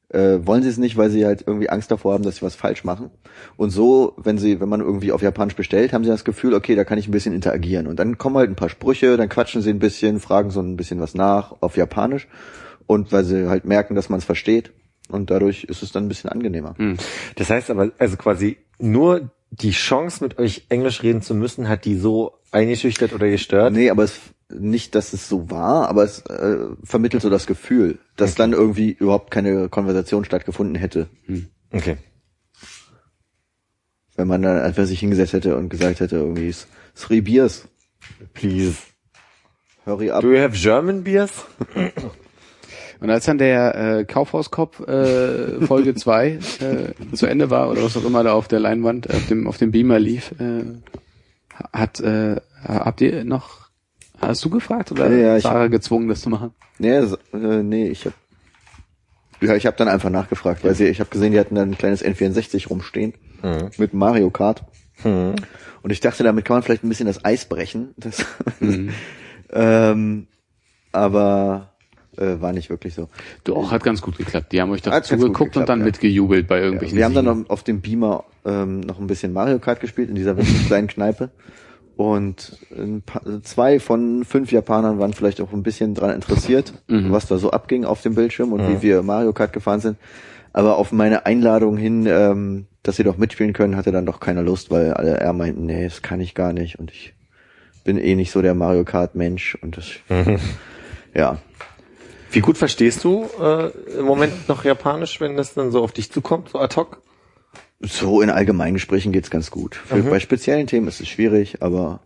äh, 0.09 0.39
wollen 0.43 0.63
sie 0.63 0.69
es 0.69 0.77
nicht, 0.77 0.97
weil 0.97 1.11
sie 1.11 1.25
halt 1.25 1.43
irgendwie 1.45 1.69
Angst 1.69 1.91
davor 1.91 2.13
haben, 2.13 2.23
dass 2.23 2.37
sie 2.37 2.41
was 2.41 2.55
falsch 2.55 2.83
machen. 2.83 3.11
Und 3.57 3.69
so, 3.69 4.13
wenn 4.17 4.37
sie, 4.39 4.59
wenn 4.59 4.69
man 4.69 4.81
irgendwie 4.81 5.11
auf 5.11 5.21
Japanisch 5.21 5.55
bestellt, 5.55 5.93
haben 5.93 6.03
sie 6.03 6.09
das 6.09 6.25
Gefühl, 6.25 6.55
okay, 6.55 6.75
da 6.75 6.83
kann 6.83 6.97
ich 6.97 7.07
ein 7.07 7.11
bisschen 7.11 7.35
interagieren. 7.35 7.85
Und 7.85 7.99
dann 7.99 8.17
kommen 8.17 8.37
halt 8.37 8.49
ein 8.49 8.55
paar 8.55 8.69
Sprüche, 8.69 9.17
dann 9.17 9.29
quatschen 9.29 9.61
sie 9.61 9.69
ein 9.69 9.79
bisschen, 9.79 10.19
fragen 10.19 10.49
so 10.49 10.61
ein 10.61 10.77
bisschen 10.77 10.99
was 10.99 11.13
nach 11.13 11.55
auf 11.61 11.77
Japanisch. 11.77 12.27
Und 12.87 13.11
weil 13.11 13.23
sie 13.23 13.47
halt 13.47 13.65
merken, 13.65 13.93
dass 13.93 14.09
man 14.09 14.17
es 14.17 14.25
versteht. 14.25 14.71
Und 15.09 15.29
dadurch 15.29 15.63
ist 15.65 15.83
es 15.83 15.91
dann 15.91 16.05
ein 16.05 16.07
bisschen 16.07 16.29
angenehmer. 16.31 16.73
Hm. 16.77 16.97
Das 17.35 17.51
heißt 17.51 17.69
aber, 17.69 17.91
also 17.99 18.17
quasi 18.17 18.57
nur 18.79 19.29
die 19.51 19.71
Chance, 19.71 20.23
mit 20.23 20.37
euch 20.37 20.65
Englisch 20.69 21.03
reden 21.03 21.21
zu 21.21 21.33
müssen, 21.35 21.67
hat 21.69 21.85
die 21.85 21.95
so 21.95 22.33
eingeschüchtert 22.51 23.13
oder 23.13 23.27
gestört? 23.29 23.73
Nee, 23.73 23.89
aber 23.89 24.03
es 24.03 24.19
nicht, 24.51 24.95
dass 24.95 25.13
es 25.13 25.29
so 25.29 25.51
war, 25.51 25.89
aber 25.89 26.03
es 26.03 26.21
äh, 26.25 26.57
vermittelt 26.83 27.21
so 27.21 27.29
das 27.29 27.45
Gefühl, 27.45 27.99
dass 28.15 28.35
dann 28.35 28.53
irgendwie 28.53 28.91
überhaupt 28.91 29.29
keine 29.31 29.69
Konversation 29.69 30.25
stattgefunden 30.25 30.75
hätte. 30.75 31.07
Okay. 31.71 31.97
wenn 34.15 34.27
man 34.27 34.41
dann 34.41 34.59
einfach 34.59 34.85
sich 34.85 34.99
hingesetzt 34.99 35.33
hätte 35.33 35.55
und 35.55 35.69
gesagt 35.69 35.99
hätte, 35.99 36.17
irgendwie, 36.17 36.53
three 36.95 37.21
beers, 37.21 37.67
Please. 38.33 38.77
hurry 39.85 40.09
up. 40.09 40.21
Do 40.21 40.31
you 40.33 40.39
have 40.39 40.57
German 40.57 41.03
beers? 41.03 41.31
Und 42.99 43.09
als 43.09 43.25
dann 43.25 43.37
der 43.37 43.75
äh, 43.75 44.05
Kaufhauskopf 44.05 44.81
äh, 44.87 45.65
Folge 45.65 45.95
2 45.95 46.27
äh, 46.29 46.39
zu 47.15 47.25
Ende 47.25 47.49
war 47.49 47.69
oder 47.69 47.83
was 47.83 47.95
auch 47.95 48.05
immer 48.05 48.23
da 48.23 48.33
auf 48.33 48.47
der 48.47 48.59
Leinwand, 48.59 49.09
auf 49.09 49.27
dem 49.27 49.47
auf 49.47 49.57
dem 49.57 49.71
Beamer 49.71 49.99
lief, 49.99 50.33
äh, 50.39 50.63
hat 51.73 51.99
äh, 52.01 52.37
habt 52.63 53.01
ihr 53.01 53.23
noch 53.23 53.69
hast 54.19 54.43
du 54.43 54.49
gefragt 54.49 54.91
oder 54.91 55.09
Ja, 55.09 55.17
ja, 55.17 55.37
ich 55.37 55.43
Sarah 55.43 55.67
gezwungen, 55.67 56.09
das 56.09 56.21
zu 56.21 56.29
machen? 56.29 56.51
Nee, 56.77 56.97
äh, 56.97 57.63
nee, 57.63 57.87
ich 57.87 58.05
hab 58.05 58.13
ja, 59.41 59.55
ich 59.55 59.65
habe 59.65 59.77
dann 59.77 59.87
einfach 59.87 60.09
nachgefragt, 60.09 60.65
weil 60.65 60.75
sie, 60.75 60.87
ich 60.87 60.99
habe 60.99 61.09
gesehen, 61.09 61.31
die 61.31 61.39
hatten 61.39 61.55
dann 61.55 61.71
ein 61.71 61.77
kleines 61.77 62.03
N64 62.03 62.67
rumstehen 62.67 63.13
mit 63.77 63.93
Mario 63.93 64.29
Kart. 64.31 64.65
Und 65.81 65.91
ich 65.91 66.01
dachte, 66.01 66.23
damit 66.23 66.43
kann 66.43 66.55
man 66.55 66.63
vielleicht 66.63 66.83
ein 66.83 66.89
bisschen 66.89 67.07
das 67.07 67.23
Eis 67.23 67.45
brechen. 67.45 67.93
Das, 67.95 68.25
ähm, 69.51 70.27
aber 70.91 71.68
äh, 72.19 72.41
war 72.41 72.53
nicht 72.53 72.69
wirklich 72.69 72.93
so. 72.93 73.09
Doch, 73.43 73.71
hat 73.71 73.83
ganz 73.83 74.01
gut 74.01 74.17
geklappt. 74.17 74.51
Die 74.51 74.61
haben 74.61 74.71
euch 74.71 74.81
doch 74.81 74.99
zugeguckt 75.01 75.57
und 75.57 75.69
dann 75.69 75.79
ja. 75.79 75.85
mitgejubelt 75.85 76.47
bei 76.47 76.59
irgendwelchen 76.59 76.97
Wir 76.97 77.05
haben 77.05 77.13
dann 77.13 77.25
Siegen. 77.25 77.41
noch 77.43 77.49
auf 77.49 77.63
dem 77.63 77.81
Beamer 77.81 78.25
ähm, 78.45 78.81
noch 78.81 78.99
ein 78.99 79.07
bisschen 79.07 79.33
Mario 79.33 79.59
Kart 79.59 79.79
gespielt 79.79 80.09
in 80.09 80.15
dieser 80.15 80.35
kleinen 80.67 80.87
Kneipe. 80.87 81.29
Und 81.95 82.57
ein 82.71 83.01
paar, 83.01 83.21
zwei 83.43 83.79
von 83.79 84.23
fünf 84.23 84.53
Japanern 84.53 84.99
waren 84.99 85.11
vielleicht 85.11 85.41
auch 85.41 85.51
ein 85.51 85.63
bisschen 85.63 85.95
dran 85.95 86.15
interessiert, 86.15 86.71
was 86.87 87.27
da 87.27 87.37
so 87.37 87.51
abging 87.51 87.83
auf 87.83 88.01
dem 88.01 88.15
Bildschirm 88.15 88.53
und 88.53 88.65
wie 88.69 88.81
wir 88.81 89.01
Mario 89.03 89.33
Kart 89.33 89.51
gefahren 89.51 89.81
sind. 89.81 89.97
Aber 90.53 90.77
auf 90.77 90.93
meine 90.93 91.25
Einladung 91.25 91.75
hin, 91.75 92.05
ähm, 92.07 92.67
dass 92.83 92.95
sie 92.95 93.03
doch 93.03 93.17
mitspielen 93.17 93.51
können, 93.51 93.75
hatte 93.75 93.91
dann 93.91 94.05
doch 94.05 94.21
keiner 94.21 94.41
Lust, 94.41 94.71
weil 94.71 94.93
alle 94.93 95.19
er 95.19 95.33
meinten, 95.33 95.65
nee, 95.65 95.83
das 95.83 96.01
kann 96.01 96.21
ich 96.21 96.35
gar 96.35 96.53
nicht. 96.53 96.79
Und 96.79 96.89
ich 96.89 97.13
bin 97.83 97.97
eh 97.97 98.15
nicht 98.15 98.31
so 98.31 98.41
der 98.41 98.55
Mario 98.55 98.85
Kart 98.85 99.15
Mensch. 99.15 99.57
Und 99.61 99.75
das, 99.75 99.87
ja, 101.13 101.37
Wie 102.31 102.41
gut 102.41 102.57
verstehst 102.57 103.03
du 103.03 103.27
äh, 103.41 103.69
im 103.97 104.05
Moment 104.05 104.47
noch 104.47 104.63
Japanisch, 104.63 105.19
wenn 105.19 105.35
das 105.35 105.53
dann 105.53 105.71
so 105.71 105.83
auf 105.83 105.91
dich 105.91 106.11
zukommt, 106.11 106.49
so 106.49 106.59
ad 106.59 106.75
hoc? 106.75 107.01
So 107.79 108.21
in 108.21 108.29
allgemeinen 108.29 108.73
Gesprächen 108.73 109.11
geht's 109.11 109.29
ganz 109.29 109.51
gut. 109.51 109.75
Für, 109.75 110.03
Bei 110.03 110.19
speziellen 110.19 110.67
Themen 110.67 110.87
ist 110.87 110.99
es 110.99 111.07
schwierig, 111.07 111.61
aber 111.61 112.01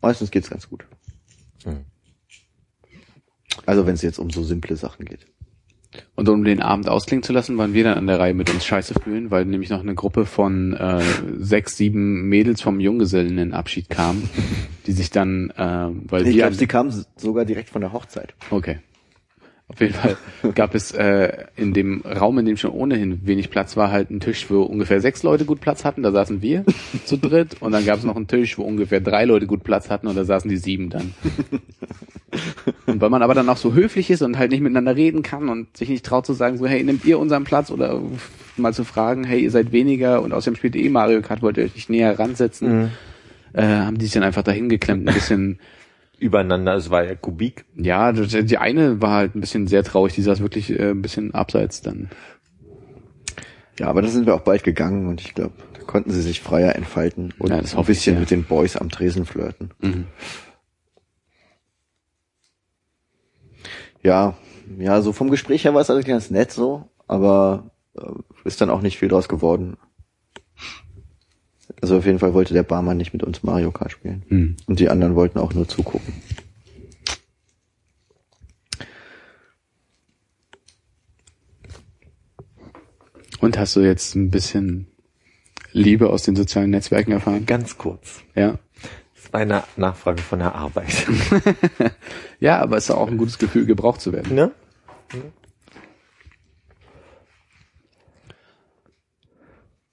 meistens 0.00 0.30
geht's 0.30 0.50
ganz 0.50 0.68
gut. 0.68 0.84
Also 3.66 3.86
wenn 3.86 3.94
es 3.94 4.02
jetzt 4.02 4.18
um 4.18 4.30
so 4.30 4.42
simple 4.42 4.76
Sachen 4.76 5.06
geht. 5.06 5.26
Und 6.16 6.28
um 6.28 6.44
den 6.44 6.60
Abend 6.60 6.88
ausklingen 6.88 7.22
zu 7.22 7.32
lassen, 7.32 7.56
waren 7.56 7.72
wir 7.72 7.84
dann 7.84 7.96
an 7.96 8.06
der 8.06 8.18
Reihe 8.18 8.34
mit 8.34 8.50
uns 8.50 8.66
Scheiße 8.66 8.94
fühlen, 8.94 9.30
weil 9.30 9.44
nämlich 9.44 9.70
noch 9.70 9.80
eine 9.80 9.94
Gruppe 9.94 10.26
von 10.26 10.74
äh, 10.74 11.00
sechs, 11.38 11.76
sieben 11.76 12.28
Mädels 12.28 12.60
vom 12.60 12.80
Junggesellenabschied 12.80 13.88
kam, 13.88 14.28
die 14.86 14.92
sich 14.92 15.10
dann, 15.10 15.50
äh, 15.50 15.88
weil 16.10 16.22
Ich 16.22 16.34
wir 16.34 16.42
glaube, 16.42 16.54
sie 16.54 16.66
kamen 16.66 17.04
sogar 17.16 17.44
direkt 17.44 17.70
von 17.70 17.80
der 17.80 17.92
Hochzeit. 17.92 18.34
Okay. 18.50 18.78
Auf 19.68 19.80
jeden 19.80 19.94
Fall 19.94 20.16
gab 20.54 20.74
es 20.74 20.92
äh, 20.92 21.46
in 21.56 21.72
dem 21.72 22.02
Raum, 22.02 22.38
in 22.38 22.44
dem 22.44 22.58
schon 22.58 22.72
ohnehin 22.72 23.26
wenig 23.26 23.50
Platz 23.50 23.76
war, 23.76 23.90
halt 23.90 24.10
einen 24.10 24.20
Tisch, 24.20 24.50
wo 24.50 24.62
ungefähr 24.62 25.00
sechs 25.00 25.22
Leute 25.22 25.46
gut 25.46 25.60
Platz 25.60 25.84
hatten. 25.84 26.02
Da 26.02 26.12
saßen 26.12 26.42
wir 26.42 26.64
zu 27.06 27.16
dritt. 27.16 27.56
Und 27.60 27.72
dann 27.72 27.84
gab 27.86 27.98
es 27.98 28.04
noch 28.04 28.16
einen 28.16 28.26
Tisch, 28.26 28.58
wo 28.58 28.62
ungefähr 28.62 29.00
drei 29.00 29.24
Leute 29.24 29.46
gut 29.46 29.64
Platz 29.64 29.88
hatten. 29.88 30.06
Und 30.06 30.16
da 30.16 30.24
saßen 30.24 30.50
die 30.50 30.58
sieben 30.58 30.90
dann. 30.90 31.14
Und 32.86 33.00
weil 33.00 33.10
man 33.10 33.22
aber 33.22 33.34
dann 33.34 33.48
auch 33.48 33.56
so 33.56 33.74
höflich 33.74 34.10
ist 34.10 34.20
und 34.22 34.38
halt 34.38 34.50
nicht 34.50 34.60
miteinander 34.60 34.96
reden 34.96 35.22
kann 35.22 35.48
und 35.48 35.76
sich 35.76 35.88
nicht 35.88 36.04
traut 36.04 36.26
zu 36.26 36.32
sagen, 36.32 36.58
so, 36.58 36.66
hey, 36.66 36.82
nehmt 36.82 37.04
ihr 37.04 37.18
unseren 37.20 37.44
Platz? 37.44 37.70
Oder 37.70 38.00
mal 38.56 38.74
zu 38.74 38.84
fragen, 38.84 39.24
hey, 39.24 39.40
ihr 39.40 39.50
seid 39.52 39.70
weniger 39.70 40.20
und 40.20 40.32
außerdem 40.32 40.56
spielt 40.56 40.74
ihr 40.74 40.84
eh 40.84 40.88
Mario 40.88 41.22
Kart, 41.22 41.42
wollt 41.42 41.56
ihr 41.56 41.64
euch 41.64 41.76
nicht 41.76 41.90
näher 41.90 42.18
ransetzen? 42.18 42.90
Äh, 43.52 43.62
haben 43.62 43.98
die 43.98 44.06
sich 44.06 44.14
dann 44.14 44.24
einfach 44.24 44.42
dahin 44.42 44.68
geklemmt, 44.68 45.08
ein 45.08 45.14
bisschen 45.14 45.60
Übereinander, 46.24 46.74
es 46.74 46.88
war 46.90 47.04
ja 47.04 47.14
Kubik. 47.14 47.66
ja, 47.76 48.12
die 48.12 48.58
eine 48.58 49.02
war 49.02 49.10
halt 49.12 49.34
ein 49.34 49.40
bisschen 49.40 49.66
sehr 49.66 49.84
traurig, 49.84 50.14
die 50.14 50.22
saß 50.22 50.40
wirklich 50.40 50.70
äh, 50.70 50.90
ein 50.90 51.02
bisschen 51.02 51.34
abseits 51.34 51.82
dann. 51.82 52.10
Ja, 53.78 53.88
aber 53.88 54.00
da 54.02 54.08
sind 54.08 54.24
wir 54.26 54.34
auch 54.34 54.40
bald 54.40 54.64
gegangen 54.64 55.06
und 55.08 55.20
ich 55.20 55.34
glaube, 55.34 55.52
da 55.74 55.82
konnten 55.82 56.10
sie 56.12 56.22
sich 56.22 56.40
freier 56.40 56.76
entfalten 56.76 57.34
und 57.38 57.50
Ja, 57.50 57.60
das 57.60 57.74
ein 57.74 57.78
hoffe 57.78 57.92
ich 57.92 57.98
bisschen 57.98 58.14
sehr. 58.14 58.20
mit 58.20 58.30
den 58.30 58.44
Boys 58.44 58.76
am 58.76 58.88
Tresen 58.88 59.26
flirten. 59.26 59.70
Mhm. 59.80 60.06
Ja, 64.02 64.34
ja, 64.78 65.00
so 65.02 65.12
vom 65.12 65.30
Gespräch 65.30 65.64
her 65.64 65.74
war 65.74 65.80
es 65.80 65.90
also 65.90 66.06
ganz 66.06 66.30
nett 66.30 66.52
so, 66.52 66.88
aber 67.06 67.70
äh, 67.98 68.02
ist 68.44 68.60
dann 68.60 68.70
auch 68.70 68.80
nicht 68.82 68.98
viel 68.98 69.08
draus 69.08 69.28
geworden. 69.28 69.76
Also 71.84 71.98
auf 71.98 72.06
jeden 72.06 72.18
Fall 72.18 72.32
wollte 72.32 72.54
der 72.54 72.62
Barmann 72.62 72.96
nicht 72.96 73.12
mit 73.12 73.22
uns 73.22 73.42
Mario 73.42 73.70
Kart 73.70 73.92
spielen. 73.92 74.24
Hm. 74.28 74.56
Und 74.64 74.80
die 74.80 74.88
anderen 74.88 75.16
wollten 75.16 75.38
auch 75.38 75.52
nur 75.52 75.68
zugucken. 75.68 76.14
Und 83.38 83.58
hast 83.58 83.76
du 83.76 83.80
jetzt 83.80 84.14
ein 84.14 84.30
bisschen 84.30 84.86
Liebe 85.72 86.08
aus 86.08 86.22
den 86.22 86.36
sozialen 86.36 86.70
Netzwerken 86.70 87.12
erfahren? 87.12 87.44
Ganz 87.44 87.76
kurz. 87.76 88.22
Ja. 88.34 88.58
Das 89.14 89.30
war 89.30 89.40
eine 89.40 89.62
Nachfrage 89.76 90.22
von 90.22 90.38
der 90.38 90.54
Arbeit. 90.54 91.06
Ja, 92.40 92.60
aber 92.60 92.78
es 92.78 92.84
ist 92.84 92.92
auch 92.92 93.08
ein 93.08 93.18
gutes 93.18 93.38
Gefühl, 93.38 93.66
gebraucht 93.66 94.00
zu 94.00 94.10
werden. 94.14 94.34
ne? 94.34 94.52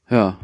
Ja. 0.10 0.40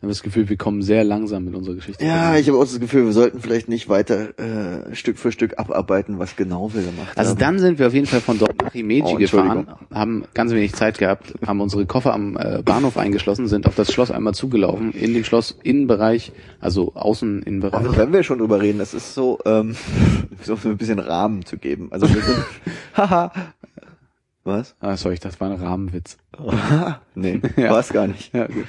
Ich 0.00 0.02
habe 0.02 0.12
das 0.12 0.22
Gefühl, 0.22 0.48
wir 0.48 0.56
kommen 0.56 0.80
sehr 0.80 1.04
langsam 1.04 1.44
mit 1.44 1.54
unserer 1.54 1.74
Geschichte. 1.74 2.02
Ja, 2.02 2.34
ich 2.34 2.48
habe 2.48 2.56
auch 2.56 2.62
das 2.64 2.80
Gefühl, 2.80 3.04
wir 3.04 3.12
sollten 3.12 3.38
vielleicht 3.42 3.68
nicht 3.68 3.90
weiter 3.90 4.30
äh, 4.38 4.94
Stück 4.94 5.18
für 5.18 5.30
Stück 5.30 5.58
abarbeiten, 5.58 6.18
was 6.18 6.36
genau 6.36 6.72
wir 6.72 6.80
gemacht 6.80 7.18
Also 7.18 7.32
haben. 7.32 7.38
dann 7.38 7.58
sind 7.58 7.78
wir 7.78 7.86
auf 7.88 7.92
jeden 7.92 8.06
Fall 8.06 8.22
von 8.22 8.38
dort 8.38 8.62
nach 8.62 8.72
Himeji 8.72 9.02
Oh, 9.04 9.16
gefahren, 9.16 9.66
haben 9.92 10.24
ganz 10.32 10.52
wenig 10.52 10.72
Zeit 10.72 10.96
gehabt, 10.96 11.34
haben 11.46 11.60
unsere 11.60 11.84
Koffer 11.84 12.14
am 12.14 12.38
äh, 12.38 12.62
Bahnhof 12.64 12.96
eingeschlossen, 12.96 13.46
sind 13.46 13.66
auf 13.66 13.74
das 13.74 13.92
Schloss 13.92 14.10
einmal 14.10 14.32
zugelaufen, 14.32 14.92
in 14.92 15.12
den 15.12 15.22
Schloss 15.22 15.58
Innenbereich, 15.62 16.32
also 16.60 16.94
außen 16.94 17.42
Innenbereich. 17.42 17.80
Also 17.84 17.98
wenn 17.98 18.10
wir 18.14 18.22
schon 18.22 18.38
drüber 18.38 18.62
reden, 18.62 18.78
das 18.78 18.94
ist 18.94 19.12
so, 19.14 19.38
ähm, 19.44 19.76
so 20.42 20.56
ein 20.64 20.78
bisschen 20.78 20.98
Rahmen 20.98 21.44
zu 21.44 21.58
geben. 21.58 21.88
Also 21.90 22.08
wir 22.08 22.22
sind, 22.22 22.38
haha, 22.96 23.32
was? 24.44 24.74
Ah, 24.80 24.96
sorry, 24.96 25.18
das 25.20 25.38
war 25.42 25.50
ein 25.50 25.60
Rahmenwitz. 25.60 26.16
Nee, 27.14 27.42
Ja. 27.58 27.72
war's 27.72 27.90
gar 27.90 28.06
nicht. 28.06 28.32
Ja, 28.34 28.46
gut. 28.46 28.64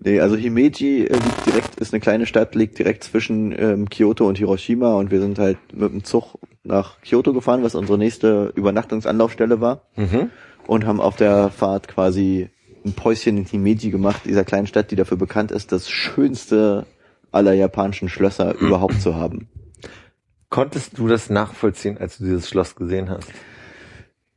Nee, 0.00 0.20
also 0.20 0.36
Himeji 0.36 1.06
äh, 1.06 1.14
liegt 1.14 1.46
direkt, 1.46 1.80
ist 1.80 1.92
eine 1.92 2.00
kleine 2.00 2.26
Stadt, 2.26 2.54
liegt 2.54 2.78
direkt 2.78 3.02
zwischen 3.02 3.52
ähm, 3.58 3.88
Kyoto 3.88 4.28
und 4.28 4.38
Hiroshima 4.38 4.94
und 4.94 5.10
wir 5.10 5.20
sind 5.20 5.38
halt 5.38 5.58
mit 5.72 5.92
dem 5.92 6.04
Zug 6.04 6.38
nach 6.62 7.00
Kyoto 7.02 7.32
gefahren, 7.32 7.64
was 7.64 7.74
unsere 7.74 7.98
nächste 7.98 8.52
Übernachtungsanlaufstelle 8.54 9.60
war 9.60 9.82
und 10.66 10.86
haben 10.86 11.00
auf 11.00 11.16
der 11.16 11.50
Fahrt 11.50 11.88
quasi 11.88 12.50
ein 12.84 12.92
Päuschen 12.92 13.38
in 13.38 13.44
Himeji 13.44 13.90
gemacht, 13.90 14.22
dieser 14.24 14.44
kleinen 14.44 14.66
Stadt, 14.66 14.90
die 14.90 14.96
dafür 14.96 15.16
bekannt 15.16 15.50
ist, 15.50 15.72
das 15.72 15.88
schönste 15.90 16.86
aller 17.32 17.54
japanischen 17.54 18.08
Schlösser 18.08 18.54
überhaupt 18.60 19.00
zu 19.02 19.16
haben. 19.16 19.48
Konntest 20.48 20.96
du 20.96 21.08
das 21.08 21.28
nachvollziehen, 21.28 21.98
als 21.98 22.18
du 22.18 22.24
dieses 22.24 22.48
Schloss 22.48 22.76
gesehen 22.76 23.10
hast? 23.10 23.28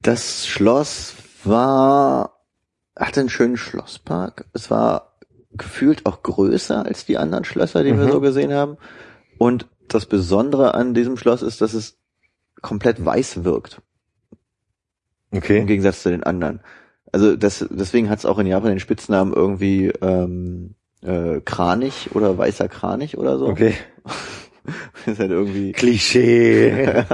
Das 0.02 0.48
Schloss 0.48 1.14
war, 1.44 2.42
hatte 2.98 3.22
einen 3.22 3.30
schönen 3.30 3.56
Schlosspark. 3.56 4.46
Es 4.54 4.70
war 4.72 5.11
gefühlt 5.54 6.06
auch 6.06 6.24
größer 6.24 6.86
als 6.86 7.06
die 7.06 7.18
anderen 7.18 7.44
Schlösser, 7.44 7.84
die 7.84 7.98
wir 7.98 8.06
Mhm. 8.08 8.12
so 8.12 8.22
gesehen 8.22 8.54
haben. 8.54 8.78
Und 9.38 9.68
das 9.88 10.06
Besondere 10.06 10.74
an 10.74 10.94
diesem 10.94 11.18
Schloss 11.18 11.42
ist, 11.42 11.62
dass 11.62 11.74
es 11.74 11.98
komplett 12.62 13.04
weiß 13.04 13.44
wirkt, 13.44 13.82
im 15.32 15.38
Okay. 15.40 15.64
Gegensatz 15.66 16.04
zu 16.04 16.10
den 16.10 16.24
anderen. 16.24 16.62
Also 17.12 17.36
das, 17.36 17.66
deswegen 17.70 18.10
hat 18.10 18.20
es 18.20 18.26
auch 18.26 18.40
in 18.40 18.48
Japan 18.48 18.70
den 18.70 18.80
Spitznamen 18.80 19.34
irgendwie 19.34 19.88
ähm, 20.02 20.76
äh, 21.02 21.42
Kranich 21.42 22.10
oder 22.14 22.38
weißer 22.38 22.70
Kranich 22.70 23.18
oder 23.18 23.38
so. 23.38 23.48
Okay. 23.48 23.74
ist 25.06 25.20
halt 25.20 25.32
irgendwie 25.32 25.72
Klischee. 25.74 27.04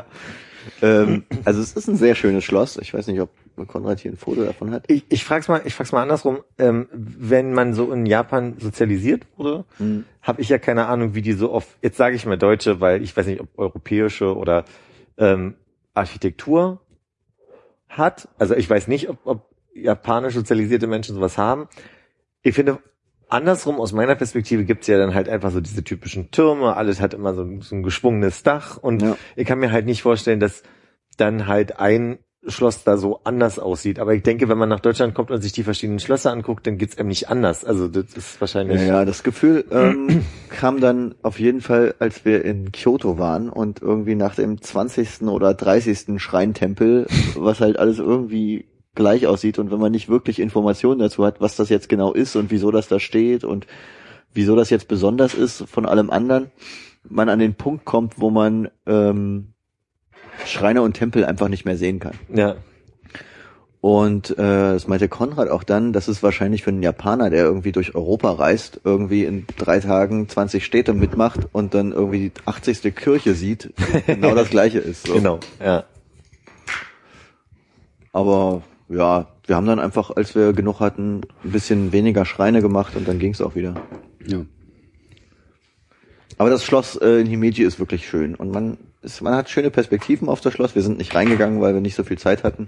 ähm, 0.81 1.23
also 1.45 1.61
es 1.61 1.73
ist 1.73 1.87
ein 1.87 1.95
sehr 1.95 2.15
schönes 2.15 2.43
Schloss. 2.43 2.77
Ich 2.77 2.93
weiß 2.93 3.07
nicht, 3.07 3.19
ob 3.21 3.29
Konrad 3.67 3.99
hier 3.99 4.11
ein 4.11 4.17
Foto 4.17 4.43
davon 4.43 4.71
hat. 4.71 4.83
Ich, 4.87 5.05
ich 5.09 5.23
frag's 5.23 5.47
mal, 5.47 5.61
ich 5.65 5.73
frag's 5.73 5.91
mal 5.91 6.01
andersrum. 6.01 6.39
Ähm, 6.57 6.87
wenn 6.91 7.53
man 7.53 7.73
so 7.73 7.91
in 7.91 8.05
Japan 8.05 8.55
sozialisiert 8.59 9.25
wurde, 9.37 9.65
Hm. 9.77 10.05
habe 10.21 10.41
ich 10.41 10.49
ja 10.49 10.57
keine 10.59 10.87
Ahnung, 10.87 11.15
wie 11.15 11.21
die 11.21 11.33
so 11.33 11.51
oft, 11.51 11.67
jetzt 11.81 11.97
sage 11.97 12.15
ich 12.15 12.25
mal 12.25 12.37
Deutsche, 12.37 12.79
weil 12.81 13.01
ich 13.01 13.15
weiß 13.15 13.25
nicht, 13.27 13.41
ob 13.41 13.49
europäische 13.57 14.35
oder 14.35 14.65
ähm, 15.17 15.55
Architektur 15.93 16.81
hat. 17.89 18.27
Also 18.37 18.55
ich 18.55 18.69
weiß 18.69 18.87
nicht, 18.87 19.09
ob, 19.09 19.17
ob 19.25 19.49
japanisch 19.73 20.33
sozialisierte 20.35 20.87
Menschen 20.87 21.15
sowas 21.15 21.37
haben. 21.37 21.67
Ich 22.43 22.55
finde, 22.55 22.79
andersrum 23.29 23.79
aus 23.79 23.91
meiner 23.93 24.15
Perspektive 24.15 24.63
gibt's 24.65 24.87
ja 24.87 24.97
dann 24.97 25.13
halt 25.13 25.29
einfach 25.29 25.51
so 25.51 25.59
diese 25.61 25.83
typischen 25.83 26.31
Türme, 26.31 26.75
alles 26.77 27.01
hat 27.01 27.13
immer 27.13 27.33
so, 27.33 27.41
ein- 27.43 27.61
so 27.61 27.75
ein 27.75 27.83
geschwungenes 27.83 28.43
Dach 28.43 28.77
und 28.77 29.01
Ja. 29.01 29.17
ich 29.35 29.45
kann 29.47 29.59
mir 29.59 29.71
halt 29.71 29.85
nicht 29.85 30.01
vorstellen, 30.01 30.39
dass 30.39 30.63
dann 31.17 31.47
halt 31.47 31.79
ein 31.79 32.19
Schloss 32.49 32.83
da 32.85 32.95
so 32.95 33.19
anders 33.25 33.59
aussieht. 33.59 33.99
Aber 33.99 34.13
ich 34.13 34.23
denke, 34.23 34.47
wenn 34.47 34.57
man 34.57 34.69
nach 34.69 34.79
Deutschland 34.79 35.13
kommt 35.13 35.31
und 35.31 35.41
sich 35.41 35.51
die 35.51 35.63
verschiedenen 35.63 35.99
Schlösser 35.99 36.31
anguckt, 36.31 36.65
dann 36.65 36.77
geht's 36.77 36.97
einem 36.97 37.09
nicht 37.09 37.27
anders. 37.29 37.65
Also 37.65 37.89
das 37.89 38.13
ist 38.15 38.39
wahrscheinlich. 38.39 38.79
Ja, 38.81 38.87
ja, 38.99 39.05
das 39.05 39.23
Gefühl 39.23 39.65
ähm, 39.71 40.23
kam 40.49 40.79
dann 40.79 41.15
auf 41.23 41.39
jeden 41.39 41.59
Fall, 41.59 41.95
als 41.99 42.23
wir 42.23 42.45
in 42.45 42.71
Kyoto 42.71 43.17
waren 43.17 43.49
und 43.49 43.81
irgendwie 43.81 44.15
nach 44.15 44.35
dem 44.35 44.61
20. 44.61 45.23
oder 45.23 45.53
30. 45.55 46.21
Schreintempel, 46.21 47.07
was 47.35 47.59
halt 47.59 47.77
alles 47.79 47.99
irgendwie 47.99 48.65
gleich 48.97 49.27
aussieht 49.27 49.59
und 49.59 49.71
wenn 49.71 49.79
man 49.79 49.93
nicht 49.93 50.09
wirklich 50.09 50.39
Informationen 50.39 50.99
dazu 50.99 51.23
hat, 51.23 51.39
was 51.39 51.55
das 51.55 51.69
jetzt 51.69 51.87
genau 51.87 52.11
ist 52.11 52.35
und 52.35 52.51
wieso 52.51 52.71
das 52.71 52.89
da 52.89 52.99
steht 52.99 53.45
und 53.45 53.65
wieso 54.33 54.55
das 54.57 54.69
jetzt 54.69 54.89
besonders 54.89 55.33
ist 55.33 55.63
von 55.69 55.85
allem 55.85 56.09
anderen, 56.09 56.51
man 57.07 57.29
an 57.29 57.39
den 57.39 57.53
Punkt 57.53 57.85
kommt, 57.85 58.19
wo 58.19 58.29
man 58.29 58.69
ähm, 58.85 59.53
Schreine 60.45 60.81
und 60.81 60.93
Tempel 60.93 61.23
einfach 61.23 61.47
nicht 61.47 61.63
mehr 61.63 61.77
sehen 61.77 61.99
kann. 61.99 62.15
Ja. 62.33 62.55
Und 63.79 64.31
äh, 64.31 64.35
das 64.73 64.87
meinte 64.87 65.07
Konrad 65.07 65.49
auch 65.49 65.63
dann, 65.63 65.93
das 65.93 66.07
ist 66.07 66.23
wahrscheinlich 66.23 66.63
für 66.63 66.71
einen 66.71 66.81
Japaner, 66.81 67.29
der 67.29 67.43
irgendwie 67.45 67.71
durch 67.71 67.95
Europa 67.95 68.31
reist, 68.31 68.81
irgendwie 68.83 69.23
in 69.23 69.45
drei 69.57 69.79
Tagen 69.79 70.27
20 70.27 70.65
Städte 70.65 70.93
mitmacht 70.93 71.47
und 71.51 71.73
dann 71.73 71.91
irgendwie 71.91 72.29
die 72.29 72.31
80. 72.45 72.95
Kirche 72.95 73.35
sieht, 73.35 73.73
genau 74.07 74.33
das 74.33 74.49
gleiche 74.49 74.79
ist. 74.79 75.05
So. 75.05 75.13
Genau, 75.13 75.39
ja. 75.63 75.85
Aber 78.11 78.63
ja, 78.89 79.27
wir 79.45 79.55
haben 79.55 79.65
dann 79.65 79.79
einfach, 79.79 80.11
als 80.15 80.35
wir 80.35 80.53
genug 80.53 80.79
hatten, 80.79 81.21
ein 81.43 81.51
bisschen 81.51 81.91
weniger 81.91 82.25
Schreine 82.25 82.61
gemacht 82.61 82.95
und 82.95 83.07
dann 83.07 83.19
ging's 83.19 83.41
auch 83.41 83.55
wieder. 83.55 83.75
Ja. 84.25 84.45
Aber 86.37 86.49
das 86.49 86.63
Schloss 86.63 86.95
äh, 86.95 87.21
in 87.21 87.27
Himeji 87.27 87.63
ist 87.63 87.79
wirklich 87.79 88.07
schön 88.07 88.35
und 88.35 88.51
man 88.51 88.77
ist, 89.01 89.21
man 89.21 89.35
hat 89.35 89.49
schöne 89.49 89.71
Perspektiven 89.71 90.29
auf 90.29 90.41
das 90.41 90.53
Schloss. 90.53 90.75
Wir 90.75 90.81
sind 90.81 90.97
nicht 90.97 91.15
reingegangen, 91.15 91.61
weil 91.61 91.73
wir 91.73 91.81
nicht 91.81 91.95
so 91.95 92.03
viel 92.03 92.17
Zeit 92.17 92.43
hatten. 92.43 92.67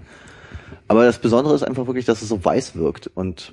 Aber 0.88 1.04
das 1.04 1.20
Besondere 1.20 1.54
ist 1.54 1.62
einfach 1.62 1.86
wirklich, 1.86 2.04
dass 2.04 2.22
es 2.22 2.28
so 2.28 2.44
weiß 2.44 2.76
wirkt 2.76 3.08
und 3.14 3.52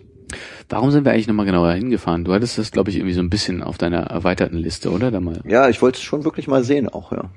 Warum 0.68 0.92
sind 0.92 1.06
wir 1.06 1.14
eigentlich 1.14 1.28
nochmal 1.28 1.46
genauer 1.46 1.72
hingefahren? 1.72 2.26
Du 2.26 2.34
hattest 2.34 2.58
das, 2.58 2.72
glaube 2.72 2.90
ich, 2.90 2.98
irgendwie 2.98 3.14
so 3.14 3.22
ein 3.22 3.30
bisschen 3.30 3.64
auf 3.64 3.78
deiner 3.78 4.00
erweiterten 4.00 4.58
Liste, 4.58 4.92
oder? 4.92 5.10
Da 5.10 5.22
mal. 5.22 5.40
ja, 5.48 5.70
ich 5.70 5.82
wollte 5.82 5.98
es 5.98 6.04
schon 6.04 6.26
wirklich 6.26 6.48
mal 6.50 6.66
sehen 6.66 6.90
auch, 6.90 7.14
ja. 7.14 7.30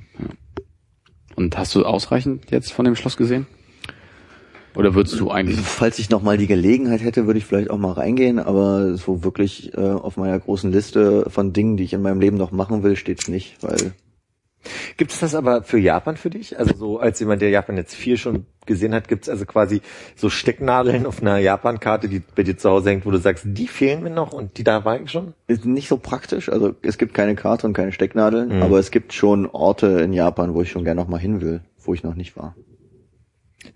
Und 1.36 1.56
hast 1.56 1.72
du 1.76 1.84
ausreichend 1.84 2.50
jetzt 2.50 2.72
von 2.72 2.84
dem 2.84 2.96
Schloss 2.96 3.16
gesehen? 3.16 3.46
Oder 4.76 4.94
würdest 4.94 5.18
du 5.18 5.30
eigentlich? 5.30 5.60
Falls 5.60 5.98
ich 5.98 6.10
noch 6.10 6.22
mal 6.22 6.36
die 6.38 6.46
Gelegenheit 6.46 7.02
hätte, 7.02 7.26
würde 7.26 7.38
ich 7.38 7.44
vielleicht 7.46 7.70
auch 7.70 7.78
mal 7.78 7.92
reingehen, 7.92 8.38
aber 8.38 8.96
so 8.96 9.24
wirklich 9.24 9.74
äh, 9.76 9.80
auf 9.80 10.16
meiner 10.16 10.38
großen 10.38 10.70
Liste 10.70 11.28
von 11.28 11.52
Dingen, 11.52 11.76
die 11.76 11.84
ich 11.84 11.92
in 11.92 12.02
meinem 12.02 12.20
Leben 12.20 12.36
noch 12.36 12.52
machen 12.52 12.82
will, 12.82 12.96
steht's 12.96 13.28
nicht, 13.28 13.56
weil 13.62 13.92
Gibt 14.98 15.12
es 15.12 15.20
das 15.20 15.34
aber 15.34 15.62
für 15.62 15.78
Japan 15.78 16.18
für 16.18 16.28
dich? 16.28 16.58
Also 16.58 16.74
so 16.76 16.98
als 16.98 17.18
jemand, 17.18 17.40
der 17.40 17.48
Japan 17.48 17.78
jetzt 17.78 17.94
viel 17.94 18.18
schon 18.18 18.44
gesehen 18.66 18.94
hat, 18.94 19.08
gibt 19.08 19.22
es 19.24 19.30
also 19.30 19.46
quasi 19.46 19.80
so 20.16 20.28
Stecknadeln 20.28 21.06
auf 21.06 21.22
einer 21.22 21.38
Japan-Karte, 21.38 22.08
die 22.10 22.20
bei 22.20 22.42
dir 22.42 22.58
zu 22.58 22.68
Hause 22.68 22.90
hängt, 22.90 23.06
wo 23.06 23.10
du 23.10 23.16
sagst, 23.16 23.44
die 23.48 23.66
fehlen 23.66 24.02
mir 24.02 24.10
noch 24.10 24.34
und 24.34 24.58
die 24.58 24.64
da 24.64 24.84
war 24.84 25.00
ich 25.00 25.10
schon? 25.10 25.32
ist 25.46 25.64
nicht 25.64 25.88
so 25.88 25.96
praktisch. 25.96 26.50
Also 26.50 26.74
es 26.82 26.98
gibt 26.98 27.14
keine 27.14 27.36
Karte 27.36 27.66
und 27.66 27.72
keine 27.72 27.92
Stecknadeln, 27.92 28.56
Mhm. 28.56 28.62
aber 28.62 28.78
es 28.78 28.90
gibt 28.90 29.14
schon 29.14 29.46
Orte 29.46 29.86
in 30.02 30.12
Japan, 30.12 30.52
wo 30.54 30.60
ich 30.60 30.70
schon 30.70 30.84
gerne 30.84 31.00
noch 31.00 31.08
mal 31.08 31.18
hin 31.18 31.40
will, 31.40 31.62
wo 31.82 31.94
ich 31.94 32.02
noch 32.02 32.14
nicht 32.14 32.36
war. 32.36 32.54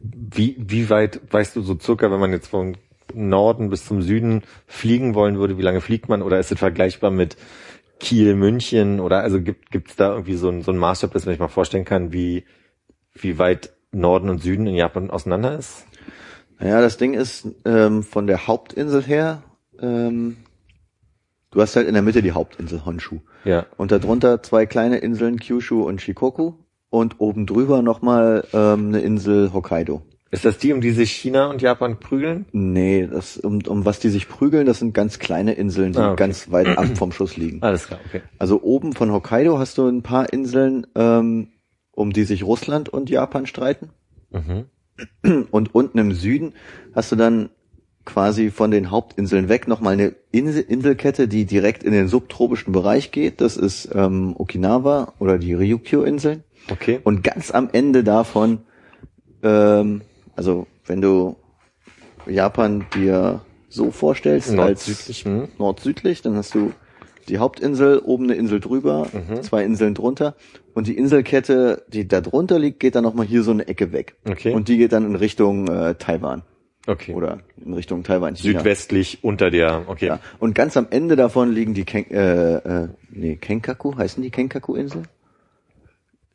Wie, 0.07 0.57
wie 0.59 0.91
weit, 0.91 1.21
weißt 1.31 1.57
du 1.57 1.63
so 1.63 1.79
circa, 1.79 2.11
wenn 2.11 2.21
man 2.21 2.33
jetzt 2.33 2.49
von 2.49 2.77
Norden 3.15 3.71
bis 3.71 3.87
zum 3.87 4.03
Süden 4.03 4.43
fliegen 4.67 5.15
wollen 5.15 5.39
würde, 5.39 5.57
wie 5.57 5.63
lange 5.63 5.81
fliegt 5.81 6.09
man? 6.09 6.21
Oder 6.21 6.39
ist 6.39 6.53
es 6.53 6.59
vergleichbar 6.59 7.11
mit 7.11 7.37
Kiel, 8.01 8.35
München? 8.35 9.01
Oder 9.01 9.21
also 9.21 9.41
gibt 9.41 9.71
gibt's 9.71 9.97
da 9.97 10.13
irgendwie 10.13 10.37
so 10.37 10.49
einen 10.49 10.63
so 10.63 10.73
einen 10.73 10.81
Maßstab, 10.81 11.13
dass 11.13 11.25
man 11.25 11.33
sich 11.33 11.41
mal 11.41 11.49
vorstellen 11.49 11.87
kann, 11.87 12.13
wie, 12.13 12.45
wie 13.15 13.39
weit 13.39 13.73
Norden 13.93 14.29
und 14.29 14.43
Süden 14.43 14.67
in 14.67 14.75
Japan 14.75 15.11
auseinander 15.11 15.59
ist? 15.59 15.87
Naja, 16.59 16.81
das 16.81 16.99
Ding 16.99 17.15
ist 17.15 17.49
ähm, 17.65 18.03
von 18.03 18.27
der 18.27 18.47
Hauptinsel 18.47 19.03
her, 19.03 19.43
ähm, 19.81 20.37
du 21.51 21.61
hast 21.61 21.77
halt 21.77 21.89
in 21.89 21.95
der 21.95 22.03
Mitte 22.03 22.23
die 22.23 22.33
Hauptinsel 22.33 22.85
Honshu. 22.85 23.21
Ja. 23.45 23.67
Und 23.77 23.91
darunter 23.91 24.43
zwei 24.43 24.67
kleine 24.67 24.99
Inseln 24.99 25.39
Kyushu 25.39 25.83
und 25.83 26.01
Shikoku 26.01 26.55
und 26.95 27.16
oben 27.18 27.45
drüber 27.45 27.82
nochmal 27.82 28.47
ähm, 28.53 28.88
eine 28.88 29.01
Insel 29.01 29.53
Hokkaido. 29.53 30.03
Ist 30.30 30.45
das 30.45 30.59
die, 30.59 30.72
um 30.72 30.80
die 30.80 30.92
sich 30.92 31.11
China 31.11 31.51
und 31.51 31.61
Japan 31.61 31.99
prügeln? 31.99 32.47
Nee, 32.53 33.09
das, 33.11 33.36
um, 33.36 33.61
um 33.66 33.84
was 33.84 33.99
die 33.99 34.11
sich 34.11 34.28
prügeln, 34.28 34.64
das 34.64 34.78
sind 34.78 34.95
ganz 34.95 35.18
kleine 35.18 35.55
Inseln, 35.55 35.92
die 35.92 35.99
Ah, 35.99 36.12
okay. 36.12 36.16
ganz 36.16 36.53
weit 36.53 36.78
ab 36.78 36.86
vom 36.97 37.11
Schuss 37.11 37.36
liegen. 37.36 37.62
Alles 37.62 37.88
klar, 37.88 37.99
okay. 38.07 38.22
Also 38.38 38.62
oben 38.62 38.92
von 38.92 39.11
Hokkaido 39.11 39.59
hast 39.59 39.76
du 39.78 39.88
ein 39.88 40.03
paar 40.03 40.32
Inseln, 40.32 40.86
ähm, 40.95 41.49
um 41.90 42.12
die 42.12 42.24
sich 42.24 42.45
Russland 42.45 42.88
und 42.88 43.11
Japan 43.11 43.47
streiten. 43.47 43.90
Mhm. 44.30 44.66
Und 45.51 45.74
unten 45.74 45.99
im 45.99 46.12
Süden 46.12 46.53
hast 46.95 47.11
du 47.11 47.16
dann 47.16 47.51
quasi 48.05 48.51
von 48.51 48.70
den 48.70 48.90
Hauptinseln 48.90 49.49
weg 49.49 49.66
nochmal 49.66 49.95
eine 49.95 50.14
Insel, 50.30 50.62
Inselkette, 50.62 51.26
die 51.26 51.45
direkt 51.45 51.82
in 51.82 51.92
den 51.92 52.07
subtropischen 52.07 52.72
Bereich 52.72 53.11
geht. 53.11 53.40
Das 53.40 53.57
ist 53.57 53.88
ähm, 53.92 54.34
Okinawa 54.38 55.14
oder 55.18 55.38
die 55.38 55.55
Ryukyu-Inseln. 55.55 56.45
Okay. 56.71 57.01
Und 57.05 57.23
ganz 57.23 57.51
am 57.51 57.69
Ende 57.73 58.05
davon, 58.05 58.61
ähm, 59.43 60.03
also 60.37 60.67
wenn 60.87 61.01
du 61.01 61.37
Japan 62.27 62.87
dir 62.95 63.43
so 63.69 63.91
vorstellst 63.91 64.51
als 64.51 64.57
Nord-südlich, 64.57 65.25
hm? 65.25 65.49
nord-südlich, 65.59 66.23
dann 66.23 66.37
hast 66.37 66.55
du 66.55 66.73
die 67.29 67.39
Hauptinsel, 67.39 67.99
oben 67.99 68.25
eine 68.25 68.35
Insel 68.35 68.61
drüber, 68.61 69.07
zwei 69.43 69.65
Inseln 69.65 69.95
drunter 69.95 70.37
und 70.75 70.87
die 70.87 70.97
Inselkette, 70.97 71.85
die 71.89 72.07
da 72.07 72.21
drunter 72.21 72.59
liegt, 72.59 72.81
geht 72.81 72.95
dann 72.95 73.05
nochmal 73.05 73.27
hier 73.27 73.43
so 73.43 73.51
eine 73.51 73.67
Ecke 73.67 73.93
weg. 73.93 74.17
Okay. 74.29 74.53
Und 74.53 74.69
die 74.69 74.77
geht 74.77 74.93
dann 74.93 75.07
in 75.07 75.17
Richtung 75.17 75.69
äh, 75.69 75.95
Taiwan 75.95 76.43
Okay. 76.87 77.15
oder 77.15 77.39
in 77.65 77.73
Richtung 77.73 78.03
Taiwan. 78.03 78.37
China. 78.37 78.59
Südwestlich 78.59 79.25
unter 79.25 79.51
der, 79.51 79.85
okay. 79.87 80.07
Ja. 80.07 80.21
Und 80.39 80.55
ganz 80.55 80.77
am 80.77 80.87
Ende 80.91 81.17
davon 81.17 81.51
liegen 81.51 81.73
die 81.73 81.85
Ken 81.85 82.05
äh, 82.11 82.57
äh, 82.57 82.89
nee, 83.11 83.37
Kenkaku, 83.37 83.97
heißen 83.97 84.23
die 84.23 84.31
Kenkaku-Inseln? 84.31 85.09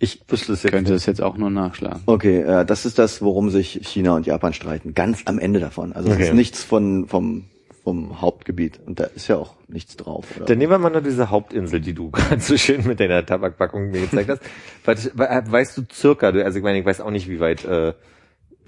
Ich 0.02 0.22
wüsste 0.30 0.54
es 0.54 0.64
jetzt 0.64 0.72
Könnte 0.72 0.94
es 0.94 1.06
jetzt 1.06 1.22
auch 1.22 1.36
nur 1.38 1.50
nachschlagen. 1.50 2.02
Okay, 2.06 2.40
äh, 2.42 2.66
das 2.66 2.86
ist 2.86 2.98
das, 2.98 3.22
worum 3.22 3.50
sich 3.50 3.82
China 3.84 4.16
und 4.16 4.26
Japan 4.26 4.54
streiten. 4.54 4.94
Ganz 4.94 5.22
am 5.26 5.40
Ende 5.40 5.60
davon. 5.60 5.92
Also 5.94 6.08
es 6.10 6.16
Okay. 6.16 6.28
ist 6.28 6.34
nichts 6.34 6.64
von 6.64 7.06
vom 7.08 7.46
vom 7.84 8.22
Hauptgebiet 8.22 8.80
und 8.86 9.00
da 9.00 9.06
ist 9.06 9.28
ja 9.30 9.38
auch 9.38 9.56
nichts 9.68 9.96
drauf. 9.98 10.26
Oder? 10.36 10.46
Dann 10.46 10.58
nehmen 10.58 10.72
wir 10.72 10.78
mal 10.80 10.90
nur 10.92 11.02
diese 11.02 11.30
Hauptinsel, 11.30 11.80
die 11.80 11.94
du 11.94 12.12
gerade 12.12 12.40
so 12.42 12.56
schön 12.58 12.86
mit 12.86 13.00
deiner 13.00 13.26
Tabakpackung 13.26 13.90
mir 13.92 14.02
gezeigt 14.02 14.30
hast. 14.30 14.42
Weißt, 14.86 15.18
we- 15.18 15.44
weißt 15.52 15.78
du 15.78 15.84
circa, 15.92 16.32
du, 16.32 16.44
also 16.44 16.58
ich 16.58 16.64
meine, 16.64 16.80
ich 16.80 16.86
weiß 16.86 17.02
auch 17.02 17.10
nicht, 17.12 17.30
wie 17.30 17.40
weit, 17.40 17.66
äh, 17.66 17.94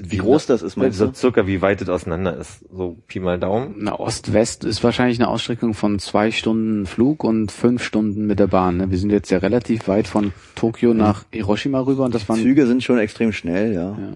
Wie 0.03 0.17
groß 0.17 0.45
das 0.45 0.61
ist, 0.61 0.77
meinst 0.77 0.97
so 0.97 1.13
circa, 1.13 1.47
wie 1.47 1.61
weit 1.61 1.81
es 1.81 1.89
auseinander 1.89 2.37
ist. 2.37 2.65
So 2.71 2.97
Pi 3.07 3.19
mal 3.19 3.39
Daumen. 3.39 3.75
Na, 3.77 3.99
Ost-West 3.99 4.63
ist 4.63 4.83
wahrscheinlich 4.83 5.19
eine 5.19 5.27
Ausstreckung 5.27 5.73
von 5.73 5.99
zwei 5.99 6.31
Stunden 6.31 6.85
Flug 6.85 7.23
und 7.23 7.51
fünf 7.51 7.83
Stunden 7.83 8.25
mit 8.25 8.39
der 8.39 8.47
Bahn. 8.47 8.77
Ne? 8.77 8.91
Wir 8.91 8.97
sind 8.97 9.11
jetzt 9.11 9.29
ja 9.31 9.37
relativ 9.39 9.87
weit 9.87 10.07
von 10.07 10.33
Tokio 10.55 10.93
nach 10.93 11.25
Hiroshima 11.31 11.79
rüber 11.81 12.05
und 12.05 12.15
das 12.15 12.27
waren, 12.29 12.39
Züge 12.39 12.65
sind 12.67 12.83
schon 12.83 12.97
extrem 12.99 13.31
schnell, 13.31 13.73
ja. 13.73 13.89
Ja. 13.91 14.13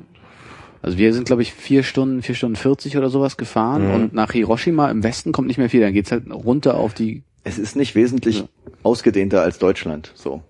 also 0.82 0.98
wir 0.98 1.14
sind 1.14 1.26
glaube 1.26 1.42
ich 1.42 1.54
vier 1.54 1.84
Stunden, 1.84 2.22
vier 2.22 2.36
Stunden 2.36 2.56
40 2.56 2.98
oder 2.98 3.10
sowas 3.10 3.38
gefahren 3.38 3.90
und 3.92 4.14
nach 4.14 4.32
Hiroshima 4.32 4.90
im 4.90 5.04
Westen 5.04 5.32
kommt 5.32 5.48
nicht 5.48 5.58
mehr 5.58 5.70
viel. 5.70 5.82
Dann 5.82 5.94
geht's 5.94 6.12
halt 6.12 6.24
runter 6.32 6.76
auf 6.76 6.94
die, 6.94 7.24
Es 7.44 7.60
ist 7.60 7.76
nicht 7.76 7.96
wesentlich 7.96 8.44
ausgedehnter 8.84 9.42
als 9.42 9.60
Deutschland. 9.60 10.12
So 10.16 10.42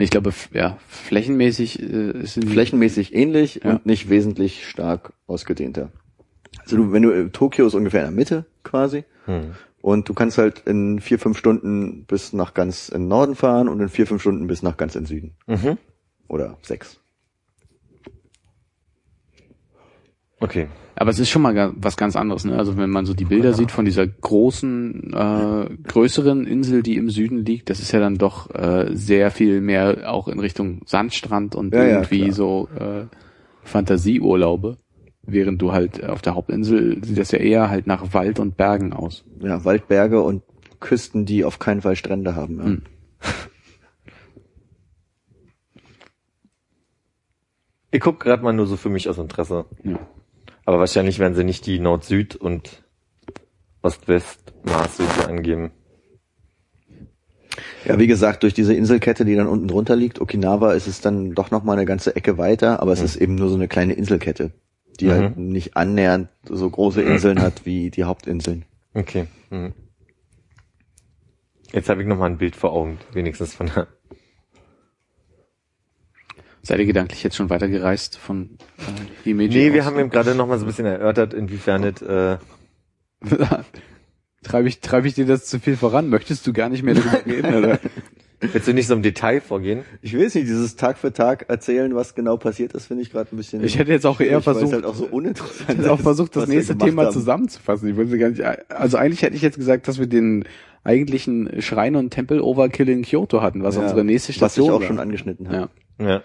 ich 0.00 0.10
glaube, 0.10 0.32
ja, 0.52 0.78
flächenmäßig 0.88 1.82
äh, 1.82 2.24
sind 2.24 2.50
flächenmäßig 2.50 3.14
ähnlich 3.14 3.60
Ja. 3.62 3.70
und 3.72 3.86
nicht 3.86 4.08
wesentlich 4.10 4.66
stark 4.68 5.12
ausgedehnter. 5.26 5.90
Also 6.62 6.76
du, 6.76 6.92
wenn 6.92 7.02
du 7.02 7.10
äh, 7.10 7.28
Tokio 7.30 7.66
ist 7.66 7.74
ungefähr 7.74 8.00
in 8.00 8.06
der 8.06 8.14
Mitte 8.16 8.46
quasi. 8.62 9.04
Hm. 9.26 9.54
Und 9.82 10.08
du 10.08 10.14
kannst 10.14 10.36
halt 10.36 10.60
in 10.66 11.00
vier, 11.00 11.18
fünf 11.18 11.38
Stunden 11.38 12.04
bis 12.04 12.32
nach 12.32 12.52
ganz 12.52 12.90
in 12.90 13.02
den 13.02 13.08
Norden 13.08 13.34
fahren 13.34 13.68
und 13.68 13.80
in 13.80 13.88
vier, 13.88 14.06
fünf 14.06 14.20
Stunden 14.20 14.46
bis 14.46 14.62
nach 14.62 14.76
ganz 14.76 14.94
in 14.94 15.02
den 15.02 15.06
Süden. 15.06 15.34
Mhm. 15.46 15.78
Oder 16.28 16.58
sechs. 16.62 17.00
Okay. 20.40 20.68
Aber 20.96 21.10
es 21.10 21.18
ist 21.18 21.30
schon 21.30 21.42
mal 21.42 21.72
was 21.76 21.96
ganz 21.96 22.16
anderes, 22.16 22.44
ne? 22.44 22.56
Also 22.58 22.76
wenn 22.76 22.90
man 22.90 23.06
so 23.06 23.14
die 23.14 23.24
Bilder 23.24 23.54
sieht 23.54 23.70
von 23.70 23.84
dieser 23.84 24.06
großen, 24.06 25.12
äh, 25.14 25.76
größeren 25.88 26.46
Insel, 26.46 26.82
die 26.82 26.96
im 26.96 27.08
Süden 27.08 27.44
liegt, 27.44 27.70
das 27.70 27.80
ist 27.80 27.92
ja 27.92 28.00
dann 28.00 28.16
doch 28.16 28.54
äh, 28.54 28.88
sehr 28.94 29.30
viel 29.30 29.60
mehr 29.60 30.10
auch 30.12 30.28
in 30.28 30.38
Richtung 30.40 30.82
Sandstrand 30.86 31.54
und 31.54 31.72
Ja, 31.74 31.84
ja, 31.84 31.88
irgendwie 31.96 32.24
klar. 32.24 32.32
so 32.32 32.68
äh, 32.78 33.06
Fantasieurlaube. 33.62 34.76
Während 35.22 35.62
du 35.62 35.72
halt 35.72 36.04
auf 36.04 36.22
der 36.22 36.34
Hauptinsel 36.34 37.04
sieht 37.04 37.18
das 37.18 37.30
ja 37.30 37.38
eher 37.38 37.70
halt 37.70 37.86
nach 37.86 38.12
Wald 38.14 38.38
und 38.38 38.56
Bergen 38.56 38.92
aus. 38.92 39.24
Ja, 39.40 39.64
Waldberge 39.64 40.22
und 40.22 40.42
Küsten, 40.80 41.24
die 41.24 41.44
auf 41.44 41.58
keinen 41.58 41.82
Fall 41.82 41.96
Strände 41.96 42.34
haben. 42.34 42.58
Ja. 42.58 42.64
Hm. 42.64 42.82
Ich 47.90 48.00
guck 48.00 48.20
gerade 48.20 48.42
mal 48.42 48.52
nur 48.52 48.66
so 48.66 48.76
für 48.76 48.88
mich 48.88 49.08
aus 49.08 49.18
Interesse. 49.18 49.66
Ja. 49.82 49.98
Aber 50.70 50.78
wahrscheinlich 50.78 51.18
werden 51.18 51.34
sie 51.34 51.42
nicht 51.42 51.66
die 51.66 51.80
Nord-Süd 51.80 52.36
und 52.36 52.84
Ost-West-Maße 53.82 55.02
angeben. 55.26 55.72
Ja, 57.84 57.98
wie 57.98 58.06
gesagt, 58.06 58.44
durch 58.44 58.54
diese 58.54 58.72
Inselkette, 58.72 59.24
die 59.24 59.34
dann 59.34 59.48
unten 59.48 59.66
drunter 59.66 59.96
liegt, 59.96 60.20
Okinawa, 60.20 60.74
ist 60.74 60.86
es 60.86 61.00
dann 61.00 61.32
doch 61.34 61.50
noch 61.50 61.64
mal 61.64 61.72
eine 61.72 61.86
ganze 61.86 62.14
Ecke 62.14 62.38
weiter, 62.38 62.78
aber 62.80 62.92
es 62.92 63.00
ist 63.00 63.16
eben 63.16 63.34
nur 63.34 63.48
so 63.48 63.56
eine 63.56 63.66
kleine 63.66 63.94
Inselkette, 63.94 64.52
die 65.00 65.06
Mhm. 65.06 65.10
halt 65.10 65.36
nicht 65.38 65.76
annähernd 65.76 66.28
so 66.48 66.70
große 66.70 67.02
Inseln 67.02 67.40
hat 67.42 67.66
wie 67.66 67.90
die 67.90 68.04
Hauptinseln. 68.04 68.64
Okay. 68.94 69.26
Mhm. 69.50 69.72
Jetzt 71.72 71.88
habe 71.88 72.00
ich 72.02 72.06
noch 72.06 72.16
mal 72.16 72.26
ein 72.26 72.38
Bild 72.38 72.54
vor 72.54 72.70
Augen, 72.74 73.00
wenigstens 73.12 73.54
von 73.54 73.66
der. 73.74 73.88
Seid 76.62 76.78
ihr 76.78 76.86
gedanklich 76.86 77.22
jetzt 77.22 77.36
schon 77.36 77.48
weitergereist 77.50 78.18
von 78.18 78.50
äh, 78.78 78.82
Himeji? 79.24 79.48
Nee, 79.48 79.72
wir 79.72 79.80
aus? 79.80 79.86
haben 79.86 79.98
eben 79.98 80.10
gerade 80.10 80.34
noch 80.34 80.46
mal 80.46 80.58
so 80.58 80.64
ein 80.64 80.68
bisschen 80.68 80.86
erörtert, 80.86 81.32
inwiefern 81.34 81.84
es, 81.84 82.02
äh, 82.02 82.36
Treibe 84.42 84.68
ich, 84.68 84.80
treibe 84.80 85.06
ich 85.06 85.14
dir 85.14 85.26
das 85.26 85.44
zu 85.46 85.58
viel 85.60 85.76
voran? 85.76 86.08
Möchtest 86.08 86.46
du 86.46 86.52
gar 86.54 86.70
nicht 86.70 86.82
mehr 86.82 86.94
darüber 86.94 87.26
reden? 87.26 87.54
Oder? 87.54 87.78
willst 88.40 88.66
du 88.66 88.72
nicht 88.72 88.86
so 88.86 88.94
im 88.94 89.02
Detail 89.02 89.42
vorgehen? 89.42 89.84
Ich 90.00 90.14
will 90.14 90.22
jetzt 90.22 90.34
nicht 90.34 90.48
dieses 90.48 90.76
Tag 90.76 90.96
für 90.96 91.12
Tag 91.12 91.50
erzählen, 91.50 91.94
was 91.94 92.14
genau 92.14 92.38
passiert 92.38 92.72
ist, 92.72 92.86
finde 92.86 93.02
ich 93.02 93.10
gerade 93.12 93.34
ein 93.34 93.36
bisschen. 93.36 93.62
Ich 93.62 93.78
hätte 93.78 93.92
jetzt 93.92 94.06
auch 94.06 94.18
eher 94.18 94.38
es 94.38 94.44
versucht, 94.44 94.72
halt 94.72 94.86
auch 94.86 94.94
so 94.94 95.04
uninteressant. 95.04 95.60
ich 95.68 95.76
hätte 95.78 95.92
auch 95.92 96.00
versucht, 96.00 96.34
das 96.36 96.44
was 96.44 96.48
wir 96.48 96.56
nächste 96.56 96.78
Thema 96.78 97.04
haben. 97.04 97.12
zusammenzufassen. 97.12 97.90
Ich 97.90 97.96
wollte 97.96 98.16
gar 98.16 98.30
nicht, 98.30 98.42
also 98.70 98.96
eigentlich 98.96 99.20
hätte 99.22 99.36
ich 99.36 99.42
jetzt 99.42 99.58
gesagt, 99.58 99.88
dass 99.88 99.98
wir 99.98 100.06
den 100.06 100.44
eigentlichen 100.84 101.60
Schrein 101.60 101.94
und 101.94 102.08
Tempel 102.08 102.40
Overkill 102.40 102.88
in 102.88 103.02
Kyoto 103.02 103.42
hatten, 103.42 103.62
was 103.62 103.76
Ja, 103.76 103.82
unsere 103.82 104.04
nächste 104.06 104.30
Was 104.30 104.36
Station 104.36 104.68
ich 104.68 104.72
auch 104.72 104.80
war. 104.80 104.86
schon 104.86 104.98
angeschnitten 105.00 105.48
habe. 105.48 105.56
ja. 105.56 105.68
Ja. 106.08 106.22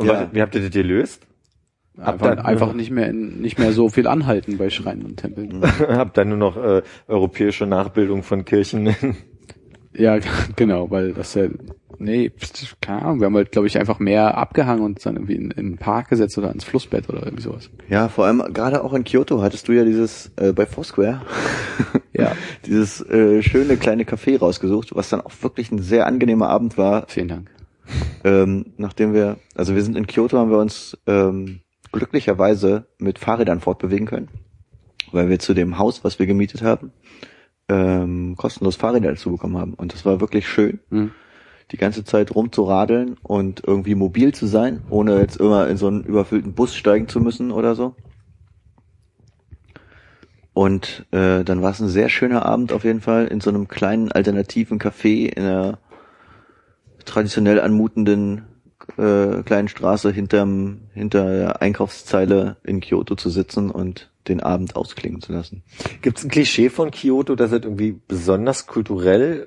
Und 0.00 0.06
Ja. 0.06 0.28
wie 0.32 0.40
habt 0.42 0.54
ihr 0.54 0.62
das 0.62 0.70
gelöst? 0.70 1.22
Habt 1.98 2.22
Einfach, 2.22 2.36
ihr- 2.38 2.44
einfach 2.46 2.72
nicht 2.72 2.90
mehr 2.90 3.08
in, 3.08 3.40
nicht 3.40 3.58
mehr 3.58 3.72
so 3.72 3.88
viel 3.88 4.06
anhalten 4.06 4.56
bei 4.58 4.70
Schreinen 4.70 5.02
und 5.04 5.16
Tempeln. 5.18 5.60
Habt 5.88 6.16
dann 6.16 6.28
nur 6.30 6.38
noch 6.38 6.56
äh, 6.56 6.82
europäische 7.08 7.66
Nachbildung 7.66 8.22
von 8.22 8.44
Kirchen. 8.44 8.94
Ja, 9.92 10.18
genau, 10.56 10.90
weil 10.90 11.12
das 11.12 11.34
ja, 11.34 11.48
nee, 11.98 12.30
pst, 12.30 12.76
keine 12.80 13.02
Ahnung, 13.02 13.20
wir 13.20 13.26
haben 13.26 13.34
halt, 13.36 13.52
glaube 13.52 13.66
ich, 13.66 13.76
einfach 13.78 13.98
mehr 13.98 14.38
abgehangen 14.38 14.82
und 14.84 15.04
dann 15.04 15.16
irgendwie 15.16 15.34
in, 15.34 15.50
in 15.50 15.66
den 15.72 15.78
Park 15.78 16.08
gesetzt 16.08 16.38
oder 16.38 16.52
ins 16.52 16.64
Flussbett 16.64 17.08
oder 17.10 17.24
irgendwie 17.24 17.42
sowas. 17.42 17.68
Ja, 17.88 18.08
vor 18.08 18.24
allem 18.24 18.40
gerade 18.54 18.82
auch 18.82 18.94
in 18.94 19.04
Kyoto 19.04 19.42
hattest 19.42 19.68
du 19.68 19.72
ja 19.72 19.84
dieses 19.84 20.30
äh, 20.36 20.52
bei 20.52 20.64
Foursquare 20.66 21.20
Ja, 22.12 22.32
dieses 22.66 23.00
äh, 23.10 23.42
schöne 23.42 23.76
kleine 23.76 24.04
Café 24.04 24.38
rausgesucht, 24.38 24.94
was 24.94 25.08
dann 25.10 25.20
auch 25.22 25.32
wirklich 25.42 25.70
ein 25.72 25.78
sehr 25.80 26.06
angenehmer 26.06 26.48
Abend 26.48 26.78
war, 26.78 27.04
vielen 27.08 27.28
Dank. 27.28 27.50
Ähm, 28.24 28.72
nachdem 28.76 29.14
wir, 29.14 29.38
also 29.54 29.74
wir 29.74 29.82
sind 29.82 29.96
in 29.96 30.06
Kyoto, 30.06 30.38
haben 30.38 30.50
wir 30.50 30.58
uns 30.58 30.98
ähm, 31.06 31.60
glücklicherweise 31.92 32.86
mit 32.98 33.18
Fahrrädern 33.18 33.60
fortbewegen 33.60 34.06
können, 34.06 34.28
weil 35.12 35.28
wir 35.28 35.38
zu 35.38 35.54
dem 35.54 35.78
Haus, 35.78 36.04
was 36.04 36.18
wir 36.18 36.26
gemietet 36.26 36.62
haben, 36.62 36.92
ähm, 37.68 38.34
kostenlos 38.36 38.76
Fahrräder 38.76 39.10
dazu 39.10 39.32
bekommen 39.32 39.58
haben. 39.58 39.74
Und 39.74 39.92
das 39.92 40.04
war 40.04 40.20
wirklich 40.20 40.48
schön, 40.48 40.80
Hm. 40.90 41.12
die 41.70 41.76
ganze 41.76 42.04
Zeit 42.04 42.34
rumzuradeln 42.34 43.16
und 43.22 43.62
irgendwie 43.66 43.94
mobil 43.94 44.34
zu 44.34 44.46
sein, 44.46 44.82
ohne 44.90 45.20
jetzt 45.20 45.36
immer 45.36 45.68
in 45.68 45.76
so 45.76 45.86
einen 45.86 46.04
überfüllten 46.04 46.54
Bus 46.54 46.74
steigen 46.74 47.08
zu 47.08 47.20
müssen 47.20 47.52
oder 47.52 47.74
so. 47.74 47.94
Und 50.52 51.06
äh, 51.12 51.44
dann 51.44 51.62
war 51.62 51.70
es 51.70 51.80
ein 51.80 51.88
sehr 51.88 52.08
schöner 52.08 52.44
Abend 52.44 52.72
auf 52.72 52.84
jeden 52.84 53.00
Fall 53.00 53.26
in 53.26 53.40
so 53.40 53.50
einem 53.50 53.68
kleinen 53.68 54.10
alternativen 54.10 54.78
Café 54.80 55.26
in 55.26 55.44
einer 55.44 55.78
traditionell 57.04 57.60
anmutenden 57.60 58.42
äh, 58.96 59.42
kleinen 59.42 59.68
Straße 59.68 60.10
hinterm, 60.10 60.78
hinter 60.94 61.24
der 61.30 61.62
Einkaufszeile 61.62 62.56
in 62.64 62.80
Kyoto 62.80 63.14
zu 63.14 63.30
sitzen 63.30 63.70
und 63.70 64.10
den 64.28 64.40
Abend 64.40 64.76
ausklingen 64.76 65.20
zu 65.20 65.32
lassen. 65.32 65.62
Gibt 66.02 66.18
es 66.18 66.24
ein 66.24 66.30
Klischee 66.30 66.70
von 66.70 66.90
Kyoto, 66.90 67.34
dass 67.34 67.52
es 67.52 67.62
irgendwie 67.62 67.96
besonders 68.06 68.66
kulturell, 68.66 69.46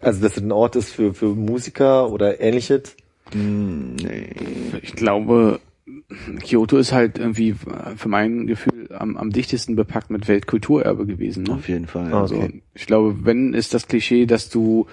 also 0.00 0.22
dass 0.22 0.36
es 0.36 0.42
ein 0.42 0.52
Ort 0.52 0.76
ist 0.76 0.90
für, 0.90 1.14
für 1.14 1.34
Musiker 1.34 2.10
oder 2.10 2.40
ähnliches? 2.40 2.96
Hm, 3.32 3.96
nee. 3.96 4.30
Ich 4.82 4.94
glaube, 4.94 5.60
Kyoto 6.44 6.78
ist 6.78 6.92
halt 6.92 7.18
irgendwie 7.18 7.54
für 7.96 8.08
mein 8.08 8.46
Gefühl 8.46 8.88
am, 8.92 9.16
am 9.16 9.30
dichtesten 9.30 9.76
bepackt 9.76 10.10
mit 10.10 10.28
Weltkulturerbe 10.28 11.06
gewesen. 11.06 11.44
Ne? 11.44 11.54
Auf 11.54 11.68
jeden 11.68 11.86
Fall. 11.86 12.12
Ah, 12.12 12.22
Also 12.22 12.36
okay. 12.36 12.62
ich 12.74 12.86
glaube, 12.86 13.24
wenn 13.24 13.54
ist 13.54 13.74
das 13.74 13.88
Klischee, 13.88 14.26
dass 14.26 14.48
du 14.48 14.86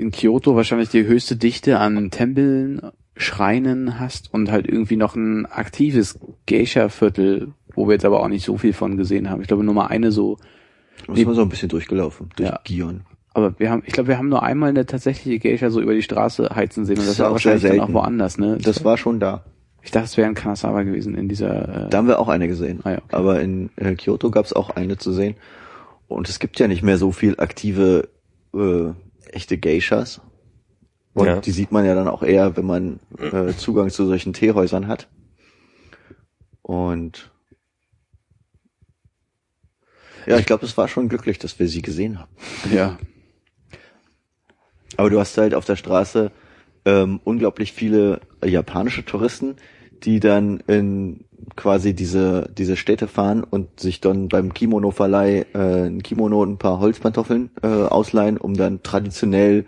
in 0.00 0.10
Kyoto 0.10 0.56
wahrscheinlich 0.56 0.88
die 0.88 1.04
höchste 1.06 1.36
Dichte 1.36 1.78
an 1.78 2.10
Tempeln, 2.10 2.80
Schreinen 3.16 3.98
hast 4.00 4.32
und 4.32 4.50
halt 4.50 4.66
irgendwie 4.66 4.96
noch 4.96 5.14
ein 5.14 5.46
aktives 5.46 6.18
Geisha-Viertel, 6.46 7.52
wo 7.74 7.86
wir 7.86 7.92
jetzt 7.94 8.04
aber 8.04 8.20
auch 8.22 8.28
nicht 8.28 8.44
so 8.44 8.56
viel 8.56 8.72
von 8.72 8.96
gesehen 8.96 9.28
haben. 9.30 9.40
Ich 9.42 9.48
glaube 9.48 9.64
nur 9.64 9.74
mal 9.74 9.86
eine 9.88 10.10
so, 10.12 10.38
Da 11.06 11.12
ist 11.14 11.26
man 11.26 11.34
so 11.34 11.42
ein 11.42 11.48
bisschen 11.48 11.68
durchgelaufen, 11.68 12.30
durch 12.36 12.48
Ja. 12.48 12.60
Gion. 12.64 13.02
aber 13.34 13.58
wir 13.58 13.70
haben, 13.70 13.82
ich 13.86 13.92
glaube, 13.92 14.08
wir 14.08 14.18
haben 14.18 14.28
nur 14.28 14.42
einmal 14.42 14.70
eine 14.70 14.86
tatsächliche 14.86 15.38
Geisha 15.38 15.70
so 15.70 15.80
über 15.80 15.94
die 15.94 16.02
Straße 16.02 16.50
heizen 16.54 16.84
sehen 16.86 16.98
und 16.98 17.06
Das 17.06 17.16
das, 17.16 17.18
war 17.20 17.28
auch 17.28 17.32
wahrscheinlich 17.32 17.62
dann 17.62 17.80
auch 17.80 17.92
woanders, 17.92 18.38
ne? 18.38 18.58
Das 18.62 18.84
war 18.84 18.96
schon 18.96 19.20
da. 19.20 19.44
ich 19.82 19.90
dachte, 19.90 20.06
es 20.06 20.16
wäre 20.16 20.28
in 20.28 20.34
Kanazawa 20.34 20.82
gewesen, 20.82 21.14
in 21.14 21.28
dieser, 21.28 21.86
äh, 21.86 21.90
Da 21.90 21.98
haben 21.98 22.08
wir 22.08 22.18
auch 22.18 22.28
eine 22.28 22.48
gesehen. 22.48 22.80
Ah 22.84 22.90
ja, 22.92 22.98
okay. 22.98 23.06
Aber 23.16 23.40
in 23.40 23.70
äh, 23.76 23.94
Kyoto 23.94 24.30
gab 24.30 24.46
es 24.46 24.52
auch 24.52 24.70
eine 24.70 24.96
zu 24.98 25.12
sehen. 25.12 25.36
Und 26.08 26.28
es 26.28 26.38
gibt 26.40 26.58
ja 26.58 26.66
nicht 26.68 26.82
mehr 26.82 26.98
so 26.98 27.12
viel 27.12 27.38
aktive, 27.38 28.08
äh, 28.54 28.88
echte 29.26 29.58
Geishas. 29.58 30.20
Und 31.14 31.26
Ja. 31.26 31.40
die 31.40 31.50
sieht 31.50 31.72
man 31.72 31.84
ja 31.84 31.94
dann 31.94 32.08
auch 32.08 32.22
eher, 32.22 32.56
wenn 32.56 32.66
man 32.66 33.00
äh, 33.18 33.52
Zugang 33.54 33.90
zu 33.90 34.06
solchen 34.06 34.32
Teehäusern 34.32 34.86
hat. 34.86 35.08
Und 36.62 37.30
ja, 40.26 40.38
ich 40.38 40.46
glaube, 40.46 40.66
es 40.66 40.76
war 40.76 40.86
schon 40.86 41.08
glücklich, 41.08 41.38
dass 41.38 41.58
wir 41.58 41.66
sie 41.66 41.82
gesehen 41.82 42.18
haben. 42.20 42.30
ja, 42.72 42.98
Aber 44.96 45.10
du 45.10 45.18
hast 45.18 45.36
halt 45.38 45.54
auf 45.54 45.64
der 45.64 45.76
Straße 45.76 46.30
ähm, 46.84 47.20
unglaublich 47.24 47.72
viele 47.72 48.20
japanische 48.44 49.04
Touristen, 49.04 49.56
die 50.04 50.20
dann 50.20 50.62
in 50.66 51.24
quasi 51.56 51.94
diese 51.94 52.50
diese 52.56 52.76
Städte 52.76 53.08
fahren 53.08 53.44
und 53.44 53.80
sich 53.80 54.00
dann 54.00 54.28
beim 54.28 54.52
Kimono-Verleih 54.52 55.46
äh, 55.54 55.86
ein 55.86 56.02
Kimono 56.02 56.42
und 56.42 56.52
ein 56.52 56.58
paar 56.58 56.80
Holzpantoffeln 56.80 57.50
äh, 57.62 57.66
ausleihen, 57.66 58.36
um 58.36 58.54
dann 58.54 58.82
traditionell 58.82 59.64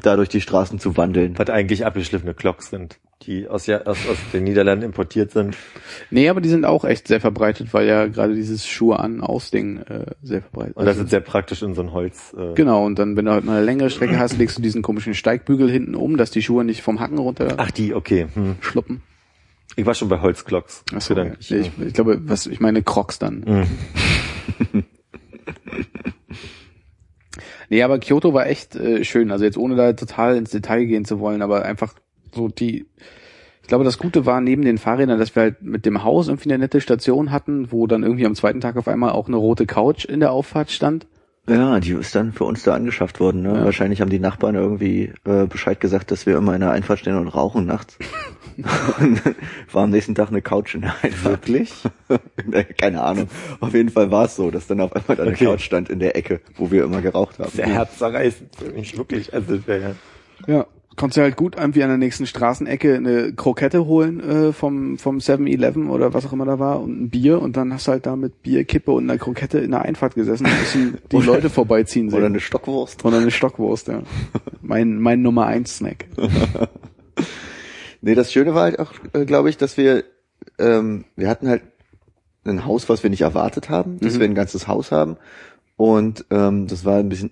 da 0.00 0.16
durch 0.16 0.28
die 0.28 0.40
Straßen 0.40 0.78
zu 0.78 0.96
wandeln. 0.96 1.38
Was 1.38 1.50
eigentlich 1.50 1.84
abgeschliffene 1.84 2.34
Clocks 2.34 2.70
sind, 2.70 2.98
die 3.22 3.48
aus, 3.48 3.66
ja, 3.66 3.82
aus, 3.82 3.98
aus 4.08 4.16
den 4.32 4.44
Niederlanden 4.44 4.84
importiert 4.84 5.30
sind. 5.30 5.56
Nee, 6.10 6.28
aber 6.28 6.40
die 6.40 6.48
sind 6.48 6.64
auch 6.64 6.84
echt 6.84 7.08
sehr 7.08 7.20
verbreitet, 7.20 7.72
weil 7.72 7.86
ja 7.86 8.06
gerade 8.06 8.34
dieses 8.34 8.66
Schuhe 8.66 8.98
an 8.98 9.20
aus 9.20 9.50
Ding 9.50 9.78
äh, 9.78 10.06
sehr 10.22 10.42
verbreitet 10.42 10.76
Und 10.76 10.86
das 10.86 10.96
ist 10.96 11.10
sehr 11.10 11.20
praktisch 11.20 11.62
in 11.62 11.74
so 11.74 11.82
ein 11.82 11.92
Holz. 11.92 12.34
Äh, 12.36 12.54
Genau, 12.54 12.84
und 12.84 12.98
dann, 12.98 13.16
wenn 13.16 13.26
du 13.26 13.32
halt 13.32 13.44
mal 13.44 13.56
eine 13.56 13.64
längere 13.64 13.90
Strecke 13.90 14.18
hast, 14.18 14.38
legst 14.38 14.58
du 14.58 14.62
diesen 14.62 14.82
komischen 14.82 15.14
Steigbügel 15.14 15.70
hinten 15.70 15.94
um, 15.94 16.16
dass 16.16 16.30
die 16.30 16.42
Schuhe 16.42 16.64
nicht 16.64 16.82
vom 16.82 17.00
Hacken 17.00 17.18
runter 17.18 17.54
Ach, 17.58 17.70
die, 17.70 17.94
okay. 17.94 18.28
Hm. 18.34 18.56
schluppen. 18.60 19.02
Ich 19.76 19.86
war 19.86 19.94
schon 19.94 20.08
bei 20.08 20.20
Holzclocks. 20.20 20.84
Ach 20.94 21.00
so, 21.00 21.14
ja. 21.14 21.24
Gedanklich. 21.24 21.50
ich, 21.50 21.86
ich 21.86 21.94
glaube, 21.94 22.20
was 22.24 22.46
ich 22.46 22.60
meine 22.60 22.82
Crocs 22.82 23.18
dann. 23.18 23.44
Mhm. 24.72 24.84
Nee, 27.72 27.82
aber 27.84 27.98
Kyoto 27.98 28.34
war 28.34 28.46
echt 28.48 28.76
äh, 28.76 29.02
schön. 29.02 29.30
Also 29.30 29.46
jetzt 29.46 29.56
ohne 29.56 29.76
da 29.76 29.94
total 29.94 30.36
ins 30.36 30.50
Detail 30.50 30.84
gehen 30.84 31.06
zu 31.06 31.20
wollen, 31.20 31.40
aber 31.40 31.64
einfach 31.64 31.94
so 32.34 32.48
die. 32.48 32.84
Ich 33.62 33.68
glaube, 33.68 33.84
das 33.84 33.96
Gute 33.96 34.26
war 34.26 34.42
neben 34.42 34.60
den 34.60 34.76
Fahrrädern, 34.76 35.18
dass 35.18 35.34
wir 35.34 35.44
halt 35.44 35.62
mit 35.62 35.86
dem 35.86 36.04
Haus 36.04 36.28
irgendwie 36.28 36.50
eine 36.50 36.64
nette 36.64 36.82
Station 36.82 37.30
hatten, 37.30 37.72
wo 37.72 37.86
dann 37.86 38.02
irgendwie 38.02 38.26
am 38.26 38.34
zweiten 38.34 38.60
Tag 38.60 38.76
auf 38.76 38.88
einmal 38.88 39.12
auch 39.12 39.26
eine 39.26 39.38
rote 39.38 39.64
Couch 39.64 40.04
in 40.04 40.20
der 40.20 40.32
Auffahrt 40.32 40.70
stand. 40.70 41.06
Ja, 41.48 41.80
die 41.80 41.92
ist 41.92 42.14
dann 42.14 42.32
für 42.32 42.44
uns 42.44 42.62
da 42.62 42.74
angeschafft 42.74 43.18
worden. 43.18 43.42
Ne? 43.42 43.52
Ja. 43.52 43.64
Wahrscheinlich 43.64 44.00
haben 44.00 44.10
die 44.10 44.20
Nachbarn 44.20 44.54
irgendwie 44.54 45.12
äh, 45.24 45.46
Bescheid 45.46 45.80
gesagt, 45.80 46.12
dass 46.12 46.24
wir 46.24 46.36
immer 46.36 46.54
in 46.54 46.60
der 46.60 46.70
Einfahrt 46.70 47.00
stehen 47.00 47.16
und 47.16 47.28
rauchen 47.28 47.66
nachts. 47.66 47.98
und 49.00 49.24
dann 49.24 49.34
war 49.72 49.84
am 49.84 49.90
nächsten 49.90 50.14
Tag 50.14 50.28
eine 50.28 50.40
Couch 50.40 50.76
in 50.76 50.82
der 50.82 50.94
Einfahrt. 51.02 51.48
Wirklich? 51.48 51.72
Keine 52.78 53.02
Ahnung. 53.02 53.28
Auf 53.58 53.74
jeden 53.74 53.88
Fall 53.88 54.12
war 54.12 54.26
es 54.26 54.36
so, 54.36 54.52
dass 54.52 54.68
dann 54.68 54.80
auf 54.80 54.94
einmal 54.94 55.16
da 55.16 55.24
eine 55.24 55.32
Okay. 55.32 55.46
Couch 55.46 55.62
stand 55.62 55.88
in 55.88 55.98
der 55.98 56.16
Ecke, 56.16 56.40
wo 56.56 56.70
wir 56.70 56.84
immer 56.84 57.00
geraucht 57.02 57.40
haben. 57.40 57.50
Sehr 57.50 57.66
herzzerreißend 57.66 58.54
für 58.56 58.70
mich, 58.70 58.96
wirklich. 58.96 59.34
Also, 59.34 59.56
ja. 59.66 59.94
Ja. 60.46 60.66
Konntest 60.94 61.16
du 61.16 61.22
halt 61.22 61.36
gut 61.36 61.56
irgendwie 61.56 61.82
an 61.82 61.88
der 61.88 61.96
nächsten 61.98 62.26
Straßenecke 62.26 62.96
eine 62.96 63.32
Krokette 63.32 63.86
holen 63.86 64.20
äh, 64.20 64.52
vom 64.52 64.98
vom 64.98 65.18
7-Eleven 65.18 65.88
oder 65.88 66.12
was 66.12 66.26
auch 66.26 66.32
immer 66.34 66.44
da 66.44 66.58
war 66.58 66.80
und 66.80 67.02
ein 67.04 67.08
Bier 67.10 67.40
und 67.40 67.56
dann 67.56 67.72
hast 67.72 67.86
du 67.86 67.92
halt 67.92 68.04
da 68.06 68.14
mit 68.14 68.42
Bierkippe 68.42 68.92
und 68.92 69.08
einer 69.08 69.18
Krokette 69.18 69.58
in 69.58 69.70
der 69.70 69.82
Einfahrt 69.82 70.14
gesessen 70.14 70.44
und 70.46 70.58
bisschen 70.58 70.98
die 71.10 71.16
Oder- 71.16 71.26
Leute 71.26 71.50
vorbeiziehen 71.50 72.10
sehen. 72.10 72.18
Oder 72.18 72.26
eine 72.26 72.40
Stockwurst. 72.40 73.04
Oder 73.04 73.18
eine 73.18 73.30
Stockwurst, 73.30 73.88
ja. 73.88 74.02
Mein, 74.60 75.00
mein 75.00 75.22
Nummer 75.22 75.46
eins 75.46 75.78
Snack. 75.78 76.06
Nee, 78.00 78.14
das 78.16 78.32
Schöne 78.32 78.54
war 78.54 78.62
halt 78.62 78.78
auch, 78.80 78.92
äh, 79.12 79.24
glaube 79.24 79.48
ich, 79.48 79.56
dass 79.58 79.76
wir, 79.76 80.02
ähm, 80.58 81.04
wir 81.14 81.28
hatten 81.28 81.48
halt 81.48 81.62
ein 82.44 82.64
Haus, 82.66 82.88
was 82.88 83.02
wir 83.04 83.10
nicht 83.10 83.20
erwartet 83.20 83.70
haben, 83.70 84.00
dass 84.00 84.14
Mhm. 84.14 84.18
wir 84.18 84.24
ein 84.26 84.34
ganzes 84.34 84.66
Haus 84.66 84.90
haben. 84.90 85.16
Und 85.76 86.24
ähm, 86.30 86.66
das 86.66 86.84
war 86.84 86.96
ein 86.98 87.08
bisschen 87.08 87.30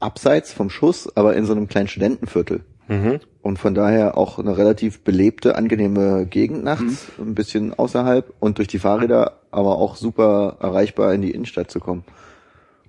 abseits 0.00 0.52
vom 0.52 0.70
Schuss, 0.70 1.16
aber 1.16 1.36
in 1.36 1.44
so 1.46 1.52
einem 1.52 1.68
kleinen 1.68 1.86
Studentenviertel. 1.86 2.64
Mhm. 2.92 3.20
Und 3.40 3.58
von 3.58 3.74
daher 3.74 4.16
auch 4.18 4.38
eine 4.38 4.56
relativ 4.56 5.02
belebte, 5.02 5.56
angenehme 5.56 6.26
Gegend 6.26 6.62
nachts, 6.62 7.10
ein 7.18 7.34
bisschen 7.34 7.74
außerhalb 7.74 8.32
und 8.38 8.58
durch 8.58 8.68
die 8.68 8.78
Fahrräder, 8.78 9.40
aber 9.50 9.78
auch 9.78 9.96
super 9.96 10.58
erreichbar 10.60 11.14
in 11.14 11.22
die 11.22 11.30
Innenstadt 11.30 11.70
zu 11.70 11.80
kommen. 11.80 12.04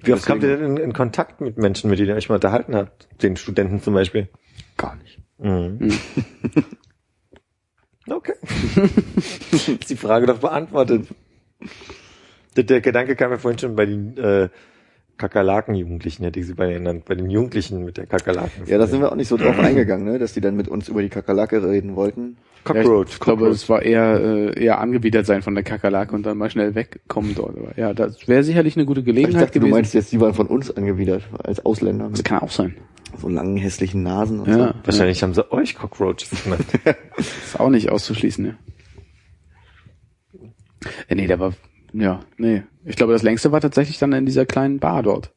Wie 0.01 0.13
oft 0.13 0.25
kommt 0.25 0.43
ihr 0.43 0.57
denn 0.57 0.71
in, 0.71 0.77
in 0.77 0.93
Kontakt 0.93 1.39
mit 1.39 1.57
Menschen, 1.57 1.89
mit 1.89 1.97
denen 1.97 2.09
ihr 2.09 2.15
euch 2.15 2.27
mal 2.27 2.35
unterhalten 2.35 2.75
habt? 2.75 3.07
Den 3.23 3.37
Studenten 3.37 3.81
zum 3.81 3.93
Beispiel. 3.93 4.27
Gar 4.77 4.95
nicht. 4.97 5.19
Mhm. 5.39 5.89
Okay. 8.09 8.33
ist 9.51 9.89
die 9.89 9.95
Frage 9.95 10.25
doch 10.25 10.39
beantwortet. 10.39 11.07
Der, 12.55 12.63
der 12.63 12.81
Gedanke 12.81 13.15
kam 13.15 13.31
mir 13.31 13.39
vorhin 13.39 13.59
schon 13.59 13.75
bei 13.75 13.85
den 13.85 14.17
äh, 14.17 14.49
Kakerlaken-Jugendlichen, 15.17 16.23
hätte 16.23 16.39
ich 16.39 16.47
sie 16.47 16.53
bei 16.53 16.71
genannt, 16.73 17.05
bei 17.05 17.15
den 17.15 17.29
Jugendlichen 17.29 17.85
mit 17.85 17.97
der 17.97 18.05
Kakerlaken. 18.07 18.65
Ja, 18.67 18.77
da 18.77 18.87
sind 18.87 19.01
wir 19.01 19.11
auch 19.11 19.15
nicht 19.15 19.27
so 19.27 19.37
drauf 19.37 19.57
eingegangen, 19.59 20.05
ne? 20.05 20.19
dass 20.19 20.33
die 20.33 20.41
dann 20.41 20.55
mit 20.55 20.67
uns 20.67 20.89
über 20.89 21.01
die 21.01 21.09
Kakerlake 21.09 21.63
reden 21.63 21.95
wollten. 21.95 22.37
Cockroach. 22.63 23.09
ich 23.11 23.19
glaube, 23.19 23.47
es 23.49 23.67
war 23.67 23.81
eher, 23.81 24.19
äh, 24.21 24.63
eher 24.63 24.79
angewidert 24.79 25.25
sein 25.25 25.41
von 25.41 25.53
der 25.53 25.63
Kakerlake 25.63 26.15
und 26.15 26.25
dann 26.25 26.37
mal 26.37 26.49
schnell 26.49 26.75
wegkommen 26.75 27.35
dort. 27.35 27.57
Aber 27.57 27.77
ja, 27.77 27.93
das 27.93 28.27
wäre 28.27 28.43
sicherlich 28.43 28.77
eine 28.77 28.85
gute 28.85 29.01
Ich 29.01 29.05
Gelegenheit 29.05 29.43
dachte, 29.43 29.59
du 29.59 29.65
gewesen. 29.65 29.71
meinst 29.75 29.93
jetzt, 29.93 30.11
die 30.11 30.21
waren 30.21 30.33
von 30.33 30.47
uns 30.47 30.71
angewidert, 30.75 31.23
als 31.43 31.65
Ausländer 31.65 32.09
das 32.09 32.23
kann 32.23 32.39
auch 32.39 32.51
sein. 32.51 32.75
so 33.17 33.27
langen, 33.27 33.57
hässlichen 33.57 34.03
Nasen 34.03 34.39
und 34.39 34.47
Ja, 34.47 34.75
Wahrscheinlich 34.83 35.21
haben 35.23 35.33
sie 35.33 35.51
euch 35.51 35.75
Cockroaches 35.75 36.43
genannt. 36.43 36.65
ist 37.17 37.59
auch 37.59 37.69
nicht 37.69 37.89
auszuschließen, 37.89 38.45
ja. 38.45 38.53
Äh, 41.07 41.15
nee, 41.15 41.27
der 41.27 41.39
war, 41.39 41.53
ja, 41.93 42.19
nee. 42.37 42.63
Ich 42.85 42.95
glaube, 42.95 43.13
das 43.13 43.23
längste 43.23 43.51
war 43.51 43.61
tatsächlich 43.61 43.97
dann 43.97 44.11
in 44.13 44.25
dieser 44.25 44.45
kleinen 44.45 44.79
Bar 44.79 45.03
dort. 45.03 45.31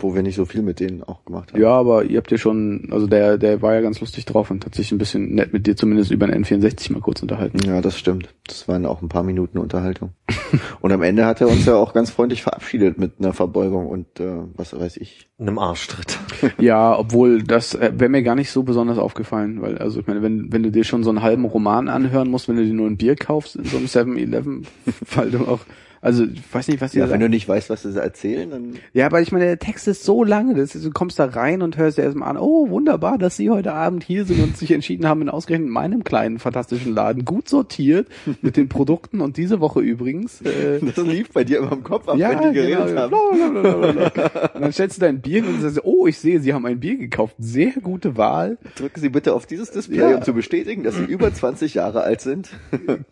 Wo 0.00 0.14
wir 0.14 0.22
nicht 0.22 0.36
so 0.36 0.44
viel 0.44 0.62
mit 0.62 0.80
denen 0.80 1.02
auch 1.02 1.24
gemacht 1.24 1.52
haben. 1.52 1.60
Ja, 1.60 1.70
aber 1.70 2.04
ihr 2.04 2.18
habt 2.18 2.30
ja 2.30 2.38
schon, 2.38 2.88
also 2.90 3.06
der, 3.06 3.38
der 3.38 3.62
war 3.62 3.74
ja 3.74 3.80
ganz 3.80 4.00
lustig 4.00 4.24
drauf 4.24 4.50
und 4.50 4.64
hat 4.64 4.74
sich 4.74 4.92
ein 4.92 4.98
bisschen 4.98 5.34
nett 5.34 5.52
mit 5.52 5.66
dir 5.66 5.76
zumindest 5.76 6.10
über 6.10 6.26
den 6.26 6.44
N64 6.44 6.92
mal 6.92 7.00
kurz 7.00 7.22
unterhalten. 7.22 7.58
Ja, 7.66 7.80
das 7.80 7.98
stimmt. 7.98 8.34
Das 8.46 8.68
waren 8.68 8.86
auch 8.86 9.02
ein 9.02 9.08
paar 9.08 9.22
Minuten 9.22 9.58
Unterhaltung. 9.58 10.10
und 10.80 10.92
am 10.92 11.02
Ende 11.02 11.26
hat 11.26 11.40
er 11.40 11.48
uns 11.48 11.66
ja 11.66 11.76
auch 11.76 11.92
ganz 11.92 12.10
freundlich 12.10 12.42
verabschiedet 12.42 12.98
mit 12.98 13.14
einer 13.18 13.32
Verbeugung 13.32 13.86
und 13.86 14.20
äh, 14.20 14.42
was 14.54 14.78
weiß 14.78 14.96
ich. 14.98 15.28
Einem 15.38 15.58
Arschtritt. 15.58 16.18
Ja, 16.58 16.98
obwohl 16.98 17.42
das 17.42 17.74
äh, 17.74 17.92
wäre 17.96 18.08
mir 18.08 18.22
gar 18.22 18.34
nicht 18.34 18.50
so 18.50 18.62
besonders 18.62 18.98
aufgefallen, 18.98 19.60
weil 19.62 19.78
also 19.78 20.00
ich 20.00 20.06
meine, 20.06 20.22
wenn 20.22 20.52
wenn 20.52 20.62
du 20.62 20.70
dir 20.70 20.84
schon 20.84 21.04
so 21.04 21.10
einen 21.10 21.22
halben 21.22 21.44
Roman 21.44 21.88
anhören 21.88 22.28
musst, 22.28 22.48
wenn 22.48 22.56
du 22.56 22.64
dir 22.64 22.72
nur 22.72 22.86
ein 22.86 22.96
Bier 22.96 23.16
kaufst 23.16 23.56
in 23.56 23.64
so 23.64 23.76
einem 23.76 23.86
7-Eleven, 23.86 24.66
weil 25.14 25.30
du 25.30 25.46
auch 25.46 25.60
also 26.00 26.24
ich 26.24 26.42
weiß 26.52 26.68
nicht, 26.68 26.80
was 26.80 26.92
die 26.92 26.98
Ja, 26.98 27.06
da 27.06 27.12
wenn 27.12 27.20
du 27.20 27.28
nicht 27.28 27.48
weißt, 27.48 27.70
was 27.70 27.82
sie 27.82 27.92
da 27.92 28.00
erzählen, 28.00 28.50
dann 28.50 28.72
Ja, 28.92 29.06
aber 29.06 29.20
ich 29.20 29.32
meine, 29.32 29.44
der 29.46 29.58
Text 29.58 29.88
ist 29.88 30.04
so 30.04 30.24
lange, 30.24 30.54
das 30.54 30.74
ist, 30.74 30.84
du 30.84 30.90
kommst 30.90 31.18
da 31.18 31.24
rein 31.26 31.62
und 31.62 31.76
hörst 31.76 31.98
dir 31.98 32.02
erstmal 32.02 32.28
an, 32.30 32.36
oh, 32.36 32.68
wunderbar, 32.70 33.18
dass 33.18 33.36
Sie 33.36 33.50
heute 33.50 33.72
Abend 33.72 34.04
hier 34.04 34.24
sind 34.24 34.42
und 34.42 34.56
sich 34.56 34.70
entschieden 34.70 35.06
haben, 35.08 35.22
in 35.22 35.28
ausgerechnet 35.28 35.70
meinem 35.70 36.04
kleinen, 36.04 36.38
fantastischen 36.38 36.94
Laden 36.94 37.24
gut 37.24 37.48
sortiert 37.48 38.08
mit 38.42 38.56
den 38.56 38.68
Produkten 38.68 39.20
und 39.20 39.36
diese 39.36 39.60
Woche 39.60 39.80
übrigens. 39.80 40.40
Äh, 40.42 40.80
das 40.94 41.04
lief 41.04 41.30
bei 41.32 41.44
dir 41.44 41.58
immer 41.58 41.72
im 41.72 41.82
Kopf 41.82 42.08
ab, 42.08 42.16
ja, 42.16 42.30
wenn 42.30 42.52
die 42.52 42.60
genau. 42.60 42.84
geredet 42.84 42.96
haben. 42.96 43.10
Blablabla. 43.10 44.50
Und 44.54 44.60
dann 44.62 44.72
stellst 44.72 44.96
du 44.98 45.00
dein 45.00 45.20
Bier 45.20 45.42
hin 45.42 45.54
und 45.54 45.60
sagst, 45.60 45.80
oh, 45.84 46.06
ich 46.06 46.18
sehe, 46.18 46.40
Sie 46.40 46.52
haben 46.54 46.66
ein 46.66 46.80
Bier 46.80 46.96
gekauft. 46.96 47.34
Sehr 47.38 47.72
gute 47.82 48.16
Wahl. 48.16 48.58
Drücken 48.76 49.00
Sie 49.00 49.08
bitte 49.08 49.34
auf 49.34 49.46
dieses 49.46 49.70
Display, 49.70 49.98
Ja. 49.98 50.16
um 50.16 50.22
zu 50.22 50.32
bestätigen, 50.32 50.82
dass 50.82 50.96
Sie 50.96 51.04
über 51.04 51.32
20 51.32 51.74
Jahre 51.74 52.02
alt 52.02 52.20
sind. 52.20 52.50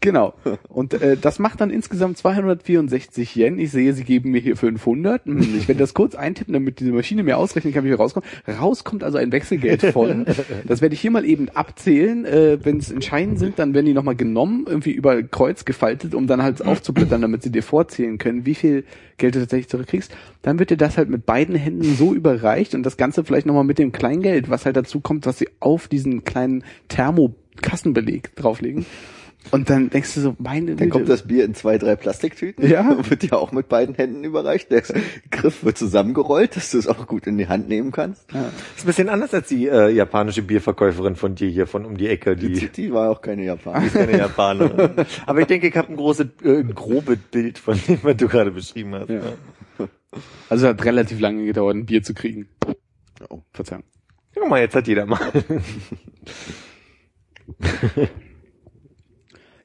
Genau. 0.00 0.34
Und 0.68 0.94
äh, 0.94 1.16
das 1.16 1.38
macht 1.38 1.60
dann 1.60 1.70
insgesamt 1.70 2.18
264 2.76 3.36
Yen. 3.36 3.58
Ich 3.58 3.70
sehe, 3.70 3.92
Sie 3.92 4.04
geben 4.04 4.30
mir 4.30 4.40
hier 4.40 4.56
500. 4.56 5.24
Hm, 5.24 5.56
ich 5.56 5.68
werde 5.68 5.78
das 5.78 5.94
kurz 5.94 6.14
eintippen, 6.14 6.52
damit 6.52 6.80
diese 6.80 6.92
Maschine 6.92 7.22
mir 7.22 7.38
ausrechnen 7.38 7.72
kann, 7.72 7.84
wie 7.84 7.88
viel 7.88 7.96
rauskommt. 7.96 8.26
Rauskommt 8.46 9.02
also 9.02 9.18
ein 9.18 9.32
Wechselgeld 9.32 9.82
von. 9.82 10.26
Das 10.66 10.80
werde 10.80 10.94
ich 10.94 11.00
hier 11.00 11.10
mal 11.10 11.24
eben 11.24 11.48
abzählen. 11.48 12.24
Äh, 12.24 12.58
Wenn 12.62 12.78
es 12.78 12.90
entscheidend 12.90 13.38
sind, 13.38 13.58
dann 13.58 13.74
werden 13.74 13.86
die 13.86 13.92
nochmal 13.92 14.16
genommen, 14.16 14.64
irgendwie 14.66 14.92
über 14.92 15.22
Kreuz 15.22 15.64
gefaltet, 15.64 16.14
um 16.14 16.26
dann 16.26 16.42
halt 16.42 16.64
aufzublättern, 16.64 17.22
damit 17.22 17.42
sie 17.42 17.50
dir 17.50 17.62
vorzählen 17.62 18.18
können, 18.18 18.46
wie 18.46 18.54
viel 18.54 18.84
Geld 19.18 19.34
du 19.34 19.40
tatsächlich 19.40 19.68
zurückkriegst. 19.68 20.14
Dann 20.42 20.58
wird 20.58 20.70
dir 20.70 20.76
das 20.76 20.98
halt 20.98 21.08
mit 21.08 21.26
beiden 21.26 21.54
Händen 21.54 21.96
so 21.96 22.14
überreicht 22.14 22.74
und 22.74 22.82
das 22.84 22.96
Ganze 22.96 23.24
vielleicht 23.24 23.46
nochmal 23.46 23.64
mit 23.64 23.78
dem 23.78 23.92
Kleingeld, 23.92 24.50
was 24.50 24.66
halt 24.66 24.76
dazu 24.76 25.00
kommt, 25.00 25.26
was 25.26 25.38
sie 25.38 25.48
auf 25.60 25.88
diesen 25.88 26.24
kleinen 26.24 26.64
Thermokassenbeleg 26.88 28.34
drauflegen. 28.36 28.84
Und 29.52 29.70
dann 29.70 29.90
denkst 29.90 30.14
du 30.14 30.20
so, 30.20 30.36
meine 30.38 30.74
Dann 30.74 30.76
Güte. 30.76 30.88
kommt 30.90 31.08
das 31.08 31.26
Bier 31.26 31.44
in 31.44 31.54
zwei, 31.54 31.78
drei 31.78 31.96
Plastiktüten. 31.96 32.68
Ja. 32.68 32.88
Und 32.90 33.08
wird 33.10 33.22
dir 33.22 33.34
auch 33.38 33.52
mit 33.52 33.68
beiden 33.68 33.94
Händen 33.94 34.24
überreicht. 34.24 34.70
Der 34.70 34.82
Griff 35.30 35.64
wird 35.64 35.78
zusammengerollt, 35.78 36.56
dass 36.56 36.70
du 36.72 36.78
es 36.78 36.86
auch 36.88 37.06
gut 37.06 37.26
in 37.26 37.38
die 37.38 37.48
Hand 37.48 37.68
nehmen 37.68 37.92
kannst. 37.92 38.26
Das 38.32 38.42
ist 38.76 38.84
ein 38.84 38.86
bisschen 38.86 39.08
anders 39.08 39.32
als 39.34 39.48
die 39.48 39.68
äh, 39.68 39.88
japanische 39.90 40.42
Bierverkäuferin 40.42 41.16
von 41.16 41.34
dir 41.34 41.48
hier 41.48 41.66
von 41.66 41.84
um 41.84 41.96
die 41.96 42.08
Ecke, 42.08 42.36
die 42.36 42.52
Die, 42.52 42.68
die 42.68 42.92
war 42.92 43.10
auch 43.10 43.20
keine 43.20 43.44
Japanerin. 43.44 43.86
ist 43.86 43.94
keine 43.94 44.18
Japanerin. 44.18 45.06
Aber 45.26 45.40
ich 45.40 45.46
denke, 45.46 45.68
ich 45.68 45.76
habe 45.76 45.88
ein 45.88 45.96
großes, 45.96 46.26
äh, 46.42 46.58
ein 46.60 46.74
grobes 46.74 47.18
Bild 47.30 47.58
von 47.58 47.78
dem, 47.86 47.98
was 48.02 48.16
du 48.16 48.28
gerade 48.28 48.50
beschrieben 48.50 48.94
hast. 48.94 49.10
Ja. 49.10 49.20
Also 50.48 50.68
hat 50.68 50.84
relativ 50.84 51.20
lange 51.20 51.44
gedauert, 51.44 51.76
ein 51.76 51.86
Bier 51.86 52.02
zu 52.02 52.14
kriegen. 52.14 52.48
Oh, 53.28 53.40
Verzeihung. 53.52 53.84
Guck 54.34 54.48
mal, 54.48 54.60
jetzt 54.60 54.74
hat 54.74 54.86
jeder 54.88 55.06
mal. 55.06 55.20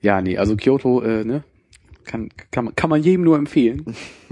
Ja, 0.02 0.22
nee, 0.22 0.38
also 0.38 0.56
Kyoto, 0.56 1.02
äh, 1.02 1.24
ne, 1.24 1.44
kann, 2.04 2.30
kann, 2.52 2.66
man, 2.66 2.76
kann 2.76 2.90
man 2.90 3.02
jedem 3.04 3.24
nur 3.24 3.38
empfehlen. 3.38 3.86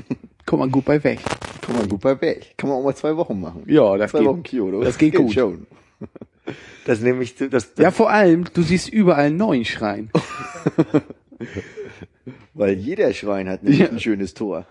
Kommt 0.45 0.61
man 0.61 0.71
gut 0.71 0.85
bei 0.85 1.03
weg. 1.03 1.19
Kann 1.61 1.75
man 1.75 1.87
gut 1.87 2.01
bei 2.01 2.19
weg. 2.21 2.55
Kann 2.57 2.69
man 2.69 2.79
auch 2.79 2.83
mal 2.83 2.95
zwei 2.95 3.15
Wochen 3.15 3.39
machen. 3.39 3.63
Ja, 3.67 3.95
das 3.97 4.11
zwei 4.11 4.19
geht. 4.19 4.27
Wochen 4.27 4.43
Kyoto. 4.43 4.81
Das 4.83 4.97
geht 4.97 5.15
gut. 5.15 5.33
schon. 5.33 5.67
Das 6.85 7.01
nehme 7.01 7.21
ich, 7.21 7.37
zu- 7.37 7.49
das, 7.49 7.75
das 7.75 7.83
Ja, 7.83 7.91
vor 7.91 8.09
allem, 8.09 8.45
du 8.51 8.63
siehst 8.63 8.89
überall 8.89 9.25
einen 9.27 9.37
neuen 9.37 9.65
Schrein. 9.65 10.09
Weil 12.55 12.73
jeder 12.73 13.13
Schrein 13.13 13.47
hat 13.47 13.61
nämlich 13.61 13.81
Ja. 13.81 13.89
ein 13.89 13.99
schönes 13.99 14.33
Tor. 14.33 14.65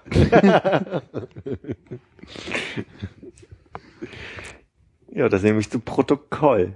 ja, 5.13 5.29
das 5.29 5.43
nehme 5.43 5.61
ich 5.61 5.71
zu 5.71 5.81
Protokoll. 5.81 6.75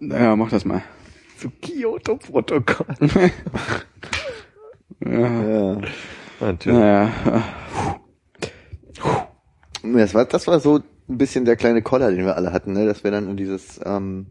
Ja, 0.00 0.36
mach 0.36 0.50
das 0.50 0.64
mal. 0.64 0.82
Zu 1.40 1.50
Kyoto-Protokoll. 1.62 2.86
Ja, 5.02 5.10
Ja. 5.72 5.80
Natürlich. 6.40 6.78
naja. 6.78 7.10
Das 9.82 10.14
war, 10.14 10.24
das 10.26 10.46
war 10.46 10.60
so 10.60 10.76
ein 11.08 11.18
bisschen 11.18 11.44
der 11.46 11.56
kleine 11.56 11.80
Koller, 11.82 12.10
den 12.10 12.24
wir 12.24 12.36
alle 12.36 12.52
hatten, 12.52 12.72
ne? 12.74 12.84
dass 12.86 13.02
wir 13.02 13.10
dann 13.10 13.28
in 13.30 13.36
dieses 13.36 13.80
ähm, 13.84 14.26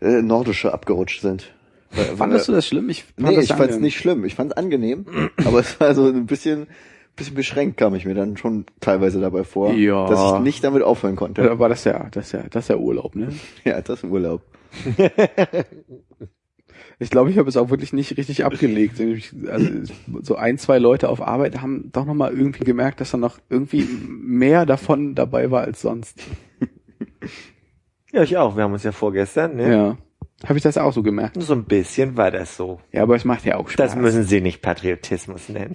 äh, 0.00 0.22
Nordische 0.22 0.72
abgerutscht 0.74 1.20
sind. 1.22 1.52
Weil- 1.92 2.16
Fandest 2.16 2.48
du 2.48 2.52
das 2.52 2.66
schlimm? 2.66 2.88
Ich 2.90 3.04
fand 3.04 3.18
Nee, 3.28 3.36
das 3.36 3.44
ich 3.44 3.48
fand's 3.50 3.62
angenehm. 3.62 3.82
nicht 3.82 3.96
schlimm. 3.98 4.24
Ich 4.24 4.34
fand's 4.34 4.54
angenehm, 4.56 5.06
aber 5.44 5.60
es 5.60 5.78
war 5.78 5.94
so 5.94 6.06
ein 6.08 6.26
bisschen, 6.26 6.66
bisschen 7.14 7.36
beschränkt 7.36 7.76
kam 7.76 7.94
ich 7.94 8.04
mir 8.04 8.14
dann 8.14 8.36
schon 8.36 8.66
teilweise 8.80 9.20
dabei 9.20 9.44
vor, 9.44 9.72
Ja. 9.72 10.08
dass 10.08 10.34
ich 10.34 10.40
nicht 10.40 10.64
damit 10.64 10.82
aufhören 10.82 11.14
konnte. 11.14 11.58
War 11.60 11.68
das 11.68 11.84
ja, 11.84 12.08
das 12.10 12.26
ist 12.26 12.32
ja, 12.32 12.42
das 12.50 12.64
ist 12.64 12.68
ja 12.70 12.76
Urlaub, 12.76 13.14
ne? 13.14 13.28
Ja, 13.64 13.80
das 13.80 14.02
ist 14.02 14.10
Urlaub. 14.10 14.42
Ich 16.98 17.10
glaube, 17.10 17.30
ich 17.30 17.38
habe 17.38 17.48
es 17.48 17.56
auch 17.56 17.70
wirklich 17.70 17.92
nicht 17.92 18.16
richtig 18.16 18.44
abgelegt. 18.44 19.00
Also 19.48 19.68
so 20.22 20.36
ein, 20.36 20.58
zwei 20.58 20.78
Leute 20.78 21.08
auf 21.08 21.20
Arbeit 21.20 21.60
haben 21.60 21.90
doch 21.92 22.04
nochmal 22.04 22.32
irgendwie 22.32 22.64
gemerkt, 22.64 23.00
dass 23.00 23.10
da 23.10 23.16
noch 23.18 23.38
irgendwie 23.48 23.82
mehr 23.82 24.64
davon 24.64 25.14
dabei 25.14 25.50
war 25.50 25.62
als 25.62 25.80
sonst. 25.80 26.20
Ja, 28.12 28.22
ich 28.22 28.36
auch. 28.36 28.56
Wir 28.56 28.62
haben 28.62 28.72
uns 28.72 28.84
ja 28.84 28.92
vorgestern, 28.92 29.56
ne? 29.56 29.72
Ja. 29.72 29.98
Habe 30.46 30.56
ich 30.56 30.62
das 30.62 30.78
auch 30.78 30.92
so 30.92 31.02
gemerkt. 31.02 31.36
So 31.40 31.54
ein 31.54 31.64
bisschen 31.64 32.16
war 32.16 32.30
das 32.30 32.56
so. 32.56 32.80
Ja, 32.92 33.02
aber 33.02 33.16
es 33.16 33.24
macht 33.24 33.44
ja 33.44 33.56
auch 33.56 33.68
Spaß. 33.68 33.92
Das 33.92 33.96
müssen 33.96 34.22
Sie 34.22 34.40
nicht 34.40 34.62
Patriotismus 34.62 35.48
nennen. 35.48 35.74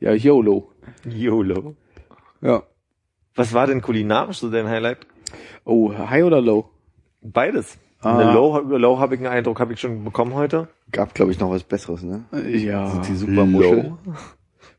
ja, 0.00 0.12
YOLO. 0.12 0.70
YOLO. 1.04 1.74
Ja. 2.40 2.62
Was 3.34 3.52
war 3.52 3.66
denn 3.66 3.80
kulinarisch 3.80 4.38
so 4.38 4.50
dein 4.50 4.68
Highlight? 4.68 5.06
Oh, 5.64 5.92
high 5.92 6.24
oder 6.24 6.40
low? 6.40 6.70
Beides. 7.24 7.78
Ah. 8.00 8.18
Eine 8.18 8.32
Low, 8.32 8.58
Low 8.58 8.98
habe 8.98 9.14
ich 9.14 9.20
einen 9.20 9.32
Eindruck, 9.32 9.58
habe 9.58 9.72
ich 9.72 9.80
schon 9.80 10.04
bekommen 10.04 10.34
heute. 10.34 10.68
Gab, 10.92 11.14
glaube 11.14 11.32
ich, 11.32 11.40
noch 11.40 11.50
was 11.50 11.64
Besseres, 11.64 12.02
ne? 12.02 12.24
Ja. 12.46 13.02
Die 13.08 13.14
Supermuschel. 13.14 13.82
Low. 13.82 13.98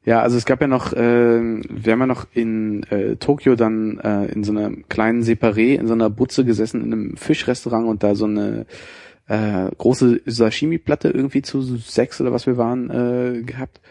Ja, 0.05 0.22
also 0.22 0.38
es 0.38 0.45
gab 0.45 0.61
ja 0.61 0.67
noch, 0.67 0.93
äh, 0.93 1.41
wir 1.41 1.93
haben 1.93 1.99
ja 1.99 2.05
noch 2.05 2.27
in 2.31 2.84
äh, 2.84 3.15
Tokio 3.15 3.55
dann 3.55 3.97
äh, 3.97 4.26
in 4.26 4.43
so 4.43 4.51
einer 4.51 4.69
kleinen 4.88 5.23
Separé, 5.23 5.73
in 5.73 5.88
so 5.88 5.93
einer 5.93 6.11
Butze 6.11 6.45
gesessen, 6.45 6.84
in 6.84 6.93
einem 6.93 7.17
Fischrestaurant 7.17 7.88
und 7.88 8.03
da 8.03 8.13
so 8.13 8.26
eine 8.26 8.67
äh, 9.27 9.72
große 9.76 10.22
Sashimi-Platte 10.27 11.09
irgendwie 11.09 11.41
zu 11.41 11.61
sechs 11.61 12.22
oder 12.22 12.31
was 12.31 12.45
wir 12.45 12.57
waren 12.57 12.91
äh, 12.91 13.41
gehabt. 13.41 13.81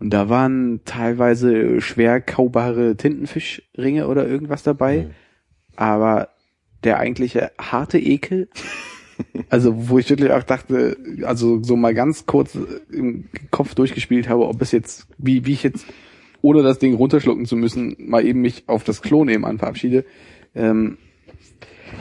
Und 0.00 0.10
da 0.10 0.30
waren 0.30 0.80
teilweise 0.86 1.82
schwer 1.82 2.22
kaubare 2.22 2.96
Tintenfischringe 2.96 4.08
oder 4.08 4.26
irgendwas 4.26 4.62
dabei. 4.62 5.10
Aber 5.76 6.30
der 6.84 6.98
eigentliche 6.98 7.50
harte 7.58 7.98
Ekel, 7.98 8.48
also 9.48 9.88
wo 9.88 9.98
ich 9.98 10.08
wirklich 10.08 10.30
auch 10.30 10.42
dachte, 10.42 10.96
also 11.22 11.62
so 11.62 11.76
mal 11.76 11.94
ganz 11.94 12.26
kurz 12.26 12.56
im 12.90 13.24
Kopf 13.50 13.74
durchgespielt 13.74 14.28
habe, 14.28 14.46
ob 14.46 14.62
es 14.62 14.72
jetzt, 14.72 15.06
wie, 15.18 15.44
wie 15.44 15.52
ich 15.52 15.62
jetzt, 15.62 15.86
ohne 16.40 16.62
das 16.62 16.78
Ding 16.78 16.94
runterschlucken 16.94 17.46
zu 17.46 17.56
müssen, 17.56 17.96
mal 17.98 18.24
eben 18.24 18.40
mich 18.40 18.64
auf 18.68 18.84
das 18.84 19.02
Klo 19.02 19.24
nebenan 19.24 19.58
verabschiede. 19.58 20.04
Ähm, 20.54 20.98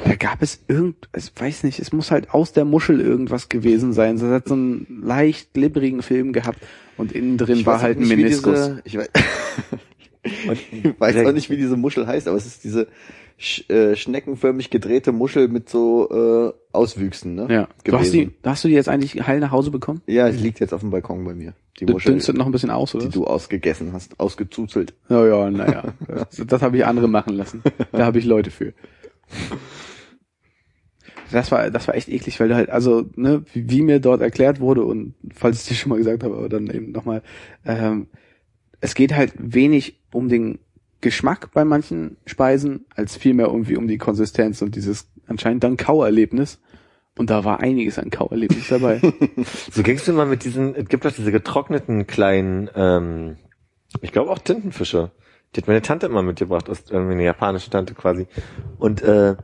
da 0.06 0.16
gab 0.16 0.42
es 0.42 0.64
irgend, 0.68 1.10
ich 1.16 1.32
weiß 1.36 1.64
nicht, 1.64 1.80
es 1.80 1.92
muss 1.92 2.12
halt 2.12 2.32
aus 2.32 2.54
der 2.54 2.66
Muschel 2.66 3.02
irgendwas 3.02 3.50
gewesen 3.50 3.94
sein. 3.94 4.16
Es 4.16 4.22
hat 4.22 4.48
so 4.48 4.54
einen 4.54 5.02
leicht 5.04 5.54
glibberigen 5.54 6.02
Film 6.02 6.34
gehabt 6.34 6.60
und 6.98 7.12
innen 7.14 7.38
drin 7.38 7.60
Ich 7.60 7.66
war 7.66 7.82
halt 7.82 7.98
ein 7.98 8.02
nicht, 8.02 8.16
Meniskus. 8.16 8.54
Diese, 8.54 8.82
ich, 8.84 8.98
weiß, 8.98 9.10
Ich 10.72 11.00
weiß 11.00 11.26
auch 11.26 11.32
nicht, 11.32 11.50
wie 11.50 11.58
diese 11.58 11.78
Muschel 11.78 12.08
heißt, 12.08 12.28
aber 12.28 12.38
es 12.38 12.46
ist 12.46 12.64
diese 12.64 12.88
sch 13.38 13.70
äh, 13.70 13.96
schneckenförmig 13.96 14.70
gedrehte 14.70 15.12
Muschel 15.12 15.48
mit 15.48 15.70
so 15.70 16.10
äh, 16.10 16.54
Auswüchsen, 16.76 17.36
ne? 17.36 17.48
Ja. 17.50 17.68
Du 17.84 17.94
hast, 17.94 18.12
Gewesen. 18.12 18.34
die, 18.44 18.50
hast 18.50 18.64
du 18.64 18.68
die 18.68 18.74
jetzt 18.74 18.90
eigentlich 18.90 19.28
heil 19.28 19.40
nach 19.40 19.52
Hause 19.52 19.72
bekommen? 19.72 20.02
Ja, 20.08 20.30
die 20.30 20.38
liegt 20.38 20.60
jetzt 20.60 20.74
auf 20.74 20.82
dem 20.82 20.90
Balkon 20.90 21.24
bei 21.24 21.36
mir. 21.36 21.54
Die 21.80 21.86
Du 21.86 21.94
Muschel, 21.94 22.14
dünstet 22.14 22.36
noch 22.36 22.48
ein 22.48 22.52
bisschen 22.52 22.72
aus, 22.72 22.96
oder? 22.96 23.06
die 23.06 23.12
du 23.12 23.26
ausgegessen 23.26 23.94
hast, 23.94 24.20
ausgezuzelt. 24.20 24.96
Ja, 25.10 25.26
ja, 25.26 25.52
naja. 25.52 25.84
Das, 26.08 26.42
das 26.48 26.62
habe 26.62 26.78
ich 26.78 26.86
andere 26.86 27.08
machen 27.08 27.36
lassen. 27.36 27.62
Da 27.92 28.06
habe 28.06 28.18
ich 28.18 28.26
Leute 28.26 28.50
für. 28.50 28.74
Das 31.32 31.52
war, 31.52 31.70
das 31.70 31.88
war 31.88 31.96
echt 31.96 32.10
eklig, 32.10 32.40
weil 32.40 32.48
du 32.48 32.56
halt, 32.56 32.70
also, 32.70 33.06
ne, 33.16 33.44
wie, 33.54 33.70
wie 33.70 33.82
mir 33.82 34.00
dort 34.00 34.22
erklärt 34.22 34.60
wurde 34.60 34.84
und 34.84 35.14
falls 35.34 35.62
ich 35.62 35.68
dir 35.68 35.76
schon 35.76 35.90
mal 35.90 35.98
gesagt 35.98 36.24
habe, 36.24 36.36
aber 36.38 36.50
dann 36.50 36.68
eben 36.68 36.92
nochmal, 36.92 37.22
ähm, 37.66 38.08
es 38.82 38.96
geht 38.96 39.16
halt 39.16 39.34
wenig 39.38 40.00
um 40.12 40.30
den 40.30 40.60
Geschmack 41.02 41.52
bei 41.54 41.64
manchen 41.64 42.18
Speisen, 42.26 42.86
als 42.96 43.16
vielmehr 43.16 43.48
irgendwie 43.48 43.78
um 43.78 43.88
die 43.88 43.98
Konsistenz 43.98 44.62
und 44.62 44.76
dieses 44.76 45.10
anscheinend 45.28 45.64
dann 45.64 45.78
Kauerlebnis. 45.78 46.60
Und 47.18 47.30
da 47.30 47.44
war 47.44 47.60
einiges 47.62 47.98
an 47.98 48.10
Kauerlebnis 48.10 48.68
dabei. 48.70 49.02
So 49.72 49.84
gingst 49.84 50.08
du 50.08 50.14
mal 50.14 50.26
mit 50.26 50.44
diesen, 50.44 50.76
es 50.76 50.88
gibt 50.88 51.06
doch 51.06 51.12
diese 51.12 51.32
getrockneten 51.32 52.06
kleinen, 52.08 52.70
ähm, 52.76 53.38
ich 54.02 54.12
glaube 54.12 54.32
auch 54.32 54.40
Tintenfische. 54.40 55.12
Die 55.56 55.62
hat 55.62 55.68
meine 55.68 55.82
Tante 55.82 56.06
immer 56.06 56.22
mitgebracht, 56.22 56.70
aus, 56.70 56.90
äh, 56.92 57.00
meine 57.00 57.24
japanische 57.24 57.70
Tante 57.70 57.94
quasi. 57.94 58.28
Und 58.78 59.02
äh, 59.02 59.36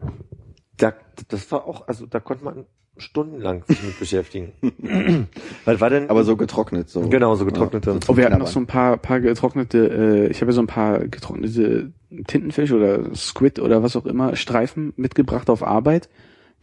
da, 0.78 0.94
das 1.28 1.52
war 1.52 1.66
auch, 1.66 1.88
also 1.88 2.06
da 2.06 2.20
konnte 2.20 2.44
man 2.44 2.66
stundenlang 2.98 3.64
sich 3.68 3.82
mit 3.84 4.00
beschäftigen. 4.00 4.54
Was 5.66 5.82
war 5.82 5.90
denn? 5.90 6.10
Aber 6.10 6.24
so 6.24 6.36
getrocknet, 6.38 6.90
so. 6.90 7.02
Genau, 7.10 7.36
so 7.36 7.46
getrocknete. 7.46 7.92
Ja, 7.92 7.98
Oh, 8.08 8.18
wir 8.18 8.26
hatten 8.26 8.38
noch 8.40 8.48
so 8.48 8.60
ein 8.60 8.68
paar, 8.68 8.98
paar 8.98 9.20
getrocknete, 9.20 10.28
äh, 10.28 10.28
ich 10.28 10.42
habe 10.42 10.52
ja 10.52 10.56
so 10.56 10.62
ein 10.62 10.68
paar 10.68 11.00
getrocknete 11.08 11.92
Tintenfisch 12.28 12.72
oder 12.72 13.14
Squid 13.16 13.60
oder 13.60 13.82
was 13.84 13.96
auch 13.96 14.06
immer, 14.06 14.36
Streifen 14.36 14.94
mitgebracht 14.96 15.50
auf 15.50 15.64
Arbeit, 15.64 16.10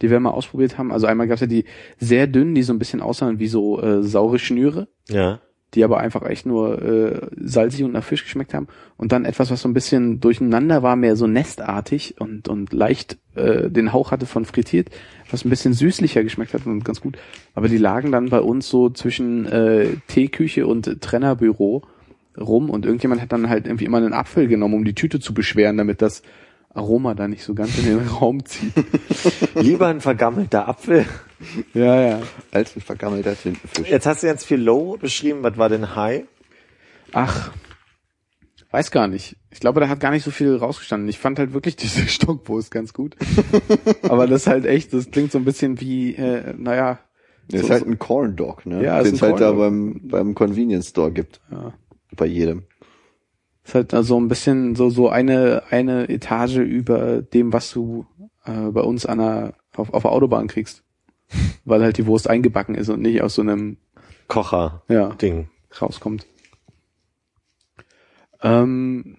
die 0.01 0.09
wir 0.09 0.19
mal 0.19 0.29
ausprobiert 0.31 0.77
haben. 0.77 0.91
Also 0.91 1.05
einmal 1.07 1.27
gab's 1.27 1.41
ja 1.41 1.47
die 1.47 1.65
sehr 1.99 2.27
dünnen, 2.27 2.55
die 2.55 2.63
so 2.63 2.71
ein 2.73 2.79
bisschen 2.79 3.01
aussahen 3.01 3.39
wie 3.39 3.47
so 3.47 3.81
äh, 3.81 4.01
saure 4.01 4.39
Schnüre, 4.39 4.87
Ja. 5.09 5.39
Die 5.73 5.83
aber 5.83 5.99
einfach 5.99 6.23
echt 6.23 6.45
nur 6.45 6.81
äh, 6.81 7.27
salzig 7.37 7.83
und 7.83 7.93
nach 7.93 8.03
Fisch 8.03 8.23
geschmeckt 8.23 8.53
haben. 8.53 8.67
Und 8.97 9.11
dann 9.11 9.25
etwas, 9.25 9.51
was 9.51 9.61
so 9.61 9.69
ein 9.69 9.73
bisschen 9.73 10.19
durcheinander 10.19 10.83
war, 10.83 10.95
mehr 10.95 11.15
so 11.15 11.27
nestartig 11.27 12.15
und, 12.19 12.47
und 12.49 12.73
leicht 12.73 13.17
äh, 13.35 13.69
den 13.69 13.93
Hauch 13.93 14.11
hatte 14.11 14.25
von 14.25 14.45
frittiert, 14.45 14.89
was 15.29 15.45
ein 15.45 15.49
bisschen 15.49 15.73
süßlicher 15.73 16.23
geschmeckt 16.23 16.53
hat 16.53 16.65
und 16.65 16.83
ganz 16.83 16.99
gut. 16.99 17.17
Aber 17.55 17.69
die 17.69 17.77
lagen 17.77 18.11
dann 18.11 18.29
bei 18.29 18.41
uns 18.41 18.67
so 18.67 18.89
zwischen 18.89 19.45
äh, 19.45 19.87
Teeküche 20.07 20.67
und 20.67 21.01
Trennerbüro 21.01 21.83
rum 22.37 22.69
und 22.69 22.85
irgendjemand 22.85 23.21
hat 23.21 23.31
dann 23.31 23.49
halt 23.49 23.65
irgendwie 23.65 23.85
immer 23.85 23.97
einen 23.97 24.13
Apfel 24.13 24.47
genommen, 24.47 24.75
um 24.75 24.85
die 24.85 24.95
Tüte 24.95 25.19
zu 25.19 25.33
beschweren, 25.33 25.77
damit 25.77 26.01
das 26.01 26.21
Aroma 26.73 27.13
da 27.13 27.27
nicht 27.27 27.43
so 27.43 27.53
ganz 27.53 27.77
in 27.77 27.85
den 27.85 28.07
Raum 28.19 28.45
zieht. 28.45 28.73
Lieber 29.55 29.87
ein 29.87 30.01
vergammelter 30.01 30.67
Apfel. 30.67 31.05
Ja, 31.73 32.01
ja. 32.01 32.21
Als 32.51 32.75
ein 32.75 32.81
vergammelter 32.81 33.35
Tintenfisch. 33.35 33.89
Jetzt 33.89 34.05
hast 34.05 34.23
du 34.23 34.27
ganz 34.27 34.43
viel 34.43 34.61
Low 34.61 34.97
beschrieben. 34.97 35.43
Was 35.43 35.57
war 35.57 35.69
denn 35.69 35.95
High? 35.95 36.23
Ach, 37.13 37.51
weiß 38.71 38.91
gar 38.91 39.07
nicht. 39.07 39.35
Ich 39.49 39.59
glaube, 39.59 39.79
da 39.79 39.89
hat 39.89 39.99
gar 39.99 40.11
nicht 40.11 40.23
so 40.23 40.31
viel 40.31 40.55
rausgestanden. 40.55 41.09
Ich 41.09 41.19
fand 41.19 41.39
halt 41.39 41.53
wirklich 41.53 41.75
diese 41.77 42.07
Stockwurst 42.07 42.71
ganz 42.71 42.93
gut. 42.93 43.15
Aber 44.03 44.27
das 44.27 44.41
ist 44.41 44.47
halt 44.47 44.65
echt, 44.65 44.93
das 44.93 45.11
klingt 45.11 45.31
so 45.31 45.37
ein 45.37 45.45
bisschen 45.45 45.79
wie, 45.81 46.15
äh, 46.15 46.53
naja, 46.57 46.99
Das 47.49 47.61
so- 47.61 47.65
ist 47.67 47.71
halt 47.71 47.85
ein 47.87 47.99
Corn 47.99 48.35
Dog, 48.35 48.65
ne? 48.65 48.83
Ja, 48.83 48.99
ist 48.99 49.07
Den 49.07 49.15
es 49.15 49.21
halt 49.21 49.39
da 49.41 49.51
beim, 49.51 50.01
beim 50.03 50.35
Convenience 50.35 50.89
Store 50.89 51.11
gibt. 51.11 51.41
Ja. 51.51 51.73
Bei 52.15 52.25
jedem. 52.25 52.63
ist 53.65 53.73
halt 53.75 53.93
also 53.93 54.19
ein 54.19 54.27
bisschen 54.27 54.75
so 54.75 54.89
so 54.89 55.07
eine 55.09 55.63
eine 55.69 56.09
Etage 56.09 56.57
über 56.57 57.21
dem, 57.21 57.53
was 57.53 57.71
du 57.71 58.05
äh, 58.45 58.69
bei 58.71 58.81
uns 58.81 59.05
an 59.05 59.19
der, 59.19 59.53
auf, 59.75 59.93
auf 59.93 60.01
der 60.03 60.11
Autobahn 60.11 60.47
kriegst, 60.47 60.83
weil 61.65 61.81
halt 61.81 61.97
die 61.97 62.05
Wurst 62.05 62.29
eingebacken 62.29 62.75
ist 62.75 62.89
und 62.89 63.01
nicht 63.01 63.21
aus 63.21 63.35
so 63.35 63.41
einem 63.41 63.77
Kocher. 64.27 64.83
ja 64.87 65.09
Ding. 65.15 65.49
rauskommt. 65.81 66.25
Ähm, 68.41 69.17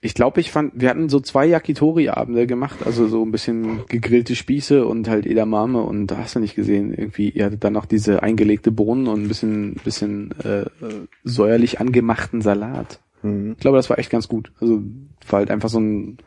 ich 0.00 0.14
glaube, 0.14 0.40
ich 0.40 0.52
fand, 0.52 0.80
wir 0.80 0.90
hatten 0.90 1.08
so 1.08 1.18
zwei 1.18 1.46
Yakitori-Abende 1.46 2.46
gemacht, 2.46 2.86
also 2.86 3.08
so 3.08 3.24
ein 3.24 3.32
bisschen 3.32 3.84
gegrillte 3.88 4.36
Spieße 4.36 4.86
und 4.86 5.08
halt 5.08 5.26
Edamame 5.26 5.82
und 5.82 6.06
da 6.06 6.18
hast 6.18 6.36
du 6.36 6.40
nicht 6.40 6.54
gesehen, 6.54 6.94
irgendwie, 6.94 7.30
ihr 7.30 7.46
hattet 7.46 7.64
dann 7.64 7.72
noch 7.72 7.84
diese 7.84 8.22
eingelegte 8.22 8.70
Bohnen 8.70 9.08
und 9.08 9.24
ein 9.24 9.28
bisschen, 9.28 9.74
bisschen 9.82 10.32
äh, 10.44 10.60
äh, 10.60 10.68
säuerlich 11.24 11.80
angemachten 11.80 12.42
Salat. 12.42 13.00
Mhm. 13.22 13.52
Ich 13.52 13.58
glaube, 13.58 13.76
das 13.76 13.90
war 13.90 13.98
echt 13.98 14.10
ganz 14.10 14.28
gut. 14.28 14.52
Also 14.60 14.82
war 15.28 15.40
halt 15.40 15.50
einfach 15.50 15.68
so 15.68 15.80
ein, 15.80 16.18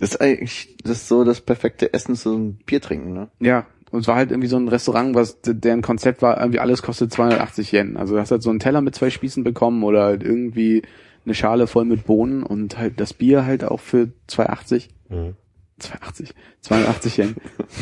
Das 0.00 0.10
ist 0.10 0.20
eigentlich, 0.20 0.76
das 0.82 0.92
ist 0.92 1.08
so 1.08 1.24
das 1.24 1.40
perfekte 1.40 1.92
Essen, 1.92 2.14
so 2.14 2.34
ein 2.34 2.54
Bier 2.66 2.80
trinken, 2.80 3.12
ne? 3.12 3.28
ja, 3.38 3.66
und 3.90 4.00
es 4.00 4.08
war 4.08 4.16
halt 4.16 4.30
irgendwie 4.30 4.48
so 4.48 4.56
ein 4.56 4.68
Restaurant, 4.68 5.14
was 5.14 5.38
deren 5.42 5.82
Konzept 5.82 6.22
war, 6.22 6.40
irgendwie 6.40 6.60
alles 6.60 6.82
kostet 6.82 7.12
280 7.12 7.72
Yen. 7.72 7.96
Also 7.96 8.14
du 8.14 8.20
hast 8.20 8.30
halt 8.30 8.42
so 8.42 8.50
einen 8.50 8.60
Teller 8.60 8.80
mit 8.80 8.94
zwei 8.94 9.10
Spießen 9.10 9.42
bekommen 9.42 9.82
oder 9.82 10.04
halt 10.04 10.22
irgendwie 10.22 10.82
eine 11.24 11.34
Schale 11.34 11.66
voll 11.66 11.84
mit 11.84 12.06
Bohnen 12.06 12.42
und 12.42 12.78
halt 12.78 13.00
das 13.00 13.12
Bier 13.12 13.44
halt 13.44 13.64
auch 13.64 13.80
für 13.80 14.10
280. 14.28 14.90
Mhm. 15.08 15.34
280, 15.78 16.34
82 16.60 17.18
Yen. 17.18 17.36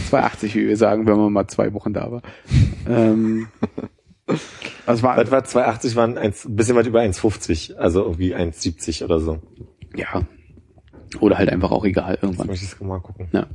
280, 0.08 0.54
wie 0.54 0.68
wir 0.68 0.76
sagen, 0.76 1.06
wenn 1.06 1.16
man 1.16 1.32
mal 1.32 1.48
zwei 1.48 1.74
Wochen 1.74 1.92
da 1.92 2.10
war. 2.10 2.22
Ähm, 2.88 3.48
also 4.86 5.02
war, 5.02 5.16
Was 5.16 5.30
war 5.30 5.44
280 5.44 5.96
waren 5.96 6.16
eins, 6.16 6.46
ein 6.46 6.56
bisschen 6.56 6.76
weit 6.76 6.86
über 6.86 7.00
1,50. 7.00 7.74
Also 7.74 8.02
irgendwie 8.02 8.34
1,70 8.34 9.04
oder 9.04 9.20
so. 9.20 9.40
ja. 9.94 10.22
Oder 11.20 11.38
halt 11.38 11.48
einfach 11.50 11.70
auch 11.70 11.84
egal 11.84 12.18
irgendwann. 12.20 12.46
möchte 12.48 12.64
ich 12.64 12.80
mal 12.80 13.00
gucken. 13.00 13.28
Ja. 13.32 13.46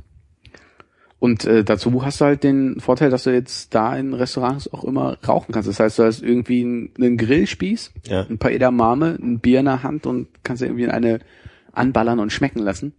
Und 1.18 1.44
äh, 1.46 1.64
dazu 1.64 2.04
hast 2.04 2.20
du 2.20 2.26
halt 2.26 2.44
den 2.44 2.80
Vorteil, 2.80 3.08
dass 3.08 3.24
du 3.24 3.30
jetzt 3.32 3.74
da 3.74 3.96
in 3.96 4.12
Restaurants 4.12 4.70
auch 4.72 4.84
immer 4.84 5.16
rauchen 5.26 5.52
kannst. 5.52 5.68
Das 5.68 5.80
heißt, 5.80 5.98
du 5.98 6.02
hast 6.02 6.22
irgendwie 6.22 6.62
einen, 6.62 6.90
einen 6.98 7.16
Grillspieß, 7.16 7.92
Ja. 8.08 8.26
ein 8.28 8.36
paar 8.38 8.50
Edamame, 8.50 9.16
ein 9.20 9.38
Bier 9.40 9.60
in 9.60 9.64
der 9.66 9.82
Hand 9.82 10.06
und 10.06 10.28
kannst 10.44 10.62
dir 10.62 10.66
irgendwie 10.66 10.88
eine 10.88 11.20
anballern 11.72 12.18
und 12.20 12.30
schmecken 12.30 12.58
lassen. 12.58 12.92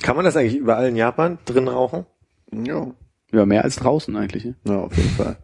Kann 0.00 0.14
man 0.14 0.24
das 0.24 0.36
eigentlich 0.36 0.56
überall 0.56 0.88
in 0.88 0.96
Japan 0.96 1.38
drin 1.44 1.66
rauchen? 1.68 2.06
Ja. 2.52 2.92
Ja, 3.32 3.44
mehr 3.46 3.64
als 3.64 3.76
draußen 3.76 4.14
eigentlich. 4.16 4.44
Ne? 4.44 4.54
Ja, 4.68 4.78
auf 4.82 4.96
jeden 4.96 5.10
Fall. 5.10 5.36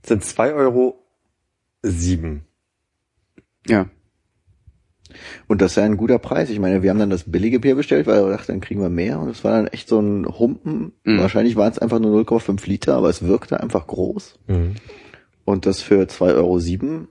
Das 0.00 0.08
sind 0.08 0.24
zwei 0.24 0.54
Euro 0.54 1.04
sieben. 1.82 2.46
Ja. 3.66 3.86
Und 5.48 5.62
das 5.62 5.72
ist 5.72 5.76
ja 5.76 5.84
ein 5.84 5.96
guter 5.96 6.18
Preis. 6.18 6.50
Ich 6.50 6.58
meine, 6.58 6.82
wir 6.82 6.90
haben 6.90 6.98
dann 6.98 7.10
das 7.10 7.30
billige 7.30 7.60
Bier 7.60 7.74
bestellt, 7.74 8.06
weil 8.06 8.24
wir 8.24 8.30
dachten, 8.30 8.52
dann 8.52 8.60
kriegen 8.60 8.80
wir 8.80 8.88
mehr. 8.88 9.20
Und 9.20 9.28
es 9.28 9.44
war 9.44 9.52
dann 9.52 9.66
echt 9.66 9.88
so 9.88 10.00
ein 10.00 10.26
Humpen. 10.26 10.92
Mhm. 11.04 11.18
Wahrscheinlich 11.18 11.56
waren 11.56 11.72
es 11.72 11.78
einfach 11.78 11.98
nur 11.98 12.20
0,5 12.20 12.66
Liter, 12.68 12.96
aber 12.96 13.08
es 13.08 13.26
wirkte 13.26 13.60
einfach 13.60 13.86
groß. 13.86 14.38
Mhm. 14.46 14.74
Und 15.44 15.66
das 15.66 15.82
für 15.82 16.02
2,07 16.02 16.82
Euro. 16.82 17.06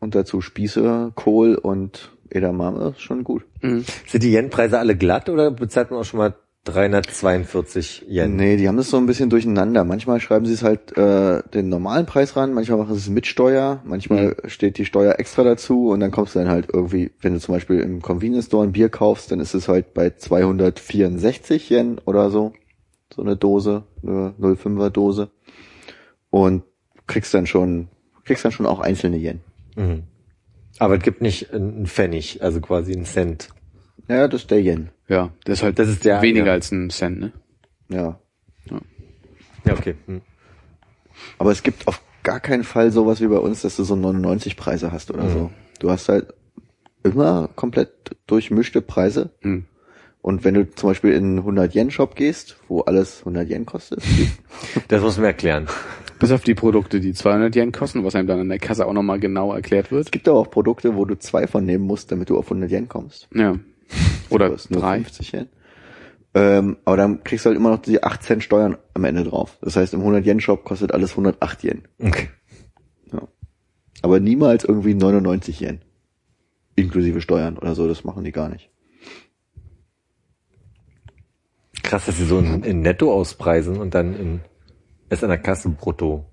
Und 0.00 0.14
dazu 0.14 0.40
Spieße, 0.40 1.12
Kohl 1.14 1.56
und 1.56 2.12
Edamame 2.30 2.90
ist 2.90 3.02
schon 3.02 3.24
gut. 3.24 3.44
Mhm. 3.60 3.84
Sind 4.06 4.22
die 4.22 4.32
Yen-Preise 4.32 4.78
alle 4.78 4.96
glatt 4.96 5.28
oder 5.28 5.50
bezahlt 5.50 5.90
man 5.90 6.00
auch 6.00 6.04
schon 6.04 6.18
mal 6.18 6.34
342 6.64 8.06
Yen? 8.08 8.36
Nee, 8.36 8.56
die 8.56 8.68
haben 8.68 8.76
das 8.76 8.90
so 8.90 8.98
ein 8.98 9.06
bisschen 9.06 9.30
durcheinander. 9.30 9.84
Manchmal 9.84 10.20
schreiben 10.20 10.44
sie 10.44 10.52
es 10.52 10.62
halt 10.62 10.96
äh, 10.96 11.42
den 11.54 11.70
normalen 11.70 12.04
Preis 12.04 12.36
ran, 12.36 12.52
manchmal 12.52 12.78
machen 12.78 12.94
sie 12.94 13.00
es 13.00 13.08
mit 13.08 13.26
Steuer, 13.26 13.80
manchmal 13.84 14.36
steht 14.44 14.76
die 14.76 14.84
Steuer 14.84 15.18
extra 15.18 15.42
dazu 15.42 15.88
und 15.88 16.00
dann 16.00 16.10
kommst 16.10 16.34
du 16.34 16.40
dann 16.40 16.48
halt 16.48 16.68
irgendwie, 16.70 17.12
wenn 17.22 17.32
du 17.32 17.40
zum 17.40 17.54
Beispiel 17.54 17.80
im 17.80 18.02
Convenience 18.02 18.46
Store 18.46 18.66
ein 18.66 18.72
Bier 18.72 18.90
kaufst, 18.90 19.32
dann 19.32 19.40
ist 19.40 19.54
es 19.54 19.68
halt 19.68 19.94
bei 19.94 20.10
264 20.10 21.70
Yen 21.70 21.98
oder 22.04 22.30
so, 22.30 22.52
so 23.14 23.22
eine 23.22 23.36
Dose, 23.36 23.84
eine 24.02 24.34
05er 24.38 24.90
Dose 24.90 25.30
und 26.28 26.62
kriegst 27.06 27.32
dann 27.32 27.46
schon, 27.46 27.88
kriegst 28.24 28.44
dann 28.44 28.52
schon 28.52 28.66
auch 28.66 28.80
einzelne 28.80 29.16
Yen. 29.16 29.40
Mhm. 29.76 30.02
Aber 30.78 30.96
es 30.96 31.02
gibt 31.02 31.22
nicht 31.22 31.52
einen 31.54 31.86
Pfennig, 31.86 32.42
also 32.42 32.60
quasi 32.60 32.92
einen 32.92 33.06
Cent. 33.06 33.48
Ja, 34.08 34.28
das 34.28 34.42
ist 34.42 34.50
der 34.50 34.60
Yen. 34.60 34.90
Ja, 35.10 35.32
das 35.44 35.58
ist 35.58 35.62
halt 35.64 35.78
Das 35.78 35.88
ist 35.88 36.04
der- 36.04 36.22
weniger 36.22 36.46
ja. 36.46 36.52
als 36.52 36.70
ein 36.72 36.88
Cent, 36.90 37.20
ne? 37.20 37.32
Ja. 37.90 38.18
Ja, 39.66 39.72
okay. 39.74 39.94
Mhm. 40.06 40.22
Aber 41.38 41.50
es 41.52 41.62
gibt 41.62 41.86
auf 41.86 42.00
gar 42.22 42.40
keinen 42.40 42.64
Fall 42.64 42.90
sowas 42.92 43.20
wie 43.20 43.26
bei 43.26 43.36
uns, 43.38 43.62
dass 43.62 43.76
du 43.76 43.84
so 43.84 43.94
99 43.96 44.56
Preise 44.56 44.92
hast 44.92 45.10
oder 45.10 45.28
so. 45.28 45.50
Du 45.80 45.90
hast 45.90 46.08
halt 46.08 46.32
immer 47.02 47.48
komplett 47.56 48.16
durchmischte 48.26 48.80
Preise. 48.82 49.30
Mhm. 49.42 49.66
Und 50.22 50.44
wenn 50.44 50.54
du 50.54 50.70
zum 50.74 50.90
Beispiel 50.90 51.12
in 51.12 51.24
einen 51.24 51.38
100 51.38 51.74
Yen 51.74 51.90
Shop 51.90 52.14
gehst, 52.14 52.58
wo 52.68 52.80
alles 52.82 53.20
100 53.20 53.48
Yen 53.50 53.66
kostet, 53.66 54.02
Das 54.88 55.02
muss 55.02 55.16
man 55.16 55.26
erklären. 55.26 55.66
Bis 56.18 56.30
auf 56.30 56.42
die 56.42 56.54
Produkte, 56.54 57.00
die 57.00 57.14
200 57.14 57.56
Yen 57.56 57.72
kosten, 57.72 58.04
was 58.04 58.14
einem 58.14 58.28
dann 58.28 58.40
in 58.40 58.48
der 58.50 58.58
Kasse 58.58 58.86
auch 58.86 58.92
nochmal 58.92 59.18
genau 59.18 59.54
erklärt 59.54 59.86
es 59.86 59.92
wird. 59.92 60.12
gibt 60.12 60.28
aber 60.28 60.38
auch 60.38 60.50
Produkte, 60.50 60.94
wo 60.94 61.04
du 61.06 61.18
zwei 61.18 61.46
von 61.46 61.64
nehmen 61.64 61.84
musst, 61.86 62.12
damit 62.12 62.28
du 62.28 62.38
auf 62.38 62.46
100 62.46 62.70
Yen 62.70 62.88
kommst. 62.88 63.28
Ja. 63.34 63.56
Oder 64.30 64.56
drei. 64.70 64.96
50 64.98 65.32
Yen. 65.32 65.48
Ähm, 66.32 66.76
aber 66.84 66.96
dann 66.96 67.24
kriegst 67.24 67.44
du 67.44 67.48
halt 67.48 67.56
immer 67.56 67.70
noch 67.70 67.82
die 67.82 68.02
8 68.02 68.22
Cent 68.22 68.44
Steuern 68.44 68.78
am 68.94 69.04
Ende 69.04 69.24
drauf. 69.24 69.58
Das 69.62 69.76
heißt, 69.76 69.94
im 69.94 70.00
100 70.00 70.24
Yen 70.24 70.40
Shop 70.40 70.64
kostet 70.64 70.92
alles 70.92 71.10
108 71.12 71.64
Yen. 71.64 71.82
Okay. 72.00 72.28
Aber 74.02 74.20
niemals 74.20 74.64
irgendwie 74.64 74.94
99 74.94 75.60
Yen. 75.60 75.80
inklusive 76.76 77.20
Steuern 77.20 77.58
oder 77.58 77.74
so, 77.74 77.86
das 77.86 78.04
machen 78.04 78.24
die 78.24 78.32
gar 78.32 78.48
nicht. 78.48 78.70
Krass, 81.82 82.06
dass 82.06 82.16
sie 82.16 82.24
so 82.24 82.38
in, 82.38 82.62
in 82.62 82.80
Netto 82.80 83.12
auspreisen 83.12 83.76
und 83.76 83.94
dann 83.94 84.14
in, 84.14 84.40
erst 85.10 85.24
an 85.24 85.30
der 85.30 85.38
Kasse 85.38 85.68
brutto. 85.68 86.29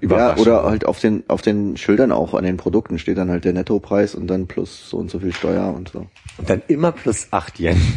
Ja, 0.00 0.04
Überraschend. 0.06 0.40
oder 0.46 0.62
halt 0.64 0.84
auf 0.86 1.00
den, 1.00 1.24
auf 1.28 1.42
den 1.42 1.76
Schildern 1.76 2.12
auch 2.12 2.34
an 2.34 2.44
den 2.44 2.56
Produkten 2.56 2.98
steht 2.98 3.18
dann 3.18 3.30
halt 3.30 3.44
der 3.44 3.52
Nettopreis 3.52 4.14
und 4.14 4.26
dann 4.28 4.46
plus 4.46 4.88
so 4.90 4.96
und 4.98 5.10
so 5.10 5.18
viel 5.18 5.32
Steuer 5.34 5.72
und 5.74 5.88
so. 5.90 6.06
Und 6.38 6.48
dann 6.50 6.62
immer 6.68 6.92
plus 6.92 7.28
8 7.30 7.58
Yen. 7.60 7.76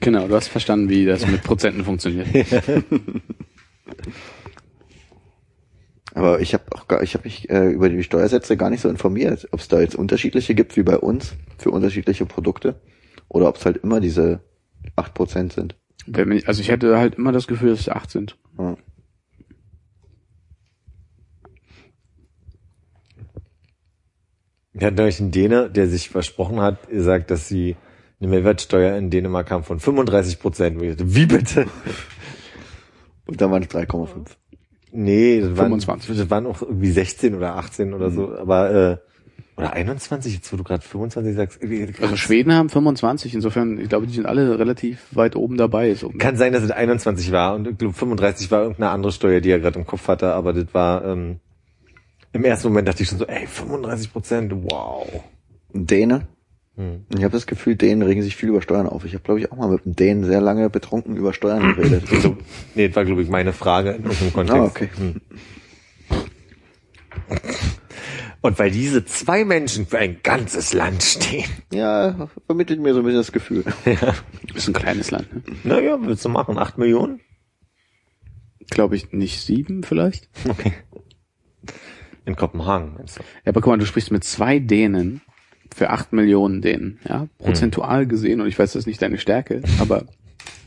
Genau, 0.00 0.28
du 0.28 0.34
hast 0.34 0.48
verstanden, 0.48 0.90
wie 0.90 1.06
das 1.06 1.26
mit 1.26 1.42
Prozenten 1.42 1.82
funktioniert. 1.82 2.28
Aber 6.14 6.40
ich 6.40 6.54
habe 6.54 6.64
auch 6.72 6.86
gar, 6.88 7.02
ich 7.02 7.14
habe 7.14 7.24
mich 7.24 7.50
äh, 7.50 7.68
über 7.70 7.88
die 7.88 8.02
Steuersätze 8.02 8.56
gar 8.56 8.70
nicht 8.70 8.80
so 8.80 8.88
informiert, 8.88 9.48
ob 9.52 9.60
es 9.60 9.68
da 9.68 9.80
jetzt 9.80 9.94
unterschiedliche 9.96 10.54
gibt 10.54 10.76
wie 10.76 10.82
bei 10.82 10.96
uns 10.98 11.34
für 11.58 11.70
unterschiedliche 11.70 12.24
Produkte 12.26 12.76
oder 13.28 13.48
ob 13.48 13.56
es 13.56 13.66
halt 13.66 13.78
immer 13.78 14.00
diese 14.00 14.40
8% 14.96 15.52
sind. 15.52 15.76
Wenn 16.06 16.28
mich- 16.28 16.46
Also 16.48 16.60
ich 16.60 16.68
hätte 16.70 16.98
halt 16.98 17.16
immer 17.16 17.32
das 17.32 17.46
Gefühl, 17.46 17.70
dass 17.70 17.80
es 17.80 17.88
acht 17.88 18.10
sind. 18.10 18.36
Ja. 18.58 18.76
Wir 24.78 24.88
hatten 24.88 24.96
neulich 24.96 25.20
einen 25.20 25.30
Däne, 25.30 25.70
der 25.70 25.88
sich 25.88 26.10
versprochen 26.10 26.60
hat, 26.60 26.90
gesagt, 26.90 27.30
dass 27.30 27.48
sie 27.48 27.76
eine 28.20 28.28
Mehrwertsteuer 28.28 28.96
in 28.96 29.08
Dänemark 29.08 29.50
haben 29.50 29.64
von 29.64 29.80
35 29.80 30.38
Prozent. 30.38 30.78
Wie 30.80 31.24
bitte? 31.26 31.66
Und 33.26 33.40
dann 33.40 33.50
waren 33.50 33.62
es 33.62 33.70
3,5. 33.70 34.08
Nee, 34.92 35.40
das 35.40 35.56
waren, 35.56 35.68
25. 35.68 36.16
das 36.16 36.30
waren 36.30 36.46
auch 36.46 36.60
irgendwie 36.60 36.90
16 36.90 37.34
oder 37.34 37.56
18 37.56 37.94
oder 37.94 38.10
so, 38.10 38.36
aber 38.36 38.70
äh, 38.70 38.96
oder 39.56 39.72
21, 39.72 40.34
jetzt 40.34 40.52
wo 40.52 40.58
du 40.58 40.64
gerade 40.64 40.82
25 40.82 41.34
sagst. 41.34 41.60
krass. 41.60 42.02
Also 42.02 42.16
Schweden 42.16 42.52
haben 42.52 42.68
25, 42.68 43.34
insofern, 43.34 43.78
ich 43.80 43.88
glaube, 43.88 44.06
die 44.06 44.14
sind 44.14 44.26
alle 44.26 44.58
relativ 44.58 45.06
weit 45.12 45.36
oben 45.36 45.56
dabei. 45.56 45.94
So. 45.94 46.10
Kann 46.10 46.36
sein, 46.36 46.52
dass 46.52 46.62
es 46.62 46.70
21 46.70 47.32
war 47.32 47.54
und 47.54 47.66
ich 47.66 47.78
glaube 47.78 47.94
35 47.94 48.50
war 48.50 48.60
irgendeine 48.60 48.90
andere 48.90 49.12
Steuer, 49.12 49.40
die 49.40 49.50
er 49.50 49.58
gerade 49.58 49.78
im 49.78 49.86
Kopf 49.86 50.06
hatte, 50.08 50.34
aber 50.34 50.52
das 50.52 50.66
war 50.74 51.04
ähm, 51.06 51.40
im 52.36 52.44
ersten 52.44 52.68
Moment 52.68 52.88
dachte 52.88 53.02
ich 53.02 53.08
schon 53.08 53.18
so, 53.18 53.26
ey, 53.26 53.46
35 53.46 54.12
Prozent, 54.12 54.52
wow. 54.54 55.06
Däne. 55.72 56.28
Hm. 56.76 57.06
Ich 57.16 57.24
habe 57.24 57.32
das 57.32 57.46
Gefühl, 57.46 57.76
Dänen 57.76 58.02
regen 58.02 58.22
sich 58.22 58.36
viel 58.36 58.50
über 58.50 58.60
Steuern 58.60 58.86
auf. 58.86 59.04
Ich 59.04 59.14
habe, 59.14 59.24
glaube 59.24 59.40
ich, 59.40 59.50
auch 59.50 59.56
mal 59.56 59.70
mit 59.70 59.86
einem 59.86 59.96
Dänen 59.96 60.24
sehr 60.24 60.40
lange 60.40 60.68
betrunken 60.68 61.16
über 61.16 61.32
Steuern 61.32 61.74
geredet. 61.74 62.04
So, 62.20 62.36
nee, 62.74 62.88
das 62.88 62.96
war 62.96 63.04
glaube 63.04 63.22
ich 63.22 63.28
meine 63.28 63.52
Frage 63.52 63.92
in 63.92 64.04
irgendeinem 64.04 64.32
Kontext. 64.32 64.60
Ah, 64.60 64.64
okay. 64.64 64.88
Hm. 64.96 65.20
Und 68.42 68.58
weil 68.58 68.70
diese 68.70 69.04
zwei 69.04 69.44
Menschen 69.44 69.86
für 69.86 69.98
ein 69.98 70.18
ganzes 70.22 70.72
Land 70.72 71.02
stehen. 71.02 71.48
Ja, 71.72 72.28
vermittelt 72.46 72.80
mir 72.80 72.94
so 72.94 73.00
ein 73.00 73.04
bisschen 73.04 73.20
das 73.20 73.32
Gefühl. 73.32 73.64
Ist 74.54 74.68
ein 74.68 74.74
kleines 74.74 75.10
Land. 75.10 75.32
Ne? 75.34 75.56
Naja, 75.64 75.98
willst 76.00 76.24
du 76.24 76.28
machen? 76.28 76.58
Acht 76.58 76.78
Millionen? 76.78 77.20
Glaube 78.70 78.96
ich 78.96 79.12
nicht 79.12 79.40
sieben 79.40 79.82
vielleicht. 79.82 80.28
Okay. 80.48 80.74
In 82.26 82.36
Kopenhagen, 82.36 82.94
meinst 82.96 83.18
du? 83.18 83.22
Ja, 83.44 83.50
aber 83.52 83.60
guck 83.60 83.70
mal, 83.72 83.78
du 83.78 83.86
sprichst 83.86 84.10
mit 84.10 84.24
zwei 84.24 84.58
Dänen 84.58 85.22
für 85.74 85.90
acht 85.90 86.12
Millionen 86.12 86.60
Dänen, 86.60 86.98
ja, 87.08 87.28
prozentual 87.38 88.06
gesehen, 88.06 88.40
und 88.40 88.48
ich 88.48 88.58
weiß, 88.58 88.72
das 88.72 88.80
ist 88.80 88.86
nicht 88.86 89.00
deine 89.00 89.18
Stärke, 89.18 89.62
aber 89.78 90.04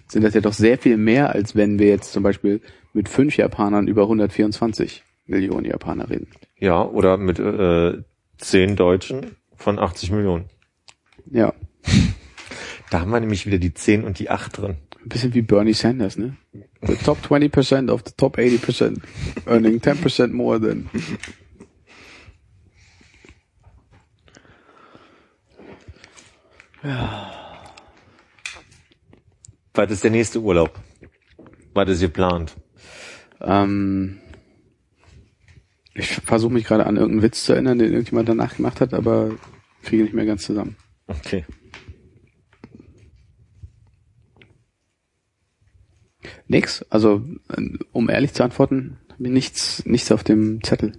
sind 0.08 0.24
das 0.24 0.34
ja 0.34 0.42
doch 0.42 0.54
sehr 0.54 0.78
viel 0.78 0.98
mehr, 0.98 1.34
als 1.36 1.56
wenn 1.56 1.78
wir 1.78 1.88
jetzt 1.88 2.12
zum 2.12 2.24
Beispiel 2.24 2.62
mit 2.94 3.08
fünf 3.10 3.38
Japanern 3.38 3.88
über 3.88 4.04
124 4.04 5.04
Millionen 5.28 5.66
Japaner 5.66 6.10
reden. 6.10 6.28
Ja, 6.58 6.84
oder 6.84 7.18
mit 7.18 7.40
äh, 7.40 7.98
zehn 8.38 8.76
Deutschen 8.76 9.36
von 9.56 9.78
80 9.78 10.12
Millionen. 10.12 10.46
Ja, 11.32 11.54
Da 12.90 13.02
haben 13.02 13.12
wir 13.12 13.20
nämlich 13.20 13.46
wieder 13.46 13.60
die 13.60 13.74
10 13.74 14.04
und 14.04 14.18
die 14.18 14.30
8 14.30 14.58
drin. 14.58 14.78
ein 15.04 15.10
bisschen 15.10 15.34
wie 15.34 15.42
Bernie 15.44 15.74
Sanders, 15.74 16.18
ne? 16.18 16.36
The 16.82 16.96
top 16.96 17.20
20% 17.24 17.92
of 17.92 18.02
the 18.06 18.14
top 18.18 18.38
80% 18.38 18.98
earning 19.46 19.80
10% 19.80 20.28
more 20.34 20.60
than. 20.60 20.90
Was 29.74 29.92
ist 29.92 30.04
der 30.04 30.12
nächste 30.12 30.40
Urlaub? 30.40 30.80
Was 31.74 31.90
ist 31.90 32.02
geplant? 32.02 32.56
Ähm, 33.42 34.20
ich 35.94 36.08
versuche 36.08 36.54
mich 36.54 36.66
gerade 36.66 36.86
an 36.86 36.96
irgendeinen 36.96 37.24
Witz 37.24 37.44
zu 37.44 37.54
erinnern, 37.54 37.80
den 37.80 37.92
irgendjemand 37.92 38.30
danach 38.30 38.56
gemacht 38.56 38.82
hat, 38.82 38.94
aber 38.94 39.32
kriege 39.84 40.04
nicht 40.04 40.14
mehr 40.14 40.26
ganz 40.26 40.44
zusammen. 40.44 40.76
Okay. 41.08 41.46
Nix. 46.48 46.84
Also, 46.90 47.24
um 47.92 48.10
ehrlich 48.10 48.34
zu 48.34 48.44
antworten, 48.44 48.98
nichts, 49.18 49.86
nichts 49.86 50.12
auf 50.12 50.24
dem 50.24 50.64
Zettel. 50.64 50.94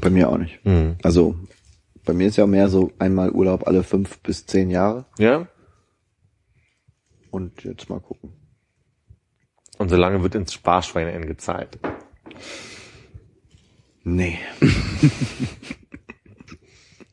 Bei 0.00 0.10
mir 0.10 0.28
auch 0.28 0.38
nicht. 0.38 0.58
Hm. 0.64 0.96
Also, 1.02 1.36
bei 2.04 2.12
mir 2.12 2.28
ist 2.28 2.36
ja 2.36 2.46
mehr 2.46 2.68
so 2.68 2.92
einmal 2.98 3.30
Urlaub 3.30 3.66
alle 3.66 3.82
fünf 3.82 4.18
bis 4.20 4.46
zehn 4.46 4.70
Jahre. 4.70 5.06
Ja? 5.18 5.46
Und 7.30 7.64
jetzt 7.64 7.88
mal 7.88 8.00
gucken. 8.00 8.32
Und 9.78 9.88
solange 9.88 10.22
wird 10.22 10.34
ins 10.34 10.52
Sparschwein 10.52 11.26
gezahlt. 11.26 11.78
Nee. 14.04 14.38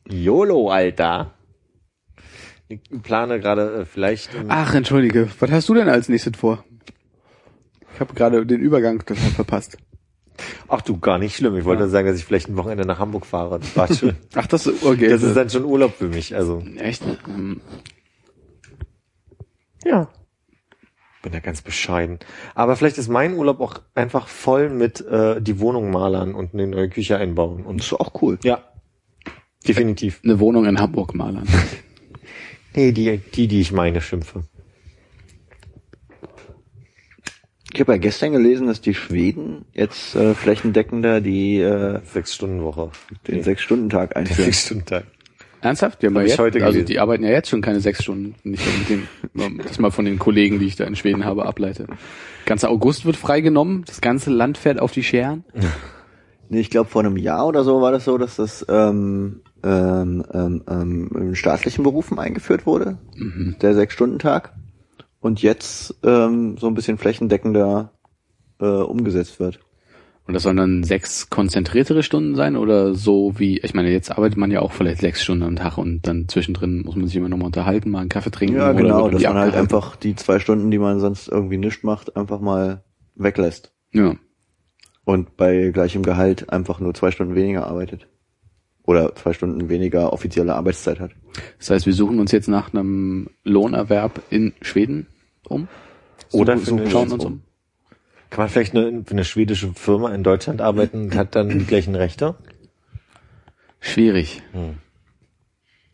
YOLO, 0.08 0.70
Alter. 0.70 1.34
Ich 2.68 2.80
plane 3.02 3.40
gerade 3.40 3.80
äh, 3.80 3.84
vielleicht 3.84 4.30
Ach, 4.48 4.74
entschuldige. 4.74 5.28
Was 5.40 5.50
hast 5.50 5.68
du 5.68 5.74
denn 5.74 5.88
als 5.88 6.08
nächstes 6.08 6.36
vor? 6.36 6.64
Ich 7.94 8.00
habe 8.00 8.14
gerade 8.14 8.46
den 8.46 8.60
Übergang 8.60 8.98
total 8.98 9.30
verpasst. 9.30 9.76
Ach 10.68 10.80
du, 10.80 10.98
gar 10.98 11.18
nicht 11.18 11.36
schlimm. 11.36 11.56
Ich 11.56 11.64
wollte 11.64 11.88
sagen, 11.88 12.06
dass 12.06 12.16
ich 12.16 12.24
vielleicht 12.24 12.48
ein 12.48 12.56
Wochenende 12.56 12.86
nach 12.86 12.98
Hamburg 12.98 13.26
fahre. 13.26 13.60
Das 13.74 13.98
schön. 13.98 14.16
Ach, 14.34 14.46
das 14.46 14.66
ist 14.66 14.84
okay. 14.84 15.08
Das 15.08 15.22
ist 15.22 15.36
dann 15.36 15.50
schon 15.50 15.64
Urlaub 15.64 15.94
für 15.96 16.08
mich. 16.08 16.34
Also 16.34 16.62
echt. 16.78 17.02
Ähm, 17.28 17.60
ja, 19.84 20.08
bin 21.22 21.32
da 21.32 21.40
ganz 21.40 21.62
bescheiden. 21.62 22.18
Aber 22.54 22.76
vielleicht 22.76 22.98
ist 22.98 23.08
mein 23.08 23.34
Urlaub 23.34 23.60
auch 23.60 23.74
einfach 23.94 24.28
voll 24.28 24.70
mit 24.70 25.00
äh, 25.02 25.40
die 25.40 25.60
Wohnung 25.60 25.90
malern 25.90 26.34
und 26.34 26.54
eine 26.54 26.66
neue 26.66 26.88
Küche 26.88 27.16
einbauen. 27.16 27.58
Das 27.58 27.66
Und 27.66 27.80
ist 27.80 27.92
auch 27.92 28.22
cool. 28.22 28.38
ja, 28.42 28.62
definitiv. 29.66 30.20
Eine 30.24 30.40
Wohnung 30.40 30.64
in 30.64 30.80
Hamburg 30.80 31.14
malern. 31.14 31.46
Nee, 32.72 32.92
die, 32.92 33.18
die, 33.18 33.48
die 33.48 33.60
ich 33.60 33.72
meine, 33.72 34.00
schimpfe. 34.00 34.44
Ich 37.72 37.80
habe 37.80 37.92
ja 37.92 37.98
gestern 37.98 38.32
gelesen, 38.32 38.66
dass 38.66 38.80
die 38.80 38.94
Schweden 38.94 39.64
jetzt 39.72 40.14
äh, 40.16 40.34
flächendeckender 40.34 41.20
die 41.20 41.60
äh, 41.60 42.00
Sechs 42.04 42.34
Stunden 42.34 42.62
Woche. 42.62 42.90
den 43.28 43.42
Sechs-Stunden-Tag 43.42 44.16
einführen. 44.16 44.44
Sechs 44.44 44.66
Stunden 44.66 44.84
Tag. 44.86 45.04
Ernsthaft? 45.60 46.02
Die 46.02 46.06
haben 46.06 46.14
Hab 46.14 46.22
ja 46.22 46.28
jetzt, 46.28 46.38
heute 46.38 46.58
also 46.60 46.72
gelesen. 46.72 46.86
die 46.86 46.98
arbeiten 46.98 47.22
ja 47.22 47.30
jetzt 47.30 47.48
schon 47.50 47.60
keine 47.60 47.80
sechs 47.80 48.02
Stunden. 48.02 48.34
Nicht 48.44 48.64
mit 48.78 48.88
dem, 49.34 49.58
das 49.62 49.78
mal 49.78 49.90
von 49.90 50.04
den 50.04 50.18
Kollegen, 50.18 50.58
die 50.58 50.66
ich 50.66 50.76
da 50.76 50.84
in 50.84 50.96
Schweden 50.96 51.24
habe, 51.24 51.46
ableite. 51.46 51.86
Ganzer 52.46 52.70
August 52.70 53.04
wird 53.04 53.16
freigenommen, 53.16 53.84
das 53.86 54.00
ganze 54.00 54.30
Land 54.30 54.58
fährt 54.58 54.80
auf 54.80 54.92
die 54.92 55.02
Scheren. 55.02 55.44
Nee, 56.48 56.60
ich 56.60 56.70
glaube 56.70 56.88
vor 56.90 57.02
einem 57.04 57.16
Jahr 57.16 57.46
oder 57.46 57.62
so 57.62 57.80
war 57.80 57.92
das 57.92 58.04
so, 58.06 58.18
dass 58.18 58.36
das 58.36 58.64
ähm, 58.68 59.42
ähm, 59.62 60.24
ähm, 60.32 60.62
ähm, 60.68 61.10
in 61.14 61.36
staatlichen 61.36 61.84
Berufen 61.84 62.18
eingeführt 62.18 62.66
wurde, 62.66 62.98
der 63.60 63.74
Sechs-Stunden-Tag. 63.74 64.52
Und 65.20 65.42
jetzt 65.42 65.94
ähm, 66.02 66.56
so 66.58 66.66
ein 66.66 66.74
bisschen 66.74 66.98
flächendeckender 66.98 67.92
äh, 68.58 68.64
umgesetzt 68.66 69.38
wird. 69.38 69.60
Und 70.26 70.34
das 70.34 70.44
sollen 70.44 70.58
dann 70.58 70.84
sechs 70.84 71.28
konzentriertere 71.28 72.02
Stunden 72.02 72.36
sein 72.36 72.56
oder 72.56 72.94
so 72.94 73.38
wie, 73.38 73.58
ich 73.58 73.74
meine, 73.74 73.90
jetzt 73.90 74.12
arbeitet 74.12 74.38
man 74.38 74.50
ja 74.50 74.60
auch 74.60 74.72
vielleicht 74.72 75.00
sechs 75.00 75.22
Stunden 75.22 75.42
am 75.42 75.56
Tag 75.56 75.76
und 75.76 76.06
dann 76.06 76.28
zwischendrin 76.28 76.82
muss 76.82 76.94
man 76.94 77.06
sich 77.06 77.16
immer 77.16 77.28
nochmal 77.28 77.46
unterhalten, 77.46 77.90
mal 77.90 78.00
einen 78.00 78.08
Kaffee 78.08 78.30
trinken. 78.30 78.56
Ja, 78.56 78.70
oder 78.70 78.74
genau, 78.74 79.08
dass 79.08 79.22
man 79.22 79.34
halt 79.34 79.54
einfach 79.54 79.96
die 79.96 80.14
zwei 80.14 80.38
Stunden, 80.38 80.70
die 80.70 80.78
man 80.78 81.00
sonst 81.00 81.26
irgendwie 81.26 81.56
nicht 81.56 81.82
macht, 81.82 82.16
einfach 82.16 82.40
mal 82.40 82.84
weglässt. 83.16 83.72
Ja. 83.92 84.14
Und 85.04 85.36
bei 85.36 85.70
gleichem 85.70 86.04
Gehalt 86.04 86.50
einfach 86.50 86.78
nur 86.78 86.94
zwei 86.94 87.10
Stunden 87.10 87.34
weniger 87.34 87.66
arbeitet. 87.66 88.06
Oder 88.84 89.14
zwei 89.14 89.32
Stunden 89.32 89.68
weniger 89.68 90.12
offizielle 90.12 90.54
Arbeitszeit 90.54 91.00
hat. 91.00 91.12
Das 91.58 91.70
heißt, 91.70 91.86
wir 91.86 91.92
suchen 91.92 92.18
uns 92.18 92.32
jetzt 92.32 92.48
nach 92.48 92.72
einem 92.72 93.28
Lohnerwerb 93.44 94.20
in 94.30 94.52
Schweden 94.62 95.06
um. 95.48 95.68
Oder 96.32 96.56
so, 96.58 96.76
eine- 96.76 96.90
schauen 96.90 97.12
uns 97.12 97.24
um. 97.24 97.42
Kann 98.30 98.42
man 98.44 98.48
vielleicht 98.48 98.74
eine, 98.76 99.02
für 99.04 99.10
eine 99.12 99.24
schwedische 99.24 99.72
Firma 99.74 100.14
in 100.14 100.22
Deutschland 100.22 100.60
arbeiten 100.60 101.02
und 101.04 101.14
hat 101.16 101.34
dann 101.34 101.48
die 101.50 101.64
gleichen 101.66 101.94
Rechte? 101.96 102.36
Schwierig. 103.80 104.42
Hm. 104.52 104.74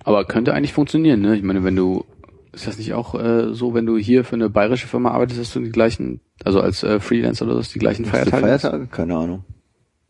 Aber 0.04 0.24
könnte 0.24 0.54
eigentlich 0.54 0.72
funktionieren, 0.72 1.20
ne? 1.20 1.36
Ich 1.36 1.42
meine, 1.42 1.64
wenn 1.64 1.76
du, 1.76 2.04
ist 2.52 2.66
das 2.66 2.78
nicht 2.78 2.94
auch 2.94 3.14
äh, 3.14 3.52
so, 3.54 3.74
wenn 3.74 3.86
du 3.86 3.96
hier 3.96 4.24
für 4.24 4.36
eine 4.36 4.50
bayerische 4.50 4.86
Firma 4.86 5.10
arbeitest, 5.10 5.40
dass 5.40 5.52
du 5.52 5.60
die 5.60 5.70
gleichen, 5.72 6.20
also 6.44 6.60
als 6.60 6.82
äh, 6.82 7.00
Freelancer 7.00 7.44
oder 7.46 7.60
so, 7.62 7.72
die 7.72 7.78
gleichen 7.78 8.04
Die 8.04 8.10
Feiertage? 8.10 8.46
hast? 8.52 8.62
Feiertage? 8.62 8.86
Keine 8.88 9.16
Ahnung. 9.16 9.44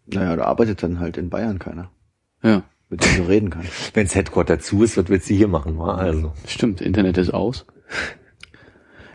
Naja, 0.06 0.36
da 0.36 0.44
arbeitet 0.44 0.82
dann 0.82 1.00
halt 1.00 1.16
in 1.16 1.30
Bayern 1.30 1.58
keiner. 1.58 1.90
Ja. 2.42 2.64
mit 2.88 3.04
denen 3.04 3.16
du 3.16 3.28
reden 3.28 3.50
kannst. 3.50 3.94
Wenn's 3.94 4.14
Headquarter 4.14 4.58
zu 4.58 4.82
ist, 4.82 4.96
was 4.96 5.08
willst 5.08 5.28
du 5.28 5.34
hier 5.34 5.48
machen? 5.48 5.78
Wa? 5.78 5.96
Also. 5.96 6.32
Stimmt, 6.46 6.80
Internet 6.80 7.18
ist 7.18 7.32
aus. 7.32 7.66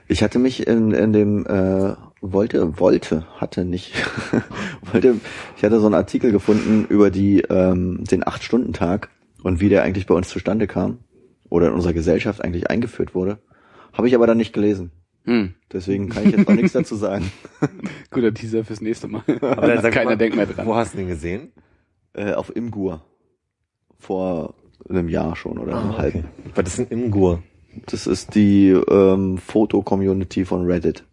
Ich 0.08 0.24
hatte 0.24 0.40
mich 0.40 0.68
in, 0.68 0.92
in 0.92 1.14
dem 1.14 1.46
äh, 1.46 1.96
wollte 2.22 2.80
wollte 2.80 3.26
hatte 3.38 3.66
nicht 3.66 3.94
wollte 4.92 5.16
ich 5.58 5.64
hatte 5.64 5.80
so 5.80 5.86
einen 5.86 5.96
Artikel 5.96 6.32
gefunden 6.32 6.86
über 6.88 7.10
die 7.10 7.42
ähm, 7.42 8.04
den 8.04 8.28
acht 8.28 8.44
Stunden 8.44 8.74
Tag 8.74 9.10
und 9.44 9.60
wie 9.60 9.70
der 9.70 9.84
eigentlich 9.84 10.06
bei 10.06 10.14
uns 10.14 10.30
zustande 10.30 10.68
kam 10.68 11.00
oder 11.50 11.68
in 11.68 11.74
unserer 11.74 11.94
Gesellschaft 11.94 12.44
eigentlich 12.44 12.70
eingeführt 12.70 13.16
wurde. 13.16 13.40
Habe 13.94 14.08
ich 14.08 14.16
aber 14.16 14.28
dann 14.28 14.38
nicht 14.38 14.54
gelesen. 14.54 14.92
Hm. 15.26 15.54
Deswegen 15.72 16.10
kann 16.10 16.26
ich 16.28 16.36
jetzt 16.36 16.48
auch 16.48 16.54
nichts 16.54 16.74
dazu 16.74 16.96
sagen. 16.96 17.32
Guter 18.12 18.34
Teaser 18.34 18.64
fürs 18.64 18.82
nächste 18.82 19.08
Mal. 19.08 19.24
Aber 19.42 19.68
dann 19.68 19.82
sag 19.82 19.94
Keiner 19.94 20.12
mal, 20.12 20.18
denkt 20.18 20.36
mehr 20.36 20.46
dran. 20.46 20.66
Wo 20.66 20.76
hast 20.76 20.94
du 20.94 20.98
den 20.98 21.08
gesehen? 21.08 21.52
Äh, 22.14 22.34
auf 22.34 22.56
Imgur 22.56 23.06
vor 24.02 24.54
einem 24.90 25.08
Jahr 25.08 25.36
schon 25.38 25.58
oder 25.58 25.80
einem 25.80 25.98
halben. 25.98 26.26
Was 26.56 26.68
ist 26.68 26.80
ein 26.80 26.88
Imgur? 26.88 27.42
Das 27.86 28.06
ist 28.08 28.36
die 28.36 28.70
ähm, 28.72 29.38
Foto-Community 29.38 30.44
von 30.44 30.66
Reddit. 30.66 31.06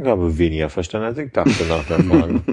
Ich 0.00 0.06
habe 0.06 0.38
weniger 0.38 0.70
verstanden, 0.70 1.06
als 1.08 1.18
ich 1.18 1.30
dachte 1.32 1.64
nach 1.68 1.84
der 1.86 2.02
Frage. 2.02 2.40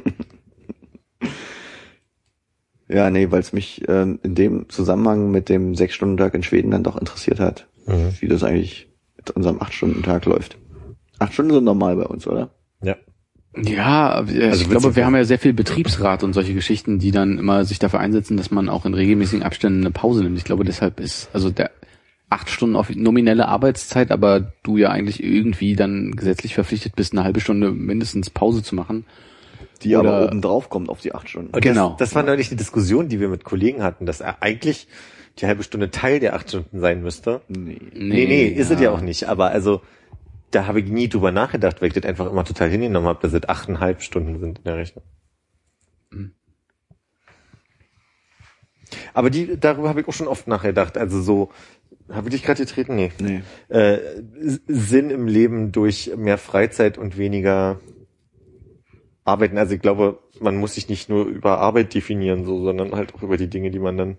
Ja, 2.89 3.09
nee, 3.09 3.31
weil 3.31 3.39
es 3.39 3.53
mich 3.53 3.83
ähm, 3.87 4.19
in 4.21 4.35
dem 4.35 4.67
Zusammenhang 4.67 5.31
mit 5.31 5.47
dem 5.47 5.75
Sechs-Stunden-Tag 5.75 6.33
in 6.33 6.43
Schweden 6.43 6.71
dann 6.71 6.83
doch 6.83 6.97
interessiert 6.97 7.39
hat, 7.39 7.67
Mhm. 7.87 8.11
wie 8.19 8.27
das 8.27 8.43
eigentlich 8.43 8.89
mit 9.15 9.31
unserem 9.31 9.61
Acht-Stunden-Tag 9.61 10.25
läuft. 10.25 10.57
Acht 11.17 11.33
Stunden 11.33 11.53
sind 11.53 11.63
normal 11.63 11.95
bei 11.95 12.03
uns, 12.05 12.27
oder? 12.27 12.49
ja. 12.83 12.95
Ja, 13.55 14.11
äh, 14.13 14.19
Also 14.19 14.33
ich 14.33 14.39
witzig, 14.51 14.69
glaube, 14.69 14.95
wir 14.95 15.05
haben 15.05 15.15
ja 15.15 15.25
sehr 15.25 15.39
viel 15.39 15.53
Betriebsrat 15.53 16.23
und 16.23 16.33
solche 16.33 16.53
Geschichten, 16.53 16.99
die 16.99 17.11
dann 17.11 17.37
immer 17.37 17.65
sich 17.65 17.79
dafür 17.79 17.99
einsetzen, 17.99 18.37
dass 18.37 18.49
man 18.51 18.69
auch 18.69 18.85
in 18.85 18.93
regelmäßigen 18.93 19.43
Abständen 19.43 19.81
eine 19.81 19.91
Pause 19.91 20.23
nimmt. 20.23 20.37
Ich 20.37 20.45
glaube, 20.45 20.63
deshalb 20.63 20.99
ist 20.99 21.29
also 21.33 21.49
der 21.49 21.71
acht 22.29 22.49
Stunden 22.49 22.77
auf 22.77 22.89
nominelle 22.95 23.49
Arbeitszeit, 23.49 24.09
aber 24.09 24.53
du 24.63 24.77
ja 24.77 24.89
eigentlich 24.89 25.21
irgendwie 25.21 25.75
dann 25.75 26.11
gesetzlich 26.15 26.55
verpflichtet 26.55 26.95
bist, 26.95 27.11
eine 27.11 27.25
halbe 27.25 27.41
Stunde 27.41 27.71
mindestens 27.71 28.29
Pause 28.29 28.63
zu 28.63 28.73
machen. 28.73 29.05
Die 29.83 29.95
Oder- 29.97 30.13
aber 30.13 30.25
oben 30.27 30.41
drauf 30.41 30.69
kommt 30.69 30.87
auf 30.89 31.01
die 31.01 31.13
acht 31.13 31.27
Stunden. 31.29 31.53
Und 31.53 31.61
Genau. 31.61 31.89
Das, 31.99 32.09
das 32.09 32.15
war 32.15 32.23
neulich 32.23 32.49
eine 32.49 32.57
Diskussion, 32.57 33.09
die 33.09 33.19
wir 33.19 33.27
mit 33.27 33.43
Kollegen 33.43 33.83
hatten, 33.83 34.05
dass 34.05 34.21
er 34.21 34.41
eigentlich 34.41 34.87
die 35.39 35.45
halbe 35.45 35.63
Stunde 35.63 35.91
Teil 35.91 36.19
der 36.21 36.35
acht 36.35 36.47
Stunden 36.49 36.79
sein 36.79 37.01
müsste. 37.01 37.41
Nee. 37.49 37.79
Nee, 37.95 38.25
nee, 38.27 38.45
ist 38.47 38.69
es 38.71 38.79
ja 38.79 38.91
auch 38.91 39.01
nicht. 39.01 39.27
Aber 39.27 39.47
also, 39.49 39.81
da 40.51 40.67
habe 40.67 40.79
ich 40.79 40.89
nie 40.89 41.09
drüber 41.09 41.31
nachgedacht, 41.31 41.81
weil 41.81 41.87
ich 41.87 41.93
das 41.93 42.03
einfach 42.03 42.29
immer 42.29 42.43
total 42.43 42.69
hingenommen 42.69 43.07
habe, 43.07 43.21
dass 43.21 43.33
es 43.33 43.47
achteinhalb 43.47 44.01
Stunden 44.01 44.39
sind 44.39 44.59
in 44.59 44.63
der 44.63 44.77
Rechnung. 44.77 45.03
Aber 49.13 49.29
die, 49.29 49.57
darüber 49.59 49.89
habe 49.89 50.01
ich 50.01 50.07
auch 50.07 50.13
schon 50.13 50.27
oft 50.27 50.47
nachgedacht. 50.47 50.97
Also 50.97 51.21
so, 51.21 51.49
habe 52.09 52.27
ich 52.27 52.35
dich 52.35 52.43
gerade 52.43 52.63
getreten? 52.63 52.95
Nee. 52.95 53.11
Nee. 53.19 53.41
Äh, 53.69 53.99
Sinn 54.67 55.09
im 55.09 55.27
Leben 55.27 55.71
durch 55.71 56.11
mehr 56.15 56.37
Freizeit 56.37 56.97
und 56.97 57.17
weniger 57.17 57.79
Arbeiten. 59.23 59.57
Also 59.57 59.75
ich 59.75 59.81
glaube, 59.81 60.19
man 60.39 60.57
muss 60.57 60.75
sich 60.75 60.89
nicht 60.89 61.09
nur 61.09 61.25
über 61.25 61.59
Arbeit 61.59 61.93
definieren, 61.93 62.45
so, 62.45 62.63
sondern 62.63 62.93
halt 62.93 63.15
auch 63.15 63.23
über 63.23 63.37
die 63.37 63.49
Dinge, 63.49 63.71
die 63.71 63.79
man 63.79 63.97
dann 63.97 64.17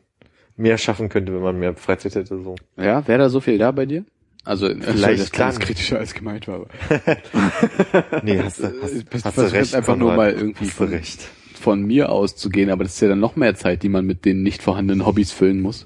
mehr 0.56 0.78
schaffen 0.78 1.08
könnte, 1.08 1.34
wenn 1.34 1.42
man 1.42 1.58
mehr 1.58 1.74
Freizeit 1.74 2.14
hätte. 2.14 2.38
So. 2.42 2.54
Ja, 2.76 3.06
wäre 3.06 3.18
da 3.18 3.28
so 3.28 3.40
viel 3.40 3.58
da 3.58 3.70
bei 3.72 3.86
dir? 3.86 4.04
Also 4.44 4.68
Vielleicht 4.68 5.22
das 5.22 5.30
klar. 5.32 5.50
klar 5.52 5.60
kritischer 5.60 5.98
als 5.98 6.14
gemeint 6.14 6.48
war. 6.48 6.66
Nee, 8.22 8.40
hast 8.42 8.60
du, 8.60 8.66
Äh, 8.66 8.72
hast, 8.82 9.10
bist 9.10 9.24
hast 9.24 9.38
du 9.38 9.42
recht. 9.52 9.74
einfach 9.74 9.96
nur 9.96 10.10
Konrad. 10.10 10.16
mal 10.16 10.32
irgendwie 10.40 10.66
Hast 10.68 10.80
du 10.80 10.84
recht. 10.84 11.28
von 11.54 11.82
mir 11.82 12.10
auszugehen, 12.10 12.70
aber 12.70 12.84
das 12.84 12.94
ist 12.94 13.00
ja 13.00 13.08
dann 13.08 13.20
noch 13.20 13.36
mehr 13.36 13.54
Zeit, 13.54 13.82
die 13.82 13.88
man 13.88 14.04
mit 14.04 14.24
den 14.24 14.42
nicht 14.42 14.62
vorhandenen 14.62 15.06
Hobbys 15.06 15.30
füllen 15.32 15.60
muss. 15.60 15.84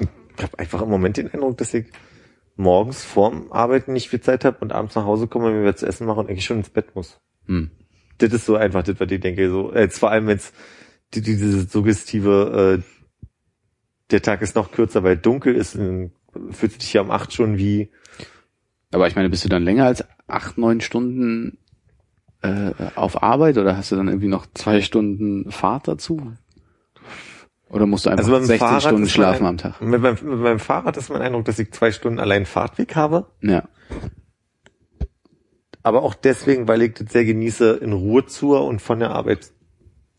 Ich 0.00 0.42
habe 0.42 0.58
einfach 0.58 0.80
im 0.82 0.88
Moment 0.88 1.16
den 1.18 1.30
Eindruck, 1.32 1.58
dass 1.58 1.74
ich 1.74 1.86
morgens 2.56 3.04
vorm 3.04 3.52
Arbeiten 3.52 3.92
nicht 3.92 4.08
viel 4.08 4.20
Zeit 4.20 4.44
habe 4.44 4.58
und 4.60 4.72
abends 4.72 4.94
nach 4.94 5.04
Hause 5.04 5.26
komme, 5.26 5.50
mir 5.52 5.64
was 5.64 5.80
zu 5.80 5.86
essen 5.86 6.06
mache 6.06 6.20
und 6.20 6.28
eigentlich 6.30 6.44
schon 6.46 6.58
ins 6.58 6.70
Bett 6.70 6.94
muss. 6.94 7.20
Hm. 7.46 7.70
Das 8.18 8.32
ist 8.32 8.46
so 8.46 8.56
einfach 8.56 8.82
das, 8.82 8.98
was 8.98 9.10
ich 9.10 9.20
denke. 9.20 9.48
So, 9.50 9.72
äh, 9.72 9.82
jetzt 9.82 9.98
vor 9.98 10.10
allem 10.10 10.28
jetzt 10.28 10.54
die, 11.14 11.20
diese 11.20 11.62
suggestive, 11.68 12.80
äh, 12.80 12.82
der 14.10 14.22
Tag 14.22 14.42
ist 14.42 14.56
noch 14.56 14.72
kürzer, 14.72 15.02
weil 15.04 15.16
dunkel 15.16 15.54
ist, 15.54 15.74
äh, 15.76 16.10
fühlt 16.50 16.80
sich 16.80 16.92
ja 16.92 17.02
um 17.02 17.10
acht 17.10 17.32
schon 17.32 17.58
wie, 17.58 17.90
Aber 18.90 19.06
ich 19.06 19.16
meine, 19.16 19.28
bist 19.28 19.44
du 19.44 19.48
dann 19.48 19.64
länger 19.64 19.84
als 19.84 20.04
acht, 20.26 20.58
neun 20.58 20.80
Stunden 20.80 21.58
äh, 22.42 22.72
auf 22.94 23.22
Arbeit 23.22 23.58
oder 23.58 23.76
hast 23.76 23.92
du 23.92 23.96
dann 23.96 24.08
irgendwie 24.08 24.28
noch 24.28 24.46
zwei 24.54 24.80
Stunden 24.80 25.50
Fahrt 25.50 25.88
dazu? 25.88 26.32
Oder 27.70 27.86
musst 27.86 28.06
du 28.06 28.10
einfach 28.10 28.24
also 28.24 28.32
beim 28.32 28.44
16 28.44 28.58
Fahrrad 28.58 28.82
Stunden 28.82 29.08
schlafen 29.08 29.42
mein, 29.42 29.50
am 29.50 29.58
Tag? 29.58 29.80
Mit 29.82 30.00
meinem, 30.00 30.16
mit 30.22 30.38
meinem 30.38 30.58
Fahrrad 30.58 30.96
ist 30.96 31.10
mein 31.10 31.20
Eindruck, 31.20 31.44
dass 31.44 31.58
ich 31.58 31.70
zwei 31.72 31.92
Stunden 31.92 32.18
allein 32.18 32.46
Fahrtweg 32.46 32.96
habe. 32.96 33.26
Ja. 33.42 33.64
Aber 35.82 36.02
auch 36.02 36.14
deswegen, 36.14 36.66
weil 36.66 36.82
ich 36.82 36.94
das 36.94 37.12
sehr 37.12 37.24
genieße, 37.24 37.76
in 37.76 37.92
Ruhe 37.92 38.24
zu 38.26 38.56
und 38.56 38.80
von 38.80 39.00
der 39.00 39.10
Arbeit 39.10 39.52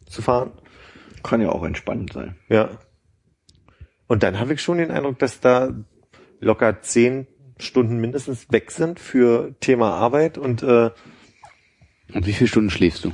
zu 0.07 0.21
fahren. 0.21 0.51
Kann 1.23 1.41
ja 1.41 1.49
auch 1.49 1.63
entspannend 1.63 2.13
sein. 2.13 2.35
Ja. 2.49 2.69
Und 4.07 4.23
dann 4.23 4.39
habe 4.39 4.53
ich 4.53 4.61
schon 4.61 4.77
den 4.77 4.91
Eindruck, 4.91 5.19
dass 5.19 5.39
da 5.39 5.73
locker 6.39 6.81
zehn 6.81 7.27
Stunden 7.57 7.99
mindestens 7.99 8.51
weg 8.51 8.71
sind 8.71 8.99
für 8.99 9.55
Thema 9.59 9.91
Arbeit 9.95 10.37
und 10.37 10.63
äh, 10.63 10.91
Und 12.13 12.25
wie 12.25 12.33
viele 12.33 12.47
Stunden 12.47 12.69
schläfst 12.69 13.03
du? 13.05 13.11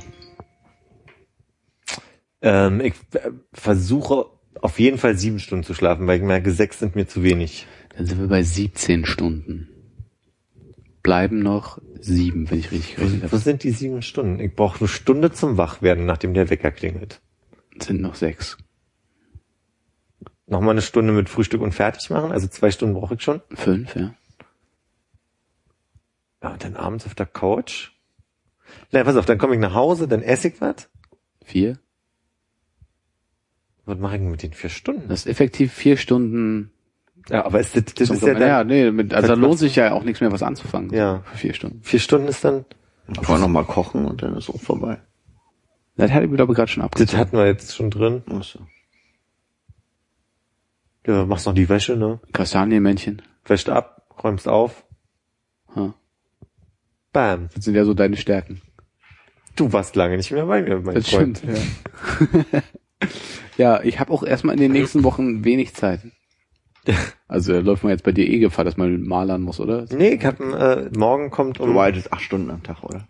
ähm, 2.42 2.80
ich 2.80 2.94
äh, 3.14 3.30
versuche 3.52 4.26
auf 4.60 4.78
jeden 4.78 4.98
Fall 4.98 5.16
sieben 5.16 5.38
Stunden 5.38 5.64
zu 5.64 5.74
schlafen, 5.74 6.06
weil 6.06 6.18
ich 6.18 6.22
merke, 6.24 6.50
sechs 6.50 6.78
sind 6.78 6.94
mir 6.96 7.06
zu 7.06 7.22
wenig. 7.22 7.66
Dann 7.96 8.06
sind 8.06 8.20
wir 8.20 8.28
bei 8.28 8.42
17 8.42 9.04
Stunden. 9.04 9.68
Bleiben 11.02 11.38
noch 11.40 11.78
sieben, 12.00 12.50
wenn 12.50 12.58
ich 12.58 12.72
richtig 12.72 12.96
gerechnet 12.96 13.22
Wo 13.22 13.26
habe. 13.28 13.38
sind 13.38 13.62
die 13.62 13.70
sieben 13.70 14.02
Stunden? 14.02 14.40
Ich 14.40 14.54
brauche 14.54 14.80
eine 14.80 14.88
Stunde 14.88 15.30
zum 15.32 15.56
Wachwerden, 15.56 16.04
nachdem 16.04 16.34
der 16.34 16.50
Wecker 16.50 16.70
klingelt. 16.70 17.20
Sind 17.80 18.00
noch 18.00 18.14
sechs. 18.14 18.56
Nochmal 20.46 20.72
eine 20.72 20.82
Stunde 20.82 21.12
mit 21.12 21.28
Frühstück 21.28 21.60
und 21.60 21.72
fertig 21.72 22.08
machen, 22.10 22.30
also 22.30 22.46
zwei 22.46 22.70
Stunden 22.70 22.94
brauche 22.94 23.14
ich 23.14 23.22
schon. 23.22 23.40
Fünf, 23.54 23.96
ja. 23.96 24.14
Ja, 26.42 26.52
und 26.52 26.62
dann 26.62 26.76
abends 26.76 27.06
auf 27.06 27.14
der 27.14 27.26
Couch. 27.26 27.90
Na, 28.92 29.02
pass 29.02 29.16
auf, 29.16 29.24
dann 29.26 29.38
komme 29.38 29.54
ich 29.54 29.60
nach 29.60 29.74
Hause, 29.74 30.06
dann 30.06 30.22
esse 30.22 30.48
ich 30.48 30.60
was. 30.60 30.88
Vier. 31.44 31.78
Was 33.84 33.98
mache 33.98 34.16
ich 34.16 34.20
denn 34.20 34.30
mit 34.30 34.42
den 34.42 34.52
vier 34.52 34.70
Stunden? 34.70 35.08
Das 35.08 35.20
ist 35.20 35.26
effektiv 35.26 35.72
vier 35.72 35.96
Stunden. 35.96 36.70
Ja, 37.28 37.44
aber 37.44 37.58
ist 37.58 37.76
das, 37.76 37.84
das 37.94 38.10
ist 38.10 38.22
ja 38.22 38.34
dann, 38.34 38.42
ja, 38.42 38.64
nee, 38.64 38.90
mit, 38.92 39.14
also 39.14 39.28
da 39.28 39.34
Das 39.34 39.40
lohnt 39.40 39.58
sich 39.58 39.74
ja 39.76 39.92
auch 39.92 40.04
nichts 40.04 40.20
mehr 40.20 40.30
was 40.30 40.42
anzufangen. 40.42 40.92
Ja. 40.92 41.22
Für 41.24 41.36
vier 41.38 41.54
Stunden. 41.54 41.82
vier 41.82 41.98
Stunden 42.00 42.28
ist 42.28 42.44
dann, 42.44 42.64
Einfach 43.08 43.38
noch 43.38 43.48
mal 43.48 43.64
kochen 43.64 44.04
und 44.04 44.22
dann 44.22 44.36
ist 44.36 44.50
auch 44.50 44.60
vorbei. 44.60 44.98
Das 45.96 46.10
hatte 46.10 46.24
ich 46.24 46.30
mir, 46.30 46.36
glaube 46.36 46.52
ich, 46.52 46.56
gerade 46.56 46.70
schon 46.70 46.82
das 46.82 46.86
abgezogen. 46.92 47.20
hatten 47.20 47.36
wir 47.36 47.46
jetzt 47.46 47.74
schon 47.74 47.90
drin. 47.90 48.22
Ach 48.30 48.42
so. 48.42 48.60
Ja, 51.06 51.24
machst 51.24 51.46
noch 51.46 51.54
die 51.54 51.68
Wäsche, 51.68 51.96
ne? 51.96 52.20
Kastanienmännchen. 52.32 53.22
Wäscht 53.44 53.68
ab, 53.68 54.06
räumst 54.22 54.48
auf. 54.48 54.84
Ha. 55.74 55.94
Bam. 57.12 57.48
Das 57.54 57.64
sind 57.64 57.74
ja 57.74 57.84
so 57.84 57.94
deine 57.94 58.16
Stärken. 58.16 58.60
Du 59.54 59.72
warst 59.72 59.96
lange 59.96 60.16
nicht 60.16 60.32
mehr 60.32 60.46
bei 60.46 60.62
mir, 60.62 60.80
mein 60.80 60.94
Das 60.96 61.08
Freund. 61.08 61.38
stimmt, 61.38 61.56
ja. 62.52 62.60
ja, 63.56 63.82
ich 63.82 64.00
habe 64.00 64.12
auch 64.12 64.22
erstmal 64.22 64.54
in 64.54 64.60
den 64.60 64.72
nächsten 64.72 65.04
Wochen 65.04 65.44
wenig 65.44 65.74
Zeit. 65.74 66.00
Also 67.28 67.52
da 67.54 67.58
läuft 67.58 67.82
man 67.82 67.90
jetzt 67.90 68.04
bei 68.04 68.12
dir 68.12 68.24
eh 68.28 68.38
Gefahr, 68.38 68.64
dass 68.64 68.76
man 68.76 69.02
malern 69.02 69.42
muss, 69.42 69.58
oder? 69.58 69.86
Nee, 69.90 70.10
ich 70.10 70.24
hab, 70.24 70.38
äh, 70.38 70.88
morgen 70.96 71.30
kommt 71.32 71.58
Du 71.58 71.64
um, 71.64 71.70
arbeitest 71.70 72.12
acht 72.12 72.22
Stunden 72.22 72.48
am 72.52 72.62
Tag, 72.62 72.84
oder? 72.84 73.08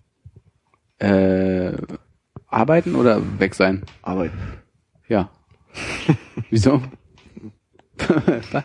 Äh, 0.99 1.77
arbeiten 2.47 2.95
oder 2.95 3.21
weg 3.39 3.55
sein? 3.55 3.83
Arbeiten. 4.01 4.39
Ja. 5.09 5.29
Wieso? 6.51 6.81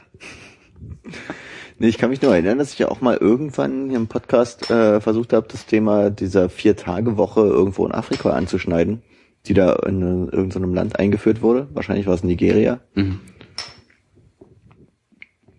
Nee, 1.81 1.87
ich 1.87 1.97
kann 1.97 2.11
mich 2.11 2.21
nur 2.21 2.31
erinnern, 2.31 2.59
dass 2.59 2.73
ich 2.73 2.77
ja 2.77 2.89
auch 2.89 3.01
mal 3.01 3.17
irgendwann 3.17 3.89
hier 3.89 3.97
im 3.97 4.05
Podcast 4.05 4.69
äh, 4.69 5.01
versucht 5.01 5.33
habe, 5.33 5.47
das 5.49 5.65
Thema 5.65 6.11
dieser 6.11 6.47
Vier-Tage-Woche 6.47 7.41
irgendwo 7.41 7.87
in 7.87 7.91
Afrika 7.91 8.29
anzuschneiden, 8.33 9.01
die 9.47 9.55
da 9.55 9.73
in 9.87 10.03
äh, 10.03 10.31
irgendeinem 10.31 10.75
Land 10.75 10.99
eingeführt 10.99 11.41
wurde. 11.41 11.69
Wahrscheinlich 11.73 12.05
war 12.05 12.13
es 12.13 12.23
Nigeria. 12.23 12.81
Mhm. 12.93 13.19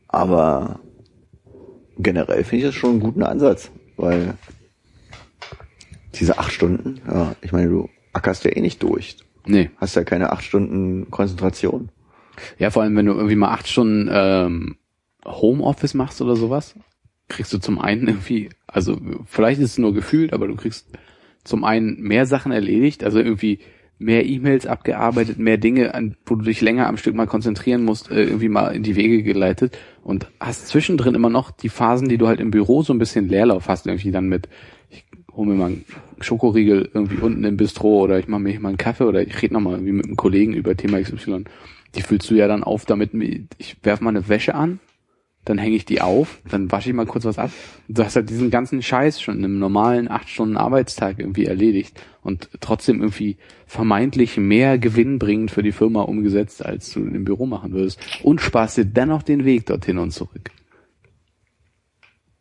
Aber 0.06 0.78
generell 1.98 2.44
finde 2.44 2.66
ich 2.66 2.72
das 2.72 2.76
schon 2.76 2.90
einen 2.90 3.00
guten 3.00 3.24
Ansatz, 3.24 3.72
weil 3.96 4.34
diese 6.14 6.38
acht 6.38 6.52
Stunden, 6.52 7.00
ja, 7.04 7.34
ich 7.40 7.50
meine, 7.50 7.68
du 7.68 7.88
ackerst 8.12 8.44
ja 8.44 8.52
eh 8.52 8.60
nicht 8.60 8.80
durch. 8.84 9.16
Nee. 9.44 9.70
Hast 9.76 9.96
ja 9.96 10.04
keine 10.04 10.30
acht 10.30 10.44
Stunden 10.44 11.10
Konzentration. 11.10 11.88
Ja, 12.58 12.70
vor 12.70 12.82
allem, 12.82 12.96
wenn 12.96 13.06
du 13.06 13.12
irgendwie 13.12 13.36
mal 13.36 13.52
acht 13.52 13.68
Stunden 13.68 14.08
ähm, 14.12 14.76
Homeoffice 15.24 15.94
machst 15.94 16.20
oder 16.20 16.36
sowas, 16.36 16.74
kriegst 17.28 17.52
du 17.52 17.58
zum 17.58 17.78
einen 17.78 18.08
irgendwie, 18.08 18.50
also 18.66 18.98
vielleicht 19.26 19.60
ist 19.60 19.72
es 19.72 19.78
nur 19.78 19.94
gefühlt, 19.94 20.32
aber 20.32 20.46
du 20.48 20.56
kriegst 20.56 20.88
zum 21.44 21.64
einen 21.64 22.00
mehr 22.00 22.26
Sachen 22.26 22.52
erledigt, 22.52 23.04
also 23.04 23.18
irgendwie 23.18 23.60
mehr 23.98 24.26
E-Mails 24.26 24.66
abgearbeitet, 24.66 25.38
mehr 25.38 25.58
Dinge, 25.58 25.94
an, 25.94 26.16
wo 26.26 26.34
du 26.34 26.44
dich 26.44 26.60
länger 26.60 26.88
am 26.88 26.96
Stück 26.96 27.14
mal 27.14 27.26
konzentrieren 27.26 27.84
musst, 27.84 28.10
äh, 28.10 28.24
irgendwie 28.24 28.48
mal 28.48 28.74
in 28.74 28.82
die 28.82 28.96
Wege 28.96 29.22
geleitet 29.22 29.78
und 30.02 30.26
hast 30.40 30.68
zwischendrin 30.68 31.14
immer 31.14 31.30
noch 31.30 31.50
die 31.50 31.68
Phasen, 31.68 32.08
die 32.08 32.18
du 32.18 32.26
halt 32.26 32.40
im 32.40 32.50
Büro 32.50 32.82
so 32.82 32.92
ein 32.92 32.98
bisschen 32.98 33.28
Leerlauf 33.28 33.68
hast, 33.68 33.86
irgendwie 33.86 34.10
dann 34.10 34.28
mit, 34.28 34.48
ich 34.90 35.04
hole 35.32 35.48
mir 35.48 35.54
mal 35.54 35.66
einen 35.66 35.84
Schokoriegel 36.20 36.90
irgendwie 36.92 37.18
unten 37.22 37.44
im 37.44 37.56
Bistro 37.56 38.00
oder 38.00 38.18
ich 38.18 38.28
mache 38.28 38.40
mir 38.40 38.58
mal 38.60 38.70
einen 38.70 38.78
Kaffee 38.78 39.04
oder 39.04 39.22
ich 39.22 39.40
rede 39.40 39.54
nochmal 39.54 39.74
irgendwie 39.74 39.92
mit 39.92 40.06
einem 40.06 40.16
Kollegen 40.16 40.52
über 40.52 40.76
Thema 40.76 41.00
XY. 41.00 41.44
Die 41.94 42.02
füllst 42.02 42.30
du 42.30 42.34
ja 42.34 42.48
dann 42.48 42.64
auf 42.64 42.84
damit, 42.84 43.12
ich 43.58 43.76
werf 43.82 44.00
mal 44.00 44.10
eine 44.10 44.28
Wäsche 44.28 44.54
an 44.54 44.80
dann 45.44 45.58
hänge 45.58 45.74
ich 45.74 45.84
die 45.84 46.00
auf, 46.00 46.40
dann 46.48 46.70
wasche 46.70 46.90
ich 46.90 46.94
mal 46.94 47.06
kurz 47.06 47.24
was 47.24 47.38
ab. 47.38 47.50
Du 47.88 48.04
hast 48.04 48.14
halt 48.14 48.30
diesen 48.30 48.50
ganzen 48.50 48.80
Scheiß 48.80 49.20
schon 49.20 49.38
in 49.38 49.44
einem 49.44 49.58
normalen 49.58 50.08
acht 50.08 50.28
Stunden 50.28 50.56
Arbeitstag 50.56 51.18
irgendwie 51.18 51.46
erledigt 51.46 52.00
und 52.22 52.48
trotzdem 52.60 53.00
irgendwie 53.00 53.38
vermeintlich 53.66 54.36
mehr 54.36 54.78
gewinnbringend 54.78 55.50
für 55.50 55.64
die 55.64 55.72
Firma 55.72 56.02
umgesetzt, 56.02 56.64
als 56.64 56.92
du 56.92 57.00
im 57.00 57.24
Büro 57.24 57.46
machen 57.46 57.72
würdest 57.72 58.00
und 58.22 58.40
sparst 58.40 58.76
dir 58.76 58.84
dennoch 58.84 59.24
den 59.24 59.44
Weg 59.44 59.66
dorthin 59.66 59.98
und 59.98 60.12
zurück. 60.12 60.50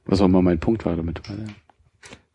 Was 0.06 0.22
auch 0.22 0.26
immer 0.26 0.44
mein 0.44 0.60
Punkt 0.60 0.86
war 0.86 0.96
damit. 0.96 1.22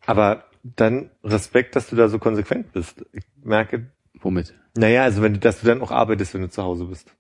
Aber 0.05 0.45
dann 0.65 1.11
Respekt, 1.23 1.77
dass 1.77 1.89
du 1.89 1.95
da 1.95 2.09
so 2.09 2.19
konsequent 2.19 2.73
bist. 2.73 3.05
Ich 3.13 3.25
merke. 3.45 3.87
Womit? 4.27 4.55
Naja, 4.77 5.05
also 5.05 5.23
wenn 5.23 5.35
du, 5.35 5.39
dass 5.39 5.61
du 5.61 5.69
dann 5.69 5.81
auch 5.81 5.93
arbeitest, 5.93 6.35
wenn 6.35 6.41
du 6.41 6.51
zu 6.51 6.61
Hause 6.61 6.87
bist. 6.87 7.15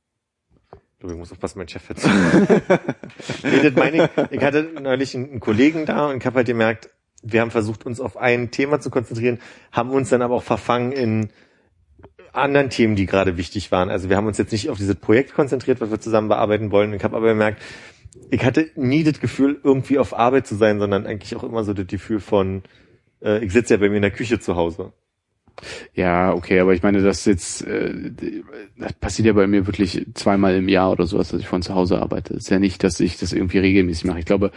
Ich 0.98 1.14
muss 1.14 1.30
aufpassen, 1.30 1.58
mein 1.60 1.68
Chef 1.68 1.88
jetzt. 1.88 2.04
meine 3.76 3.96
ich, 3.96 4.32
ich 4.32 4.42
hatte 4.42 4.64
neulich 4.82 5.14
einen 5.14 5.38
Kollegen 5.38 5.86
da 5.86 6.08
und 6.08 6.16
ich 6.16 6.26
habe 6.26 6.38
halt 6.38 6.48
gemerkt, 6.48 6.90
wir 7.22 7.42
haben 7.42 7.52
versucht, 7.52 7.86
uns 7.86 8.00
auf 8.00 8.16
ein 8.16 8.50
Thema 8.50 8.80
zu 8.80 8.90
konzentrieren, 8.90 9.38
haben 9.70 9.90
uns 9.90 10.08
dann 10.08 10.20
aber 10.20 10.34
auch 10.34 10.42
verfangen 10.42 10.90
in 10.90 11.28
anderen 12.32 12.70
Themen, 12.70 12.96
die 12.96 13.06
gerade 13.06 13.36
wichtig 13.36 13.70
waren. 13.70 13.88
Also 13.88 14.10
wir 14.10 14.16
haben 14.16 14.26
uns 14.26 14.38
jetzt 14.38 14.50
nicht 14.50 14.68
auf 14.68 14.78
dieses 14.78 14.96
Projekt 14.96 15.32
konzentriert, 15.32 15.80
was 15.80 15.92
wir 15.92 16.00
zusammen 16.00 16.26
bearbeiten 16.26 16.72
wollen. 16.72 16.92
Ich 16.92 17.04
habe 17.04 17.16
aber 17.16 17.28
gemerkt, 17.28 17.62
ich 18.32 18.44
hatte 18.44 18.68
nie 18.74 19.04
das 19.04 19.20
Gefühl, 19.20 19.60
irgendwie 19.62 20.00
auf 20.00 20.12
Arbeit 20.12 20.48
zu 20.48 20.56
sein, 20.56 20.80
sondern 20.80 21.06
eigentlich 21.06 21.36
auch 21.36 21.44
immer 21.44 21.62
so 21.62 21.72
das 21.72 21.86
Gefühl 21.86 22.18
von, 22.18 22.64
äh, 23.22 23.44
ich 23.44 23.52
sitze 23.52 23.74
ja 23.74 23.78
bei 23.78 23.88
mir 23.90 23.96
in 23.96 24.02
der 24.02 24.10
Küche 24.10 24.40
zu 24.40 24.56
Hause. 24.56 24.92
Ja, 25.94 26.34
okay, 26.34 26.60
aber 26.60 26.74
ich 26.74 26.82
meine, 26.82 27.02
das 27.02 27.24
jetzt, 27.24 27.66
äh, 27.66 28.12
das 28.76 28.92
passiert 28.94 29.26
ja 29.26 29.32
bei 29.32 29.46
mir 29.46 29.66
wirklich 29.66 30.06
zweimal 30.14 30.54
im 30.56 30.68
Jahr 30.68 30.92
oder 30.92 31.06
sowas, 31.06 31.28
dass 31.28 31.40
ich 31.40 31.48
von 31.48 31.62
zu 31.62 31.74
Hause 31.74 32.00
arbeite. 32.00 32.34
Es 32.34 32.44
ist 32.44 32.50
ja 32.50 32.58
nicht, 32.58 32.84
dass 32.84 33.00
ich 33.00 33.18
das 33.18 33.32
irgendwie 33.32 33.58
regelmäßig 33.58 34.04
mache. 34.04 34.18
Ich 34.18 34.26
glaube, 34.26 34.52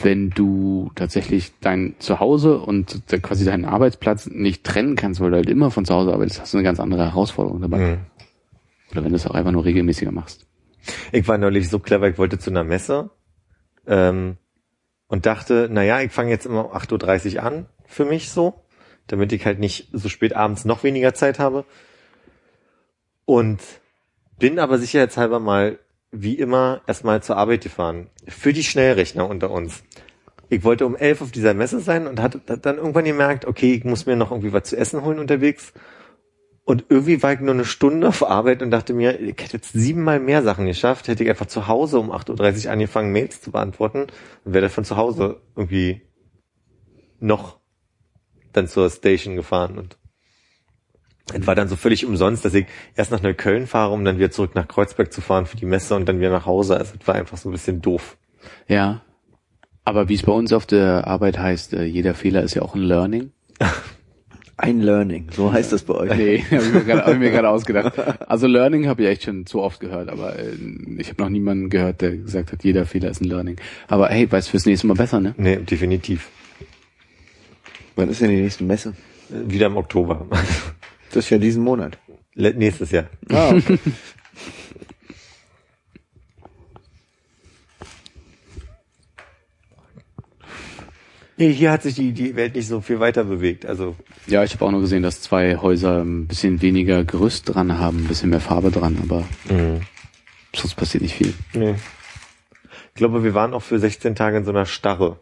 wenn 0.00 0.30
du 0.30 0.90
tatsächlich 0.94 1.52
dein 1.60 1.94
Zuhause 1.98 2.58
und 2.58 3.02
quasi 3.22 3.44
deinen 3.44 3.64
Arbeitsplatz 3.64 4.26
nicht 4.26 4.64
trennen 4.64 4.96
kannst, 4.96 5.20
weil 5.20 5.30
du 5.30 5.36
halt 5.36 5.48
immer 5.48 5.70
von 5.70 5.84
zu 5.84 5.94
Hause 5.94 6.12
arbeitest, 6.12 6.40
hast 6.40 6.54
du 6.54 6.58
eine 6.58 6.64
ganz 6.64 6.80
andere 6.80 7.04
Herausforderung 7.04 7.60
dabei. 7.60 7.78
Mhm. 7.78 7.98
Oder 8.90 9.04
wenn 9.04 9.10
du 9.10 9.16
es 9.16 9.26
auch 9.26 9.34
einfach 9.34 9.52
nur 9.52 9.64
regelmäßiger 9.64 10.12
machst. 10.12 10.46
Ich 11.12 11.26
war 11.28 11.38
neulich 11.38 11.68
so 11.68 11.78
clever, 11.78 12.08
ich 12.08 12.18
wollte 12.18 12.38
zu 12.38 12.50
einer 12.50 12.64
Messe 12.64 13.10
ähm, 13.86 14.36
und 15.06 15.26
dachte, 15.26 15.68
naja, 15.70 16.00
ich 16.00 16.10
fange 16.10 16.30
jetzt 16.30 16.46
immer 16.46 16.66
um 16.66 16.72
8.30 16.72 17.36
Uhr 17.36 17.42
an 17.44 17.66
für 17.86 18.04
mich 18.04 18.30
so 18.30 18.61
damit 19.06 19.32
ich 19.32 19.44
halt 19.44 19.58
nicht 19.58 19.88
so 19.92 20.08
spät 20.08 20.34
abends 20.34 20.64
noch 20.64 20.84
weniger 20.84 21.14
Zeit 21.14 21.38
habe. 21.38 21.64
Und 23.24 23.60
bin 24.38 24.58
aber 24.58 24.78
sicherheitshalber 24.78 25.38
mal, 25.38 25.78
wie 26.10 26.34
immer, 26.34 26.82
erstmal 26.86 27.22
zur 27.22 27.36
Arbeit 27.36 27.62
gefahren. 27.62 28.10
Für 28.28 28.52
die 28.52 28.64
Schnellrechner 28.64 29.28
unter 29.28 29.50
uns. 29.50 29.82
Ich 30.48 30.64
wollte 30.64 30.84
um 30.84 30.96
elf 30.96 31.22
auf 31.22 31.30
dieser 31.30 31.54
Messe 31.54 31.80
sein 31.80 32.06
und 32.06 32.20
hatte 32.20 32.38
dann 32.38 32.76
irgendwann 32.76 33.04
gemerkt, 33.04 33.46
okay, 33.46 33.72
ich 33.72 33.84
muss 33.84 34.04
mir 34.04 34.16
noch 34.16 34.30
irgendwie 34.30 34.52
was 34.52 34.64
zu 34.64 34.76
essen 34.76 35.02
holen 35.02 35.18
unterwegs. 35.18 35.72
Und 36.64 36.84
irgendwie 36.90 37.22
war 37.22 37.32
ich 37.32 37.40
nur 37.40 37.54
eine 37.54 37.64
Stunde 37.64 38.08
auf 38.08 38.22
Arbeit 38.22 38.62
und 38.62 38.70
dachte 38.70 38.92
mir, 38.92 39.18
ich 39.18 39.30
hätte 39.30 39.56
jetzt 39.56 39.72
siebenmal 39.72 40.20
mehr 40.20 40.42
Sachen 40.42 40.66
geschafft, 40.66 41.08
hätte 41.08 41.24
ich 41.24 41.30
einfach 41.30 41.46
zu 41.46 41.68
Hause 41.68 41.98
um 41.98 42.12
8.30 42.12 42.66
Uhr 42.66 42.72
angefangen, 42.72 43.12
Mails 43.12 43.40
zu 43.40 43.50
beantworten 43.50 44.08
und 44.44 44.54
wäre 44.54 44.68
von 44.68 44.84
zu 44.84 44.96
Hause 44.96 45.40
irgendwie 45.56 46.02
noch 47.18 47.61
dann 48.52 48.68
zur 48.68 48.90
Station 48.90 49.36
gefahren 49.36 49.78
und 49.78 49.96
es 51.32 51.46
war 51.46 51.54
dann 51.54 51.68
so 51.68 51.76
völlig 51.76 52.04
umsonst, 52.04 52.44
dass 52.44 52.54
ich 52.54 52.66
erst 52.96 53.10
nach 53.10 53.22
Neukölln 53.22 53.66
fahre, 53.66 53.92
um 53.92 54.04
dann 54.04 54.18
wieder 54.18 54.30
zurück 54.30 54.54
nach 54.54 54.68
Kreuzberg 54.68 55.12
zu 55.12 55.20
fahren 55.20 55.46
für 55.46 55.56
die 55.56 55.66
Messe 55.66 55.94
und 55.94 56.06
dann 56.08 56.18
wieder 56.18 56.30
nach 56.30 56.46
Hause. 56.46 56.76
Also 56.76 56.94
es 57.00 57.06
war 57.06 57.14
einfach 57.14 57.36
so 57.36 57.48
ein 57.48 57.52
bisschen 57.52 57.80
doof. 57.80 58.16
Ja. 58.66 59.02
Aber 59.84 60.08
wie 60.08 60.14
es 60.14 60.22
bei 60.22 60.32
uns 60.32 60.52
auf 60.52 60.66
der 60.66 61.06
Arbeit 61.06 61.38
heißt, 61.38 61.74
äh, 61.74 61.84
jeder 61.84 62.14
Fehler 62.14 62.42
ist 62.42 62.54
ja 62.54 62.62
auch 62.62 62.74
ein 62.74 62.82
Learning. 62.82 63.30
Ein 64.58 64.80
Learning, 64.80 65.28
so 65.32 65.52
heißt 65.52 65.72
das 65.72 65.82
bei 65.82 65.94
euch. 65.94 66.14
Nee, 66.14 66.44
habe 66.48 66.62
ich 66.62 66.72
mir 66.72 67.30
gerade 67.30 67.48
hab 67.48 67.52
ausgedacht. 67.52 67.98
Also 68.28 68.46
Learning 68.46 68.86
habe 68.86 69.02
ich 69.02 69.08
echt 69.08 69.24
schon 69.24 69.44
so 69.44 69.60
oft 69.60 69.80
gehört, 69.80 70.08
aber 70.08 70.38
äh, 70.38 70.52
ich 70.98 71.08
habe 71.08 71.20
noch 71.22 71.30
niemanden 71.30 71.68
gehört, 71.68 72.00
der 72.00 72.16
gesagt 72.18 72.52
hat, 72.52 72.62
jeder 72.62 72.86
Fehler 72.86 73.10
ist 73.10 73.20
ein 73.20 73.24
Learning. 73.24 73.56
Aber 73.88 74.08
hey, 74.08 74.30
weiß 74.30 74.48
fürs 74.48 74.66
nächste 74.66 74.86
Mal 74.86 74.94
besser, 74.94 75.20
ne? 75.20 75.34
Nee, 75.36 75.56
definitiv. 75.56 76.30
Wann 77.96 78.08
ist 78.08 78.20
denn 78.20 78.30
die 78.30 78.40
nächste 78.40 78.64
Messe? 78.64 78.94
Wieder 79.28 79.66
im 79.66 79.76
Oktober. 79.76 80.26
Das 81.10 81.24
ist 81.24 81.30
ja 81.30 81.38
diesen 81.38 81.62
Monat. 81.62 81.98
Nächstes 82.34 82.90
Jahr. 82.90 83.04
Ah, 83.30 83.50
okay. 83.54 83.78
Nee, 91.42 91.52
hier 91.52 91.72
hat 91.72 91.82
sich 91.82 91.96
die, 91.96 92.12
die 92.12 92.36
Welt 92.36 92.54
nicht 92.54 92.68
so 92.68 92.80
viel 92.80 93.00
weiter 93.00 93.24
bewegt. 93.24 93.66
Also 93.66 93.96
ja, 94.28 94.44
ich 94.44 94.54
habe 94.54 94.64
auch 94.64 94.70
nur 94.70 94.82
gesehen, 94.82 95.02
dass 95.02 95.22
zwei 95.22 95.56
Häuser 95.56 96.02
ein 96.02 96.28
bisschen 96.28 96.62
weniger 96.62 97.04
Gerüst 97.04 97.52
dran 97.52 97.80
haben, 97.80 98.04
ein 98.04 98.06
bisschen 98.06 98.30
mehr 98.30 98.40
Farbe 98.40 98.70
dran, 98.70 98.98
aber 99.02 99.24
mhm. 99.50 99.80
sonst 100.54 100.76
passiert 100.76 101.02
nicht 101.02 101.14
viel. 101.16 101.34
Nee. 101.52 101.74
Ich 102.90 102.94
glaube, 102.94 103.24
wir 103.24 103.34
waren 103.34 103.54
auch 103.54 103.62
für 103.62 103.80
16 103.80 104.14
Tage 104.14 104.36
in 104.36 104.44
so 104.44 104.50
einer 104.50 104.66
Starre. 104.66 105.18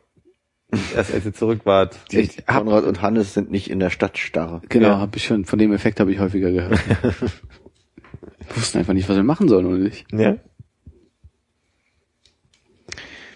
Erst 0.94 1.12
als 1.12 1.24
ihr 1.24 1.34
zurück 1.34 1.60
wart. 1.64 1.98
Die, 2.12 2.28
Konrad 2.46 2.84
und 2.84 3.02
Hannes 3.02 3.34
sind 3.34 3.50
nicht 3.50 3.70
in 3.70 3.80
der 3.80 3.90
Stadt 3.90 4.18
starr. 4.18 4.62
Genau, 4.68 4.88
ja. 4.88 4.98
habe 4.98 5.16
ich 5.16 5.24
schon, 5.24 5.44
von 5.44 5.58
dem 5.58 5.72
Effekt 5.72 6.00
habe 6.00 6.12
ich 6.12 6.18
häufiger 6.18 6.52
gehört. 6.52 6.80
wir 7.02 8.56
wussten 8.56 8.78
einfach 8.78 8.94
nicht, 8.94 9.08
was 9.08 9.16
wir 9.16 9.22
machen 9.22 9.48
sollen, 9.48 9.66
oder 9.66 9.78
nicht? 9.78 10.06
Ja. 10.12 10.36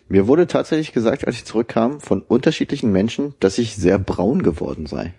Mir 0.08 0.28
wurde 0.28 0.46
tatsächlich 0.46 0.92
gesagt, 0.92 1.26
als 1.26 1.36
ich 1.36 1.44
zurückkam, 1.44 2.00
von 2.00 2.22
unterschiedlichen 2.22 2.92
Menschen, 2.92 3.34
dass 3.40 3.58
ich 3.58 3.74
sehr 3.74 3.98
braun 3.98 4.42
geworden 4.42 4.86
sei. 4.86 5.14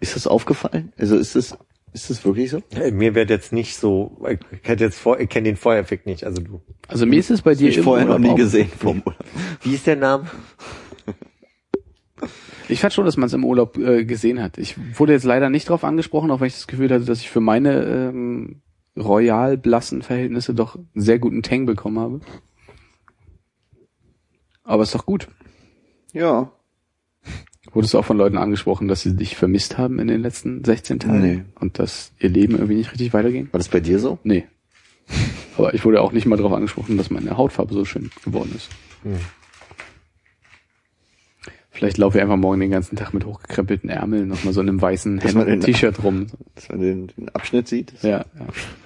Ist 0.00 0.16
das 0.16 0.26
aufgefallen? 0.26 0.92
Also 0.96 1.16
ist 1.16 1.34
es, 1.34 1.56
ist 1.92 2.10
das 2.10 2.24
wirklich 2.24 2.50
so? 2.50 2.62
Mir 2.92 3.14
wird 3.14 3.30
jetzt 3.30 3.52
nicht 3.52 3.76
so, 3.76 4.24
ich 4.28 4.38
hätte 4.68 4.84
jetzt 4.84 4.98
vor, 4.98 5.18
ich 5.18 5.28
kenne 5.28 5.48
den 5.48 5.56
Voreffekt 5.56 6.06
nicht, 6.06 6.24
also 6.24 6.40
du. 6.40 6.62
Also 6.88 7.04
mir 7.04 7.18
ist 7.18 7.30
es 7.30 7.42
bei 7.42 7.54
dir 7.54 7.70
ich 7.70 7.80
vorher 7.80 8.06
noch 8.06 8.18
nie 8.18 8.34
gesehen 8.34 8.70
vom 8.78 9.02
Urlaub. 9.04 9.24
Wie 9.62 9.74
ist 9.74 9.86
der 9.86 9.96
Name? 9.96 10.26
Ich 12.68 12.80
fand 12.80 12.92
schon, 12.92 13.04
dass 13.04 13.16
man 13.16 13.26
es 13.26 13.32
im 13.32 13.44
Urlaub 13.44 13.76
äh, 13.78 14.04
gesehen 14.04 14.42
hat. 14.42 14.58
Ich 14.58 14.76
wurde 14.98 15.12
jetzt 15.12 15.24
leider 15.24 15.50
nicht 15.50 15.68
darauf 15.68 15.84
angesprochen, 15.84 16.30
auch 16.30 16.40
wenn 16.40 16.48
ich 16.48 16.54
das 16.54 16.66
Gefühl 16.66 16.90
hatte, 16.90 17.04
dass 17.04 17.20
ich 17.20 17.30
für 17.30 17.40
meine 17.40 17.84
ähm, 17.84 18.62
royal 18.96 19.56
blassen 19.56 20.02
Verhältnisse 20.02 20.54
doch 20.54 20.76
einen 20.76 20.88
sehr 20.94 21.18
guten 21.18 21.42
Tang 21.42 21.66
bekommen 21.66 21.98
habe. 21.98 22.20
Aber 24.64 24.82
ist 24.82 24.94
doch 24.94 25.06
gut. 25.06 25.28
Ja. 26.12 26.50
Wurdest 27.72 27.94
du 27.94 27.98
auch 27.98 28.04
von 28.04 28.16
Leuten 28.16 28.38
angesprochen, 28.38 28.88
dass 28.88 29.02
sie 29.02 29.14
dich 29.14 29.36
vermisst 29.36 29.76
haben 29.76 29.98
in 29.98 30.08
den 30.08 30.22
letzten 30.22 30.64
16 30.64 30.98
Tagen? 30.98 31.20
Nee. 31.20 31.44
Und 31.60 31.78
dass 31.78 32.12
ihr 32.18 32.30
Leben 32.30 32.54
irgendwie 32.54 32.76
nicht 32.76 32.90
richtig 32.92 33.12
weiterging? 33.12 33.48
War 33.52 33.58
das 33.58 33.68
bei 33.68 33.80
dir 33.80 33.98
so? 33.98 34.18
Nee. 34.24 34.46
Aber 35.56 35.74
ich 35.74 35.84
wurde 35.84 36.00
auch 36.00 36.12
nicht 36.12 36.26
mal 36.26 36.36
darauf 36.36 36.52
angesprochen, 36.52 36.96
dass 36.96 37.10
meine 37.10 37.36
Hautfarbe 37.36 37.74
so 37.74 37.84
schön 37.84 38.10
geworden 38.24 38.52
ist. 38.56 38.70
Hm. 39.02 39.16
Vielleicht 41.76 41.98
laufe 41.98 42.16
ich 42.16 42.22
einfach 42.22 42.38
morgen 42.38 42.58
den 42.58 42.70
ganzen 42.70 42.96
Tag 42.96 43.12
mit 43.12 43.26
hochgekrempelten 43.26 43.90
Ärmeln 43.90 44.28
noch 44.28 44.42
mal 44.44 44.54
so 44.54 44.62
in 44.62 44.68
einem 44.70 44.80
weißen 44.80 45.20
T-Shirt 45.60 46.02
rum. 46.02 46.28
Dass 46.54 46.70
man 46.70 46.80
den, 46.80 47.08
den 47.08 47.28
Abschnitt 47.28 47.68
sieht. 47.68 47.92
Ja, 48.02 48.08
ja. 48.10 48.24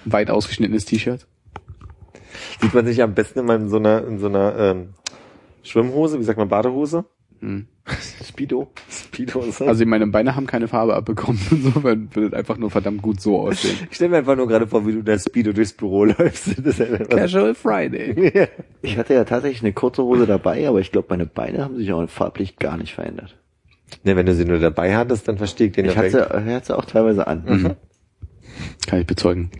Weit 0.03 0.29
ausgeschnittenes 0.29 0.83
T-Shirt. 0.83 1.25
Sieht 2.59 2.73
man 2.73 2.85
sich 2.85 3.01
am 3.01 3.13
besten 3.13 3.39
immer 3.39 3.55
in 3.55 3.69
so 3.69 3.77
einer, 3.77 4.05
in 4.05 4.19
so 4.19 4.27
einer 4.27 4.57
ähm, 4.57 4.89
Schwimmhose, 5.63 6.19
wie 6.19 6.23
sagt 6.25 6.37
man, 6.37 6.49
Badehose? 6.49 7.05
Hm. 7.39 7.67
Speedo. 8.23 8.71
Speedo 8.89 9.41
ist 9.41 9.61
das. 9.61 9.67
Also 9.67 9.85
meine 9.85 10.07
Beine 10.07 10.35
haben 10.35 10.47
keine 10.47 10.67
Farbe 10.67 10.95
abbekommen. 10.95 11.39
Insofern 11.51 12.09
wird 12.13 12.33
es 12.33 12.37
einfach 12.37 12.57
nur 12.57 12.69
verdammt 12.69 13.01
gut 13.01 13.19
so 13.19 13.39
aussehen. 13.39 13.75
Ich 13.89 13.95
stelle 13.95 14.11
mir 14.11 14.17
einfach 14.17 14.35
nur 14.35 14.47
gerade 14.47 14.67
vor, 14.67 14.85
wie 14.85 14.93
du 14.93 15.01
der 15.01 15.19
Speedo 15.19 15.51
durchs 15.53 15.73
Büro 15.73 16.05
läufst. 16.17 16.55
Casual 17.09 17.55
Friday. 17.55 18.49
Ich 18.81 18.97
hatte 18.97 19.13
ja 19.13 19.23
tatsächlich 19.23 19.63
eine 19.63 19.73
kurze 19.73 20.03
Hose 20.03 20.25
dabei, 20.27 20.67
aber 20.67 20.79
ich 20.79 20.91
glaube, 20.91 21.07
meine 21.09 21.25
Beine 21.25 21.63
haben 21.63 21.77
sich 21.77 21.91
auch 21.91 22.07
farblich 22.09 22.57
gar 22.57 22.77
nicht 22.77 22.93
verändert. 22.93 23.37
Ne, 24.03 24.15
wenn 24.15 24.25
du 24.25 24.33
sie 24.33 24.45
nur 24.45 24.59
dabei 24.59 24.95
hattest, 24.95 25.27
dann 25.27 25.37
verstehe 25.37 25.67
ich 25.67 25.73
den 25.73 25.85
Ich 25.85 25.97
hatte, 25.97 26.41
ich 26.45 26.53
hatte 26.53 26.65
sie 26.67 26.77
auch 26.77 26.85
teilweise 26.85 27.27
an. 27.27 27.43
Mhm. 27.45 27.75
Kann 28.87 28.99
ich 28.99 29.05
bezeugen. 29.07 29.51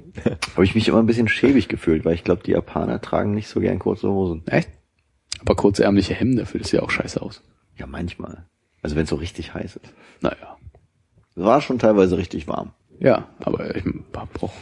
Habe 0.53 0.63
ich 0.63 0.75
mich 0.75 0.87
immer 0.87 0.99
ein 0.99 1.05
bisschen 1.05 1.27
schäbig 1.27 1.67
gefühlt, 1.67 2.05
weil 2.05 2.13
ich 2.13 2.23
glaube, 2.23 2.43
die 2.43 2.51
Japaner 2.51 3.01
tragen 3.01 3.33
nicht 3.33 3.47
so 3.47 3.59
gern 3.59 3.79
kurze 3.79 4.09
Hosen. 4.09 4.43
Echt? 4.47 4.69
Aber 5.39 5.55
kurzärmliche 5.55 6.13
Hemden, 6.13 6.37
dafür 6.37 6.61
das 6.61 6.71
ja 6.71 6.81
auch 6.81 6.91
scheiße 6.91 7.21
aus. 7.21 7.41
Ja, 7.77 7.87
manchmal. 7.87 8.45
Also 8.81 8.95
wenn 8.95 9.03
es 9.03 9.09
so 9.09 9.15
richtig 9.15 9.53
heiß 9.53 9.77
ist. 9.77 9.93
Naja. 10.21 10.57
Es 11.35 11.43
war 11.43 11.61
schon 11.61 11.79
teilweise 11.79 12.17
richtig 12.17 12.47
warm. 12.47 12.73
Ja, 12.99 13.29
aber 13.39 13.75
ich 13.75 13.83
hab 14.13 14.43
auch, 14.43 14.53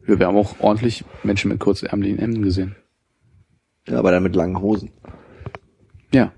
wir 0.00 0.26
haben 0.26 0.36
auch 0.36 0.60
ordentlich 0.60 1.04
Menschen 1.22 1.50
mit 1.50 1.60
kurzärmeligen 1.60 2.18
Hemden 2.18 2.42
gesehen. 2.42 2.76
Ja, 3.88 3.98
aber 3.98 4.10
dann 4.10 4.22
mit 4.22 4.36
langen 4.36 4.60
Hosen. 4.60 4.90
Ja, 6.12 6.32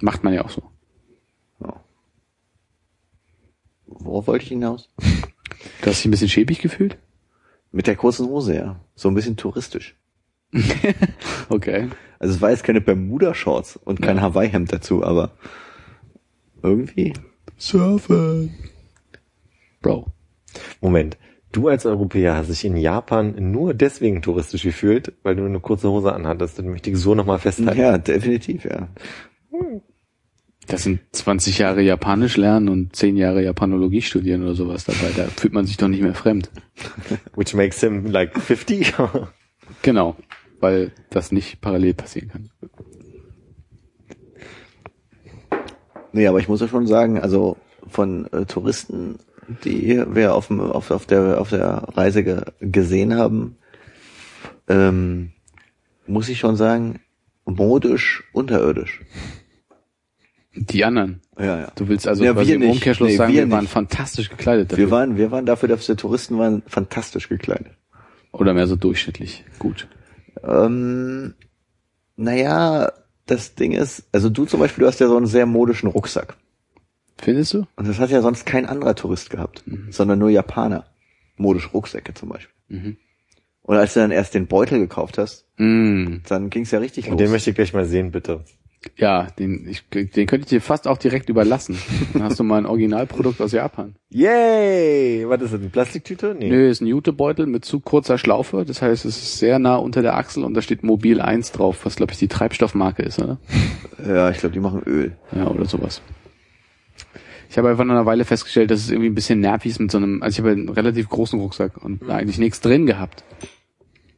macht 0.00 0.24
man 0.24 0.34
ja 0.34 0.44
auch 0.44 0.50
so. 0.50 0.62
Ja. 1.60 1.82
Worauf 3.86 4.26
wollte 4.26 4.44
ich 4.44 4.48
hinaus? 4.48 4.88
Du 4.98 5.86
hast 5.86 5.98
dich 5.98 6.06
ein 6.06 6.10
bisschen 6.10 6.28
schäbig 6.28 6.60
gefühlt? 6.60 6.98
Mit 7.70 7.86
der 7.86 7.96
kurzen 7.96 8.26
Hose, 8.26 8.54
ja. 8.54 8.80
So 8.94 9.08
ein 9.08 9.14
bisschen 9.14 9.36
touristisch. 9.36 9.96
Okay. 11.48 11.88
Also 12.22 12.36
es 12.36 12.40
war 12.40 12.50
jetzt 12.50 12.62
keine 12.62 12.80
Bermuda-Shorts 12.80 13.76
und 13.76 14.00
kein 14.00 14.16
Ja. 14.18 14.22
Hawaii-Hemd 14.22 14.72
dazu, 14.72 15.02
aber 15.02 15.32
irgendwie. 16.62 17.14
Surfen. 17.58 18.54
Bro. 19.80 20.06
Moment. 20.80 21.18
Du 21.50 21.66
als 21.66 21.84
Europäer 21.84 22.36
hast 22.36 22.48
dich 22.48 22.64
in 22.64 22.76
Japan 22.76 23.34
nur 23.50 23.74
deswegen 23.74 24.22
touristisch 24.22 24.62
gefühlt, 24.62 25.12
weil 25.24 25.34
du 25.34 25.44
eine 25.44 25.58
kurze 25.58 25.90
Hose 25.90 26.12
anhattest. 26.14 26.58
Das 26.58 26.64
möchte 26.64 26.90
ich 26.90 26.96
so 26.96 27.16
nochmal 27.16 27.40
festhalten. 27.40 27.80
Ja, 27.80 27.98
definitiv, 27.98 28.64
ja. 28.64 28.88
Das 30.68 30.84
sind 30.84 31.00
20 31.10 31.58
Jahre 31.58 31.82
Japanisch 31.82 32.36
lernen 32.36 32.68
und 32.68 32.94
10 32.94 33.16
Jahre 33.16 33.42
Japanologie 33.42 34.00
studieren 34.00 34.44
oder 34.44 34.54
sowas 34.54 34.84
dabei. 34.84 35.10
Da 35.16 35.24
fühlt 35.24 35.52
man 35.54 35.66
sich 35.66 35.76
doch 35.76 35.88
nicht 35.88 36.02
mehr 36.02 36.14
fremd. 36.14 36.52
Which 37.34 37.52
makes 37.52 37.80
him 37.80 38.06
like 38.06 38.40
50. 38.40 38.94
Genau. 39.82 40.16
Weil 40.62 40.92
das 41.10 41.32
nicht 41.32 41.60
parallel 41.60 41.92
passieren 41.92 42.28
kann. 42.28 42.50
Nee, 46.12 46.28
aber 46.28 46.38
ich 46.38 46.48
muss 46.48 46.60
ja 46.60 46.68
schon 46.68 46.86
sagen, 46.86 47.18
also 47.18 47.56
von 47.88 48.32
äh, 48.32 48.44
Touristen, 48.44 49.18
die 49.64 50.04
wir 50.06 50.34
auf, 50.36 50.46
dem, 50.46 50.60
auf, 50.60 50.92
auf, 50.92 51.04
der, 51.04 51.40
auf 51.40 51.50
der 51.50 51.88
Reise 51.96 52.22
ge 52.22 52.42
gesehen 52.60 53.16
haben, 53.16 53.56
ähm, 54.68 55.32
muss 56.06 56.28
ich 56.28 56.38
schon 56.38 56.54
sagen, 56.54 57.00
modisch 57.44 58.22
unterirdisch. 58.32 59.00
Die 60.54 60.84
anderen. 60.84 61.22
Ja, 61.38 61.58
ja. 61.58 61.72
Du 61.74 61.88
willst 61.88 62.06
also 62.06 62.22
Ja, 62.22 62.34
quasi 62.34 62.48
wir 62.50 62.54
im. 62.56 62.70
Umkehrschluss 62.70 63.08
Nee, 63.08 63.16
sagen, 63.16 63.32
wir 63.32 63.46
wir, 63.46 63.50
waren 63.50 63.66
fantastisch 63.66 64.30
gekleidet. 64.30 64.70
dafür. 64.70 64.84
Wir 64.84 64.90
waren, 64.92 65.16
wir 65.16 65.30
waren 65.32 65.46
dafür, 65.46 65.68
dass 65.68 65.88
wir 65.88 65.96
Touristen 65.96 66.38
waren, 66.38 66.62
fantastisch 66.68 67.28
gekleidet. 67.28 67.72
Oder 68.30 68.54
mehr 68.54 68.68
so 68.68 68.76
durchschnittlich. 68.76 69.44
Gut. 69.58 69.88
Ähm, 70.42 71.34
naja, 72.16 72.92
das 73.26 73.54
Ding 73.54 73.72
ist, 73.72 74.04
also 74.12 74.28
du 74.28 74.44
zum 74.44 74.60
Beispiel, 74.60 74.82
du 74.82 74.88
hast 74.88 75.00
ja 75.00 75.08
so 75.08 75.16
einen 75.16 75.26
sehr 75.26 75.46
modischen 75.46 75.88
Rucksack. 75.88 76.36
Findest 77.18 77.54
du? 77.54 77.66
Und 77.76 77.86
das 77.88 77.98
hat 77.98 78.10
ja 78.10 78.20
sonst 78.20 78.46
kein 78.46 78.66
anderer 78.66 78.94
Tourist 78.94 79.30
gehabt, 79.30 79.62
sondern 79.90 80.18
nur 80.18 80.30
Japaner. 80.30 80.86
Modische 81.36 81.70
Rucksäcke 81.70 82.14
zum 82.14 82.28
Beispiel. 82.30 82.54
Mhm. 82.68 82.96
Und 83.62 83.76
als 83.76 83.94
du 83.94 84.00
dann 84.00 84.10
erst 84.10 84.34
den 84.34 84.46
Beutel 84.48 84.78
gekauft 84.80 85.18
hast, 85.18 85.46
Mm, 85.58 86.16
dann 86.28 86.50
ging's 86.50 86.70
ja 86.72 86.78
richtig 86.80 87.04
Und 87.06 87.12
los. 87.12 87.18
den 87.18 87.30
möchte 87.30 87.50
ich 87.50 87.56
gleich 87.56 87.72
mal 87.74 87.84
sehen, 87.84 88.10
bitte. 88.10 88.44
Ja, 88.96 89.28
den, 89.38 89.66
ich, 89.68 89.88
den 89.88 90.26
könnte 90.26 90.40
ich 90.40 90.46
dir 90.46 90.60
fast 90.60 90.88
auch 90.88 90.98
direkt 90.98 91.28
überlassen. 91.28 91.78
Dann 92.12 92.24
hast 92.24 92.38
du 92.38 92.44
mal 92.44 92.58
ein 92.58 92.66
Originalprodukt 92.66 93.40
aus 93.40 93.52
Japan. 93.52 93.94
Yay! 94.10 95.24
Was 95.28 95.42
ist 95.42 95.52
das, 95.52 95.60
eine 95.60 95.70
Plastiktüte? 95.70 96.34
Nee. 96.38 96.48
Nö, 96.48 96.68
ist 96.68 96.80
ein 96.80 96.86
Jutebeutel 96.86 97.46
mit 97.46 97.64
zu 97.64 97.80
kurzer 97.80 98.18
Schlaufe. 98.18 98.64
Das 98.64 98.82
heißt, 98.82 99.04
es 99.04 99.16
ist 99.16 99.38
sehr 99.38 99.58
nah 99.58 99.76
unter 99.76 100.02
der 100.02 100.16
Achsel 100.16 100.44
und 100.44 100.54
da 100.54 100.62
steht 100.62 100.82
Mobil 100.82 101.20
1 101.20 101.52
drauf, 101.52 101.84
was 101.84 101.96
glaube 101.96 102.12
ich 102.12 102.18
die 102.18 102.28
Treibstoffmarke 102.28 103.02
ist, 103.02 103.20
oder? 103.20 103.38
ja, 104.06 104.30
ich 104.30 104.38
glaube, 104.38 104.52
die 104.52 104.60
machen 104.60 104.82
Öl. 104.84 105.16
Ja, 105.34 105.48
oder 105.48 105.64
sowas. 105.64 106.02
Ich 107.48 107.58
habe 107.58 107.68
einfach 107.68 107.84
nach 107.84 107.94
einer 107.94 108.06
Weile 108.06 108.24
festgestellt, 108.24 108.70
dass 108.70 108.80
es 108.80 108.90
irgendwie 108.90 109.10
ein 109.10 109.14
bisschen 109.14 109.40
nervig 109.40 109.72
ist 109.72 109.78
mit 109.78 109.90
so 109.90 109.98
einem, 109.98 110.22
also 110.22 110.34
ich 110.34 110.38
habe 110.38 110.52
einen 110.52 110.70
relativ 110.70 111.08
großen 111.08 111.38
Rucksack 111.38 111.76
und 111.84 112.00
da 112.02 112.16
eigentlich 112.16 112.38
nichts 112.38 112.60
drin 112.60 112.86
gehabt. 112.86 113.24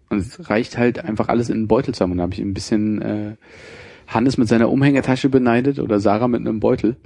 Und 0.08 0.18
es 0.18 0.48
reicht 0.48 0.78
halt 0.78 1.00
einfach 1.00 1.28
alles 1.28 1.48
in 1.48 1.56
einen 1.56 1.68
Beutel 1.68 1.94
zusammen. 1.94 2.12
Und 2.12 2.18
da 2.18 2.22
habe 2.22 2.34
ich 2.34 2.40
ein 2.40 2.54
bisschen 2.54 3.02
äh, 3.02 3.36
Hannes 4.06 4.38
mit 4.38 4.48
seiner 4.48 4.70
Umhängetasche 4.70 5.28
beneidet 5.28 5.78
oder 5.78 6.00
Sarah 6.00 6.28
mit 6.28 6.40
einem 6.40 6.60
Beutel. 6.60 6.96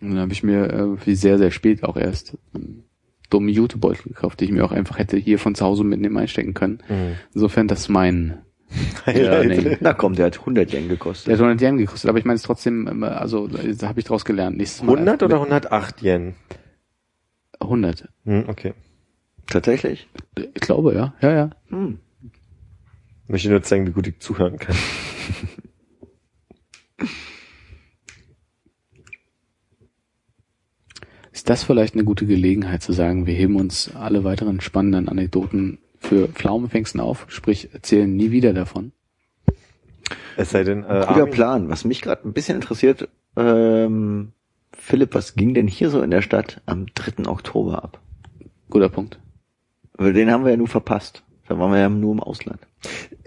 Und 0.00 0.10
dann 0.10 0.20
habe 0.20 0.32
ich 0.32 0.42
mir, 0.42 0.70
äh, 0.70 1.06
wie 1.06 1.14
sehr, 1.14 1.38
sehr 1.38 1.50
spät 1.50 1.84
auch 1.84 1.96
erst, 1.96 2.36
einen 2.54 2.84
dummen 3.30 3.48
Jutebeutel 3.48 4.12
gekauft, 4.12 4.40
den 4.40 4.48
ich 4.48 4.54
mir 4.54 4.64
auch 4.64 4.72
einfach 4.72 4.98
hätte 4.98 5.16
hier 5.16 5.38
von 5.38 5.54
zu 5.54 5.64
Hause 5.64 5.84
mitnehmen 5.84 6.16
einstecken 6.16 6.54
können. 6.54 6.78
Mhm. 6.88 7.16
Insofern, 7.34 7.68
das 7.68 7.80
ist 7.80 7.88
mein 7.88 8.38
Learning. 9.06 9.78
Na 9.80 9.94
komm, 9.94 10.14
der 10.14 10.26
hat 10.26 10.40
100 10.40 10.72
Yen 10.72 10.88
gekostet. 10.88 11.28
Der 11.28 11.34
hat 11.34 11.42
100 11.42 11.62
Yen 11.62 11.78
gekostet, 11.78 12.08
aber 12.08 12.18
ich 12.18 12.24
meine 12.24 12.36
es 12.36 12.42
trotzdem, 12.42 12.88
ähm, 12.88 13.02
also 13.04 13.48
da 13.48 13.88
habe 13.88 14.00
ich 14.00 14.06
draus 14.06 14.24
gelernt. 14.24 14.56
Nächstes 14.56 14.82
Mal 14.82 14.94
100 14.94 15.22
oder 15.22 15.36
108 15.36 16.02
Yen? 16.02 16.34
100. 17.60 18.08
Hm, 18.24 18.44
okay. 18.48 18.74
Tatsächlich? 19.46 20.08
Ich 20.36 20.60
glaube, 20.60 20.94
ja. 20.94 21.14
Ja, 21.20 21.32
ja. 21.32 21.50
Hm. 21.68 21.98
Möchte 23.28 23.48
nur 23.48 23.62
zeigen, 23.62 23.86
wie 23.86 23.92
gut 23.92 24.06
ich 24.06 24.18
zuhören 24.18 24.58
kann. 24.58 24.76
Ist 31.32 31.50
das 31.50 31.62
vielleicht 31.62 31.94
eine 31.94 32.04
gute 32.04 32.26
Gelegenheit 32.26 32.82
zu 32.82 32.92
sagen, 32.92 33.26
wir 33.26 33.34
heben 33.34 33.56
uns 33.56 33.94
alle 33.94 34.24
weiteren 34.24 34.60
spannenden 34.60 35.08
Anekdoten 35.08 35.78
für 35.98 36.28
Pflaumenfängsten 36.28 37.00
auf, 37.00 37.26
sprich 37.28 37.74
erzählen 37.74 38.14
nie 38.14 38.30
wieder 38.30 38.54
davon? 38.54 38.92
Es 40.36 40.50
sei 40.50 40.64
denn, 40.64 40.82
äh, 40.84 40.86
Guter 40.86 41.08
Armin, 41.08 41.30
Plan. 41.30 41.68
Was 41.68 41.84
mich 41.84 42.00
gerade 42.00 42.26
ein 42.26 42.32
bisschen 42.32 42.56
interessiert, 42.56 43.08
ähm, 43.36 44.32
Philipp, 44.72 45.14
was 45.14 45.34
ging 45.34 45.52
denn 45.52 45.68
hier 45.68 45.90
so 45.90 46.00
in 46.00 46.10
der 46.10 46.22
Stadt 46.22 46.62
am 46.66 46.86
3. 46.94 47.28
Oktober 47.28 47.84
ab? 47.84 48.00
Guter 48.70 48.88
Punkt. 48.88 49.18
Den 49.98 50.30
haben 50.30 50.44
wir 50.44 50.52
ja 50.52 50.56
nur 50.56 50.68
verpasst. 50.68 51.22
Da 51.48 51.58
waren 51.58 51.72
wir 51.72 51.78
ja 51.78 51.88
nur 51.88 52.12
im 52.12 52.20
Ausland. 52.20 52.60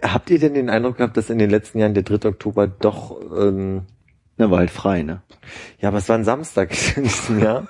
habt 0.01 0.29
ihr 0.29 0.39
denn 0.39 0.53
den 0.53 0.69
Eindruck 0.69 0.97
gehabt, 0.97 1.17
dass 1.17 1.29
in 1.29 1.39
den 1.39 1.49
letzten 1.49 1.79
Jahren 1.79 1.93
der 1.93 2.03
3. 2.03 2.29
Oktober 2.29 2.67
doch, 2.67 3.19
ähm, 3.37 3.83
Na, 4.37 4.51
war 4.51 4.59
halt 4.59 4.71
frei, 4.71 5.03
ne? 5.03 5.21
ja, 5.79 5.89
aber 5.89 5.97
es 5.99 6.09
war 6.09 6.17
ein 6.17 6.25
Samstag 6.25 6.71
in 6.97 7.03
diesem 7.03 7.39
Jahr. 7.39 7.65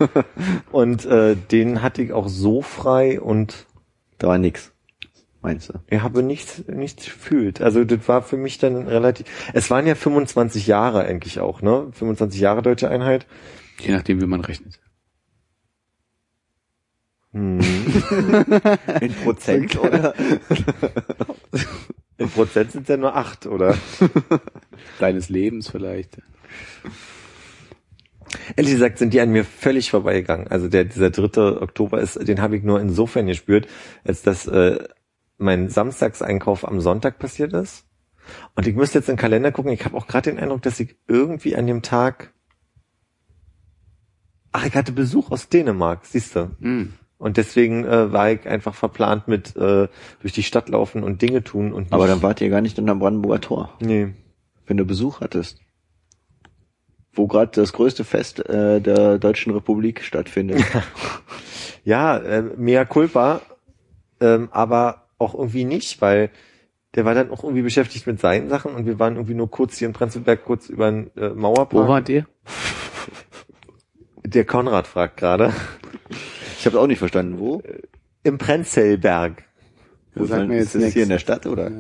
und 0.72 1.06
äh, 1.06 1.36
den 1.36 1.82
hatte 1.82 2.02
ich 2.02 2.14
auch 2.14 2.28
so 2.28 2.62
frei 2.62 3.20
und 3.22 3.66
Da 4.18 4.28
war 4.28 4.38
nix. 4.38 4.72
Meinst 5.42 5.70
du? 5.70 5.80
ich 5.90 6.02
habe 6.02 6.22
nichts, 6.22 6.64
nichts 6.68 7.06
gefühlt. 7.06 7.62
Also 7.62 7.86
das 7.86 8.08
war 8.10 8.22
für 8.22 8.36
mich 8.36 8.58
dann 8.58 8.88
relativ. 8.88 9.26
Es 9.54 9.72
waren 9.72 9.88
ja 9.88 9.96
25 9.96 10.68
Jahre 10.68 11.04
eigentlich 11.06 11.40
auch, 11.40 11.62
ne? 11.62 11.88
25 11.94 12.42
Jahre 12.42 12.62
deutsche 12.62 12.90
Einheit. 12.90 13.26
Je 13.80 13.94
nachdem, 13.94 14.20
wie 14.22 14.26
man 14.26 14.42
rechnet. 14.42 14.82
Hm. 17.31 17.60
In 19.01 19.14
Prozent, 19.23 19.77
oder? 19.77 20.14
In 22.18 22.30
Prozent 22.30 22.72
sind 22.72 22.84
es 22.84 22.89
ja 22.89 22.97
nur 22.97 23.15
acht, 23.15 23.45
oder? 23.45 23.77
Deines 24.99 25.30
Lebens 25.30 25.69
vielleicht. 25.69 26.22
Ehrlich 28.56 28.73
gesagt 28.73 28.97
sind 28.97 29.14
die 29.14 29.22
an 29.22 29.31
mir 29.31 29.45
völlig 29.45 29.91
vorbeigegangen. 29.91 30.47
Also 30.47 30.68
der, 30.68 30.85
dieser 30.85 31.11
3. 31.11 31.61
Oktober 31.61 31.99
ist, 31.99 32.27
den 32.27 32.41
habe 32.41 32.57
ich 32.57 32.64
nur 32.64 32.80
insofern 32.80 33.27
gespürt, 33.27 33.68
als 34.03 34.22
dass 34.22 34.47
äh, 34.47 34.80
mein 35.38 35.69
Samstagseinkauf 35.69 36.68
am 36.68 36.81
Sonntag 36.81 37.19
passiert 37.19 37.53
ist. 37.53 37.85
Und 38.56 38.68
ich 38.68 38.76
müsste 38.76 38.99
jetzt 38.99 39.10
in 39.10 39.15
den 39.15 39.22
Kalender 39.22 39.51
gucken. 39.51 39.72
Ich 39.72 39.85
habe 39.85 39.97
auch 39.97 40.07
gerade 40.07 40.31
den 40.31 40.39
Eindruck, 40.39 40.61
dass 40.61 40.80
ich 40.80 40.97
irgendwie 41.07 41.56
an 41.56 41.68
dem 41.68 41.81
Tag 41.81 42.34
Ach, 44.51 44.65
ich 44.65 44.76
hatte 44.76 44.91
Besuch 44.91 45.31
aus 45.31 45.49
Dänemark, 45.49 46.06
siehst 46.06 46.35
du. 46.35 46.49
Hm. 46.60 46.93
Und 47.20 47.36
deswegen 47.36 47.86
äh, 47.86 48.12
war 48.12 48.32
ich 48.32 48.48
einfach 48.48 48.74
verplant 48.74 49.28
mit 49.28 49.56
äh, 49.58 49.90
durch 50.22 50.34
die 50.34 50.41
Stadt 50.41 50.70
laufen 50.70 51.04
und 51.04 51.22
Dinge 51.22 51.44
tun 51.44 51.74
und 51.74 51.84
nicht, 51.84 51.94
Aber 51.94 52.08
dann 52.08 52.24
wart 52.24 52.40
ihr 52.40 52.50
gar 52.50 52.62
nicht 52.62 52.80
unterm 52.80 53.00
Brandenburger 53.00 53.41
Tor, 53.41 53.74
nee. 53.82 54.14
wenn 54.66 54.78
du 54.78 54.86
Besuch 54.86 55.20
hattest. 55.20 55.60
Wo 57.12 57.28
gerade 57.28 57.52
das 57.54 57.74
größte 57.74 58.06
Fest 58.06 58.40
äh, 58.48 58.80
der 58.80 59.20
Deutschen 59.20 59.54
Republik 59.54 60.04
stattfindet. 60.04 60.64
Ja, 61.86 62.18
äh, 62.18 62.41
mea 62.41 62.86
culpa, 62.86 63.41
ähm, 64.20 64.50
aber 64.52 65.08
auch 65.18 65.34
irgendwie 65.34 65.64
nicht, 65.64 66.02
weil 66.02 66.30
der 66.96 67.06
war 67.06 67.14
dann 67.14 67.32
auch 67.32 67.44
irgendwie 67.44 67.62
beschäftigt 67.62 68.06
mit 68.08 68.20
seinen 68.20 68.50
Sachen 68.50 68.76
und 68.76 68.86
wir 68.86 69.00
waren 69.00 69.16
irgendwie 69.16 69.34
nur 69.34 69.50
kurz 69.50 69.78
hier 69.78 69.88
in 69.88 69.94
Prenzlberg, 69.94 70.44
kurz 70.44 70.70
über 70.70 70.91
den 70.91 71.10
äh, 71.16 71.30
Mauerpark. 71.30 71.74
Wo 71.74 71.88
wart 71.88 72.10
ihr? 72.10 72.28
Der 74.24 74.46
Konrad 74.46 74.88
fragt 74.88 75.18
gerade. 75.18 75.54
Ich 76.60 76.65
habe 76.65 76.77
auch 76.80 76.88
nicht 76.88 76.99
verstanden, 76.99 77.40
wo. 77.40 77.64
Im 78.23 78.38
Prenzlberg. 78.38 79.45
Wo 80.14 80.26
Sagt 80.26 80.41
ist, 80.44 80.48
mir 80.49 80.57
ist 80.57 80.64
jetzt 80.65 80.76
das 80.76 80.81
nix. 80.81 80.94
hier 80.94 81.03
in 81.03 81.10
der 81.10 81.19
Stadt 81.19 81.45
oder? 81.45 81.72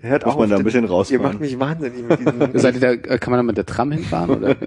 Hört 0.00 0.26
Muss 0.26 0.34
man 0.36 0.50
da 0.50 0.56
ein 0.56 0.64
das- 0.64 0.72
bisschen 0.72 0.84
Ihr 0.84 0.90
rausfahren. 0.90 1.22
macht 1.22 1.40
mich 1.40 1.58
wahnsinnig 1.60 2.02
mit 2.02 2.18
diesen... 2.18 2.58
Seid 2.58 2.74
ihr 2.74 2.80
da, 2.80 2.90
äh, 2.92 3.18
kann 3.18 3.30
man 3.30 3.38
da 3.38 3.42
mit 3.44 3.56
der 3.56 3.64
Tram 3.66 3.92
hinfahren 3.92 4.30
oder? 4.30 4.56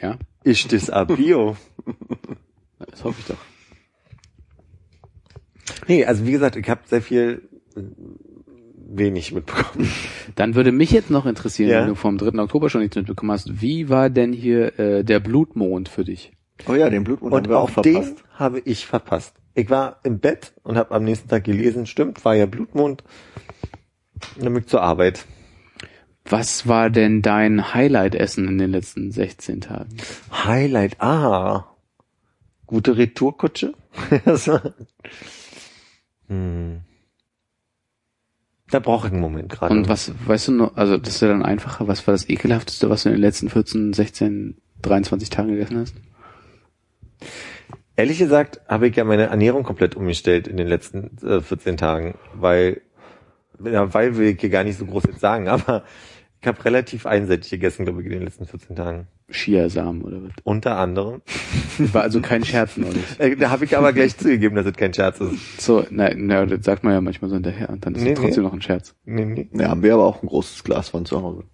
ja, 0.00 0.18
Ist 0.42 0.72
das 0.72 0.90
a 0.90 1.04
Bio? 1.04 1.56
das 2.78 3.04
hoffe 3.04 3.16
ich 3.20 3.26
doch. 3.26 3.38
Nee, 5.88 6.04
also 6.04 6.26
wie 6.26 6.32
gesagt, 6.32 6.56
ich 6.56 6.68
habe 6.68 6.80
sehr 6.86 7.02
viel 7.02 7.48
äh, 7.76 7.80
wenig 8.96 9.32
mitbekommen. 9.32 9.90
Dann 10.36 10.54
würde 10.54 10.72
mich 10.72 10.90
jetzt 10.90 11.10
noch 11.10 11.26
interessieren, 11.26 11.70
Ja. 11.70 11.80
wenn 11.80 11.88
du 11.88 11.94
vom 11.94 12.18
3. 12.18 12.38
Oktober 12.40 12.68
schon 12.70 12.80
nichts 12.82 12.96
mitbekommen 12.96 13.32
hast, 13.32 13.60
wie 13.60 13.88
war 13.88 14.10
denn 14.10 14.32
hier 14.32 14.78
äh, 14.78 15.04
der 15.04 15.20
Blutmond 15.20 15.88
für 15.88 16.04
dich? 16.04 16.32
Oh 16.68 16.74
ja, 16.74 16.88
den 16.90 17.04
Blutmond 17.04 17.32
haben 17.34 17.42
Und 17.44 17.48
wir 17.48 17.58
auch 17.58 17.76
auch 17.76 17.82
den 17.82 18.02
verpasst. 18.04 18.24
habe 18.34 18.60
ich 18.60 18.86
verpasst. 18.86 19.34
Ich 19.54 19.70
war 19.70 20.00
im 20.04 20.18
Bett 20.18 20.52
und 20.62 20.76
habe 20.76 20.94
am 20.94 21.04
nächsten 21.04 21.28
Tag 21.28 21.44
gelesen, 21.44 21.86
stimmt, 21.86 22.24
war 22.24 22.34
ja 22.34 22.46
Blutmond. 22.46 23.02
Und 24.36 24.44
dann 24.44 24.52
bin 24.54 24.62
ich 24.62 24.68
zur 24.68 24.82
Arbeit. 24.82 25.24
Was 26.24 26.66
war 26.66 26.88
denn 26.90 27.20
dein 27.22 27.74
Highlight-Essen 27.74 28.48
in 28.48 28.58
den 28.58 28.70
letzten 28.70 29.10
16 29.12 29.60
Tagen? 29.60 29.96
Highlight, 30.32 31.00
ah. 31.00 31.66
Gute 32.66 32.96
Retourkutsche. 32.96 33.74
Hm. 36.28 36.80
Da 38.74 38.80
brauche 38.80 39.06
ich 39.06 39.12
einen 39.12 39.22
Moment 39.22 39.50
gerade. 39.50 39.72
Und 39.72 39.88
was, 39.88 40.10
weißt 40.26 40.48
du 40.48 40.52
noch, 40.52 40.76
also 40.76 40.98
das 40.98 41.14
ist 41.14 41.20
ja 41.20 41.28
dann 41.28 41.44
einfacher, 41.44 41.86
was 41.86 42.04
war 42.08 42.12
das 42.12 42.28
ekelhafteste, 42.28 42.90
was 42.90 43.04
du 43.04 43.10
in 43.10 43.14
den 43.14 43.20
letzten 43.20 43.48
14, 43.48 43.92
16, 43.92 44.56
23 44.82 45.30
Tagen 45.30 45.50
gegessen 45.50 45.78
hast? 45.78 45.94
Ehrlich 47.94 48.18
gesagt 48.18 48.62
habe 48.66 48.88
ich 48.88 48.96
ja 48.96 49.04
meine 49.04 49.26
Ernährung 49.26 49.62
komplett 49.62 49.94
umgestellt 49.94 50.48
in 50.48 50.56
den 50.56 50.66
letzten 50.66 51.16
äh, 51.24 51.40
14 51.40 51.76
Tagen, 51.76 52.18
weil, 52.34 52.80
ja, 53.64 53.94
weil 53.94 54.16
will 54.16 54.30
ich 54.30 54.40
hier 54.40 54.50
gar 54.50 54.64
nicht 54.64 54.76
so 54.76 54.86
groß 54.86 55.04
jetzt 55.04 55.20
sagen, 55.20 55.46
aber 55.48 55.84
ich 56.44 56.48
habe 56.48 56.62
relativ 56.66 57.06
einseitig 57.06 57.50
gegessen, 57.50 57.86
glaube 57.86 58.00
ich, 58.00 58.06
in 58.06 58.12
den 58.12 58.22
letzten 58.22 58.44
14 58.46 58.76
Tagen. 58.76 59.06
Chiasamen 59.30 60.02
oder 60.02 60.22
was? 60.22 60.32
Unter 60.42 60.76
anderem. 60.76 61.22
War 61.78 62.02
also 62.02 62.20
kein 62.20 62.44
Scherz 62.44 62.76
neulich. 62.76 63.02
Äh, 63.18 63.34
da 63.36 63.48
habe 63.48 63.64
ich 63.64 63.74
aber 63.76 63.94
gleich 63.94 64.16
zugegeben, 64.18 64.54
dass 64.54 64.66
es 64.66 64.74
kein 64.74 64.92
Scherz 64.92 65.20
ist. 65.20 65.60
So, 65.62 65.86
na, 65.88 66.10
na, 66.14 66.44
das 66.44 66.64
sagt 66.66 66.84
man 66.84 66.92
ja 66.92 67.00
manchmal 67.00 67.30
so 67.30 67.36
hinterher 67.36 67.70
und 67.70 67.86
dann 67.86 67.94
ist 67.94 68.02
Nee, 68.02 68.12
es 68.12 68.20
trotzdem 68.20 68.42
nee. 68.42 68.48
noch 68.48 68.52
ein 68.54 68.60
Scherz. 68.60 68.94
Nee, 69.06 69.24
nee. 69.24 69.48
Ja, 69.54 69.70
haben 69.70 69.82
wir 69.82 69.94
aber 69.94 70.04
auch 70.04 70.22
ein 70.22 70.26
großes 70.26 70.62
Glas 70.64 70.90
von 70.90 71.06
zu 71.06 71.22
Hause. 71.22 71.44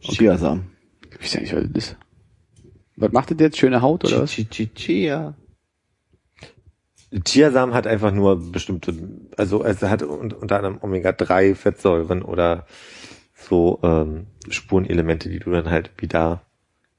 Chiasamen. 0.00 0.66
Ich 1.12 1.22
weiß 1.22 1.32
ja 1.34 1.40
nicht, 1.40 1.56
was 1.56 1.62
das 1.72 1.84
ist. 1.84 1.96
Was 2.96 3.12
macht 3.12 3.30
das 3.30 3.38
jetzt? 3.40 3.56
Schöne 3.56 3.80
Haut 3.80 4.04
oder 4.04 4.20
was? 4.22 4.30
Chi- 4.32 4.44
chi- 4.44 4.68
Chia. 4.74 5.34
Chiasamen 7.24 7.74
hat 7.74 7.86
einfach 7.86 8.12
nur 8.12 8.52
bestimmte, 8.52 8.94
also 9.36 9.64
es 9.64 9.82
hat 9.82 10.02
un- 10.02 10.32
unter 10.32 10.56
anderem 10.58 10.78
Omega-3 10.80 11.54
Fettsäuren 11.56 12.22
oder 12.22 12.66
so 13.50 13.80
ähm, 13.82 14.28
Spurenelemente, 14.48 15.28
die 15.28 15.40
du 15.40 15.50
dann 15.50 15.68
halt 15.68 15.90
wieder 15.98 16.42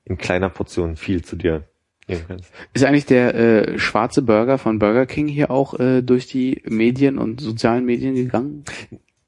in 0.06 0.18
kleiner 0.18 0.50
Portion 0.50 0.98
viel 0.98 1.24
zu 1.24 1.36
dir 1.36 1.64
nehmen 2.08 2.26
kannst. 2.28 2.52
Ist 2.74 2.84
eigentlich 2.84 3.06
der 3.06 3.34
äh, 3.34 3.80
schwarze 3.80 4.22
Burger 4.22 4.58
von 4.58 4.78
Burger 4.78 5.06
King 5.06 5.28
hier 5.28 5.50
auch 5.50 5.80
äh, 5.80 6.02
durch 6.02 6.28
die 6.28 6.62
Medien 6.66 7.18
und 7.18 7.42
sozialen 7.42 7.86
Medien 7.86 8.16
gegangen? 8.16 8.66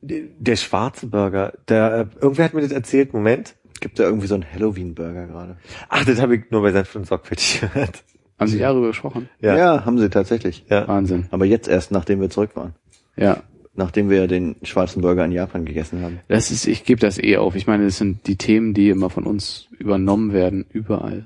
Der, 0.02 0.24
der 0.38 0.56
schwarze 0.58 1.08
Burger, 1.08 1.54
der, 1.70 2.10
äh, 2.12 2.22
irgendwer 2.22 2.45
hat 2.45 2.54
mir 2.54 2.62
das 2.62 2.72
erzählt, 2.74 3.14
Moment. 3.14 3.56
Gibt 3.80 4.00
da 4.00 4.04
irgendwie 4.04 4.28
so 4.28 4.36
einen 4.36 4.45
Halloween-Burger 4.50 5.28
gerade? 5.28 5.58
Ach, 5.90 6.06
das 6.06 6.22
habe 6.22 6.36
ich 6.36 6.52
nur 6.52 6.62
bei 6.62 6.72
Senf 6.72 6.95
und 6.95 7.08
Sorgfältig 7.08 7.62
gehört. 7.74 8.04
Haben 8.38 8.50
Sie 8.50 8.60
darüber 8.60 8.88
gesprochen? 8.88 9.30
Ja. 9.40 9.58
Ja. 9.58 9.86
haben 9.86 9.98
sie 10.00 10.10
tatsächlich. 10.10 10.66
Ja. 10.70 10.88
Wahnsinn. 10.88 11.28
Aber 11.32 11.45
jetzt 11.45 11.68
erst, 11.68 11.91
nachdem 11.91 12.20
wir 12.20 12.30
zurück 12.30 12.56
waren. 12.56 12.74
Ja. 13.16 13.44
Nachdem 13.76 14.10
wir 14.10 14.28
den 14.28 14.56
schwarzen 14.62 15.02
Burger 15.02 15.26
in 15.26 15.32
Japan 15.32 15.66
gegessen 15.66 16.02
haben. 16.04 16.20
Das 16.28 16.52
ist, 16.52 16.68
ich 16.68 16.84
gebe 16.84 17.00
das 17.02 17.18
eh 17.18 17.38
auf. 17.38 17.56
Ich 17.56 17.66
meine, 17.66 17.86
das 17.86 17.98
sind 17.98 18.28
die 18.28 18.36
Themen, 18.36 18.74
die 18.76 18.90
immer 18.90 19.10
von 19.10 19.24
uns 19.24 19.68
übernommen 19.80 20.32
werden, 20.32 20.66
überall. 20.72 21.26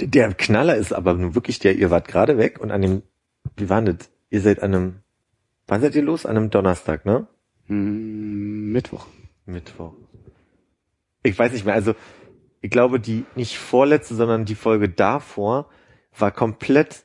Der- 0.00 0.06
Der 0.08 0.32
Knaller 0.34 0.76
ist 0.76 0.92
aber 0.92 1.14
nun 1.14 1.34
wirklich 1.34 1.58
der, 1.58 1.76
ihr 1.76 1.90
wart 1.90 2.06
gerade 2.06 2.38
weg 2.38 2.60
und 2.60 2.70
an 2.70 2.82
dem, 2.82 3.02
wie 3.56 3.68
war 3.68 3.82
das? 3.82 3.96
Ihr 4.30 4.40
seid 4.40 4.62
an 4.62 4.74
einem, 4.74 4.94
wann 5.66 5.80
seid 5.80 5.96
ihr 5.96 6.02
los? 6.02 6.24
An 6.24 6.36
einem 6.36 6.50
Donnerstag, 6.50 7.04
ne? 7.04 7.26
Hm, 7.66 8.70
Mittwoch. 8.72 9.06
Mittwoch. 9.46 9.92
Ich 11.24 11.36
weiß 11.38 11.52
nicht 11.52 11.64
mehr, 11.64 11.74
also 11.74 11.94
ich 12.60 12.70
glaube, 12.70 13.00
die 13.00 13.24
nicht 13.34 13.58
vorletzte, 13.58 14.14
sondern 14.14 14.44
die 14.44 14.54
Folge 14.54 14.88
davor 14.88 15.68
war 16.16 16.30
komplett 16.30 17.04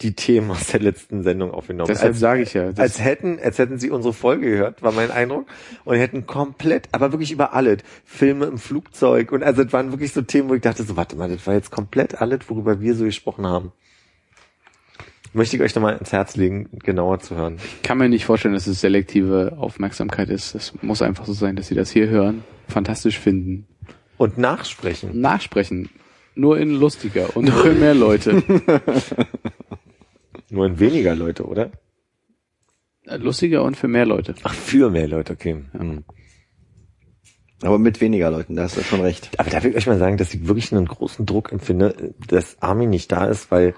die 0.00 0.14
Themen 0.14 0.50
aus 0.52 0.68
der 0.68 0.80
letzten 0.80 1.22
Sendung 1.24 1.50
aufgenommen. 1.50 1.88
Deshalb 1.88 2.14
sage 2.14 2.42
ich 2.42 2.54
ja. 2.54 2.70
Als 2.76 3.00
hätten, 3.02 3.40
als 3.42 3.58
hätten 3.58 3.78
sie 3.78 3.90
unsere 3.90 4.14
Folge 4.14 4.48
gehört, 4.50 4.82
war 4.82 4.92
mein 4.92 5.10
Eindruck. 5.10 5.46
Und 5.84 5.96
hätten 5.96 6.24
komplett, 6.26 6.88
aber 6.92 7.10
wirklich 7.12 7.32
über 7.32 7.52
alles. 7.52 7.78
Filme 8.04 8.46
im 8.46 8.58
Flugzeug 8.58 9.32
und 9.32 9.42
also 9.42 9.62
es 9.62 9.72
waren 9.72 9.90
wirklich 9.90 10.12
so 10.12 10.22
Themen, 10.22 10.48
wo 10.48 10.54
ich 10.54 10.62
dachte 10.62 10.84
so, 10.84 10.96
warte 10.96 11.16
mal, 11.16 11.28
das 11.28 11.46
war 11.46 11.54
jetzt 11.54 11.70
komplett 11.72 12.20
alles, 12.20 12.40
worüber 12.48 12.80
wir 12.80 12.94
so 12.94 13.04
gesprochen 13.04 13.46
haben. 13.46 13.72
Möchte 15.34 15.56
ich 15.56 15.62
euch 15.62 15.74
nochmal 15.74 15.96
ins 15.98 16.12
Herz 16.12 16.36
legen, 16.36 16.68
genauer 16.84 17.20
zu 17.20 17.36
hören. 17.36 17.58
kann 17.82 17.98
mir 17.98 18.08
nicht 18.08 18.24
vorstellen, 18.24 18.54
dass 18.54 18.66
es 18.66 18.80
selektive 18.80 19.56
Aufmerksamkeit 19.58 20.30
ist. 20.30 20.54
Es 20.54 20.72
muss 20.80 21.02
einfach 21.02 21.26
so 21.26 21.32
sein, 21.34 21.54
dass 21.56 21.68
sie 21.68 21.74
das 21.74 21.90
hier 21.90 22.08
hören, 22.08 22.44
fantastisch 22.66 23.18
finden, 23.18 23.66
Und 24.16 24.38
nachsprechen. 24.38 25.20
nachsprechen. 25.20 25.90
Nur 26.34 26.58
in 26.58 26.70
lustiger 26.70 27.36
und 27.36 27.50
für 27.50 27.72
mehr 27.74 27.94
Leute. 27.94 28.42
Nur 30.50 30.66
in 30.66 30.78
weniger 30.78 31.14
Leute, 31.14 31.44
oder? 31.46 31.70
Lustiger 33.04 33.62
und 33.62 33.76
für 33.76 33.88
mehr 33.88 34.06
Leute. 34.06 34.34
Ach, 34.42 34.54
für 34.54 34.90
mehr 34.90 35.08
Leute, 35.08 35.32
okay. 35.32 35.64
Hm. 35.72 36.04
Aber 37.62 37.78
mit 37.78 38.00
weniger 38.00 38.30
Leuten, 38.30 38.54
da 38.54 38.64
hast 38.64 38.76
du 38.76 38.82
schon 38.82 39.00
recht. 39.00 39.30
Aber 39.38 39.50
da 39.50 39.62
will 39.62 39.70
ich 39.70 39.76
euch 39.76 39.86
mal 39.86 39.98
sagen, 39.98 40.16
dass 40.16 40.32
ich 40.32 40.46
wirklich 40.46 40.72
einen 40.72 40.86
großen 40.86 41.26
Druck 41.26 41.50
empfinde, 41.50 42.14
dass 42.28 42.60
Armin 42.62 42.90
nicht 42.90 43.10
da 43.10 43.26
ist, 43.26 43.50
weil 43.50 43.74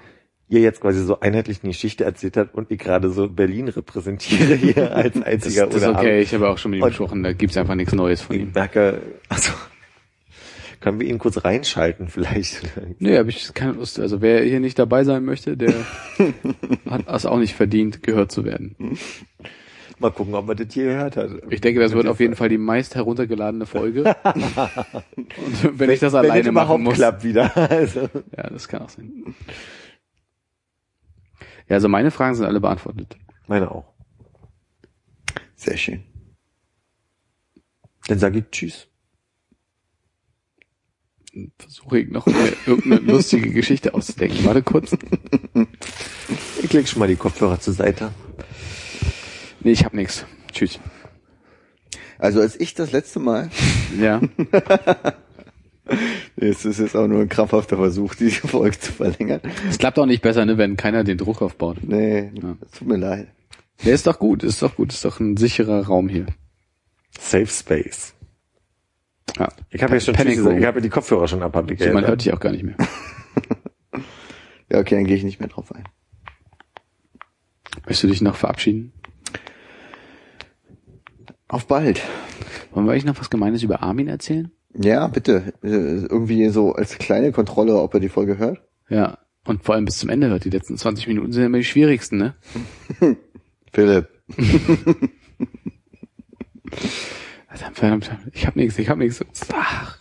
ihr 0.48 0.60
jetzt 0.60 0.80
quasi 0.80 1.02
so 1.02 1.20
einheitlich 1.20 1.60
eine 1.62 1.70
Geschichte 1.72 2.04
erzählt 2.04 2.36
habt 2.36 2.54
und 2.54 2.70
ich 2.70 2.78
gerade 2.78 3.10
so 3.10 3.28
Berlin 3.28 3.68
repräsentiere 3.68 4.54
hier 4.54 4.94
als 4.96 5.14
Das, 5.14 5.22
einziger 5.22 5.66
das 5.66 5.76
ist 5.76 5.88
oder 5.88 5.98
okay, 5.98 6.20
ich 6.20 6.34
habe 6.34 6.48
auch 6.48 6.58
schon 6.58 6.72
mit 6.72 6.80
ihm 6.80 6.86
gesprochen, 6.86 7.22
da 7.22 7.32
gibt's 7.32 7.56
einfach 7.56 7.76
nichts 7.76 7.94
Neues 7.94 8.20
von 8.20 8.34
Ich 8.36 8.42
ihm. 8.42 8.52
merke, 8.52 9.00
also 9.28 9.52
können 10.80 10.98
wir 10.98 11.06
ihn 11.06 11.18
kurz 11.18 11.44
reinschalten 11.44 12.08
vielleicht? 12.08 12.62
Nee, 12.98 13.18
habe 13.18 13.28
ich 13.30 13.52
keine 13.54 13.72
Lust. 13.72 14.00
Also 14.00 14.20
wer 14.22 14.42
hier 14.42 14.60
nicht 14.60 14.78
dabei 14.78 15.04
sein 15.04 15.24
möchte, 15.24 15.56
der 15.56 15.74
hat 16.90 17.06
es 17.06 17.26
auch 17.26 17.38
nicht 17.38 17.54
verdient, 17.54 18.02
gehört 18.02 18.32
zu 18.32 18.44
werden. 18.44 18.98
Mal 19.98 20.10
gucken, 20.10 20.34
ob 20.34 20.46
man 20.46 20.56
das 20.56 20.72
hier 20.72 20.84
gehört 20.84 21.18
hat. 21.18 21.30
Ich 21.50 21.60
denke, 21.60 21.80
das 21.80 21.92
wird 21.92 22.06
auf 22.06 22.20
jeden 22.20 22.34
Fall 22.34 22.48
die 22.48 22.56
meist 22.56 22.94
heruntergeladene 22.94 23.66
Folge. 23.66 24.04
Und 25.16 25.78
wenn 25.78 25.90
ich 25.90 26.00
das 26.00 26.14
Wenn 26.14 26.20
alleine 26.20 26.52
machen 26.52 26.82
muss. 26.82 26.94
klappt 26.94 27.22
wieder. 27.22 27.54
Also. 27.54 28.08
Ja, 28.34 28.48
das 28.48 28.66
kann 28.66 28.80
auch 28.80 28.88
sein. 28.88 29.34
Ja, 31.68 31.76
also 31.76 31.88
meine 31.88 32.10
Fragen 32.10 32.34
sind 32.34 32.46
alle 32.46 32.60
beantwortet. 32.60 33.18
Meine 33.46 33.70
auch. 33.70 33.92
Sehr 35.56 35.76
schön. 35.76 36.02
Dann 38.08 38.18
sage 38.18 38.38
ich 38.38 38.44
Tschüss. 38.50 38.88
Versuche 41.58 42.00
ich 42.00 42.10
noch 42.10 42.26
eine, 42.26 42.52
irgendeine 42.66 43.12
lustige 43.12 43.50
Geschichte 43.50 43.94
auszudenken. 43.94 44.44
Warte 44.44 44.62
kurz. 44.62 44.96
Ich 46.62 46.72
leg 46.72 46.88
schon 46.88 47.00
mal 47.00 47.08
die 47.08 47.16
Kopfhörer 47.16 47.60
zur 47.60 47.74
Seite. 47.74 48.12
Nee, 49.60 49.72
ich 49.72 49.84
hab 49.84 49.94
nix. 49.94 50.24
Tschüss. 50.52 50.78
Also 52.18 52.40
als 52.40 52.58
ich 52.60 52.74
das 52.74 52.92
letzte 52.92 53.18
Mal, 53.18 53.50
Ja. 53.98 54.20
es 56.36 56.64
ist 56.64 56.78
jetzt 56.78 56.96
auch 56.96 57.06
nur 57.08 57.20
ein 57.22 57.28
krampfhafter 57.28 57.76
Versuch, 57.76 58.14
diese 58.14 58.46
Folge 58.46 58.78
zu 58.78 58.92
verlängern. 58.92 59.40
Es 59.68 59.78
klappt 59.78 59.98
auch 59.98 60.06
nicht 60.06 60.22
besser, 60.22 60.44
ne, 60.44 60.58
wenn 60.58 60.76
keiner 60.76 61.04
den 61.04 61.18
Druck 61.18 61.42
aufbaut. 61.42 61.78
Nee, 61.82 62.30
Ja. 62.40 62.56
es 62.64 62.78
tut 62.78 62.88
mir 62.88 62.96
leid. 62.96 63.28
Der 63.84 63.94
ist 63.94 64.06
doch 64.06 64.18
gut, 64.18 64.42
ist 64.42 64.62
doch 64.62 64.76
gut, 64.76 64.92
ist 64.92 65.04
doch 65.04 65.20
ein 65.20 65.36
sicherer 65.36 65.86
Raum 65.86 66.08
hier. 66.08 66.26
Safe 67.18 67.46
Space. 67.46 68.14
Ja. 69.38 69.48
Ich 69.70 69.82
habe 69.82 69.94
ja 69.94 70.00
schon 70.00 70.14
Panic. 70.14 70.38
Room. 70.40 70.58
Ich 70.58 70.64
habe 70.64 70.80
die 70.80 70.88
Kopfhörer 70.88 71.28
schon 71.28 71.42
ab, 71.42 71.54
hab 71.54 71.70
ich 71.70 71.80
ja 71.80 71.92
Man 71.92 72.06
hört 72.06 72.24
dich 72.24 72.32
auch 72.32 72.40
gar 72.40 72.52
nicht 72.52 72.64
mehr. 72.64 72.76
Ja, 74.72 74.78
okay, 74.78 74.94
dann 74.94 75.04
gehe 75.04 75.16
ich 75.16 75.24
nicht 75.24 75.40
mehr 75.40 75.48
drauf 75.48 75.74
ein. 75.74 75.82
Möchtest 77.86 78.04
du 78.04 78.06
dich 78.06 78.20
noch 78.22 78.36
verabschieden? 78.36 78.92
Auf 81.48 81.66
bald. 81.66 82.00
Wollen 82.70 82.86
wir 82.86 82.92
euch 82.92 83.04
noch 83.04 83.18
was 83.18 83.30
Gemeines 83.30 83.64
über 83.64 83.82
Armin 83.82 84.06
erzählen? 84.06 84.52
Ja, 84.72 85.08
bitte. 85.08 85.54
Äh, 85.64 86.06
Irgendwie 86.06 86.48
so 86.50 86.72
als 86.72 86.98
kleine 86.98 87.32
Kontrolle, 87.32 87.74
ob 87.80 87.92
er 87.94 87.98
die 87.98 88.08
Folge 88.08 88.38
hört. 88.38 88.62
Ja. 88.88 89.18
Und 89.44 89.64
vor 89.64 89.74
allem 89.74 89.86
bis 89.86 89.98
zum 89.98 90.08
Ende 90.08 90.28
hört. 90.28 90.44
Die 90.44 90.50
letzten 90.50 90.76
20 90.76 91.08
Minuten 91.08 91.32
sind 91.32 91.42
immer 91.46 91.58
die 91.58 91.64
schwierigsten, 91.64 92.18
ne? 92.18 92.36
Philipp. 93.72 94.08
Verdammt, 97.50 97.78
verdammt. 98.04 98.10
Ich 98.32 98.46
hab 98.46 98.54
nichts, 98.54 98.78
ich 98.78 98.88
hab 98.88 98.98
nichts. 98.98 99.24
Ach. 99.52 99.98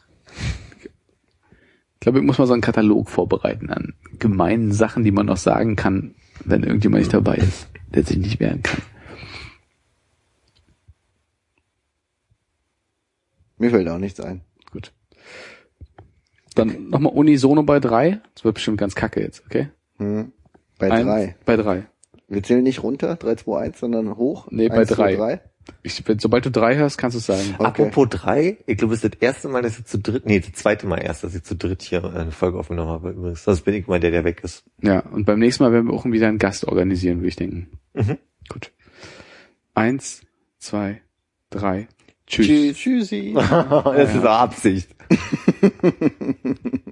Ich 0.84 2.00
glaube, 2.00 2.20
ich 2.20 2.26
muss 2.26 2.38
mal 2.38 2.46
so 2.46 2.54
einen 2.54 2.62
Katalog 2.62 3.10
vorbereiten 3.10 3.70
an 3.70 3.96
gemeinen 4.20 4.72
Sachen, 4.72 5.04
die 5.04 5.12
man 5.12 5.26
noch 5.26 5.38
sagen 5.38 5.76
kann, 5.76 6.16
wenn 6.46 6.64
irgendjemand 6.64 7.02
nicht 7.02 7.14
dabei 7.14 7.36
ist, 7.36 7.68
der 7.88 8.04
sich 8.04 8.18
nicht 8.18 8.40
wehren 8.40 8.64
kann. 8.64 8.82
Mir 13.58 13.72
fällt 13.72 13.90
auch 13.90 13.98
nichts 13.98 14.20
ein. 14.22 14.42
Gut. 14.72 14.94
Dann 16.56 16.90
nochmal 16.90 17.14
unisono 17.14 17.64
bei 17.64 17.80
drei. 17.80 18.22
Das 18.36 18.46
wird 18.46 18.56
bestimmt 18.56 18.78
ganz 18.78 18.96
kacke 18.96 19.22
jetzt, 19.22 19.44
okay? 19.46 19.70
Hm. 19.98 20.32
Bei 20.78 20.92
Eins, 20.92 21.06
drei. 21.06 21.36
Bei 21.46 21.58
drei. 21.58 21.88
Wir 22.30 22.44
zählen 22.44 22.64
nicht 22.64 22.84
runter, 22.84 23.16
3, 23.16 23.36
2, 23.36 23.60
1, 23.60 23.80
sondern 23.80 24.16
hoch. 24.16 24.48
Nee, 24.52 24.70
bei 24.70 24.76
Eins, 24.80 24.90
drei. 24.90 25.16
zwei, 25.16 25.36
drei. 25.36 25.42
Ich, 25.82 26.04
sobald 26.20 26.46
du 26.46 26.52
drei 26.52 26.76
hörst, 26.76 26.98
kannst 26.98 27.16
du 27.16 27.20
es 27.20 27.26
sagen. 27.26 27.56
Apropos 27.60 28.08
drei, 28.10 28.58
ich 28.66 28.78
glaube, 28.78 28.94
es 28.94 29.04
ist 29.04 29.14
das 29.14 29.22
erste 29.22 29.48
Mal, 29.50 29.62
dass 29.62 29.80
ich 29.80 29.86
zu 29.86 30.00
dritt, 30.00 30.26
nee, 30.26 30.40
das 30.40 30.54
zweite 30.54 30.88
Mal 30.88 30.98
erst, 30.98 31.24
dass 31.24 31.36
ich 31.36 31.44
zu 31.44 31.56
dritt 31.56 31.82
hier 31.82 32.04
eine 32.04 32.32
Folge 32.32 32.58
aufgenommen 32.58 32.90
habe 32.90 33.12
übrigens. 33.12 33.44
Sonst 33.44 33.62
bin 33.62 33.74
ich 33.76 33.88
mal 33.88 34.00
der, 34.00 34.12
der 34.12 34.24
weg 34.24 34.42
ist. 34.44 34.64
Ja, 34.82 35.00
und 35.00 35.26
beim 35.26 35.40
nächsten 35.40 35.64
Mal 35.64 35.72
werden 35.72 35.88
wir 35.88 35.94
auch 35.94 36.06
wieder 36.06 36.28
einen 36.28 36.38
Gast 36.38 36.66
organisieren, 36.66 37.18
würde 37.18 37.30
ich 37.30 37.36
denken. 37.36 37.68
Mhm. 37.94 38.18
Gut. 38.48 38.72
Eins, 39.74 40.22
zwei, 40.58 41.02
drei. 41.50 41.88
Tschüss. 42.28 42.48
Tschüss. 42.48 42.78
Tschüssi. 42.78 43.34
das 43.36 44.16
ist 44.16 44.26
Absicht. 44.26 44.90